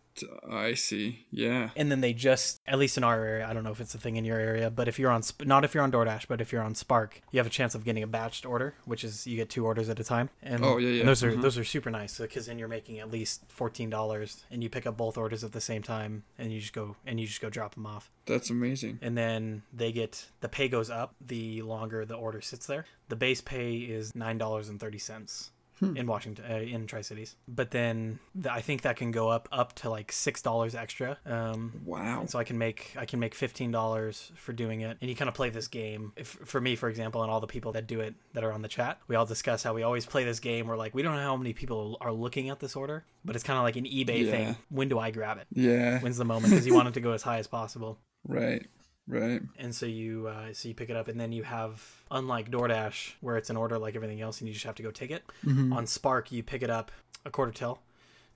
I 0.50 0.76
see. 0.76 1.26
Yeah. 1.30 1.72
and 1.76 1.92
then 1.92 2.00
they 2.00 2.14
just 2.14 2.62
at 2.66 2.80
least 2.80 2.96
in 2.98 3.04
our 3.04 3.20
area 3.32 3.46
i 3.46 3.52
don't 3.54 3.66
know 3.66 3.74
if 3.78 3.82
it's 3.82 3.94
a 3.96 3.98
thing 3.98 4.16
in 4.16 4.24
your 4.24 4.40
area 4.40 4.68
but 4.80 4.88
if 4.88 4.96
you're 4.98 5.12
on 5.12 5.22
not 5.44 5.66
if 5.66 5.74
you're 5.74 5.84
on 5.84 5.92
doordash 5.92 6.26
but 6.32 6.40
if 6.40 6.54
you're 6.54 6.62
on 6.70 6.74
spark 6.74 7.22
you 7.32 7.38
have 7.42 7.46
a 7.54 7.56
chance 7.60 7.76
of 7.76 7.84
getting 7.84 8.02
a 8.02 8.08
batched 8.08 8.48
order 8.54 8.70
which 8.92 9.04
is 9.04 9.28
you 9.28 9.36
get 9.36 9.50
two 9.50 9.66
orders 9.66 9.90
at 9.90 10.00
a 10.00 10.06
time 10.06 10.30
and, 10.42 10.64
Oh, 10.64 10.78
yeah, 10.78 10.88
yeah. 10.88 11.00
and 11.02 11.10
those 11.10 11.22
are 11.26 11.34
Mhm. 11.34 11.42
those 11.42 11.58
are 11.58 11.66
super 11.66 11.92
nice 11.92 12.18
because 12.18 12.46
then 12.46 12.58
you're 12.60 12.70
making 12.78 12.98
at 13.04 13.12
least 13.12 13.44
$14 13.50 14.46
and 14.52 14.64
you 14.64 14.70
pick 14.70 14.86
up 14.88 14.96
both 14.96 15.18
orders 15.18 15.44
at 15.44 15.52
the 15.52 15.60
same 15.72 15.84
time 15.84 16.24
and 16.40 16.54
you 16.54 16.62
just 16.62 16.72
go 16.82 16.96
and 17.06 17.20
you 17.20 17.28
just 17.28 17.42
go 17.42 17.50
drop 17.50 17.76
them 17.76 17.86
off 17.86 18.10
That's 18.26 18.50
amazing. 18.50 19.00
and 19.02 19.18
then 19.18 19.64
they 19.74 19.92
get 19.92 20.14
the 20.40 20.48
pay 20.48 20.70
goes 20.70 20.90
up 20.90 21.14
the 21.20 21.62
longer 21.62 22.06
the 22.06 22.16
order 22.16 22.40
sits 22.40 22.66
there 22.68 22.86
the 23.10 23.18
base 23.18 23.42
pay 23.42 23.76
is 23.80 24.14
$9.30 24.14 25.50
Hmm. 25.80 25.98
in 25.98 26.08
Washington, 26.08 26.46
uh, 26.50 26.56
in 26.56 26.88
Tri 26.88 27.02
Cities. 27.02 27.36
But 27.48 27.72
then 27.72 28.20
the, 28.34 28.52
I 28.52 28.62
think 28.62 28.84
that 28.84 28.96
can 28.96 29.12
go 29.12 29.28
up 29.30 29.50
up 29.52 29.74
to 29.76 29.90
like 29.90 30.12
six 30.12 30.42
dollars 30.42 30.74
extra. 30.74 31.18
Um, 31.26 31.82
Wow. 31.84 32.26
so 32.28 32.40
I 32.40 32.44
can 32.46 32.58
make 32.58 32.94
I 32.98 33.06
can 33.06 33.20
make 33.20 33.36
fifteen 33.36 33.72
dollars 33.72 34.32
for 34.36 34.54
doing 34.54 34.82
it, 34.82 34.98
and 35.02 35.10
you 35.10 35.16
kind 35.16 35.28
of 35.28 35.36
play 35.36 35.50
this 35.50 35.68
game. 35.68 36.14
If, 36.16 36.28
for 36.46 36.62
me, 36.62 36.76
for 36.78 36.88
example, 36.88 37.24
and 37.24 37.30
all 37.32 37.42
the 37.42 37.48
people 37.48 37.74
that 37.74 37.88
do 37.88 38.00
it 38.00 38.16
that 38.34 38.44
are 38.46 38.54
on 38.54 38.62
the 38.62 38.68
chat, 38.70 39.00
we 39.08 39.16
all 39.16 39.26
discuss 39.26 39.64
how 39.64 39.74
we 39.74 39.84
always 39.84 40.06
play 40.06 40.24
this 40.24 40.40
game. 40.40 40.68
We're 40.68 40.78
like 40.78 40.96
we 40.96 41.02
don't 41.02 41.16
know 41.16 41.22
how 41.22 41.36
many 41.36 41.52
people 41.54 41.98
are 42.00 42.12
looking 42.14 42.50
at 42.50 42.60
this 42.60 42.76
order, 42.76 43.04
but 43.26 43.36
it's 43.36 43.44
kind 43.44 43.58
of 43.58 43.64
like 43.64 43.76
an 43.76 43.86
eBay 43.86 44.24
Yeah. 44.26 44.32
thing. 44.32 44.56
When 44.70 44.88
do 44.88 44.98
I 44.98 45.12
grab 45.12 45.38
it? 45.40 45.48
Yeah. 45.52 46.00
When's 46.00 46.18
the 46.18 46.26
moment? 46.26 46.52
Because 46.52 46.66
you 46.66 46.74
want 46.74 46.88
it 46.88 46.94
to 46.94 47.02
go 47.02 47.12
as 47.12 47.22
high 47.24 47.40
as 47.40 47.48
possible, 47.48 48.00
Right. 48.28 48.66
Right. 49.08 49.42
and 49.60 49.74
so 49.76 49.86
you 49.86 50.28
uh, 50.28 50.54
so 50.54 50.68
you 50.68 50.74
pick 50.74 50.90
it 50.90 50.96
up, 50.96 51.08
and 51.08 51.20
then 51.20 51.32
you 51.32 51.44
have 51.44 51.84
unlike 52.10 52.50
DoorDash 52.50 53.14
where 53.22 53.38
it's 53.38 53.50
an 53.52 53.58
order 53.58 53.78
like 53.78 53.96
everything 53.96 54.20
else, 54.22 54.40
and 54.42 54.48
you 54.48 54.54
just 54.54 54.66
have 54.66 54.76
to 54.76 54.84
go 54.84 54.90
take 54.92 55.12
it. 55.12 55.24
Mm-hmm. 55.46 55.74
On 55.74 55.86
Spark, 55.86 56.32
you 56.32 56.42
pick 56.44 56.64
it 56.64 56.70
up 56.70 56.92
a 57.24 57.30
quarter 57.30 57.52
till. 57.52 57.80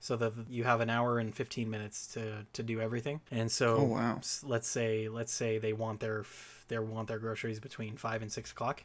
So 0.02 0.16
that 0.16 0.32
you 0.48 0.64
have 0.64 0.80
an 0.80 0.88
hour 0.88 1.18
and 1.18 1.34
15 1.34 1.68
minutes 1.68 2.06
to, 2.14 2.46
to 2.54 2.62
do 2.62 2.80
everything, 2.80 3.20
and 3.30 3.52
so 3.52 3.76
Oh, 3.76 3.84
wow. 3.84 4.20
let's 4.44 4.66
say 4.66 5.08
let's 5.10 5.32
say 5.32 5.58
they 5.58 5.74
want 5.74 6.00
their 6.00 6.24
they 6.68 6.78
want 6.78 7.08
their 7.08 7.18
groceries 7.18 7.60
between 7.60 7.96
five 7.98 8.22
and 8.22 8.32
six 8.32 8.50
o'clock. 8.52 8.84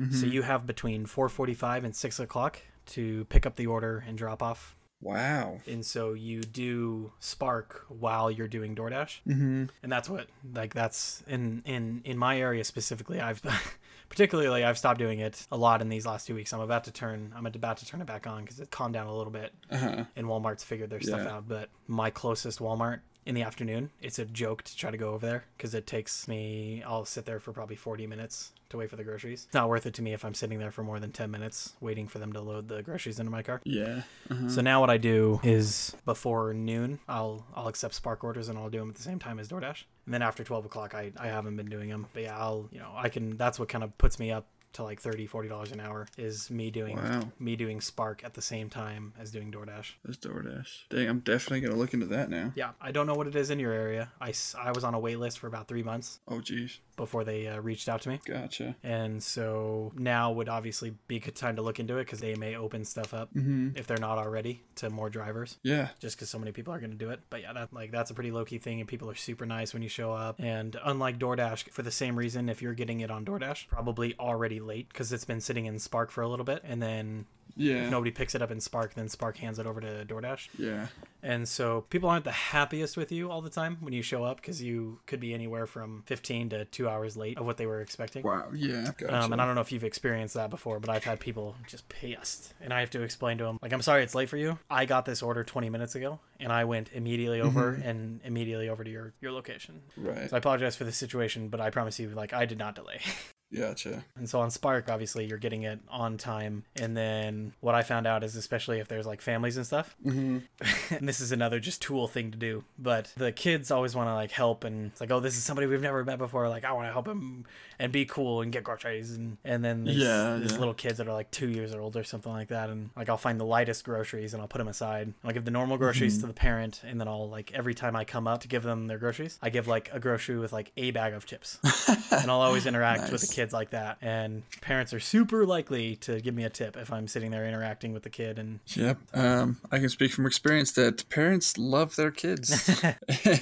Mm-hmm. 0.00 0.14
So 0.14 0.24
you 0.26 0.42
have 0.42 0.66
between 0.66 1.04
4:45 1.06 1.84
and 1.84 1.94
six 1.94 2.18
o'clock 2.18 2.60
to 2.86 3.26
pick 3.26 3.44
up 3.44 3.56
the 3.56 3.66
order 3.66 4.02
and 4.06 4.16
drop 4.16 4.42
off. 4.42 4.74
Wow. 5.02 5.60
And 5.66 5.84
so 5.84 6.12
you 6.12 6.40
do 6.42 7.12
Spark 7.18 7.84
while 7.88 8.30
you're 8.30 8.46
doing 8.48 8.74
DoorDash, 8.76 9.18
Mm-hmm. 9.28 9.64
and 9.82 9.92
that's 9.92 10.08
what 10.08 10.28
like 10.54 10.72
that's 10.74 11.22
in 11.26 11.62
in 11.66 12.00
in 12.04 12.16
my 12.16 12.38
area 12.38 12.62
specifically. 12.64 13.20
I've 13.20 13.42
particularly 14.08 14.62
I've 14.64 14.78
stopped 14.78 14.98
doing 14.98 15.18
it 15.18 15.46
a 15.50 15.56
lot 15.56 15.80
in 15.82 15.88
these 15.88 16.06
last 16.06 16.26
two 16.26 16.34
weeks. 16.34 16.52
I'm 16.52 16.60
about 16.60 16.84
to 16.84 16.92
turn 16.92 17.32
I'm 17.36 17.46
about 17.46 17.78
to 17.78 17.86
turn 17.86 18.00
it 18.00 18.06
back 18.06 18.26
on 18.26 18.42
because 18.42 18.60
it 18.60 18.70
calmed 18.70 18.94
down 18.94 19.06
a 19.08 19.14
little 19.16 19.32
bit 19.32 19.52
Uh 19.70 19.76
huh. 19.76 20.04
and 20.16 20.26
Walmart's 20.26 20.62
figured 20.64 20.90
their 20.90 21.00
stuff 21.00 21.26
out. 21.26 21.48
But 21.48 21.68
my 21.88 22.10
closest 22.10 22.60
Walmart 22.60 23.00
in 23.24 23.34
the 23.34 23.42
afternoon. 23.42 23.90
It's 24.00 24.18
a 24.18 24.24
joke 24.24 24.62
to 24.62 24.76
try 24.76 24.90
to 24.90 24.96
go 24.96 25.14
over 25.14 25.26
there 25.26 25.44
because 25.56 25.74
it 25.74 25.86
takes 25.86 26.26
me, 26.26 26.82
I'll 26.86 27.04
sit 27.04 27.24
there 27.24 27.40
for 27.40 27.52
probably 27.52 27.76
40 27.76 28.06
minutes 28.06 28.52
to 28.70 28.78
wait 28.78 28.90
for 28.90 28.96
the 28.96 29.04
groceries. 29.04 29.44
It's 29.44 29.54
not 29.54 29.68
worth 29.68 29.86
it 29.86 29.94
to 29.94 30.02
me 30.02 30.12
if 30.12 30.24
I'm 30.24 30.34
sitting 30.34 30.58
there 30.58 30.70
for 30.70 30.82
more 30.82 30.98
than 30.98 31.12
10 31.12 31.30
minutes 31.30 31.74
waiting 31.80 32.08
for 32.08 32.18
them 32.18 32.32
to 32.32 32.40
load 32.40 32.68
the 32.68 32.82
groceries 32.82 33.18
into 33.18 33.30
my 33.30 33.42
car. 33.42 33.60
Yeah. 33.64 34.02
Uh-huh. 34.30 34.48
So 34.48 34.60
now 34.60 34.80
what 34.80 34.90
I 34.90 34.96
do 34.96 35.40
is 35.42 35.94
before 36.04 36.52
noon, 36.54 36.98
I'll 37.08 37.46
I'll 37.54 37.68
accept 37.68 37.94
Spark 37.94 38.24
orders 38.24 38.48
and 38.48 38.58
I'll 38.58 38.70
do 38.70 38.78
them 38.78 38.88
at 38.88 38.96
the 38.96 39.02
same 39.02 39.18
time 39.18 39.38
as 39.38 39.48
DoorDash. 39.48 39.84
And 40.06 40.14
then 40.14 40.22
after 40.22 40.42
12 40.42 40.64
o'clock, 40.64 40.94
I, 40.94 41.12
I 41.16 41.28
haven't 41.28 41.56
been 41.56 41.68
doing 41.68 41.88
them. 41.88 42.06
But 42.12 42.24
yeah, 42.24 42.38
I'll, 42.38 42.68
you 42.72 42.80
know, 42.80 42.90
I 42.96 43.08
can, 43.08 43.36
that's 43.36 43.58
what 43.58 43.68
kind 43.68 43.84
of 43.84 43.96
puts 43.98 44.18
me 44.18 44.32
up 44.32 44.46
to 44.74 44.82
like 44.82 45.00
30 45.00 45.26
40 45.26 45.48
dollars 45.48 45.72
an 45.72 45.80
hour 45.80 46.06
is 46.18 46.50
me 46.50 46.70
doing 46.70 46.96
Wow. 46.96 47.30
me 47.38 47.56
doing 47.56 47.80
spark 47.80 48.22
at 48.24 48.34
the 48.34 48.42
same 48.42 48.68
time 48.70 49.12
as 49.18 49.30
doing 49.30 49.50
doordash 49.52 49.92
There's 50.04 50.18
DoorDash. 50.18 50.88
Dang, 50.90 51.08
I'm 51.08 51.20
definitely 51.20 51.60
gonna 51.60 51.78
look 51.78 51.94
into 51.94 52.06
that 52.06 52.30
now. 52.30 52.52
yeah 52.54 52.70
i 52.80 52.90
don't 52.90 53.06
know 53.06 53.14
what 53.14 53.26
it 53.26 53.36
is 53.36 53.50
in 53.50 53.58
your 53.58 53.72
area 53.72 54.10
i, 54.20 54.32
I 54.58 54.72
was 54.72 54.84
on 54.84 54.94
a 54.94 54.98
wait 54.98 55.18
list 55.18 55.38
for 55.38 55.46
about 55.46 55.68
three 55.68 55.82
months 55.82 56.20
Oh, 56.28 56.40
geez. 56.40 56.78
before 56.96 57.24
they 57.24 57.48
uh, 57.48 57.60
reached 57.60 57.88
out 57.88 58.02
to 58.02 58.08
me 58.08 58.20
Gotcha. 58.24 58.76
and 58.82 59.22
so 59.22 59.92
now 59.96 60.32
would 60.32 60.48
obviously 60.48 60.94
be 61.08 61.16
a 61.16 61.20
good 61.20 61.36
time 61.36 61.56
to 61.56 61.62
look 61.62 61.78
into 61.80 61.98
it 61.98 62.04
because 62.04 62.20
they 62.20 62.34
may 62.34 62.56
open 62.56 62.84
stuff 62.84 63.12
up 63.14 63.30
Mm-hmm. 63.34 63.76
if 63.76 63.86
they're 63.86 63.98
not 63.98 64.18
already 64.18 64.62
to 64.76 64.90
more 64.90 65.08
drivers 65.10 65.58
Yeah. 65.62 65.88
just 66.00 66.16
because 66.16 66.28
so 66.30 66.38
many 66.38 66.52
people 66.52 66.72
are 66.74 66.78
going 66.78 66.90
to 66.90 66.96
do 66.96 67.10
it. 67.10 67.20
But 67.30 67.40
yeah, 67.42 67.52
that 67.52 67.72
like 67.72 67.90
that's 67.92 68.10
a 68.10 68.14
pretty 68.14 68.30
low 68.30 68.44
key 68.44 68.58
thing, 68.58 68.80
and 68.80 68.88
people 68.88 69.08
are 69.10 69.14
super 69.14 69.46
nice 69.46 69.72
when 69.72 69.82
you 69.82 69.88
show 69.88 70.12
up. 70.12 70.36
And 70.38 70.76
unlike 70.84 71.18
DoorDash, 71.18 71.70
for 71.70 71.82
the 71.82 71.90
same 71.90 72.16
reason, 72.16 72.48
if 72.48 72.60
you're 72.62 72.74
getting 72.74 73.00
it 73.00 73.10
on 73.10 73.24
DoorDash, 73.24 73.68
probably 73.68 74.14
already 74.18 74.60
late 74.62 74.88
because 74.88 75.12
it's 75.12 75.24
been 75.24 75.40
sitting 75.40 75.66
in 75.66 75.78
Spark 75.78 76.10
for 76.10 76.22
a 76.22 76.28
little 76.28 76.44
bit, 76.46 76.62
and 76.64 76.82
then 76.82 77.26
Yeah. 77.54 77.84
if 77.84 77.90
nobody 77.90 78.10
picks 78.10 78.34
it 78.34 78.40
up 78.40 78.50
in 78.50 78.60
Spark, 78.60 78.94
then 78.94 79.08
Spark 79.10 79.36
hands 79.36 79.58
it 79.58 79.66
over 79.66 79.80
to 79.80 80.06
DoorDash. 80.06 80.48
Yeah. 80.58 80.86
And 81.22 81.46
so 81.46 81.82
people 81.90 82.08
aren't 82.08 82.24
the 82.24 82.32
happiest 82.32 82.96
with 82.96 83.12
you 83.12 83.30
all 83.30 83.42
the 83.42 83.50
time 83.50 83.76
when 83.80 83.92
you 83.92 84.02
show 84.02 84.24
up 84.24 84.38
because 84.40 84.60
you 84.62 84.98
could 85.06 85.20
be 85.20 85.34
anywhere 85.34 85.66
from 85.66 86.02
15 86.06 86.48
to 86.48 86.64
two 86.64 86.88
hours 86.88 87.16
late 87.16 87.36
of 87.38 87.44
what 87.46 87.58
they 87.58 87.66
were 87.66 87.80
expecting. 87.80 88.24
Wow. 88.24 88.48
Yeah. 88.54 88.90
Gotcha. 88.96 89.14
Um, 89.24 89.32
and 89.34 89.40
I 89.42 89.44
don't 89.46 89.54
know 89.54 89.60
if 89.60 89.70
you've 89.70 89.84
experienced 89.84 90.34
that 90.34 90.48
before, 90.50 90.80
but 90.80 90.88
I've 90.90 91.04
had 91.04 91.20
people 91.20 91.54
just 91.68 91.88
pissed, 91.90 92.54
and 92.60 92.72
I 92.72 92.80
have 92.80 92.90
to 92.90 93.02
explain 93.02 93.36
to 93.38 93.44
them 93.44 93.58
like, 93.62 93.72
"I'm 93.72 93.82
sorry, 93.82 94.02
it's 94.02 94.14
late 94.14 94.28
for 94.30 94.36
you. 94.38 94.58
I 94.70 94.86
got 94.86 95.04
this 95.04 95.22
order 95.22 95.44
20 95.44 95.68
minutes 95.70 95.94
ago, 95.94 96.18
and 96.40 96.50
I 96.52 96.64
went 96.64 96.90
immediately 96.92 97.40
over 97.40 97.74
and 97.74 98.20
immediately 98.24 98.68
over 98.70 98.82
to 98.82 98.90
your 98.90 99.12
your 99.20 99.30
location. 99.32 99.82
right. 99.96 100.28
So 100.30 100.36
I 100.36 100.38
apologize 100.38 100.74
for 100.74 100.84
the 100.84 100.92
situation, 100.92 101.48
but 101.50 101.60
I 101.60 101.68
promise 101.70 102.00
you, 102.00 102.08
like, 102.08 102.32
I 102.32 102.46
did 102.46 102.58
not 102.58 102.74
delay. 102.74 103.00
Gotcha. 103.54 104.04
and 104.16 104.28
so 104.28 104.40
on 104.40 104.50
Spark, 104.50 104.88
obviously, 104.88 105.26
you're 105.26 105.38
getting 105.38 105.62
it 105.62 105.80
on 105.90 106.16
time. 106.16 106.64
And 106.76 106.96
then 106.96 107.52
what 107.60 107.74
I 107.74 107.82
found 107.82 108.06
out 108.06 108.24
is, 108.24 108.36
especially 108.36 108.78
if 108.80 108.88
there's 108.88 109.06
like 109.06 109.20
families 109.20 109.56
and 109.56 109.66
stuff, 109.66 109.94
Mm-hmm. 110.06 110.38
and 110.94 111.08
this 111.08 111.20
is 111.20 111.32
another 111.32 111.60
just 111.60 111.80
tool 111.82 112.06
thing 112.08 112.30
to 112.30 112.38
do 112.38 112.64
but 112.78 113.12
the 113.16 113.32
kids 113.32 113.70
always 113.70 113.94
want 113.94 114.08
to 114.08 114.14
like 114.14 114.30
help 114.30 114.64
and 114.64 114.86
it's 114.86 115.00
like 115.00 115.10
oh 115.10 115.20
this 115.20 115.36
is 115.36 115.42
somebody 115.44 115.66
we've 115.66 115.80
never 115.80 116.04
met 116.04 116.18
before 116.18 116.48
like 116.48 116.64
i 116.64 116.72
want 116.72 116.86
to 116.88 116.92
help 116.92 117.06
him 117.06 117.44
and 117.78 117.92
be 117.92 118.04
cool 118.04 118.40
and 118.42 118.52
get 118.52 118.62
groceries 118.64 119.12
and 119.12 119.36
and 119.44 119.64
then 119.64 119.84
these, 119.84 119.96
Yeah, 119.96 120.36
these 120.40 120.52
yeah. 120.52 120.58
little 120.58 120.74
kids 120.74 120.98
that 120.98 121.08
are 121.08 121.12
like 121.12 121.30
two 121.30 121.48
years 121.48 121.74
old 121.74 121.96
or 121.96 122.04
something 122.04 122.32
like 122.32 122.48
that 122.48 122.70
and 122.70 122.90
like 122.96 123.08
i'll 123.08 123.16
find 123.16 123.38
the 123.40 123.44
lightest 123.44 123.84
groceries 123.84 124.32
and 124.34 124.40
i'll 124.40 124.48
put 124.48 124.58
them 124.58 124.68
aside 124.68 125.06
and 125.08 125.14
i'll 125.24 125.32
give 125.32 125.44
the 125.44 125.50
normal 125.50 125.76
groceries 125.78 126.14
Mm-hmm. 126.14 126.20
to 126.22 126.26
the 126.28 126.34
parent 126.34 126.80
and 126.84 127.00
then 127.00 127.08
i'll 127.08 127.28
like 127.28 127.52
every 127.54 127.74
time 127.74 127.96
i 127.96 128.04
come 128.04 128.26
up 128.26 128.40
to 128.42 128.48
give 128.48 128.62
them 128.62 128.86
their 128.86 128.98
groceries 128.98 129.38
i 129.42 129.50
give 129.50 129.66
like 129.68 129.90
a 129.92 130.00
grocery 130.00 130.38
with 130.38 130.52
like 130.52 130.72
a 130.76 130.90
bag 130.90 131.12
of 131.14 131.26
chips 131.26 131.58
and 132.12 132.30
i'll 132.30 132.40
always 132.40 132.66
interact 132.66 133.10
with 133.12 133.20
the 133.20 133.26
Nice. 133.26 133.34
Kids 133.42 133.52
like 133.52 133.70
that 133.70 133.98
and 134.00 134.42
parents 134.60 134.92
are 134.92 135.00
super 135.00 135.44
likely 135.44 135.96
to 135.96 136.20
give 136.20 136.34
me 136.34 136.44
a 136.44 136.50
tip 136.50 136.76
if 136.76 136.92
i'm 136.92 137.08
sitting 137.08 137.30
there 137.30 137.46
interacting 137.46 137.92
with 137.92 138.02
the 138.02 138.10
kid 138.10 138.38
and 138.38 138.60
Yep. 138.76 138.98
Um, 139.14 139.58
I 139.70 139.78
can 139.78 139.88
speak 139.88 140.12
from 140.12 140.26
experience 140.26 140.72
that 140.72 141.08
parents 141.08 141.58
love 141.58 141.96
their 141.96 142.10
kids. 142.10 142.70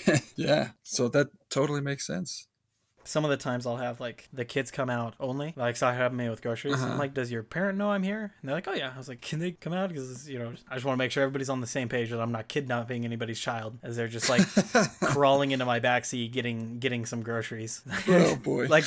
yeah. 0.37 0.71
So 0.83 1.09
that 1.09 1.29
totally 1.51 1.81
makes 1.81 2.07
sense. 2.07 2.47
Some 3.05 3.25
of 3.25 3.31
the 3.31 3.37
times 3.37 3.67
I'll 3.67 3.79
have 3.79 3.99
like 4.01 4.29
the 4.33 4.45
kids 4.45 4.71
come 4.71 4.91
out 4.91 5.15
only. 5.19 5.53
Like, 5.57 5.77
so 5.77 5.87
I 5.87 5.95
have 5.95 6.13
me 6.13 6.29
with 6.29 6.43
groceries. 6.43 6.75
I'm 6.83 6.91
Uh-huh. 6.91 6.99
like, 6.99 7.15
does 7.15 7.33
your 7.33 7.43
parent 7.43 7.79
know 7.79 7.91
I'm 7.91 8.03
here? 8.03 8.33
And 8.41 8.49
they're 8.49 8.55
like, 8.57 8.69
oh 8.69 8.75
yeah. 8.75 8.93
I 8.95 8.99
was 8.99 9.09
like, 9.09 9.21
can 9.21 9.39
they 9.39 9.53
come 9.53 9.73
out? 9.73 9.89
Because 9.89 10.29
you 10.29 10.39
know, 10.39 10.53
I 10.69 10.75
just 10.75 10.85
want 10.85 10.95
to 10.95 10.99
make 10.99 11.11
sure 11.11 11.23
everybody's 11.23 11.49
on 11.49 11.61
the 11.61 11.67
same 11.67 11.89
page 11.89 12.11
that 12.11 12.21
I'm 12.21 12.33
not 12.33 12.49
kidnapping 12.49 13.05
anybody's 13.05 13.41
child, 13.41 13.79
as 13.83 13.97
they're 13.97 14.07
just 14.09 14.29
like 14.29 14.43
crawling 15.03 15.51
into 15.53 15.65
my 15.65 15.81
backseat 15.81 16.31
getting 16.33 16.79
getting 16.79 17.07
some 17.07 17.23
groceries. 17.23 17.83
Oh 18.09 18.37
boy. 18.37 18.67
like, 18.67 18.85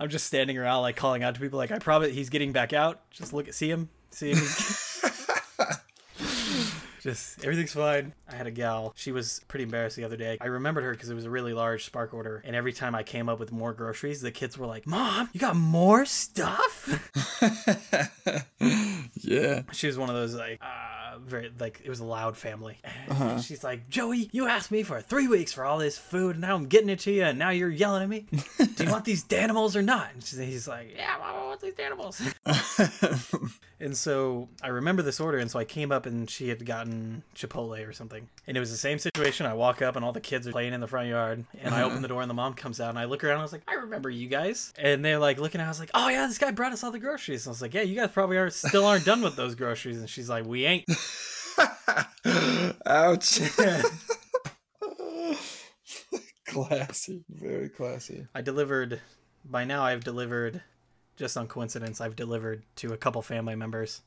I'm 0.00 0.08
just 0.08 0.26
standing 0.26 0.58
around 0.58 0.82
like 0.82 0.96
calling 0.96 1.22
out 1.22 1.34
to 1.36 1.40
people 1.40 1.56
like, 1.58 1.70
I 1.70 1.78
probably 1.78 2.12
he's 2.12 2.30
getting 2.30 2.52
back 2.52 2.72
out. 2.72 3.08
Just 3.10 3.32
look 3.32 3.48
at 3.48 3.54
see 3.54 3.70
him, 3.70 3.88
see 4.10 4.32
him. 4.32 4.38
Just 7.06 7.44
everything's 7.44 7.72
fine. 7.72 8.14
I 8.28 8.34
had 8.34 8.48
a 8.48 8.50
gal. 8.50 8.92
She 8.96 9.12
was 9.12 9.40
pretty 9.46 9.62
embarrassed 9.62 9.94
the 9.94 10.02
other 10.02 10.16
day. 10.16 10.38
I 10.40 10.46
remembered 10.46 10.82
her 10.82 10.90
because 10.90 11.08
it 11.08 11.14
was 11.14 11.24
a 11.24 11.30
really 11.30 11.54
large 11.54 11.84
Spark 11.84 12.12
order, 12.12 12.42
and 12.44 12.56
every 12.56 12.72
time 12.72 12.96
I 12.96 13.04
came 13.04 13.28
up 13.28 13.38
with 13.38 13.52
more 13.52 13.72
groceries, 13.72 14.22
the 14.22 14.32
kids 14.32 14.58
were 14.58 14.66
like, 14.66 14.88
"Mom, 14.88 15.30
you 15.32 15.38
got 15.38 15.54
more 15.54 16.04
stuff." 16.04 16.88
yeah. 19.14 19.62
she 19.70 19.86
was 19.86 19.96
one 19.96 20.08
of 20.08 20.16
those 20.16 20.34
like, 20.34 20.60
uh, 20.60 21.05
very 21.18 21.52
like 21.58 21.80
it 21.84 21.88
was 21.88 22.00
a 22.00 22.04
loud 22.04 22.36
family. 22.36 22.78
Uh-huh. 23.08 23.40
She's 23.40 23.64
like, 23.64 23.88
"Joey, 23.88 24.28
you 24.32 24.46
asked 24.48 24.70
me 24.70 24.82
for 24.82 25.00
three 25.00 25.28
weeks 25.28 25.52
for 25.52 25.64
all 25.64 25.78
this 25.78 25.98
food, 25.98 26.36
and 26.36 26.40
now 26.42 26.54
I'm 26.54 26.66
getting 26.66 26.88
it 26.88 27.00
to 27.00 27.12
you, 27.12 27.24
and 27.24 27.38
now 27.38 27.50
you're 27.50 27.70
yelling 27.70 28.02
at 28.02 28.08
me. 28.08 28.26
Do 28.58 28.84
you 28.84 28.90
want 28.90 29.04
these 29.04 29.30
animals 29.32 29.76
or 29.76 29.82
not?" 29.82 30.12
And 30.14 30.22
she's, 30.22 30.38
he's 30.38 30.68
like, 30.68 30.94
"Yeah, 30.96 31.16
I 31.22 31.44
want 31.46 31.60
these 31.60 31.78
animals." 31.78 32.20
And 33.78 33.96
so 33.96 34.48
I 34.62 34.68
remember 34.68 35.02
this 35.02 35.20
order, 35.20 35.38
and 35.38 35.50
so 35.50 35.58
I 35.58 35.64
came 35.64 35.92
up 35.92 36.06
and 36.06 36.30
she 36.30 36.48
had 36.48 36.64
gotten 36.64 37.22
Chipotle 37.34 37.86
or 37.86 37.92
something. 37.92 38.26
And 38.46 38.56
it 38.56 38.60
was 38.60 38.70
the 38.70 38.76
same 38.78 38.98
situation. 38.98 39.44
I 39.44 39.52
walk 39.52 39.82
up 39.82 39.96
and 39.96 40.04
all 40.04 40.12
the 40.12 40.20
kids 40.20 40.48
are 40.48 40.52
playing 40.52 40.72
in 40.72 40.80
the 40.80 40.86
front 40.86 41.08
yard, 41.08 41.44
and 41.60 41.74
I 41.74 41.82
open 41.82 42.00
the 42.00 42.08
door 42.08 42.22
and 42.22 42.30
the 42.30 42.34
mom 42.34 42.54
comes 42.54 42.80
out, 42.80 42.90
and 42.90 42.98
I 42.98 43.04
look 43.04 43.22
around 43.22 43.34
and 43.34 43.40
I 43.40 43.44
was 43.44 43.52
like, 43.52 43.64
I 43.68 43.74
remember 43.74 44.08
you 44.08 44.28
guys. 44.28 44.72
And 44.78 45.04
they're 45.04 45.18
like 45.18 45.38
looking 45.38 45.60
at, 45.60 45.66
I 45.66 45.68
was 45.68 45.78
like, 45.78 45.90
Oh 45.92 46.08
yeah, 46.08 46.26
this 46.26 46.38
guy 46.38 46.52
brought 46.52 46.72
us 46.72 46.82
all 46.84 46.90
the 46.90 46.98
groceries. 46.98 47.44
And 47.44 47.50
I 47.50 47.52
was 47.52 47.62
like, 47.62 47.74
Yeah, 47.74 47.82
you 47.82 47.96
guys 47.96 48.10
probably 48.12 48.38
are 48.38 48.48
still 48.48 48.86
aren't 48.86 49.04
done 49.04 49.20
with 49.20 49.36
those 49.36 49.54
groceries. 49.54 49.98
And 49.98 50.08
she's 50.08 50.30
like, 50.30 50.46
We 50.46 50.64
ain't. 50.64 50.86
Ouch. 52.86 53.40
classy. 56.46 57.24
Very 57.28 57.68
classy. 57.68 58.26
I 58.34 58.40
delivered. 58.42 59.00
By 59.44 59.64
now, 59.64 59.82
I've 59.84 60.04
delivered. 60.04 60.62
Just 61.16 61.36
on 61.38 61.46
coincidence, 61.48 62.00
I've 62.00 62.14
delivered 62.14 62.62
to 62.76 62.92
a 62.92 62.96
couple 62.98 63.22
family 63.22 63.54
members. 63.56 64.02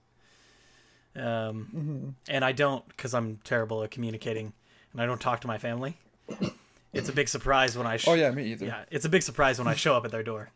Um, 1.15 2.15
and 2.27 2.45
I 2.45 2.51
don't 2.51 2.88
because 2.88 3.15
I'm 3.15 3.39
terrible 3.43 3.84
at 3.84 3.89
communicating, 3.89 4.53
and 4.93 5.01
I 5.01 5.05
don't 5.07 5.19
talk 5.19 5.41
to 5.41 5.47
my 5.47 5.57
family. 5.57 5.97
It's 6.93 7.09
a 7.09 7.11
big 7.13 7.27
surprise 7.27 7.75
when 7.75 7.88
I. 7.88 7.97
Sh- 7.97 8.07
Oh 8.07 8.13
yeah, 8.13 8.30
me 8.32 8.43
either. 8.51 8.65
yeah, 8.67 8.84
it's 8.91 9.05
a 9.05 9.09
big 9.09 9.23
surprise 9.23 9.57
when 9.57 9.67
I 9.67 9.73
show 9.73 9.95
up 9.95 10.05
at 10.05 10.11
their 10.11 10.21
door, 10.23 10.51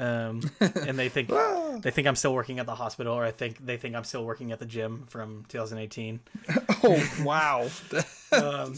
um, 0.00 0.50
and 0.60 0.98
they 0.98 1.08
think 1.08 1.28
they 1.82 1.90
think 1.90 2.08
I'm 2.08 2.16
still 2.16 2.34
working 2.34 2.58
at 2.58 2.66
the 2.66 2.74
hospital, 2.74 3.14
or 3.14 3.24
I 3.24 3.30
think 3.30 3.64
they 3.64 3.76
think 3.76 3.94
I'm 3.94 4.04
still 4.04 4.24
working 4.24 4.50
at 4.52 4.58
the 4.58 4.66
gym 4.66 5.04
from 5.08 5.44
2018. 5.48 6.20
Oh 6.82 7.22
wow. 7.22 7.68
Um, 8.32 8.74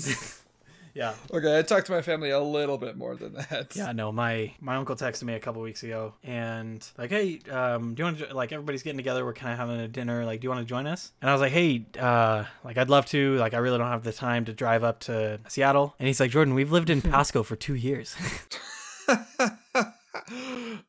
yeah, 0.94 1.14
okay, 1.30 1.58
I 1.58 1.62
talked 1.62 1.86
to 1.86 1.92
my 1.92 2.00
family 2.02 2.30
a 2.30 2.40
little 2.40 2.78
bit 2.78 2.96
more 2.96 3.14
than 3.14 3.34
that. 3.34 3.76
yeah. 3.76 3.92
No, 3.92 4.10
my 4.12 4.52
my 4.60 4.76
uncle 4.76 4.96
texted 4.96 5.24
me 5.24 5.34
a 5.34 5.40
couple 5.40 5.60
weeks 5.62 5.82
ago, 5.82 6.14
and 6.24 6.86
like, 6.98 7.10
hey, 7.10 7.38
um, 7.50 7.94
do 7.94 8.00
you 8.00 8.04
want 8.04 8.18
to 8.18 8.34
like 8.34 8.50
everybody's 8.52 8.82
getting 8.82 8.96
together? 8.96 9.24
We're 9.24 9.34
kind 9.34 9.52
of 9.52 9.58
having 9.58 9.78
a 9.80 9.88
dinner. 9.88 10.24
Like, 10.24 10.40
do 10.40 10.46
you 10.46 10.50
want 10.50 10.60
to 10.60 10.66
join 10.68 10.86
us? 10.86 11.12
And 11.20 11.30
I 11.30 11.34
was 11.34 11.40
like, 11.42 11.52
hey, 11.52 11.84
uh, 11.98 12.44
like 12.64 12.78
I'd 12.78 12.90
love 12.90 13.06
to. 13.06 13.36
Like, 13.36 13.54
I 13.54 13.58
really 13.58 13.78
don't 13.78 13.88
have 13.88 14.04
the 14.04 14.12
time 14.12 14.46
to 14.46 14.52
drive 14.52 14.84
up 14.84 15.00
to 15.00 15.38
Seattle. 15.48 15.94
And 15.98 16.06
he's 16.06 16.18
like, 16.18 16.30
Jordan, 16.30 16.54
we've 16.54 16.72
lived 16.72 16.90
in 16.90 17.00
Pasco 17.02 17.42
for 17.42 17.56
two 17.56 17.74
years. 17.74 18.16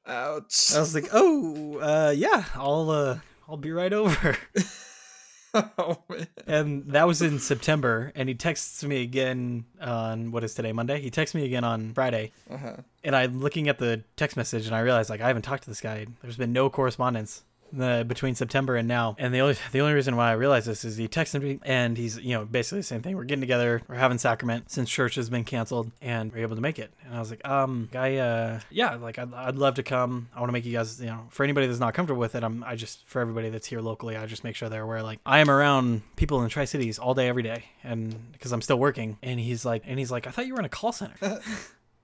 Ouch. 0.07 0.75
I 0.75 0.79
was 0.79 0.93
like, 0.93 1.09
oh, 1.11 1.77
uh, 1.79 2.13
yeah, 2.15 2.45
I'll 2.55 2.89
uh, 2.89 3.19
I'll 3.47 3.57
be 3.57 3.71
right 3.71 3.93
over. 3.93 4.37
oh 5.53 6.03
man. 6.09 6.27
And 6.47 6.91
that 6.91 7.07
was 7.07 7.21
in 7.21 7.39
September. 7.39 8.11
And 8.15 8.29
he 8.29 8.35
texts 8.35 8.83
me 8.83 9.01
again 9.01 9.65
on 9.81 10.31
what 10.31 10.43
is 10.43 10.53
today, 10.53 10.71
Monday? 10.71 10.99
He 11.01 11.09
texts 11.09 11.35
me 11.35 11.45
again 11.45 11.63
on 11.63 11.93
Friday. 11.93 12.31
Uh-huh. 12.49 12.77
And 13.03 13.15
I'm 13.15 13.41
looking 13.41 13.67
at 13.67 13.79
the 13.79 14.03
text 14.15 14.37
message 14.37 14.65
and 14.65 14.75
I 14.75 14.79
realize 14.79 15.09
like 15.09 15.21
I 15.21 15.27
haven't 15.27 15.43
talked 15.43 15.63
to 15.63 15.69
this 15.69 15.81
guy. 15.81 16.05
There's 16.21 16.37
been 16.37 16.53
no 16.53 16.69
correspondence 16.69 17.43
uh, 17.79 18.03
between 18.03 18.35
September 18.35 18.75
and 18.75 18.87
now. 18.87 19.15
And 19.19 19.33
the 19.33 19.39
only 19.39 19.57
the 19.71 19.81
only 19.81 19.93
reason 19.93 20.15
why 20.15 20.29
I 20.29 20.33
realized 20.33 20.67
this 20.67 20.85
is 20.85 20.97
he 20.97 21.07
texted 21.07 21.41
me 21.41 21.59
and 21.63 21.97
he's 21.97 22.17
you 22.17 22.35
know 22.35 22.45
basically 22.45 22.79
the 22.79 22.83
same 22.83 23.01
thing. 23.01 23.15
We're 23.15 23.23
getting 23.23 23.41
together. 23.41 23.81
We're 23.87 23.95
having 23.95 24.17
sacrament 24.17 24.71
since 24.71 24.89
church 24.89 25.15
has 25.15 25.29
been 25.29 25.43
canceled 25.43 25.91
and 26.01 26.31
we're 26.31 26.39
able 26.39 26.55
to 26.55 26.61
make 26.61 26.79
it. 26.79 26.93
And 27.05 27.15
I 27.15 27.19
was 27.19 27.29
like, 27.29 27.47
um, 27.47 27.89
guy, 27.91 28.17
uh, 28.17 28.59
yeah, 28.69 28.95
like 28.95 29.19
I'd, 29.19 29.33
I'd 29.33 29.55
love 29.55 29.75
to 29.75 29.83
come. 29.83 30.29
I 30.35 30.39
want 30.39 30.49
to 30.49 30.53
make 30.53 30.65
you 30.65 30.73
guys 30.73 30.99
you 30.99 31.07
know 31.07 31.27
for 31.29 31.43
anybody 31.43 31.67
that's 31.67 31.79
not 31.79 31.93
comfortable 31.93 32.19
with 32.19 32.35
it. 32.35 32.43
I'm 32.43 32.63
I 32.63 32.75
just 32.75 33.05
for 33.07 33.21
everybody 33.21 33.49
that's 33.49 33.67
here 33.67 33.81
locally, 33.81 34.15
I 34.15 34.25
just 34.25 34.43
make 34.43 34.55
sure 34.55 34.69
they're 34.69 34.83
aware 34.83 35.03
like 35.03 35.19
I 35.25 35.39
am 35.39 35.49
around 35.49 36.01
people 36.15 36.37
in 36.39 36.43
the 36.43 36.49
Tri 36.49 36.65
Cities 36.65 36.99
all 36.99 37.13
day 37.13 37.27
every 37.27 37.43
day 37.43 37.65
and 37.83 38.31
because 38.31 38.51
I'm 38.51 38.61
still 38.61 38.79
working. 38.79 39.17
And 39.21 39.39
he's 39.39 39.65
like 39.65 39.83
and 39.85 39.99
he's 39.99 40.11
like 40.11 40.27
I 40.27 40.31
thought 40.31 40.47
you 40.47 40.53
were 40.53 40.59
in 40.59 40.65
a 40.65 40.69
call 40.69 40.91
center. 40.91 41.15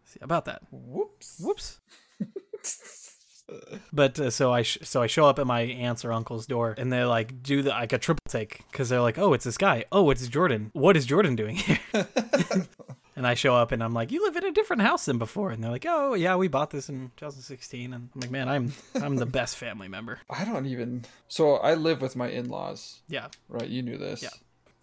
See, 0.05 0.19
about 0.21 0.45
that. 0.45 0.63
Whoops. 0.71 1.39
Whoops. 1.39 1.79
but 3.93 4.19
uh, 4.19 4.29
so 4.29 4.51
I 4.53 4.61
sh- 4.63 4.77
so 4.83 5.01
I 5.01 5.07
show 5.07 5.25
up 5.25 5.39
at 5.39 5.47
my 5.47 5.61
aunt's 5.61 6.03
or 6.05 6.11
uncle's 6.11 6.45
door, 6.45 6.75
and 6.77 6.91
they 6.91 7.03
like 7.03 7.41
do 7.43 7.61
the 7.61 7.69
like 7.71 7.93
a 7.93 7.97
triple 7.97 8.23
take 8.27 8.63
because 8.71 8.89
they're 8.89 9.01
like, 9.01 9.17
"Oh, 9.17 9.33
it's 9.33 9.45
this 9.45 9.57
guy. 9.57 9.85
Oh, 9.91 10.09
it's 10.09 10.27
Jordan. 10.27 10.69
What 10.73 10.95
is 10.97 11.05
Jordan 11.05 11.35
doing 11.35 11.55
here?" 11.55 11.79
and 13.15 13.25
I 13.27 13.33
show 13.33 13.55
up 13.55 13.71
and 13.71 13.83
I'm 13.83 13.93
like, 13.93 14.11
"You 14.11 14.23
live 14.25 14.35
in 14.35 14.45
a 14.45 14.51
different 14.51 14.81
house 14.81 15.05
than 15.05 15.17
before." 15.17 15.51
And 15.51 15.63
they're 15.63 15.71
like, 15.71 15.85
"Oh, 15.87 16.13
yeah, 16.13 16.35
we 16.35 16.47
bought 16.47 16.69
this 16.71 16.89
in 16.89 17.11
2016." 17.17 17.93
And 17.93 18.09
I'm 18.15 18.21
like, 18.21 18.31
"Man, 18.31 18.47
I'm 18.49 18.73
I'm 18.95 19.15
the 19.15 19.25
best 19.25 19.57
family 19.57 19.87
member." 19.87 20.19
I 20.29 20.45
don't 20.45 20.65
even. 20.65 21.05
So 21.27 21.55
I 21.55 21.73
live 21.75 22.01
with 22.01 22.15
my 22.15 22.27
in-laws, 22.29 22.99
Yeah. 23.07 23.27
right? 23.47 23.67
You 23.67 23.81
knew 23.81 23.97
this. 23.97 24.23
Yeah. 24.23 24.29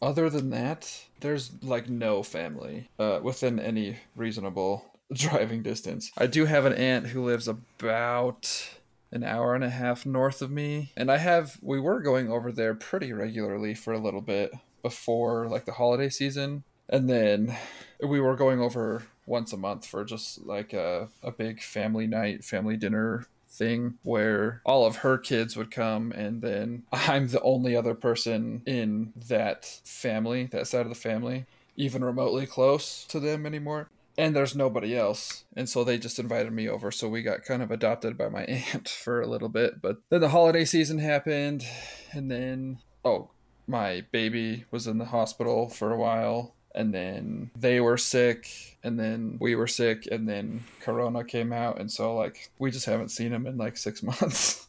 Other 0.02 0.28
than 0.28 0.50
that, 0.50 0.92
there's 1.20 1.50
like 1.62 1.88
no 1.88 2.22
family 2.22 2.90
uh, 2.98 3.20
within 3.22 3.58
any 3.58 3.96
reasonable 4.14 4.84
driving 5.12 5.62
distance. 5.62 6.10
I 6.16 6.26
do 6.26 6.46
have 6.46 6.64
an 6.64 6.72
aunt 6.72 7.08
who 7.08 7.24
lives 7.24 7.48
about 7.48 8.70
an 9.12 9.22
hour 9.22 9.54
and 9.54 9.64
a 9.64 9.70
half 9.70 10.04
north 10.04 10.42
of 10.42 10.50
me, 10.50 10.92
and 10.96 11.10
I 11.10 11.18
have 11.18 11.58
we 11.62 11.80
were 11.80 12.00
going 12.00 12.30
over 12.30 12.50
there 12.52 12.74
pretty 12.74 13.12
regularly 13.12 13.74
for 13.74 13.92
a 13.92 13.98
little 13.98 14.20
bit 14.20 14.52
before 14.82 15.48
like 15.48 15.64
the 15.64 15.72
holiday 15.72 16.08
season, 16.08 16.64
and 16.88 17.08
then 17.08 17.56
we 18.02 18.20
were 18.20 18.36
going 18.36 18.60
over 18.60 19.04
once 19.26 19.52
a 19.52 19.56
month 19.56 19.86
for 19.86 20.04
just 20.04 20.46
like 20.46 20.72
a, 20.72 21.08
a 21.22 21.30
big 21.30 21.60
family 21.62 22.06
night, 22.06 22.44
family 22.44 22.76
dinner 22.76 23.26
thing 23.48 23.98
where 24.02 24.60
all 24.64 24.86
of 24.86 24.96
her 24.96 25.16
kids 25.18 25.56
would 25.56 25.70
come 25.70 26.12
and 26.12 26.42
then 26.42 26.82
I'm 26.92 27.28
the 27.28 27.42
only 27.42 27.76
other 27.76 27.94
person 27.94 28.62
in 28.66 29.12
that 29.28 29.64
family, 29.84 30.44
that 30.46 30.66
side 30.66 30.82
of 30.82 30.88
the 30.88 30.94
family, 30.94 31.46
even 31.76 32.04
remotely 32.04 32.46
close 32.46 33.04
to 33.06 33.20
them 33.20 33.46
anymore. 33.46 33.88
And 34.18 34.34
there's 34.34 34.56
nobody 34.56 34.96
else. 34.96 35.44
And 35.54 35.68
so 35.68 35.84
they 35.84 35.98
just 35.98 36.18
invited 36.18 36.52
me 36.52 36.68
over. 36.68 36.90
So 36.90 37.08
we 37.08 37.22
got 37.22 37.44
kind 37.44 37.62
of 37.62 37.70
adopted 37.70 38.16
by 38.16 38.28
my 38.28 38.42
aunt 38.72 38.88
for 38.88 39.20
a 39.20 39.26
little 39.26 39.48
bit. 39.48 39.82
But 39.82 39.98
then 40.08 40.20
the 40.20 40.30
holiday 40.30 40.64
season 40.64 40.98
happened. 40.98 41.64
And 42.12 42.30
then, 42.30 42.78
oh, 43.04 43.30
my 43.66 44.04
baby 44.12 44.64
was 44.70 44.86
in 44.86 44.98
the 44.98 45.06
hospital 45.06 45.68
for 45.68 45.92
a 45.92 45.98
while. 45.98 46.54
And 46.74 46.92
then 46.92 47.50
they 47.56 47.80
were 47.80 47.96
sick. 47.96 48.78
And 48.82 48.98
then 48.98 49.38
we 49.40 49.54
were 49.54 49.66
sick. 49.66 50.06
And 50.10 50.28
then 50.28 50.64
Corona 50.80 51.24
came 51.24 51.52
out. 51.52 51.78
And 51.78 51.90
so, 51.90 52.14
like, 52.14 52.50
we 52.58 52.70
just 52.70 52.86
haven't 52.86 53.10
seen 53.10 53.32
him 53.32 53.46
in 53.46 53.58
like 53.58 53.76
six 53.76 54.02
months. 54.02 54.65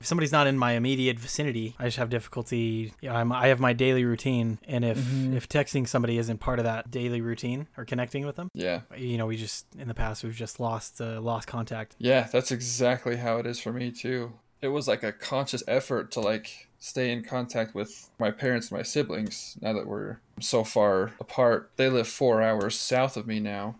If 0.00 0.06
somebody's 0.06 0.32
not 0.32 0.46
in 0.46 0.58
my 0.58 0.72
immediate 0.72 1.18
vicinity, 1.18 1.74
I 1.78 1.84
just 1.84 1.96
have 1.96 2.10
difficulty. 2.10 2.92
You 3.00 3.08
know, 3.08 3.14
I'm, 3.14 3.32
I 3.32 3.48
have 3.48 3.60
my 3.60 3.72
daily 3.72 4.04
routine, 4.04 4.58
and 4.66 4.84
if 4.84 4.98
if 5.32 5.48
texting 5.48 5.88
somebody 5.88 6.18
isn't 6.18 6.38
part 6.38 6.58
of 6.58 6.64
that 6.64 6.90
daily 6.90 7.20
routine 7.20 7.66
or 7.76 7.84
connecting 7.84 8.26
with 8.26 8.36
them, 8.36 8.50
yeah. 8.54 8.80
you 8.96 9.16
know, 9.16 9.26
we 9.26 9.36
just 9.36 9.66
in 9.78 9.88
the 9.88 9.94
past 9.94 10.22
we've 10.22 10.34
just 10.34 10.60
lost 10.60 11.00
uh, 11.00 11.20
lost 11.20 11.48
contact. 11.48 11.96
Yeah, 11.98 12.28
that's 12.30 12.50
exactly 12.50 13.16
how 13.16 13.38
it 13.38 13.46
is 13.46 13.58
for 13.58 13.72
me 13.72 13.90
too. 13.90 14.34
It 14.60 14.68
was 14.68 14.88
like 14.88 15.02
a 15.02 15.12
conscious 15.12 15.62
effort 15.66 16.10
to 16.12 16.20
like 16.20 16.68
stay 16.78 17.10
in 17.10 17.24
contact 17.24 17.74
with 17.74 18.10
my 18.18 18.30
parents 18.30 18.70
and 18.70 18.78
my 18.78 18.82
siblings 18.82 19.56
now 19.60 19.72
that 19.72 19.86
we're 19.86 20.18
so 20.40 20.64
far 20.64 21.12
apart. 21.20 21.70
They 21.76 21.88
live 21.88 22.06
4 22.06 22.42
hours 22.42 22.78
south 22.78 23.16
of 23.16 23.26
me 23.26 23.40
now. 23.40 23.76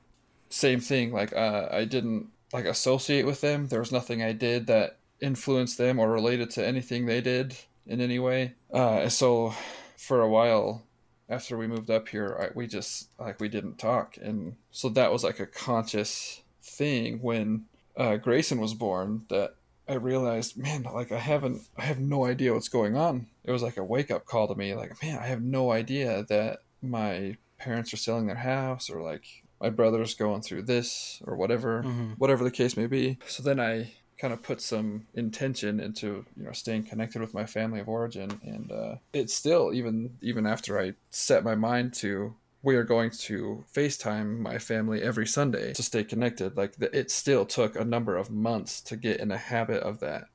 Same 0.48 0.80
thing 0.80 1.12
like 1.12 1.32
uh, 1.34 1.68
I 1.70 1.84
didn't 1.84 2.28
like 2.52 2.64
associate 2.64 3.26
with 3.26 3.40
them. 3.40 3.68
There 3.68 3.80
was 3.80 3.92
nothing 3.92 4.22
I 4.22 4.32
did 4.32 4.66
that 4.66 4.96
influenced 5.20 5.78
them 5.78 5.98
or 5.98 6.10
related 6.10 6.50
to 6.50 6.66
anything 6.66 7.06
they 7.06 7.20
did 7.20 7.56
in 7.86 8.00
any 8.00 8.18
way. 8.18 8.54
Uh, 8.72 9.08
so 9.08 9.54
for 9.96 10.20
a 10.20 10.28
while 10.28 10.84
after 11.28 11.56
we 11.56 11.66
moved 11.66 11.90
up 11.90 12.08
here, 12.08 12.36
I, 12.40 12.48
we 12.56 12.66
just 12.66 13.08
like 13.18 13.40
we 13.40 13.48
didn't 13.48 13.78
talk, 13.78 14.16
and 14.20 14.56
so 14.70 14.88
that 14.90 15.12
was 15.12 15.24
like 15.24 15.40
a 15.40 15.46
conscious 15.46 16.42
thing 16.62 17.20
when 17.22 17.64
uh, 17.96 18.16
Grayson 18.16 18.60
was 18.60 18.74
born 18.74 19.24
that 19.28 19.54
I 19.88 19.94
realized, 19.94 20.56
man, 20.56 20.82
like 20.82 21.12
I 21.12 21.18
haven't, 21.18 21.62
I 21.76 21.82
have 21.82 21.98
no 22.00 22.24
idea 22.26 22.52
what's 22.52 22.68
going 22.68 22.96
on. 22.96 23.26
It 23.44 23.52
was 23.52 23.62
like 23.62 23.76
a 23.76 23.84
wake 23.84 24.10
up 24.10 24.26
call 24.26 24.48
to 24.48 24.54
me, 24.54 24.74
like, 24.74 25.00
man, 25.02 25.18
I 25.18 25.26
have 25.26 25.42
no 25.42 25.70
idea 25.72 26.24
that 26.28 26.58
my 26.82 27.36
parents 27.58 27.92
are 27.94 27.96
selling 27.96 28.26
their 28.26 28.36
house 28.36 28.90
or 28.90 29.00
like 29.00 29.24
my 29.60 29.70
brother's 29.70 30.14
going 30.14 30.42
through 30.42 30.62
this 30.62 31.22
or 31.24 31.36
whatever, 31.36 31.82
Mhm. 31.84 32.18
whatever 32.18 32.44
the 32.44 32.50
case 32.50 32.76
may 32.76 32.86
be. 32.86 33.18
So 33.26 33.42
then 33.42 33.58
I 33.60 33.92
kind 34.18 34.32
of 34.32 34.42
put 34.42 34.60
some 34.60 35.06
intention 35.14 35.80
into 35.80 36.24
you 36.36 36.44
know 36.44 36.52
staying 36.52 36.84
connected 36.84 37.20
with 37.20 37.34
my 37.34 37.44
family 37.44 37.80
of 37.80 37.88
origin. 37.88 38.40
And 38.42 38.72
uh, 38.72 38.96
it's 39.12 39.34
still 39.34 39.72
even 39.72 40.16
even 40.20 40.46
after 40.46 40.78
i 40.78 40.94
set 41.10 41.44
my 41.44 41.54
mind 41.54 41.94
to 41.94 42.34
we 42.62 42.74
are 42.74 42.82
going 42.82 43.10
to 43.10 43.64
facetime 43.72 44.38
my 44.38 44.58
family 44.58 45.00
every 45.00 45.26
sunday 45.26 45.72
to 45.74 45.82
stay 45.82 46.02
connected. 46.02 46.56
Like 46.56 46.74
it 46.80 47.10
still 47.10 47.46
took 47.46 47.76
a 47.76 47.84
number 47.84 48.16
of 48.16 48.30
months 48.30 48.80
to 48.82 48.96
get 48.96 49.20
in 49.20 49.30
a 49.30 49.38
habit 49.38 49.82
of 49.82 50.00
that. 50.00 50.28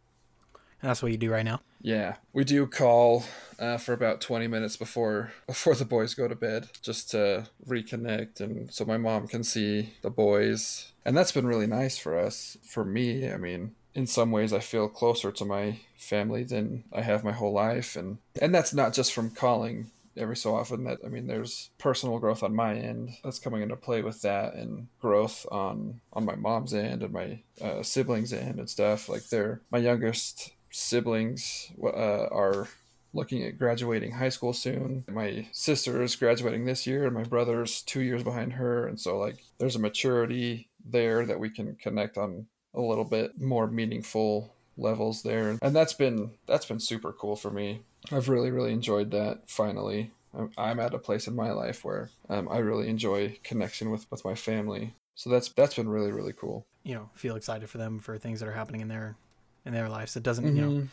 And 0.82 0.90
that's 0.90 1.04
what 1.04 1.12
you 1.12 1.18
do 1.18 1.32
right 1.32 1.46
now. 1.46 1.62
Yeah 1.82 2.16
we 2.34 2.44
do 2.44 2.66
call 2.68 3.24
uh, 3.60 3.78
for 3.78 3.94
about 3.94 4.22
20 4.22 4.48
minutes 4.48 4.76
before 4.76 5.32
before 5.48 5.76
the 5.76 5.86
boys 5.86 6.14
go 6.14 6.28
to 6.28 6.36
bed 6.36 6.70
just 6.82 7.12
to 7.12 7.48
reconnect 7.68 8.42
and 8.42 8.72
so 8.74 8.84
my 8.86 8.98
mom 8.98 9.28
can 9.28 9.44
see 9.44 9.94
the 10.02 10.10
boys. 10.10 10.92
And 11.06 11.18
that's 11.18 11.32
been 11.32 11.48
really 11.48 11.68
nice 11.68 11.98
for 11.98 12.18
us 12.18 12.58
for 12.68 12.86
me 12.86 13.32
i 13.32 13.38
mean 13.38 13.76
in 13.94 14.08
some 14.08 14.32
ways 14.32 14.54
i 14.54 14.60
feel 14.60 14.88
closer 14.88 15.32
to 15.32 15.46
my 15.46 15.80
family 15.98 16.44
than 16.44 16.84
i 16.94 17.02
have 17.02 17.24
my 17.24 17.32
whole 17.32 17.54
life 17.54 17.96
and 17.96 18.18
and 18.42 18.54
that's 18.54 18.74
not 18.74 18.94
just 18.94 19.14
from 19.14 19.32
calling 19.32 19.90
every 20.16 20.36
so 20.36 20.56
often 20.56 20.84
that 20.84 21.00
i 21.04 21.08
mean 21.08 21.26
there's 21.26 21.70
personal 21.80 22.20
growth 22.20 22.44
on 22.44 22.56
my 22.56 22.76
end 22.76 23.10
that's 23.24 23.40
coming 23.40 23.62
into 23.62 23.76
play 23.76 24.02
with 24.02 24.22
that 24.22 24.54
and 24.54 24.88
growth 25.00 25.46
on 25.52 26.00
on 26.14 26.24
my 26.24 26.36
mom's 26.36 26.74
end 26.74 27.02
and 27.02 27.14
my 27.14 27.40
uh, 27.62 27.82
siblings 27.84 28.34
end 28.34 28.60
and 28.60 28.70
stuff. 28.70 29.08
Like 29.08 29.24
they're 29.30 29.62
my 29.72 29.78
youngest 29.78 30.52
siblings 30.72 31.72
uh, 31.84 31.88
are 32.32 32.68
looking 33.14 33.44
at 33.44 33.58
graduating 33.58 34.12
high 34.12 34.30
school 34.30 34.54
soon. 34.54 35.04
My 35.10 35.48
sister 35.52 36.02
is 36.02 36.16
graduating 36.16 36.66
this 36.66 36.88
year, 36.88 37.06
and 37.06 37.14
my 37.14 37.24
brother's 37.24 37.82
two 37.82 38.02
years 38.02 38.24
behind 38.24 38.54
her. 38.54 38.88
And 38.88 39.00
so, 39.00 39.18
like, 39.18 39.44
there's 39.58 39.76
a 39.76 39.80
maturity 39.80 40.70
there 40.84 41.26
that 41.26 41.40
we 41.40 41.50
can 41.50 41.76
connect 41.76 42.18
on 42.18 42.48
a 42.74 42.82
little 42.82 43.04
bit 43.04 43.40
more 43.40 43.68
meaningful 43.68 44.54
levels 44.78 45.24
there, 45.24 45.58
and 45.62 45.76
that's 45.76 45.94
been 45.94 46.32
that's 46.48 46.66
been 46.66 46.80
super 46.80 47.12
cool 47.12 47.36
for 47.36 47.52
me. 47.52 47.82
I've 48.12 48.30
really 48.30 48.52
really 48.52 48.72
enjoyed 48.72 49.12
that. 49.12 49.42
Finally, 49.48 50.12
I'm, 50.58 50.80
at 50.80 50.94
a 50.94 51.00
place 51.00 51.28
in 51.28 51.36
my 51.36 51.52
life 51.52 51.84
where 51.84 52.10
um, 52.30 52.48
I 52.50 52.60
really 52.60 52.88
enjoy 52.88 53.38
connection 53.44 53.92
with 53.92 54.10
with 54.10 54.24
my 54.24 54.36
family. 54.36 54.94
So 55.16 55.30
that's 55.30 55.50
that's 55.50 55.76
been 55.76 55.90
really 55.90 56.12
really 56.12 56.34
cool. 56.34 56.66
You 56.84 56.96
know, 56.96 57.10
feel 57.14 57.36
excited 57.36 57.70
for 57.70 57.78
them 57.78 58.00
for 58.00 58.18
things 58.18 58.40
that 58.40 58.48
are 58.48 58.54
happening 58.54 58.82
in 58.82 58.88
their 58.88 59.18
in 59.66 59.74
their 59.74 59.90
lives. 59.90 60.16
It 60.16 60.24
doesn't, 60.24 60.56
you 60.56 60.62
know, 60.62 60.72
Mhm. 60.72 60.88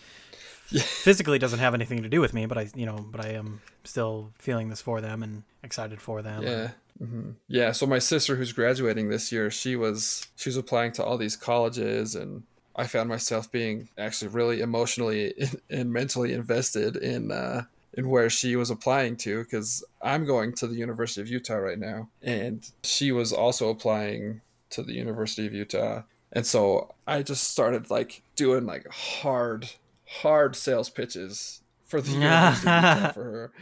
Yeah. 0.71 0.83
physically 0.83 1.39
doesn't 1.39 1.61
have 1.61 1.73
anything 1.75 2.03
to 2.03 2.09
do 2.11 2.21
with 2.21 2.35
me, 2.35 2.45
but 2.47 2.59
I, 2.59 2.69
you 2.75 2.85
know, 2.85 2.99
but 3.11 3.25
I 3.25 3.31
am 3.31 3.63
still 3.85 4.33
feeling 4.39 4.69
this 4.69 4.83
for 4.83 5.01
them 5.01 5.23
and 5.23 5.43
excited 5.63 6.01
for 6.01 6.21
them. 6.23 6.43
Yeah. 6.45 6.71
hmm 6.99 7.31
Yeah. 7.49 7.73
So 7.73 7.87
my 7.87 7.99
sister, 7.99 8.37
who's 8.37 8.53
graduating 8.53 9.09
this 9.09 9.33
year, 9.33 9.51
she 9.51 9.77
was 9.77 10.27
she 10.37 10.49
was 10.51 10.57
applying 10.59 10.93
to 10.93 11.05
all 11.05 11.17
these 11.17 11.37
colleges, 11.37 12.15
and 12.15 12.43
I 12.77 12.87
found 12.87 13.09
myself 13.09 13.51
being 13.51 13.89
actually 13.97 14.29
really 14.29 14.61
emotionally 14.61 15.33
and 15.71 15.91
mentally 15.91 16.35
invested 16.35 16.97
in 16.97 17.33
uh, 17.33 17.63
in 17.95 18.11
where 18.11 18.29
she 18.29 18.55
was 18.55 18.69
applying 18.71 19.17
to 19.17 19.43
because 19.45 19.83
I'm 20.03 20.27
going 20.27 20.53
to 20.57 20.67
the 20.67 20.77
University 20.77 21.23
of 21.23 21.29
Utah 21.29 21.55
right 21.57 21.79
now, 21.79 22.11
and 22.23 22.69
she 22.85 23.11
was 23.11 23.33
also 23.33 23.71
applying 23.71 24.43
to 24.71 24.83
the 24.83 24.93
University 24.93 25.47
of 25.47 25.55
Utah, 25.55 26.03
and 26.33 26.47
so 26.47 26.95
I 27.07 27.23
just 27.23 27.45
started 27.45 27.91
like 27.91 28.23
doing 28.37 28.67
like 28.67 28.87
hard 28.89 29.71
hard 30.23 30.57
sales 30.57 30.91
pitches 30.91 31.61
for 31.85 32.01
the 32.01 32.13
University 32.13 32.65
for 33.15 33.25
her. 33.25 33.53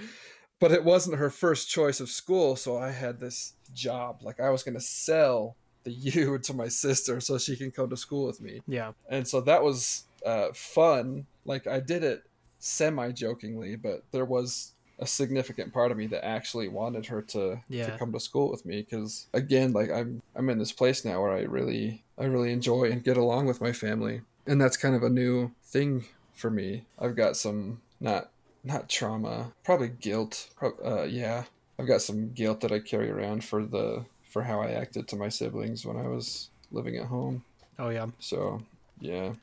But 0.59 0.73
it 0.73 0.85
wasn't 0.85 1.19
her 1.19 1.31
first 1.31 1.69
choice 1.69 2.01
of 2.01 2.09
school 2.09 2.57
so 2.57 2.77
i 2.79 2.91
had 2.91 3.21
this 3.21 3.55
job. 3.75 4.21
Like 4.23 4.41
i 4.41 4.51
was 4.51 4.63
going 4.63 4.75
to 4.75 4.81
sell 4.81 5.57
the 5.85 5.93
u 5.93 6.39
to 6.39 6.55
my 6.55 6.69
sister 6.69 7.21
so 7.21 7.39
she 7.39 7.57
can 7.57 7.71
come 7.71 7.91
to 7.91 7.97
school 7.97 8.27
with 8.27 8.41
me. 8.41 8.61
Yeah. 8.67 8.93
and 9.09 9.27
so 9.27 9.41
that 9.43 9.63
was 9.63 10.05
uh, 10.25 10.49
fun. 10.53 11.27
Like 11.45 11.67
i 11.67 11.81
did 11.81 12.03
it 12.03 12.25
semi 12.59 13.13
jokingly 13.13 13.77
but 13.77 14.03
there 14.11 14.25
was 14.25 14.73
a 14.99 15.07
significant 15.07 15.73
part 15.73 15.91
of 15.91 15.97
me 15.99 16.07
that 16.07 16.25
actually 16.25 16.69
wanted 16.69 17.07
her 17.07 17.21
to, 17.23 17.61
Yeah. 17.69 17.87
to 17.91 17.99
come 17.99 18.13
to 18.13 18.21
school 18.21 18.51
with 18.51 18.65
me 18.65 18.81
because 18.83 19.27
again 19.35 19.73
like 19.73 19.91
i'm 19.91 20.23
i'm 20.35 20.49
in 20.49 20.59
this 20.59 20.73
place 20.73 21.05
now 21.05 21.21
where 21.21 21.33
i 21.33 21.43
really 21.43 22.03
i 22.19 22.25
really 22.25 22.51
enjoy 22.53 22.85
and 22.91 23.05
get 23.05 23.17
along 23.17 23.47
with 23.47 23.61
my 23.61 23.73
family. 23.73 24.23
And 24.47 24.61
that's 24.61 24.77
kind 24.77 24.95
of 24.95 25.03
a 25.03 25.11
new 25.11 25.51
thing 25.65 26.05
for 26.35 26.51
me. 26.51 26.85
I've 27.01 27.17
got 27.17 27.37
some 27.37 27.81
not 28.01 28.31
not 28.65 28.89
trauma 28.89 29.53
probably 29.65 29.89
guilt 29.89 30.49
Pro- 30.57 30.79
uh, 30.85 31.05
yeah. 31.05 31.45
I've 31.79 31.87
got 31.89 32.01
some 32.01 32.33
guilt 32.33 32.61
that 32.63 32.73
i 32.73 32.79
carry 32.79 33.11
around 33.11 33.45
for 33.45 33.65
the 33.65 34.05
for 34.31 34.43
how 34.45 34.61
i 34.63 34.71
acted 34.71 35.09
to 35.09 35.17
my 35.17 35.29
siblings 35.29 35.85
when 35.85 35.97
i 35.97 36.07
was 36.09 36.49
living 36.73 36.97
at 36.97 37.07
home. 37.07 37.45
Oh 37.79 37.91
yeah. 37.91 38.07
so 38.19 38.63
yeah. 39.01 39.35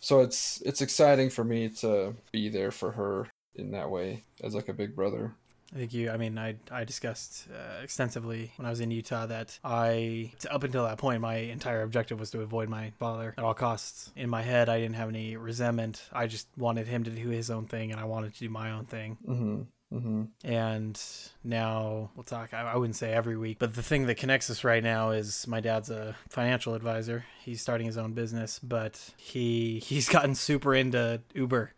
So 0.00 0.20
it's 0.20 0.62
it's 0.64 0.80
exciting 0.82 1.30
for 1.30 1.42
me 1.44 1.68
to 1.80 2.14
be 2.32 2.48
there 2.48 2.70
for 2.70 2.92
her 2.92 3.26
in 3.60 3.70
that 3.72 3.90
way 3.90 4.22
as 4.42 4.54
like 4.54 4.68
a 4.68 4.72
big 4.74 4.94
brother 4.96 5.34
I 5.72 5.76
think 5.76 5.94
you. 5.94 6.10
I 6.10 6.16
mean, 6.16 6.36
I 6.36 6.56
I 6.68 6.82
discussed 6.82 7.46
uh, 7.48 7.80
extensively 7.80 8.50
when 8.56 8.66
I 8.66 8.70
was 8.70 8.80
in 8.80 8.90
Utah 8.90 9.26
that 9.26 9.56
I 9.62 10.32
up 10.50 10.64
until 10.64 10.82
that 10.84 10.98
point 10.98 11.20
my 11.20 11.36
entire 11.36 11.82
objective 11.82 12.18
was 12.18 12.32
to 12.32 12.40
avoid 12.40 12.68
my 12.68 12.90
father 12.98 13.34
at 13.38 13.44
all 13.44 13.54
costs. 13.54 14.10
In 14.16 14.28
my 14.28 14.42
head, 14.42 14.68
I 14.68 14.80
didn't 14.80 14.96
have 14.96 15.08
any 15.08 15.36
resentment. 15.36 16.02
I 16.12 16.26
just 16.26 16.48
wanted 16.56 16.88
him 16.88 17.04
to 17.04 17.10
do 17.12 17.28
his 17.28 17.50
own 17.52 17.66
thing, 17.66 17.92
and 17.92 18.00
I 18.00 18.04
wanted 18.04 18.34
to 18.34 18.40
do 18.40 18.48
my 18.48 18.72
own 18.72 18.86
thing. 18.86 19.18
hmm 19.24 19.62
Mm-hmm. 19.92 20.22
and 20.44 21.02
now 21.42 22.10
we'll 22.14 22.22
talk 22.22 22.54
I, 22.54 22.60
I 22.60 22.76
wouldn't 22.76 22.94
say 22.94 23.12
every 23.12 23.36
week 23.36 23.58
but 23.58 23.74
the 23.74 23.82
thing 23.82 24.06
that 24.06 24.18
connects 24.18 24.48
us 24.48 24.62
right 24.62 24.84
now 24.84 25.10
is 25.10 25.48
my 25.48 25.58
dad's 25.58 25.90
a 25.90 26.14
financial 26.28 26.74
advisor 26.74 27.24
he's 27.42 27.60
starting 27.60 27.88
his 27.88 27.98
own 27.98 28.12
business 28.12 28.60
but 28.60 29.10
he 29.16 29.80
he's 29.80 30.08
gotten 30.08 30.36
super 30.36 30.76
into 30.76 31.20
uber 31.34 31.72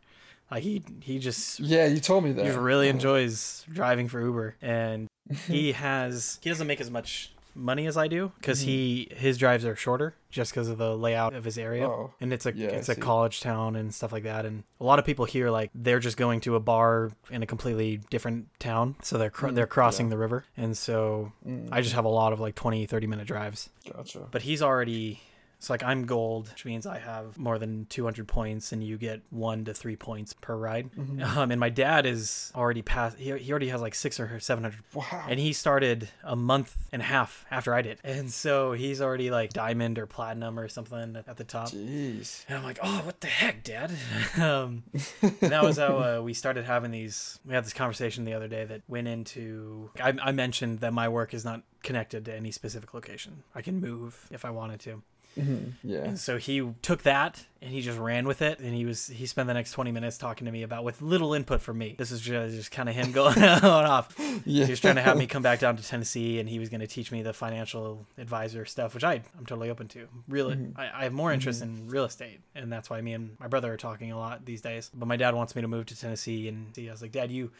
like 0.52 0.62
he 0.62 0.82
he 1.00 1.18
just 1.18 1.58
Yeah, 1.60 1.86
you 1.86 1.98
told 2.00 2.24
me 2.24 2.32
that. 2.32 2.44
he 2.44 2.50
really 2.52 2.88
enjoys 2.88 3.64
driving 3.72 4.08
for 4.08 4.20
uber 4.20 4.56
and 4.62 5.08
he 5.48 5.72
has 5.72 6.38
he 6.42 6.48
doesn't 6.50 6.66
make 6.66 6.80
as 6.80 6.90
much 6.90 7.32
money 7.54 7.86
as 7.86 7.98
i 7.98 8.08
do 8.08 8.32
because 8.40 8.60
he 8.62 9.08
Mm-hmm. 9.10 9.20
his 9.20 9.36
drives 9.36 9.64
are 9.66 9.76
shorter 9.76 10.14
just 10.30 10.52
because 10.52 10.68
of 10.68 10.78
the 10.78 10.96
layout 10.96 11.34
of 11.34 11.44
his 11.44 11.58
area 11.58 11.86
Oh. 11.86 12.14
and 12.18 12.32
it's 12.32 12.46
a 12.46 12.52
Yeah, 12.56 12.68
it's 12.68 12.88
a 12.88 12.94
see. 12.94 13.00
college 13.02 13.40
town 13.42 13.76
and 13.76 13.92
stuff 13.92 14.10
like 14.10 14.22
that 14.22 14.46
and 14.46 14.62
a 14.80 14.84
lot 14.84 14.98
of 14.98 15.04
people 15.04 15.26
here 15.26 15.50
like 15.50 15.70
they're 15.74 15.98
just 16.00 16.16
going 16.16 16.40
to 16.42 16.56
a 16.56 16.60
bar 16.60 17.10
in 17.30 17.42
a 17.42 17.46
completely 17.46 18.00
different 18.08 18.46
town 18.58 18.96
so 19.02 19.18
they're 19.18 19.28
cr- 19.28 19.48
Mm, 19.48 19.54
they're 19.54 19.66
crossing 19.66 20.06
yeah. 20.06 20.10
the 20.10 20.18
river 20.18 20.44
and 20.56 20.78
so 20.78 21.32
Mm, 21.46 21.68
i 21.70 21.82
just 21.82 21.94
have 21.94 22.06
a 22.06 22.14
lot 22.22 22.32
of 22.32 22.40
like 22.40 22.54
20 22.54 22.86
30 22.86 23.06
minute 23.06 23.26
drives 23.26 23.68
gotcha. 23.94 24.20
but 24.30 24.40
he's 24.42 24.62
already 24.62 25.20
so 25.62 25.72
like 25.72 25.82
i'm 25.84 26.04
gold 26.04 26.48
which 26.50 26.64
means 26.64 26.86
i 26.86 26.98
have 26.98 27.38
more 27.38 27.58
than 27.58 27.86
200 27.86 28.26
points 28.26 28.72
and 28.72 28.82
you 28.82 28.98
get 28.98 29.22
one 29.30 29.64
to 29.64 29.72
three 29.72 29.96
points 29.96 30.32
per 30.34 30.56
ride 30.56 30.90
Mhm. 30.92 31.24
um, 31.36 31.50
and 31.50 31.60
my 31.60 31.68
dad 31.70 32.04
is 32.06 32.50
already 32.54 32.82
past 32.82 33.16
he, 33.18 33.36
he 33.38 33.50
already 33.50 33.68
has 33.68 33.80
like 33.80 33.94
six 33.94 34.18
or 34.18 34.40
700 34.40 34.80
Wow. 34.94 35.26
and 35.28 35.38
he 35.38 35.52
started 35.52 36.08
a 36.24 36.34
month 36.36 36.76
and 36.92 37.00
a 37.00 37.04
half 37.04 37.44
after 37.50 37.72
I 37.74 37.80
did. 37.82 37.98
And 38.04 38.30
so 38.30 38.72
he's 38.72 39.00
already 39.00 39.30
like 39.30 39.52
diamond 39.52 39.98
or 39.98 40.06
platinum 40.06 40.58
or 40.58 40.68
something 40.68 41.16
at 41.26 41.36
the 41.36 41.44
top. 41.44 41.68
Jeez. 41.70 42.44
And 42.48 42.58
I'm 42.58 42.64
like, 42.64 42.78
oh, 42.82 43.02
what 43.04 43.20
the 43.20 43.26
heck, 43.28 43.62
Dad? 43.64 43.90
um, 44.38 44.82
and 45.22 45.36
that 45.40 45.62
was 45.62 45.78
how 45.78 45.96
uh, 45.98 46.20
we 46.22 46.34
started 46.34 46.64
having 46.64 46.90
these. 46.90 47.38
We 47.46 47.54
had 47.54 47.64
this 47.64 47.72
conversation 47.72 48.24
the 48.24 48.34
other 48.34 48.48
day 48.48 48.64
that 48.64 48.82
went 48.88 49.08
into. 49.08 49.90
I, 50.00 50.14
I 50.22 50.32
mentioned 50.32 50.80
that 50.80 50.92
my 50.92 51.08
work 51.08 51.32
is 51.34 51.44
not 51.44 51.62
connected 51.82 52.24
to 52.26 52.34
any 52.34 52.50
specific 52.50 52.92
location. 52.94 53.42
I 53.54 53.62
can 53.62 53.80
move 53.80 54.28
if 54.30 54.44
I 54.44 54.50
wanted 54.50 54.80
to. 54.80 55.02
Mhm. 55.38 55.72
Yeah. 55.82 56.00
And 56.00 56.18
so 56.18 56.36
he 56.38 56.72
took 56.82 57.02
that 57.04 57.46
and 57.62 57.70
he 57.72 57.80
just 57.80 57.98
ran 57.98 58.26
with 58.26 58.42
it. 58.42 58.58
And 58.58 58.74
he 58.74 58.84
was 58.84 59.06
he 59.06 59.24
spent 59.26 59.46
the 59.46 59.54
next 59.54 59.72
20 59.72 59.90
minutes 59.90 60.18
talking 60.18 60.44
to 60.44 60.52
me 60.52 60.62
about 60.62 60.84
with 60.84 61.00
little 61.00 61.32
input 61.32 61.62
from 61.62 61.78
me. 61.78 61.94
This 61.96 62.10
is 62.10 62.20
just, 62.20 62.54
just 62.54 62.70
kind 62.70 62.88
of 62.88 62.94
him 62.94 63.12
going, 63.12 63.38
off. 63.42 64.14
Yeah. 64.44 64.64
He 64.66 64.70
was 64.72 64.80
trying 64.80 64.96
to 64.96 65.02
have 65.02 65.16
me 65.16 65.26
come 65.26 65.42
back 65.42 65.58
down 65.60 65.76
to 65.76 65.82
Tennessee, 65.82 66.38
and 66.38 66.48
he 66.48 66.58
was 66.58 66.68
going 66.68 66.80
to 66.80 66.86
teach 66.86 67.10
me 67.10 67.22
the 67.22 67.32
financial 67.32 68.06
advisor 68.18 68.64
stuff, 68.66 68.94
which 68.94 69.04
I 69.04 69.22
I'm 69.38 69.46
totally 69.46 69.70
open 69.70 69.88
to. 69.88 70.06
Real, 70.28 70.50
Mhm. 70.50 70.72
I, 70.76 70.90
I 70.92 71.04
have 71.04 71.12
more 71.12 71.32
interest 71.32 71.62
in 71.62 71.88
real 71.88 72.04
estate, 72.04 72.40
and 72.54 72.70
that's 72.72 72.90
why 72.90 73.00
me 73.00 73.12
and 73.14 73.36
my 73.40 73.46
brother 73.48 73.72
are 73.72 73.76
talking 73.78 74.12
a 74.12 74.18
lot 74.18 74.44
these 74.44 74.60
days. 74.60 74.90
But 74.94 75.06
my 75.08 75.16
dad 75.16 75.34
wants 75.34 75.56
me 75.56 75.62
to 75.62 75.68
move 75.68 75.86
to 75.86 75.98
Tennessee, 75.98 76.48
and 76.48 76.66
I 76.76 76.90
was 76.90 77.00
like, 77.02 77.12
Dad, 77.12 77.30
you 77.30 77.50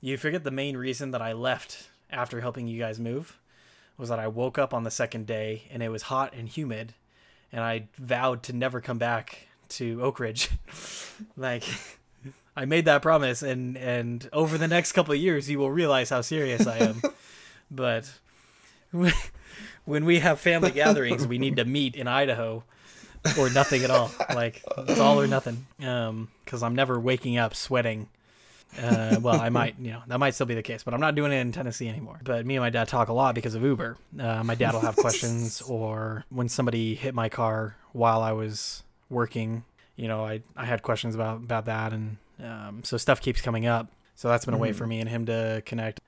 you 0.00 0.16
forget 0.16 0.44
the 0.44 0.50
main 0.50 0.76
reason 0.78 1.10
that 1.10 1.20
I 1.20 1.34
left 1.34 1.88
after 2.10 2.40
helping 2.40 2.66
you 2.66 2.78
guys 2.78 2.98
move 2.98 3.38
was 3.98 4.08
that 4.08 4.18
I 4.18 4.28
woke 4.28 4.56
up 4.56 4.72
on 4.72 4.82
the 4.84 4.90
second 4.90 5.26
day 5.26 5.64
and 5.70 5.82
it 5.82 5.90
was 5.90 6.02
hot 6.04 6.32
and 6.34 6.48
humid, 6.48 6.94
and 7.52 7.62
I 7.62 7.88
vowed 7.96 8.42
to 8.44 8.52
never 8.52 8.80
come 8.80 8.98
back 8.98 9.46
to 9.70 10.02
Oak 10.02 10.20
Ridge. 10.20 10.50
like 11.36 11.64
I 12.56 12.64
made 12.64 12.84
that 12.86 13.02
promise 13.02 13.42
and 13.42 13.76
and 13.76 14.28
over 14.32 14.58
the 14.58 14.68
next 14.68 14.92
couple 14.92 15.14
of 15.14 15.20
years 15.20 15.48
you 15.48 15.58
will 15.58 15.70
realize 15.70 16.10
how 16.10 16.20
serious 16.20 16.66
I 16.66 16.78
am. 16.78 17.02
but 17.70 18.12
when 19.84 20.04
we 20.04 20.18
have 20.20 20.40
family 20.40 20.70
gatherings, 20.70 21.26
we 21.26 21.38
need 21.38 21.56
to 21.56 21.64
meet 21.64 21.96
in 21.96 22.08
Idaho 22.08 22.64
or 23.38 23.50
nothing 23.50 23.84
at 23.84 23.90
all. 23.90 24.10
Like 24.34 24.62
it's 24.78 25.00
all 25.00 25.20
or 25.20 25.26
nothing. 25.26 25.66
Um 25.82 26.28
cuz 26.46 26.62
I'm 26.62 26.74
never 26.74 26.98
waking 26.98 27.36
up 27.36 27.54
sweating. 27.54 28.08
Uh, 28.78 29.18
well, 29.20 29.40
I 29.40 29.48
might, 29.60 29.76
you 29.78 29.92
know, 29.92 30.02
that 30.06 30.18
might 30.18 30.34
still 30.34 30.46
be 30.46 30.54
the 30.54 30.62
case, 30.62 30.82
but 30.82 30.94
I'm 30.94 31.00
not 31.00 31.14
doing 31.14 31.32
it 31.32 31.36
in 31.36 31.52
Tennessee 31.52 31.88
anymore. 31.88 32.20
But 32.22 32.44
me 32.46 32.56
and 32.56 32.62
my 32.62 32.70
dad 32.70 32.88
talk 32.88 33.08
a 33.08 33.12
lot 33.12 33.34
because 33.34 33.54
of 33.54 33.62
Uber. 33.62 33.96
Uh, 34.18 34.44
my 34.44 34.54
dad 34.54 34.72
will 34.74 34.80
have 34.80 34.96
questions, 35.06 35.60
or 35.62 36.24
when 36.30 36.48
somebody 36.48 36.94
hit 36.94 37.14
my 37.14 37.28
car 37.28 37.76
while 37.92 38.22
I 38.22 38.32
was 38.32 38.82
working, 39.08 39.64
you 39.96 40.08
know, 40.08 40.24
I, 40.24 40.42
I 40.56 40.64
had 40.66 40.82
questions 40.82 41.14
about, 41.14 41.38
about 41.38 41.64
that. 41.66 41.92
And 41.92 42.16
um, 42.42 42.82
so 42.84 42.96
stuff 42.96 43.20
keeps 43.20 43.40
coming 43.40 43.66
up. 43.66 43.88
So 44.14 44.28
that's 44.28 44.44
been 44.44 44.54
a 44.54 44.58
way 44.58 44.70
Mhm. 44.70 44.74
for 44.76 44.86
me 44.86 45.00
and 45.00 45.08
him 45.08 45.26
to 45.26 45.62
connect. 45.64 45.98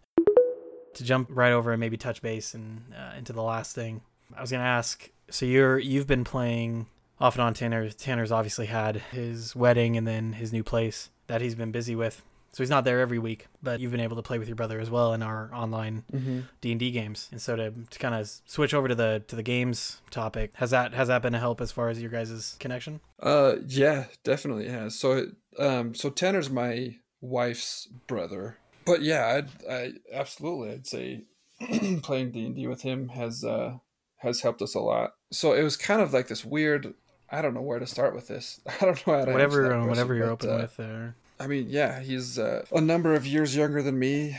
To 0.95 1.05
jump 1.05 1.29
right 1.31 1.53
over 1.53 1.73
and 1.73 1.81
maybe 1.81 1.97
touch 1.97 2.21
base 2.21 2.53
and 2.53 2.83
uh, 2.95 3.17
into 3.17 3.33
the 3.33 3.41
last 3.43 3.75
thing, 3.75 4.03
I 4.37 4.43
was 4.43 4.51
gonna 4.51 4.63
ask. 4.65 5.09
So 5.31 5.47
you're 5.47 5.79
you've 5.79 6.07
been 6.07 6.23
playing 6.23 6.85
off 7.19 7.35
and 7.37 7.43
on. 7.43 7.55
Tanner 7.55 7.89
Tanner's 7.89 8.31
obviously 8.31 8.67
had 8.67 8.97
his 8.97 9.57
wedding 9.57 9.97
and 9.97 10.07
then 10.07 10.35
his 10.35 10.53
new 10.53 10.63
place 10.63 11.09
that 11.29 11.41
he's 11.41 11.55
been 11.55 11.73
busy 11.73 11.97
with. 11.97 12.23
So 12.53 12.63
he's 12.63 12.71
not 12.71 12.85
there 12.85 13.01
every 13.01 13.19
week, 13.19 13.47
but 13.63 13.81
you've 13.81 13.93
been 13.93 14.01
able 14.01 14.17
to 14.17 14.23
play 14.23 14.39
with 14.39 14.47
your 14.47 14.57
brother 14.57 14.79
as 14.79 14.91
well 14.91 15.15
in 15.15 15.23
our 15.23 15.51
online 15.55 16.05
Mm-hmm. 16.13 16.41
D 16.61 16.71
and 16.73 16.81
D 16.81 16.91
games. 16.91 17.29
And 17.33 17.41
so 17.41 17.57
to, 17.57 17.73
to 17.91 17.99
kind 17.99 18.15
of 18.15 18.31
switch 18.47 18.75
over 18.75 18.89
to 18.89 18.95
the 18.95 19.23
to 19.29 19.37
the 19.37 19.43
games 19.43 20.03
topic, 20.11 20.53
has 20.55 20.71
that 20.71 20.93
has 20.93 21.09
that 21.09 21.23
been 21.23 21.35
a 21.35 21.39
help 21.39 21.61
as 21.61 21.73
far 21.73 21.89
as 21.89 22.01
your 22.01 22.11
guys' 22.11 22.57
connection? 22.61 23.01
Uh, 23.21 23.57
yeah, 23.67 24.05
definitely 24.25 24.69
has. 24.69 24.95
So, 24.99 25.29
um, 25.59 25.95
so 25.95 26.11
Tanner's 26.11 26.51
my 26.51 26.97
wife's 27.21 27.87
brother, 28.07 28.59
but 28.85 29.03
yeah, 29.03 29.27
I'd, 29.27 29.71
I 29.71 29.93
absolutely, 30.13 30.73
I'd 30.73 30.87
say 30.87 31.25
playing 32.03 32.33
D 32.33 32.47
and 32.47 32.55
D 32.55 32.67
with 32.67 32.83
him 32.83 33.09
has 33.09 33.45
uh 33.45 33.79
has 34.19 34.41
helped 34.43 34.61
us 34.61 34.75
a 34.75 34.81
lot. 34.81 35.15
So 35.31 35.53
it 35.53 35.63
was 35.63 35.77
kind 35.77 36.03
of 36.03 36.13
like 36.13 36.29
this 36.29 36.45
weird. 36.45 36.95
I 37.31 37.41
don't 37.41 37.55
know 37.55 37.63
where 37.63 37.79
to 37.79 37.87
start 37.87 38.15
with 38.15 38.29
this. 38.29 38.61
I 38.67 38.85
don't 38.85 39.07
know 39.07 39.19
how 39.19 39.25
to 39.25 39.33
Whatever 39.33 39.69
that 39.69 39.89
whatever 39.89 40.15
question, 40.15 40.17
you're 40.17 40.27
but, 40.27 40.33
open 40.33 40.51
uh, 40.51 40.63
with 40.63 40.77
there. 40.77 41.17
I 41.41 41.47
mean, 41.47 41.67
yeah, 41.69 42.01
he's 42.01 42.39
uh, 42.39 42.65
a 42.73 42.81
number 42.81 43.15
of 43.15 43.27
years 43.27 43.57
younger 43.57 43.83
than 43.83 43.99
me. 43.99 44.37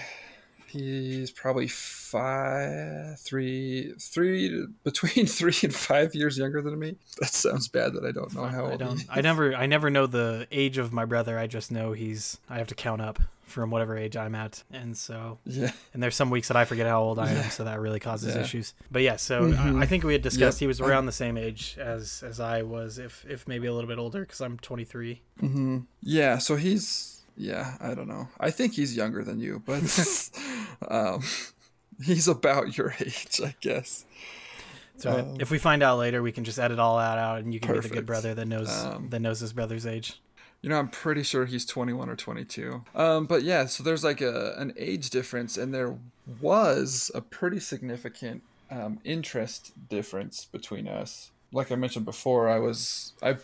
He's 0.68 1.30
probably 1.30 1.68
five, 1.68 3.20
three, 3.20 3.94
three, 4.00 4.66
between 4.84 5.26
three 5.28 5.56
and 5.64 5.74
five 5.74 6.16
years 6.16 6.38
younger 6.38 6.62
than 6.62 6.80
me. 6.80 6.96
That 7.20 7.30
sounds 7.30 7.68
bad 7.68 7.94
that 7.94 8.06
I 8.06 8.12
don't 8.12 8.34
know 8.34 8.46
how 8.46 8.66
I 8.66 8.72
old 8.72 8.80
don't. 8.80 9.00
he 9.00 9.08
I 9.10 9.22
never. 9.22 9.54
I 9.54 9.66
never 9.66 9.90
know 9.90 10.08
the 10.08 10.48
age 10.52 10.78
of 10.78 10.92
my 10.92 11.06
brother. 11.06 11.38
I 11.38 11.46
just 11.48 11.72
know 11.72 11.92
he's. 11.92 12.40
I 12.50 12.58
have 12.58 12.68
to 12.68 12.76
count 12.76 13.02
up 13.02 13.20
from 13.54 13.70
whatever 13.72 13.96
age 13.98 14.18
I'm 14.18 14.36
at, 14.36 14.64
and 14.72 14.98
so 14.98 15.40
Yeah. 15.46 15.72
and 15.94 16.04
there's 16.04 16.16
some 16.16 16.30
weeks 16.30 16.48
that 16.50 16.58
I 16.58 16.66
forget 16.66 16.88
how 16.88 17.02
old 17.02 17.20
I 17.20 17.32
am, 17.32 17.50
so 17.52 17.64
that 17.64 17.80
really 17.80 18.00
causes 18.00 18.36
Yeah. 18.36 18.42
issues. 18.42 18.74
But 18.92 19.02
yeah, 19.04 19.16
so 19.16 19.44
Mhm. 19.44 19.78
I, 19.80 19.84
I 19.84 19.86
think 19.86 20.04
we 20.04 20.14
had 20.14 20.22
discussed 20.22 20.58
Yep. 20.58 20.66
he 20.66 20.68
was 20.68 20.82
around 20.82 21.06
the 21.06 21.12
same 21.12 21.38
age 21.38 21.78
as 21.80 22.22
as 22.24 22.40
I 22.40 22.64
was, 22.64 22.98
if 22.98 23.26
if 23.30 23.48
maybe 23.48 23.68
a 23.68 23.74
little 23.74 23.88
bit 23.88 23.98
older, 24.00 24.22
because 24.22 24.42
I'm 24.42 24.58
23. 24.58 25.22
hmm 25.40 25.80
Yeah, 26.02 26.38
so 26.40 26.56
he's 26.58 27.22
yeah, 27.38 27.78
I 27.80 27.94
don't 27.96 28.08
know. 28.08 28.28
I 28.40 28.52
think 28.52 28.74
he's 28.74 28.96
younger 28.96 29.24
than 29.24 29.40
you, 29.40 29.62
but 29.66 29.82
um, 30.90 31.24
he's 32.04 32.28
about 32.28 32.78
your 32.78 32.94
age, 33.00 33.40
I 33.44 33.56
guess. 33.62 34.06
So 34.98 35.10
Um, 35.12 35.38
if 35.40 35.50
we 35.50 35.58
find 35.58 35.82
out 35.82 35.98
later, 35.98 36.22
we 36.22 36.32
can 36.32 36.44
just 36.44 36.60
edit 36.60 36.78
all 36.80 36.98
that 36.98 37.18
out, 37.18 37.40
and 37.40 37.54
you 37.54 37.60
can 37.60 37.74
be 37.74 37.80
the 37.80 37.90
good 37.90 38.06
brother 38.06 38.36
that 38.36 38.46
knows 38.48 38.70
Um, 38.70 39.10
that 39.10 39.20
knows 39.22 39.40
his 39.40 39.52
brother's 39.54 39.86
age. 39.88 40.20
You 40.64 40.70
know, 40.70 40.80
I'm 40.80 40.88
pretty 40.88 41.24
sure 41.24 41.46
he's 41.46 41.66
21 41.66 42.10
or 42.10 42.16
22. 42.16 42.86
Um, 42.96 43.26
but 43.26 43.44
yeah, 43.44 43.66
so 43.66 43.84
there's 43.84 44.04
like 44.04 44.22
a 44.22 44.56
an 44.58 44.74
age 44.78 45.10
difference, 45.10 45.58
and 45.58 45.74
there 45.74 45.98
was 46.42 47.12
a 47.14 47.20
pretty 47.20 47.60
significant 47.60 48.44
um, 48.72 49.00
interest 49.04 49.74
difference 49.90 50.46
between 50.46 50.88
us. 50.88 51.32
Like 51.52 51.70
I 51.70 51.76
mentioned 51.76 52.06
before, 52.06 52.48
I 52.48 52.60
was 52.60 53.12
I 53.22 53.36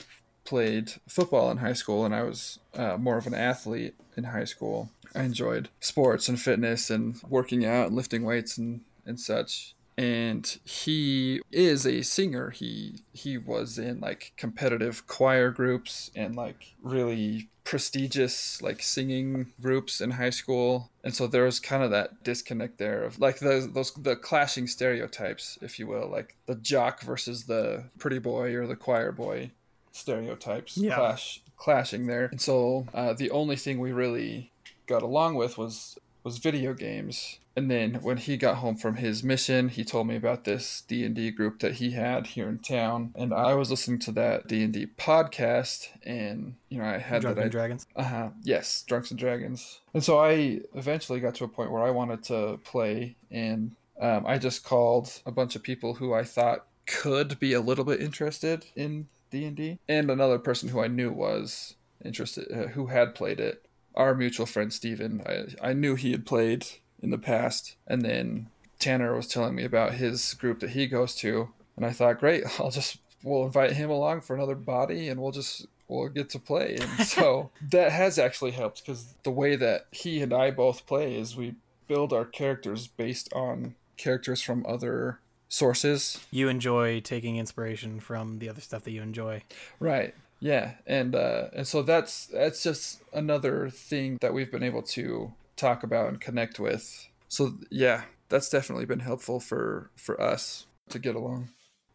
played 0.46 0.94
football 1.10 1.52
in 1.52 1.58
high 1.58 1.74
school, 1.74 2.06
and 2.06 2.16
I 2.16 2.24
was 2.24 2.60
uh, 2.74 2.96
more 2.96 3.18
of 3.18 3.28
an 3.28 3.34
athlete 3.34 3.96
in 4.16 4.24
high 4.24 4.46
school. 4.46 4.90
I 5.14 5.24
enjoyed 5.24 5.68
sports 5.82 6.30
and 6.30 6.40
fitness 6.40 6.90
and 6.90 7.22
working 7.28 7.66
out 7.66 7.88
and 7.88 7.96
lifting 7.98 8.24
weights 8.24 8.58
and 8.58 8.80
and 9.06 9.20
such 9.20 9.76
and 10.00 10.58
he 10.64 11.42
is 11.52 11.86
a 11.86 12.02
singer. 12.04 12.52
He 12.52 13.04
he 13.12 13.38
was 13.38 13.78
in 13.78 14.00
like 14.00 14.32
competitive 14.38 15.06
choir 15.08 15.52
groups 15.52 16.10
and 16.16 16.36
like 16.38 16.74
really 16.82 17.50
prestigious 17.66 18.62
like 18.62 18.82
singing 18.82 19.52
groups 19.62 20.00
in 20.00 20.12
high 20.12 20.30
school. 20.30 20.90
And 21.04 21.14
so 21.14 21.28
there 21.28 21.44
was 21.44 21.60
kind 21.60 21.84
of 21.84 21.92
that 21.92 22.24
disconnect 22.24 22.78
there 22.78 23.04
of 23.04 23.20
like 23.20 23.40
those 23.40 23.74
those 23.74 23.92
the 23.94 24.16
clashing 24.16 24.68
stereotypes 24.68 25.60
if 25.62 25.78
you 25.80 25.86
will 25.86 26.08
like 26.10 26.36
the 26.46 26.56
jock 26.56 27.02
versus 27.02 27.44
the 27.44 27.84
pretty 28.00 28.20
boy 28.20 28.56
or 28.56 28.66
the 28.68 28.78
choir 28.78 29.12
boy 29.12 29.52
stereotypes 29.92 30.78
Yeah. 30.78 30.96
clash 30.96 31.42
clashing 31.58 32.08
there. 32.08 32.26
And 32.32 32.40
so 32.42 32.88
uh, 32.94 33.12
the 33.14 33.32
only 33.32 33.58
thing 33.58 33.80
we 33.80 33.92
really 33.92 34.52
got 34.88 35.02
along 35.02 35.36
with 35.36 35.58
was 35.58 35.98
was 36.24 36.38
video 36.38 36.74
games 36.74 37.40
and 37.60 37.70
then 37.70 37.96
when 37.96 38.16
he 38.16 38.38
got 38.38 38.56
home 38.60 38.78
from 38.78 38.96
his 38.96 39.22
mission 39.22 39.68
he 39.68 39.84
told 39.84 40.08
me 40.08 40.16
about 40.16 40.46
this 40.46 40.82
d&d 40.88 41.30
group 41.32 41.60
that 41.60 41.74
he 41.74 41.92
had 41.92 42.28
here 42.28 42.48
in 42.48 42.58
town. 42.58 43.12
And 43.16 43.34
i 43.34 43.54
was 43.54 43.70
listening 43.70 44.00
to 44.00 44.14
that 44.14 44.48
d&d 44.48 44.88
podcast 44.98 45.90
and 46.04 46.56
you 46.70 46.78
know 46.78 46.86
i 46.86 46.98
had 46.98 47.22
Drunken 47.22 47.44
that 47.44 47.48
I, 47.48 47.50
Dragons. 47.50 47.86
uh-huh. 47.98 48.30
Yes 48.44 48.84
drunks 48.88 49.12
and 49.12 49.20
dragons. 49.20 49.82
And 49.94 50.02
so 50.02 50.20
i 50.20 50.62
eventually 50.74 51.20
got 51.20 51.36
to 51.36 51.44
a 51.44 51.50
point 51.50 51.70
where 51.72 51.84
i 51.84 51.92
wanted 51.92 52.24
to 52.24 52.60
play 52.64 53.18
and 53.30 53.76
um, 54.00 54.26
i 54.26 54.38
just 54.38 54.64
called 54.64 55.22
a 55.26 55.32
bunch 55.32 55.58
of 55.58 55.62
people 55.64 55.96
who 55.96 56.14
i 56.14 56.24
thought 56.24 56.66
could 56.88 57.38
be 57.40 57.52
a 57.52 57.62
little 57.62 57.84
bit 57.84 58.00
interested 58.00 58.66
in 58.76 59.08
d&d 59.32 59.80
and 59.90 60.10
another 60.10 60.40
person 60.40 60.70
who 60.70 60.80
i 60.82 60.88
knew 60.88 61.12
was 61.12 61.76
interested 62.06 62.48
uh, 62.52 62.68
who 62.70 62.88
had 62.88 63.14
played 63.14 63.42
it 63.42 63.66
our 63.96 64.16
mutual 64.16 64.46
friend 64.46 64.72
Steven, 64.72 65.22
I, 65.26 65.70
I 65.70 65.74
knew 65.74 65.96
he 65.96 66.12
had 66.12 66.26
played 66.26 66.66
in 67.02 67.10
the 67.10 67.18
past, 67.18 67.76
and 67.88 68.02
then 68.02 68.48
Tanner 68.80 69.16
was 69.16 69.28
telling 69.28 69.56
me 69.56 69.64
about 69.64 69.94
his 69.94 70.34
group 70.34 70.60
that 70.60 70.72
he 70.72 70.88
goes 70.88 71.16
to, 71.16 71.50
and 71.76 71.86
I 71.86 71.92
thought, 71.92 72.20
great, 72.20 72.44
I'll 72.60 72.72
just 72.72 72.98
we'll 73.24 73.46
invite 73.46 73.74
him 73.74 73.90
along 73.90 74.22
for 74.22 74.36
another 74.36 74.56
body, 74.56 75.10
and 75.10 75.22
we'll 75.22 75.32
just 75.32 75.66
we'll 75.88 76.10
get 76.10 76.30
to 76.30 76.40
play. 76.40 76.78
And 76.80 77.08
so 77.08 77.52
that 77.72 77.92
has 77.92 78.18
actually 78.18 78.52
helped 78.52 78.86
because 78.86 79.14
the 79.24 79.32
way 79.32 79.56
that 79.56 79.88
he 79.92 80.22
and 80.22 80.34
I 80.34 80.52
both 80.52 80.86
play 80.86 81.16
is 81.16 81.36
we 81.36 81.56
build 81.88 82.14
our 82.14 82.26
characters 82.26 82.88
based 82.88 83.32
on 83.34 83.76
characters 83.98 84.42
from 84.42 84.66
other 84.66 85.20
sources. 85.50 86.20
You 86.32 86.48
enjoy 86.48 87.02
taking 87.02 87.38
inspiration 87.38 88.00
from 88.00 88.40
the 88.40 88.48
other 88.48 88.62
stuff 88.62 88.84
that 88.84 88.92
you 88.92 89.02
enjoy. 89.02 89.44
Right. 89.80 90.14
Yeah, 90.42 90.76
and 90.88 91.16
uh, 91.16 91.48
and 91.52 91.68
so 91.68 91.82
that's 91.82 92.28
that's 92.28 92.64
just 92.64 93.02
another 93.12 93.70
thing 93.70 94.18
that 94.22 94.34
we've 94.34 94.50
been 94.50 94.64
able 94.64 94.84
to 94.84 95.34
talk 95.60 95.84
about 95.84 96.10
and 96.10 96.22
connect 96.22 96.60
with. 96.60 97.08
So 97.28 97.54
yeah, 97.70 98.04
that's 98.30 98.50
definitely 98.50 98.86
been 98.86 99.02
helpful 99.02 99.40
for 99.40 99.92
for 99.96 100.20
us 100.20 100.66
to 100.90 101.00
get 101.00 101.16
along. 101.16 101.50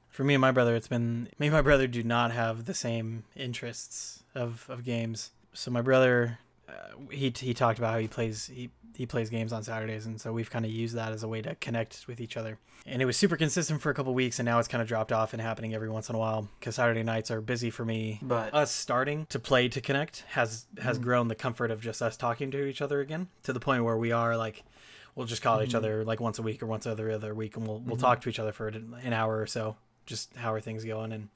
For 0.09 0.23
me 0.23 0.35
and 0.35 0.41
my 0.41 0.53
brother, 0.53 0.77
it's 0.77 0.89
been 0.89 1.29
me 1.39 1.49
and 1.49 1.53
my 1.53 1.63
brother 1.63 1.89
do 1.89 2.05
not 2.05 2.31
have 2.31 2.67
the 2.67 2.75
same 2.75 3.25
interests 3.35 4.23
of, 4.33 4.65
of 4.69 4.85
games. 4.85 5.33
So 5.53 5.73
my 5.73 5.83
brother, 5.83 6.39
uh, 6.69 6.73
he 7.11 7.33
he 7.37 7.55
talked 7.55 7.79
about 7.79 7.93
how 7.93 7.99
he 7.99 8.09
plays 8.09 8.47
he 8.47 8.71
he 8.97 9.07
plays 9.07 9.29
games 9.29 9.53
on 9.53 9.63
Saturdays, 9.63 10.07
and 10.07 10.21
so 10.21 10.33
we've 10.33 10.51
kind 10.51 10.65
of 10.65 10.71
used 10.71 10.95
that 10.95 11.13
as 11.13 11.23
a 11.23 11.29
way 11.29 11.43
to 11.43 11.55
connect 11.57 12.07
with 12.07 12.21
each 12.21 12.37
other. 12.37 12.59
And 12.87 13.03
it 13.03 13.07
was 13.07 13.17
super 13.17 13.37
consistent 13.37 13.81
for 13.81 13.91
a 13.91 13.95
couple 13.95 14.15
weeks, 14.15 14.39
and 14.39 14.47
now 14.47 14.59
it's 14.59 14.69
kind 14.69 14.83
of 14.83 14.89
dropped 14.89 15.11
off 15.11 15.33
and 15.33 15.43
happening 15.43 15.75
every 15.75 15.89
once 15.89 16.09
in 16.09 16.15
a 16.15 16.19
while 16.19 16.49
because 16.61 16.77
Saturday 16.77 17.03
nights 17.03 17.31
are 17.31 17.41
busy 17.41 17.71
for 17.71 17.85
me. 17.85 18.21
But 18.23 18.55
us 18.55 18.71
starting 18.71 19.27
to 19.27 19.39
play 19.39 19.69
to 19.69 19.81
connect 19.81 20.25
has 20.29 20.67
has 20.81 20.99
mm. 20.99 21.03
grown 21.03 21.29
the 21.29 21.35
comfort 21.35 21.71
of 21.71 21.81
just 21.81 22.03
us 22.03 22.17
talking 22.17 22.51
to 22.53 22.65
each 22.65 22.83
other 22.83 23.01
again 23.01 23.29
to 23.43 23.53
the 23.53 23.61
point 23.61 23.85
where 23.85 23.97
we 23.97 24.13
are 24.13 24.37
like 24.37 24.65
we'll 25.15 25.27
just 25.27 25.43
call 25.43 25.59
mm-hmm. 25.59 25.69
each 25.69 25.75
other 25.75 26.05
like 26.05 26.21
once 26.21 26.39
a 26.39 26.43
week 26.43 26.63
or 26.63 26.67
once 26.67 26.87
every 26.87 27.13
other 27.13 27.35
week, 27.35 27.57
and 27.57 27.67
we'll 27.67 27.81
we'll 27.81 27.97
mm-hmm. 27.97 28.05
talk 28.05 28.21
to 28.23 28.29
each 28.29 28.39
other 28.39 28.53
for 28.53 28.69
an 28.69 29.13
hour 29.13 29.41
or 29.41 29.47
so, 29.47 29.77
just 30.07 30.35
how 30.37 30.53
are 30.53 30.61
things 30.61 30.85
going, 30.85 31.13
and 31.13 31.29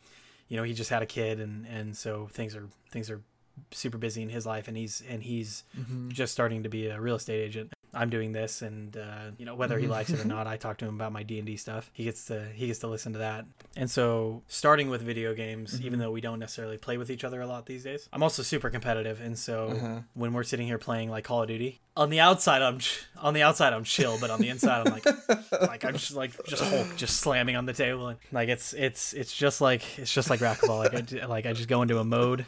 you 0.49 0.57
know 0.57 0.63
he 0.63 0.73
just 0.73 0.91
had 0.91 1.03
a 1.03 1.07
kid, 1.07 1.41
and 1.41 1.67
and 1.67 1.97
so 1.97 2.29
things 2.31 2.55
are 2.55 2.69
things 2.91 3.11
are 3.11 3.23
super 3.71 3.99
busy 3.99 4.23
in 4.23 4.29
his 4.29 4.47
life 4.47 4.69
and 4.69 4.77
he's 4.77 5.03
and 5.09 5.23
he's 5.23 5.65
mm-hmm. 5.79 6.11
just 6.11 6.33
starting 6.33 6.63
to 6.63 6.69
be 6.69 6.87
a 6.87 7.01
real 7.01 7.17
estate 7.17 7.41
agent 7.41 7.73
I'm 7.95 8.11
doing 8.11 8.33
this, 8.33 8.63
and 8.63 8.97
uh, 8.97 9.31
you 9.39 9.47
know 9.47 9.55
whether 9.55 9.79
he 9.79 9.87
likes 9.87 10.11
it 10.11 10.21
or 10.21 10.25
not, 10.29 10.47
I 10.47 10.57
talk 10.57 10.79
to 10.79 10.87
him 10.87 10.95
about 10.95 11.13
my 11.13 11.23
D 11.23 11.39
and 11.39 11.47
D 11.47 11.57
stuff. 11.57 11.91
He 11.93 12.05
gets 12.05 12.27
to 12.27 12.47
he 12.55 12.67
gets 12.67 12.81
to 12.81 12.87
listen 12.87 13.13
to 13.15 13.21
that. 13.21 13.47
And 13.77 13.91
so, 13.91 14.43
starting 14.47 14.91
with 14.91 15.03
video 15.03 15.35
games, 15.35 15.75
mm-hmm. 15.75 15.87
even 15.87 15.99
though 15.99 16.11
we 16.11 16.21
don't 16.21 16.39
necessarily 16.39 16.77
play 16.77 16.99
with 16.99 17.11
each 17.11 17.25
other 17.25 17.41
a 17.41 17.47
lot 17.47 17.67
these 17.67 17.85
days, 17.85 18.09
I'm 18.13 18.23
also 18.23 18.43
super 18.43 18.71
competitive. 18.71 19.21
And 19.21 19.39
so, 19.39 19.69
uh-huh. 19.69 20.01
when 20.15 20.33
we're 20.33 20.43
sitting 20.43 20.67
here 20.67 20.79
playing 20.79 21.11
like 21.11 21.25
Call 21.25 21.43
of 21.43 21.49
Duty, 21.49 21.81
on 21.97 22.11
the 22.11 22.21
outside 22.21 22.63
I'm 22.63 22.79
on 23.21 23.35
the 23.35 23.43
outside 23.43 23.73
I'm 23.73 23.85
chill, 23.85 24.19
but 24.21 24.31
on 24.31 24.41
the 24.41 24.49
inside 24.49 24.87
I'm 24.87 24.93
like 24.93 25.07
like 25.61 25.85
I'm 25.85 25.95
just 25.95 26.15
like 26.15 26.33
just 26.47 26.63
Hulk, 26.63 26.97
just 26.97 27.21
slamming 27.21 27.57
on 27.57 27.67
the 27.67 27.73
table, 27.73 28.09
and 28.09 28.19
like 28.33 28.49
it's 28.49 28.75
it's 28.75 29.15
it's 29.15 29.35
just 29.35 29.61
like 29.61 29.99
it's 29.99 30.13
just 30.13 30.31
like 30.31 30.41
racquetball. 30.41 30.93
Like 30.93 31.23
I 31.23 31.27
like 31.27 31.47
I 31.47 31.53
just 31.53 31.69
go 31.69 31.83
into 31.83 31.99
a 31.99 32.05
mode 32.05 32.45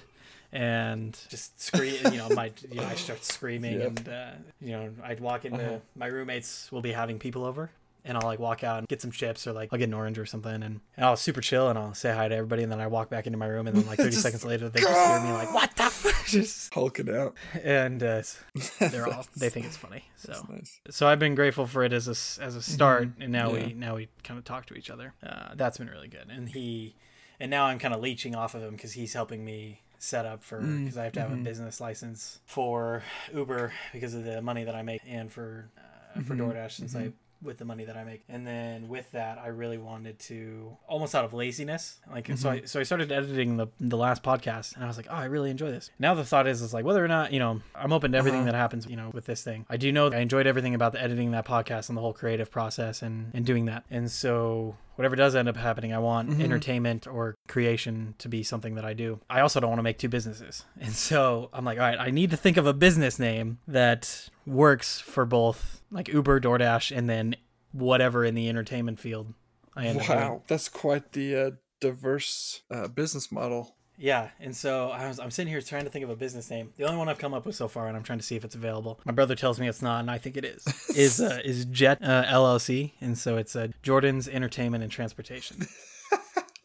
and 0.52 1.18
just 1.28 1.60
scream. 1.60 1.96
you 2.12 2.18
know, 2.18 2.28
my 2.30 2.52
you 2.70 2.80
know, 2.80 2.86
I 2.86 2.94
start 2.94 3.24
screaming, 3.24 3.80
yep. 3.80 3.86
and 3.86 4.08
uh, 4.08 4.30
you 4.60 4.72
know, 4.72 4.90
I'd 5.02 5.20
walk 5.20 5.44
into 5.44 5.64
uh-huh. 5.64 5.78
my 5.96 6.06
roommates 6.06 6.70
will 6.72 6.82
be 6.82 6.92
having 6.92 7.18
people 7.18 7.44
over, 7.44 7.70
and 8.04 8.16
I'll 8.16 8.26
like 8.26 8.38
walk 8.38 8.64
out 8.64 8.78
and 8.78 8.88
get 8.88 9.00
some 9.00 9.10
chips 9.10 9.46
or 9.46 9.52
like 9.52 9.70
I'll 9.72 9.78
get 9.78 9.88
an 9.88 9.94
orange 9.94 10.18
or 10.18 10.26
something 10.26 10.52
and, 10.52 10.80
and 10.96 11.06
I'll 11.06 11.16
super 11.16 11.40
chill 11.40 11.68
and 11.68 11.78
I'll 11.78 11.94
say 11.94 12.12
hi 12.12 12.28
to 12.28 12.34
everybody 12.34 12.62
and 12.62 12.72
then 12.72 12.80
I 12.80 12.86
walk 12.86 13.10
back 13.10 13.26
into 13.26 13.38
my 13.38 13.46
room 13.46 13.66
and 13.66 13.76
then 13.76 13.86
like 13.86 13.98
30 13.98 14.10
just, 14.10 14.22
seconds 14.22 14.44
later 14.44 14.68
they 14.68 14.80
just 14.80 15.08
hear 15.08 15.20
me 15.20 15.32
like 15.32 15.52
what 15.52 15.74
the 15.76 15.84
fuck 15.84 16.26
just 16.26 16.72
hulking 16.72 17.14
out 17.14 17.34
and 17.62 18.02
uh, 18.02 18.22
they're 18.80 19.06
all 19.06 19.26
they 19.36 19.50
think 19.50 19.66
it's 19.66 19.76
funny 19.76 20.04
so 20.16 20.46
nice. 20.48 20.80
so 20.90 21.06
I've 21.06 21.18
been 21.18 21.34
grateful 21.34 21.66
for 21.66 21.82
it 21.84 21.92
as 21.92 22.08
a 22.08 22.42
as 22.42 22.56
a 22.56 22.62
start 22.62 23.08
mm-hmm. 23.08 23.22
and 23.22 23.32
now 23.32 23.52
yeah. 23.52 23.66
we 23.66 23.72
now 23.74 23.96
we 23.96 24.08
kind 24.24 24.38
of 24.38 24.44
talk 24.44 24.66
to 24.66 24.74
each 24.74 24.90
other 24.90 25.14
uh, 25.24 25.50
that's 25.54 25.78
been 25.78 25.88
really 25.88 26.08
good 26.08 26.28
and 26.30 26.48
he 26.48 26.94
and 27.38 27.50
now 27.50 27.66
I'm 27.66 27.78
kind 27.78 27.94
of 27.94 28.00
leeching 28.00 28.34
off 28.34 28.54
of 28.54 28.62
him 28.62 28.72
because 28.72 28.92
he's 28.92 29.14
helping 29.14 29.44
me 29.44 29.80
set 30.00 30.24
up 30.24 30.42
for 30.42 30.58
because 30.58 30.96
mm, 30.96 31.00
I 31.00 31.04
have 31.04 31.12
to 31.12 31.20
have 31.20 31.30
mm-hmm. 31.30 31.42
a 31.42 31.44
business 31.44 31.80
license 31.80 32.40
for 32.46 33.04
Uber 33.34 33.72
because 33.92 34.14
of 34.14 34.24
the 34.24 34.40
money 34.40 34.64
that 34.64 34.74
I 34.74 34.82
make 34.82 35.02
and 35.06 35.30
for 35.30 35.70
uh, 35.78 36.22
for 36.22 36.34
mm-hmm. 36.34 36.50
DoorDash 36.50 36.72
since 36.72 36.94
mm-hmm. 36.94 37.08
I 37.08 37.12
with 37.42 37.58
the 37.58 37.64
money 37.64 37.84
that 37.84 37.96
I 37.96 38.04
make. 38.04 38.22
And 38.28 38.46
then 38.46 38.88
with 38.88 39.10
that, 39.12 39.38
I 39.38 39.48
really 39.48 39.78
wanted 39.78 40.18
to 40.20 40.76
almost 40.86 41.14
out 41.14 41.24
of 41.24 41.32
laziness, 41.32 41.98
like 42.10 42.26
mm-hmm. 42.26 42.36
so. 42.36 42.50
I 42.50 42.62
so 42.64 42.80
I 42.80 42.82
started 42.82 43.12
editing 43.12 43.58
the 43.58 43.68
the 43.78 43.96
last 43.96 44.22
podcast, 44.22 44.74
and 44.74 44.84
I 44.84 44.86
was 44.86 44.96
like, 44.96 45.06
oh, 45.10 45.14
I 45.14 45.26
really 45.26 45.50
enjoy 45.50 45.70
this. 45.70 45.90
Now 45.98 46.14
the 46.14 46.24
thought 46.24 46.46
is, 46.46 46.62
is 46.62 46.74
like 46.74 46.84
whether 46.84 47.04
or 47.04 47.08
not 47.08 47.32
you 47.32 47.38
know, 47.38 47.60
I'm 47.74 47.92
open 47.92 48.12
to 48.12 48.18
everything 48.18 48.42
uh-huh. 48.42 48.52
that 48.52 48.58
happens, 48.58 48.86
you 48.86 48.96
know, 48.96 49.10
with 49.12 49.26
this 49.26 49.42
thing. 49.42 49.66
I 49.68 49.76
do 49.76 49.92
know 49.92 50.10
I 50.10 50.18
enjoyed 50.18 50.46
everything 50.46 50.74
about 50.74 50.92
the 50.92 51.02
editing 51.02 51.30
that 51.32 51.46
podcast 51.46 51.88
and 51.88 51.96
the 51.96 52.02
whole 52.02 52.14
creative 52.14 52.50
process 52.50 53.02
and 53.02 53.30
and 53.34 53.44
doing 53.44 53.66
that. 53.66 53.84
And 53.90 54.10
so 54.10 54.76
whatever 55.00 55.16
does 55.16 55.34
end 55.34 55.48
up 55.48 55.56
happening, 55.56 55.94
I 55.94 55.98
want 55.98 56.28
mm-hmm. 56.28 56.42
entertainment 56.42 57.06
or 57.06 57.34
creation 57.48 58.14
to 58.18 58.28
be 58.28 58.42
something 58.42 58.74
that 58.74 58.84
I 58.84 58.92
do. 58.92 59.18
I 59.30 59.40
also 59.40 59.58
don't 59.58 59.70
want 59.70 59.78
to 59.78 59.82
make 59.82 59.96
two 59.96 60.10
businesses. 60.10 60.66
And 60.78 60.92
so 60.92 61.48
I'm 61.54 61.64
like, 61.64 61.78
all 61.78 61.84
right, 61.84 61.98
I 61.98 62.10
need 62.10 62.30
to 62.32 62.36
think 62.36 62.58
of 62.58 62.66
a 62.66 62.74
business 62.74 63.18
name 63.18 63.60
that 63.66 64.28
works 64.46 65.00
for 65.00 65.24
both 65.24 65.80
like 65.90 66.08
Uber, 66.08 66.40
DoorDash, 66.40 66.94
and 66.94 67.08
then 67.08 67.36
whatever 67.72 68.26
in 68.26 68.34
the 68.34 68.50
entertainment 68.50 69.00
field 69.00 69.32
I 69.74 69.86
end 69.86 70.00
wow, 70.06 70.42
that's 70.48 70.68
quite 70.68 71.12
the 71.12 71.36
uh, 71.36 71.50
diverse 71.80 72.60
uh, 72.70 72.88
business 72.88 73.32
model. 73.32 73.76
Yeah, 74.02 74.30
and 74.40 74.56
so 74.56 74.88
I 74.88 75.06
was 75.08 75.20
I'm 75.20 75.30
sitting 75.30 75.52
here 75.52 75.60
trying 75.60 75.84
to 75.84 75.90
think 75.90 76.04
of 76.04 76.10
a 76.10 76.16
business 76.16 76.48
name. 76.48 76.72
The 76.78 76.84
only 76.84 76.96
one 76.96 77.10
I've 77.10 77.18
come 77.18 77.34
up 77.34 77.44
with 77.44 77.54
so 77.54 77.68
far, 77.68 77.86
and 77.86 77.94
I'm 77.94 78.02
trying 78.02 78.18
to 78.18 78.24
see 78.24 78.34
if 78.34 78.46
it's 78.46 78.54
available. 78.54 78.98
My 79.04 79.12
brother 79.12 79.34
tells 79.34 79.60
me 79.60 79.68
it's 79.68 79.82
not, 79.82 80.00
and 80.00 80.10
I 80.10 80.16
think 80.16 80.38
it 80.38 80.44
is. 80.46 80.66
is 80.96 81.20
uh, 81.20 81.40
is 81.44 81.66
Jet 81.66 81.98
uh, 82.02 82.24
LLC, 82.24 82.92
and 83.02 83.18
so 83.18 83.36
it's 83.36 83.54
uh, 83.54 83.68
Jordan's 83.82 84.26
Entertainment 84.26 84.82
and 84.82 84.90
Transportation. 84.90 85.66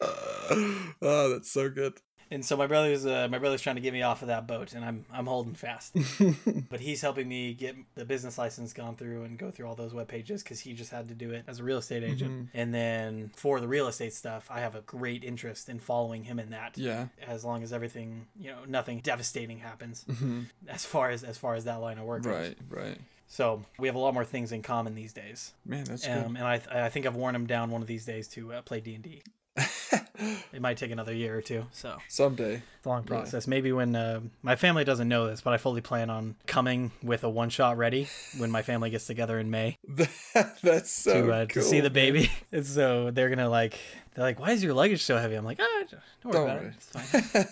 oh, 1.02 1.28
that's 1.30 1.50
so 1.50 1.68
good 1.68 2.00
and 2.30 2.44
so 2.44 2.56
my 2.56 2.66
brother's 2.66 3.06
uh, 3.06 3.28
my 3.30 3.38
brother's 3.38 3.60
trying 3.60 3.76
to 3.76 3.82
get 3.82 3.92
me 3.92 4.02
off 4.02 4.22
of 4.22 4.28
that 4.28 4.46
boat, 4.46 4.74
and 4.74 4.84
I'm 4.84 5.04
I'm 5.12 5.26
holding 5.26 5.54
fast. 5.54 5.96
but 6.70 6.80
he's 6.80 7.00
helping 7.00 7.28
me 7.28 7.54
get 7.54 7.76
the 7.94 8.04
business 8.04 8.38
license 8.38 8.72
gone 8.72 8.96
through 8.96 9.22
and 9.22 9.38
go 9.38 9.50
through 9.50 9.66
all 9.66 9.74
those 9.74 9.94
web 9.94 10.08
pages 10.08 10.42
because 10.42 10.60
he 10.60 10.72
just 10.72 10.90
had 10.90 11.08
to 11.08 11.14
do 11.14 11.30
it 11.30 11.44
as 11.46 11.60
a 11.60 11.64
real 11.64 11.78
estate 11.78 12.02
agent. 12.02 12.30
Mm-hmm. 12.30 12.58
And 12.58 12.74
then 12.74 13.30
for 13.36 13.60
the 13.60 13.68
real 13.68 13.88
estate 13.88 14.12
stuff, 14.12 14.48
I 14.50 14.60
have 14.60 14.74
a 14.74 14.80
great 14.80 15.24
interest 15.24 15.68
in 15.68 15.78
following 15.78 16.24
him 16.24 16.38
in 16.38 16.50
that. 16.50 16.76
Yeah. 16.76 17.08
As 17.26 17.44
long 17.44 17.62
as 17.62 17.72
everything 17.72 18.26
you 18.38 18.50
know 18.50 18.58
nothing 18.66 19.00
devastating 19.00 19.58
happens 19.58 20.04
mm-hmm. 20.08 20.42
as 20.68 20.84
far 20.84 21.10
as 21.10 21.22
as 21.24 21.38
far 21.38 21.54
as 21.54 21.64
that 21.64 21.76
line 21.76 21.98
of 21.98 22.04
work. 22.04 22.24
Right. 22.24 22.56
Goes. 22.70 22.78
Right. 22.78 22.98
So 23.28 23.64
we 23.78 23.88
have 23.88 23.96
a 23.96 23.98
lot 23.98 24.14
more 24.14 24.24
things 24.24 24.52
in 24.52 24.62
common 24.62 24.94
these 24.94 25.12
days. 25.12 25.52
Man, 25.64 25.84
that's 25.84 26.06
um, 26.06 26.14
good. 26.14 26.26
And 26.26 26.38
I, 26.38 26.60
I 26.70 26.88
think 26.88 27.06
I've 27.06 27.16
worn 27.16 27.34
him 27.34 27.46
down 27.46 27.70
one 27.70 27.82
of 27.82 27.88
these 27.88 28.04
days 28.04 28.28
to 28.28 28.52
uh, 28.52 28.62
play 28.62 28.80
D 28.80 28.94
and 28.94 29.02
D. 29.02 29.22
it 30.52 30.60
might 30.60 30.76
take 30.76 30.90
another 30.90 31.14
year 31.14 31.36
or 31.36 31.42
two. 31.42 31.66
So 31.72 31.98
someday, 32.08 32.62
it's 32.76 32.86
a 32.86 32.88
long 32.88 33.04
process. 33.04 33.46
Maybe 33.46 33.72
when 33.72 33.94
uh, 33.96 34.20
my 34.42 34.56
family 34.56 34.84
doesn't 34.84 35.08
know 35.08 35.26
this, 35.26 35.40
but 35.40 35.52
I 35.52 35.56
fully 35.58 35.80
plan 35.80 36.10
on 36.10 36.36
coming 36.46 36.92
with 37.02 37.24
a 37.24 37.28
one 37.28 37.50
shot 37.50 37.76
ready 37.76 38.08
when 38.38 38.50
my 38.50 38.62
family 38.62 38.90
gets 38.90 39.06
together 39.06 39.38
in 39.38 39.50
May. 39.50 39.78
That's 40.62 40.90
so 40.90 41.26
to, 41.26 41.32
uh, 41.32 41.46
cool, 41.46 41.62
to 41.62 41.68
see 41.68 41.80
the 41.80 41.90
baby. 41.90 42.30
and 42.52 42.66
so 42.66 43.10
they're 43.10 43.28
gonna 43.28 43.48
like, 43.48 43.78
they're 44.14 44.24
like, 44.24 44.40
"Why 44.40 44.52
is 44.52 44.62
your 44.62 44.74
luggage 44.74 45.02
so 45.02 45.18
heavy?" 45.18 45.34
I'm 45.34 45.44
like, 45.44 45.60
"Ah, 45.60 45.84
don't 45.90 46.00
worry 46.24 46.32
don't 46.32 46.44
about 46.44 46.60
worry. 46.60 46.68
it. 46.68 46.74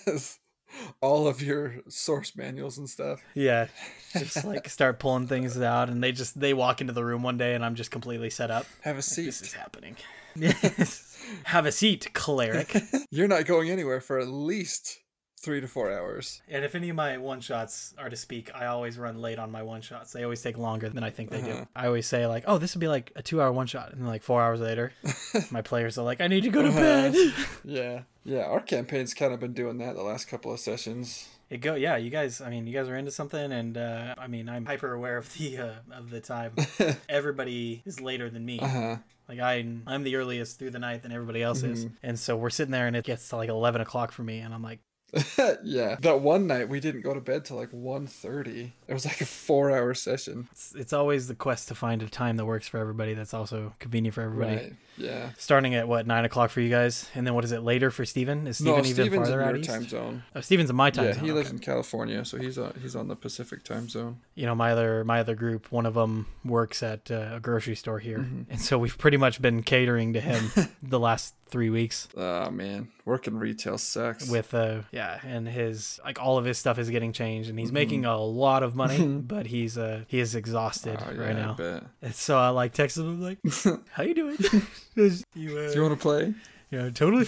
It's 0.06 0.38
fine." 0.38 0.40
all 1.00 1.26
of 1.26 1.42
your 1.42 1.76
source 1.88 2.36
manuals 2.36 2.78
and 2.78 2.88
stuff. 2.88 3.22
Yeah. 3.34 3.68
Just 4.12 4.44
like 4.44 4.68
start 4.68 4.98
pulling 4.98 5.26
things 5.26 5.58
out 5.60 5.88
and 5.88 6.02
they 6.02 6.12
just 6.12 6.38
they 6.38 6.54
walk 6.54 6.80
into 6.80 6.92
the 6.92 7.04
room 7.04 7.22
one 7.22 7.38
day 7.38 7.54
and 7.54 7.64
I'm 7.64 7.74
just 7.74 7.90
completely 7.90 8.30
set 8.30 8.50
up. 8.50 8.66
Have 8.82 8.98
a 8.98 9.02
seat. 9.02 9.22
Like, 9.22 9.26
this 9.26 9.42
is 9.42 9.52
happening. 9.52 9.96
Have 11.44 11.66
a 11.66 11.72
seat, 11.72 12.12
cleric. 12.14 12.76
You're 13.10 13.28
not 13.28 13.46
going 13.46 13.70
anywhere 13.70 14.00
for 14.00 14.18
at 14.18 14.28
least 14.28 15.00
three 15.44 15.60
to 15.60 15.68
four 15.68 15.92
hours. 15.92 16.40
And 16.48 16.64
if 16.64 16.74
any 16.74 16.88
of 16.88 16.96
my 16.96 17.18
one 17.18 17.40
shots 17.40 17.94
are 17.98 18.08
to 18.08 18.16
speak, 18.16 18.50
I 18.54 18.66
always 18.66 18.98
run 18.98 19.18
late 19.18 19.38
on 19.38 19.50
my 19.50 19.62
one 19.62 19.82
shots. 19.82 20.12
They 20.12 20.24
always 20.24 20.40
take 20.40 20.56
longer 20.56 20.88
than 20.88 21.04
I 21.04 21.10
think 21.10 21.30
they 21.30 21.40
uh-huh. 21.40 21.60
do. 21.60 21.68
I 21.76 21.86
always 21.86 22.06
say 22.06 22.26
like, 22.26 22.44
"Oh, 22.46 22.58
this 22.58 22.74
would 22.74 22.80
be 22.80 22.88
like 22.88 23.12
a 23.14 23.22
two-hour 23.22 23.52
one 23.52 23.66
shot," 23.66 23.92
and 23.92 24.06
like 24.06 24.22
four 24.22 24.42
hours 24.42 24.60
later, 24.60 24.92
my 25.50 25.60
players 25.60 25.98
are 25.98 26.04
like, 26.04 26.20
"I 26.20 26.26
need 26.28 26.44
to 26.44 26.50
go 26.50 26.62
to 26.62 26.68
uh-huh. 26.68 26.80
bed." 26.80 27.14
yeah, 27.64 28.02
yeah. 28.24 28.44
Our 28.44 28.60
campaign's 28.60 29.12
kind 29.12 29.34
of 29.34 29.40
been 29.40 29.52
doing 29.52 29.78
that 29.78 29.94
the 29.94 30.02
last 30.02 30.26
couple 30.28 30.52
of 30.52 30.60
sessions. 30.60 31.28
It 31.50 31.58
go, 31.58 31.74
yeah. 31.74 31.96
You 31.98 32.08
guys, 32.08 32.40
I 32.40 32.48
mean, 32.48 32.66
you 32.66 32.72
guys 32.72 32.88
are 32.88 32.96
into 32.96 33.10
something, 33.10 33.52
and 33.52 33.76
uh, 33.76 34.14
I 34.16 34.26
mean, 34.28 34.48
I'm 34.48 34.64
hyper 34.64 34.94
aware 34.94 35.18
of 35.18 35.32
the 35.34 35.58
uh, 35.58 35.72
of 35.92 36.08
the 36.10 36.20
time. 36.20 36.52
Everybody 37.08 37.82
is 37.84 38.00
later 38.00 38.30
than 38.30 38.46
me. 38.46 38.60
Uh-huh. 38.60 38.96
Like 39.28 39.40
I, 39.40 39.66
I'm 39.86 40.02
the 40.02 40.16
earliest 40.16 40.58
through 40.58 40.70
the 40.70 40.78
night 40.78 41.02
than 41.02 41.12
everybody 41.12 41.42
else 41.42 41.62
mm-hmm. 41.62 41.72
is, 41.72 41.86
and 42.02 42.18
so 42.18 42.36
we're 42.36 42.50
sitting 42.50 42.72
there, 42.72 42.86
and 42.86 42.94
it 42.96 43.04
gets 43.04 43.28
to 43.30 43.36
like 43.36 43.48
eleven 43.48 43.80
o'clock 43.80 44.12
for 44.12 44.22
me, 44.22 44.40
and 44.40 44.52
I'm 44.52 44.62
like, 44.62 44.80
yeah. 45.62 45.96
That 46.00 46.20
one 46.20 46.46
night 46.46 46.68
we 46.68 46.80
didn't 46.80 47.02
go 47.02 47.14
to 47.14 47.20
bed 47.20 47.44
till 47.44 47.56
like 47.56 47.70
1.30. 47.70 48.72
It 48.88 48.92
was 48.94 49.04
like 49.04 49.20
a 49.20 49.26
four 49.26 49.70
hour 49.70 49.94
session. 49.94 50.48
It's, 50.52 50.74
it's 50.74 50.92
always 50.92 51.28
the 51.28 51.34
quest 51.34 51.68
to 51.68 51.74
find 51.74 52.02
a 52.02 52.08
time 52.08 52.36
that 52.36 52.44
works 52.44 52.66
for 52.68 52.78
everybody. 52.78 53.14
That's 53.14 53.34
also 53.34 53.74
convenient 53.78 54.14
for 54.14 54.22
everybody. 54.22 54.56
Right. 54.56 54.72
Yeah. 54.96 55.30
Starting 55.38 55.74
at 55.74 55.88
what 55.88 56.06
nine 56.06 56.24
o'clock 56.24 56.50
for 56.50 56.60
you 56.60 56.70
guys, 56.70 57.08
and 57.16 57.26
then 57.26 57.34
what 57.34 57.42
is 57.44 57.50
it 57.50 57.62
later 57.62 57.90
for 57.90 58.04
Steven? 58.04 58.46
Is 58.46 58.58
Steven 58.58 58.72
no, 58.74 58.78
even 58.80 58.92
Steven's 58.92 59.28
farther 59.28 59.40
in 59.42 59.48
out 59.48 59.50
your 59.50 59.58
east? 59.60 59.68
time 59.70 59.88
zone. 59.88 60.22
Oh, 60.36 60.40
Steven's 60.40 60.70
in 60.70 60.76
my 60.76 60.90
time 60.90 61.06
yeah, 61.06 61.12
zone. 61.14 61.24
he 61.24 61.32
lives 61.32 61.48
okay. 61.48 61.56
in 61.56 61.62
California, 61.62 62.24
so 62.24 62.38
he's 62.38 62.58
on 62.58 62.74
he's 62.80 62.94
on 62.94 63.08
the 63.08 63.16
Pacific 63.16 63.64
time 63.64 63.88
zone. 63.88 64.20
you 64.36 64.46
know 64.46 64.54
my 64.54 64.70
other 64.70 65.02
my 65.04 65.18
other 65.18 65.34
group 65.34 65.72
one 65.72 65.84
of 65.84 65.94
them 65.94 66.26
works 66.44 66.80
at 66.84 67.10
uh, 67.10 67.30
a 67.34 67.40
grocery 67.40 67.74
store 67.74 67.98
here 67.98 68.18
Mhm. 68.18 68.46
and 68.50 68.60
so 68.60 68.78
we've 68.78 68.96
pretty 68.96 69.16
much 69.16 69.42
been 69.42 69.64
catering 69.64 70.12
to 70.12 70.20
him 70.20 70.50
the 70.82 71.00
last 71.00 71.34
three 71.48 71.70
weeks 71.70 72.08
Oh 72.16 72.50
man, 72.50 72.88
working 73.04 73.36
retail 73.36 73.78
sucks. 73.78 74.28
with 74.28 74.54
uh 74.54 74.80
yeah 74.92 75.20
and 75.24 75.46
his 75.48 76.00
like 76.04 76.20
all 76.20 76.38
of 76.38 76.44
his 76.44 76.58
stuff 76.58 76.78
is 76.78 76.90
getting 76.90 77.12
changed 77.12 77.48
and 77.50 77.58
he's 77.58 77.70
Mhm. 77.70 77.74
making 77.74 78.04
a 78.04 78.18
lot 78.18 78.62
of 78.62 78.74
money 78.74 79.04
but 79.34 79.46
he's 79.46 79.78
uh 79.78 80.02
he 80.08 80.18
is 80.20 80.34
exhausted 80.34 80.98
oh, 81.00 81.12
yeah, 81.12 81.20
right 81.20 81.36
now 81.36 81.56
and 82.02 82.14
so 82.14 82.38
i 82.38 82.48
like 82.48 82.74
texted 82.74 82.98
him 83.02 83.20
like 83.20 83.38
how 83.92 84.02
you 84.02 84.14
doing 84.14 84.36
you, 84.96 85.58
uh, 85.58 85.68
Do 85.68 85.74
you 85.74 85.82
want 85.82 85.94
to 85.94 86.00
play? 86.00 86.34
you 86.70 86.78
know, 86.82 86.90
totally 86.90 87.26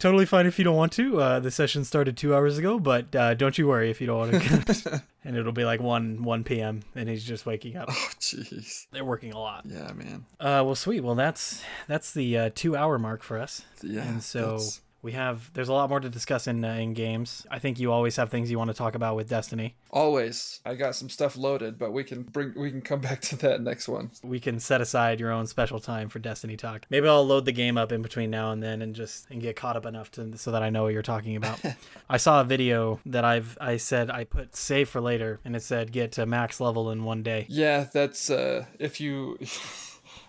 totally 0.00 0.26
fine 0.26 0.46
if 0.46 0.58
you 0.58 0.64
don't 0.64 0.74
want 0.76 0.90
to 0.92 1.20
uh 1.20 1.38
the 1.38 1.50
session 1.50 1.84
started 1.84 2.16
two 2.16 2.34
hours 2.34 2.58
ago 2.58 2.78
but 2.80 3.14
uh 3.14 3.34
don't 3.34 3.56
you 3.58 3.68
worry 3.68 3.90
if 3.90 4.00
you 4.00 4.06
don't 4.08 4.18
want 4.18 4.32
to 4.66 5.02
and 5.24 5.36
it'll 5.36 5.52
be 5.52 5.64
like 5.64 5.80
1 5.80 6.22
1 6.24 6.44
p.m 6.44 6.80
and 6.96 7.08
he's 7.08 7.22
just 7.24 7.46
waking 7.46 7.76
up 7.76 7.88
Oh 7.90 8.08
jeez. 8.18 8.86
they're 8.90 9.04
working 9.04 9.32
a 9.32 9.38
lot 9.38 9.64
Yeah, 9.66 9.92
man. 9.92 10.24
Uh, 10.40 10.62
well, 10.64 10.74
sweet. 10.74 11.02
Well, 11.04 11.14
that's 11.14 11.62
that's 11.86 12.12
the 12.12 12.36
uh, 12.36 12.50
two 12.54 12.74
hour 12.76 12.98
mark 12.98 13.22
for 13.22 13.38
us, 13.38 13.62
Yeah. 13.82 14.02
and 14.02 14.22
so 14.22 14.40
that's- 14.40 14.80
we 15.02 15.12
have. 15.12 15.50
There's 15.54 15.68
a 15.68 15.72
lot 15.72 15.88
more 15.88 16.00
to 16.00 16.08
discuss 16.08 16.46
in 16.46 16.64
uh, 16.64 16.74
in 16.74 16.94
games. 16.94 17.46
I 17.50 17.58
think 17.58 17.78
you 17.78 17.92
always 17.92 18.16
have 18.16 18.30
things 18.30 18.50
you 18.50 18.58
want 18.58 18.70
to 18.70 18.76
talk 18.76 18.94
about 18.94 19.16
with 19.16 19.28
Destiny. 19.28 19.74
always, 19.90 20.60
I 20.64 20.74
got 20.74 20.94
some 20.94 21.08
stuff 21.08 21.36
loaded, 21.36 21.78
but 21.78 21.92
we 21.92 22.04
can 22.04 22.22
bring 22.22 22.52
we 22.56 22.70
can 22.70 22.82
come 22.82 23.00
back 23.08 23.20
to 23.22 23.36
that 23.36 23.60
next 23.60 23.88
one. 23.88 24.10
We 24.22 24.40
can 24.40 24.60
set 24.60 24.80
aside 24.80 25.20
your 25.20 25.32
own 25.32 25.46
special 25.46 25.80
time 25.80 26.08
for 26.08 26.18
Destiny 26.18 26.56
talk. 26.56 26.86
Maybe 26.90 27.08
I'll 27.08 27.26
load 27.26 27.44
the 27.44 27.52
game 27.52 27.78
up 27.78 27.92
in 27.92 28.02
between 28.02 28.30
now 28.30 28.52
and 28.52 28.62
then, 28.62 28.82
and 28.82 28.94
just 28.94 29.26
and 29.30 29.40
get 29.40 29.56
caught 29.56 29.76
up 29.76 29.86
enough 29.86 30.10
to 30.12 30.36
so 30.36 30.50
that 30.52 30.62
I 30.62 30.70
know 30.70 30.84
what 30.84 30.92
you're 30.92 31.02
talking 31.02 31.36
about. 31.36 31.60
I 32.08 32.16
saw 32.16 32.40
a 32.40 32.44
video 32.44 33.00
that 33.06 33.24
I've 33.24 33.56
I 33.60 33.76
said 33.76 34.10
I 34.10 34.24
put 34.24 34.56
save 34.56 34.88
for 34.88 35.00
later, 35.00 35.40
and 35.44 35.56
it 35.56 35.62
said 35.62 35.92
get 35.92 36.12
to 36.12 36.26
max 36.26 36.60
level 36.60 36.90
in 36.90 37.04
one 37.04 37.22
day. 37.22 37.46
Yeah, 37.48 37.86
that's 37.92 38.30
uh 38.30 38.66
if 38.78 39.00
you 39.00 39.38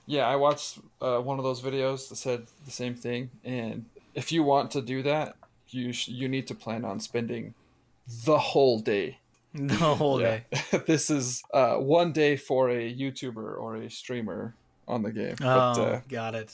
Yeah, 0.06 0.28
I 0.28 0.36
watched 0.36 0.80
uh, 1.00 1.20
one 1.20 1.38
of 1.38 1.44
those 1.44 1.62
videos 1.62 2.10
that 2.10 2.16
said 2.18 2.48
the 2.66 2.72
same 2.72 2.96
thing 2.96 3.30
and 3.44 3.86
if 4.14 4.32
you 4.32 4.44
want 4.44 4.72
to 4.72 4.82
do 4.82 5.02
that, 5.04 5.36
you 5.70 5.94
sh- 5.94 6.10
you 6.10 6.28
need 6.28 6.48
to 6.48 6.56
plan 6.56 6.84
on 6.86 7.00
spending 7.00 7.54
the 8.26 8.38
whole 8.38 8.80
day. 8.80 9.18
The 9.54 9.76
whole 9.76 10.18
day. 10.20 10.46
This 10.88 11.10
is 11.10 11.44
uh 11.54 11.76
one 11.76 12.14
day 12.14 12.38
for 12.38 12.70
a 12.70 12.94
YouTuber 12.94 13.58
or 13.62 13.76
a 13.76 13.90
streamer 13.90 14.56
on 14.88 15.04
the 15.04 15.12
game. 15.12 15.36
Oh, 15.42 15.46
But 15.46 15.80
uh, 15.80 16.02
got 16.10 16.36
it. 16.36 16.52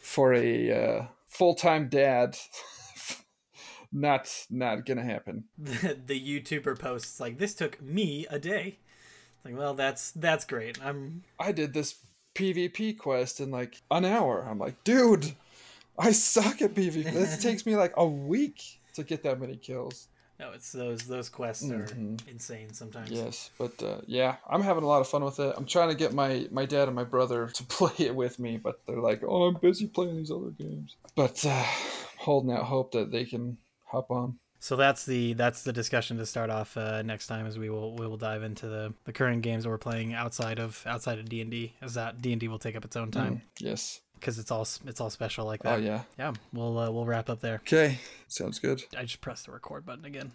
for 0.00 0.32
a 0.34 0.70
uh, 0.72 1.06
full-time 1.26 1.88
dad 1.88 2.36
not 3.92 4.46
not 4.50 4.86
to 4.86 5.02
happen. 5.02 5.44
the 5.58 6.20
YouTuber 6.20 6.78
posts 6.78 7.20
like 7.20 7.38
this 7.38 7.54
took 7.54 7.80
me 7.82 8.26
a 8.30 8.38
day. 8.38 8.78
It's 9.36 9.44
like, 9.44 9.56
well, 9.56 9.74
that's 9.74 10.10
that's 10.12 10.44
great. 10.44 10.78
I'm 10.84 11.24
I 11.38 11.52
did 11.52 11.72
this 11.74 11.96
PvP 12.34 12.98
quest 12.98 13.40
in 13.40 13.50
like 13.50 13.82
an 13.90 14.04
hour. 14.04 14.46
I'm 14.48 14.58
like, 14.58 14.82
dude, 14.84 15.34
I 15.98 16.12
suck 16.12 16.60
at 16.62 16.74
PvP. 16.74 17.04
This 17.12 17.42
takes 17.42 17.64
me 17.66 17.76
like 17.76 17.94
a 17.96 18.06
week 18.06 18.62
to 18.94 19.04
get 19.04 19.22
that 19.24 19.40
many 19.40 19.56
kills. 19.56 20.08
no, 20.38 20.50
it's 20.52 20.70
those 20.72 21.02
those 21.04 21.28
quests 21.30 21.70
are 21.70 21.86
Mhm. 21.86 22.20
insane 22.28 22.72
sometimes. 22.74 23.10
Yes, 23.10 23.50
but 23.58 23.82
uh, 23.82 24.00
yeah, 24.06 24.36
I'm 24.48 24.62
having 24.62 24.84
a 24.84 24.86
lot 24.86 25.00
of 25.00 25.08
fun 25.08 25.24
with 25.24 25.38
it. 25.40 25.54
I'm 25.56 25.64
trying 25.66 25.88
to 25.88 25.94
get 25.94 26.12
my 26.12 26.46
my 26.50 26.66
dad 26.66 26.88
and 26.88 26.94
my 26.94 27.04
brother 27.04 27.48
to 27.48 27.64
play 27.78 27.94
it 28.06 28.14
with 28.14 28.38
me, 28.38 28.58
but 28.58 28.84
they're 28.86 29.00
like, 29.00 29.22
"Oh, 29.24 29.44
I'm 29.44 29.54
busy 29.60 29.86
playing 29.86 30.16
these 30.16 30.30
other 30.30 30.50
games." 30.50 30.96
But 31.14 31.44
uh, 31.46 31.64
holding 32.18 32.52
out 32.52 32.64
hope 32.64 32.92
that 32.92 33.10
they 33.10 33.24
can 33.24 33.56
hop 33.84 34.10
on. 34.10 34.38
So 34.58 34.74
that's 34.76 35.04
the 35.06 35.32
that's 35.34 35.62
the 35.62 35.72
discussion 35.72 36.16
to 36.18 36.26
start 36.26 36.50
off 36.50 36.76
uh, 36.76 37.02
next 37.02 37.26
time 37.28 37.46
as 37.46 37.58
we 37.58 37.70
will 37.70 37.94
we 37.96 38.06
will 38.06 38.16
dive 38.16 38.42
into 38.42 38.66
the, 38.68 38.92
the 39.04 39.12
current 39.12 39.42
games 39.42 39.64
that 39.64 39.70
we're 39.70 39.78
playing 39.78 40.12
outside 40.14 40.58
of 40.58 40.82
outside 40.86 41.18
of 41.18 41.28
D 41.28 41.40
and 41.40 41.50
D 41.50 41.74
as 41.80 41.94
that 41.94 42.20
D 42.20 42.32
and 42.32 42.40
D 42.40 42.48
will 42.48 42.58
take 42.58 42.74
up 42.76 42.84
its 42.84 42.96
own 42.96 43.10
time 43.10 43.34
Mm, 43.36 43.40
yes. 43.60 44.00
Because 44.18 44.38
it's 44.38 44.50
all 44.50 44.66
it's 44.86 45.00
all 45.00 45.10
special 45.10 45.46
like 45.46 45.62
that. 45.62 45.74
Oh 45.74 45.82
yeah. 45.82 46.02
yeah, 46.18 46.32
we'll 46.52 46.78
uh, 46.78 46.90
we'll 46.90 47.06
wrap 47.06 47.30
up 47.30 47.40
there. 47.40 47.56
Okay. 47.56 47.98
Sounds 48.28 48.58
good. 48.58 48.82
I 48.96 49.02
just 49.02 49.20
pressed 49.20 49.46
the 49.46 49.52
record 49.52 49.86
button 49.86 50.04
again. 50.04 50.24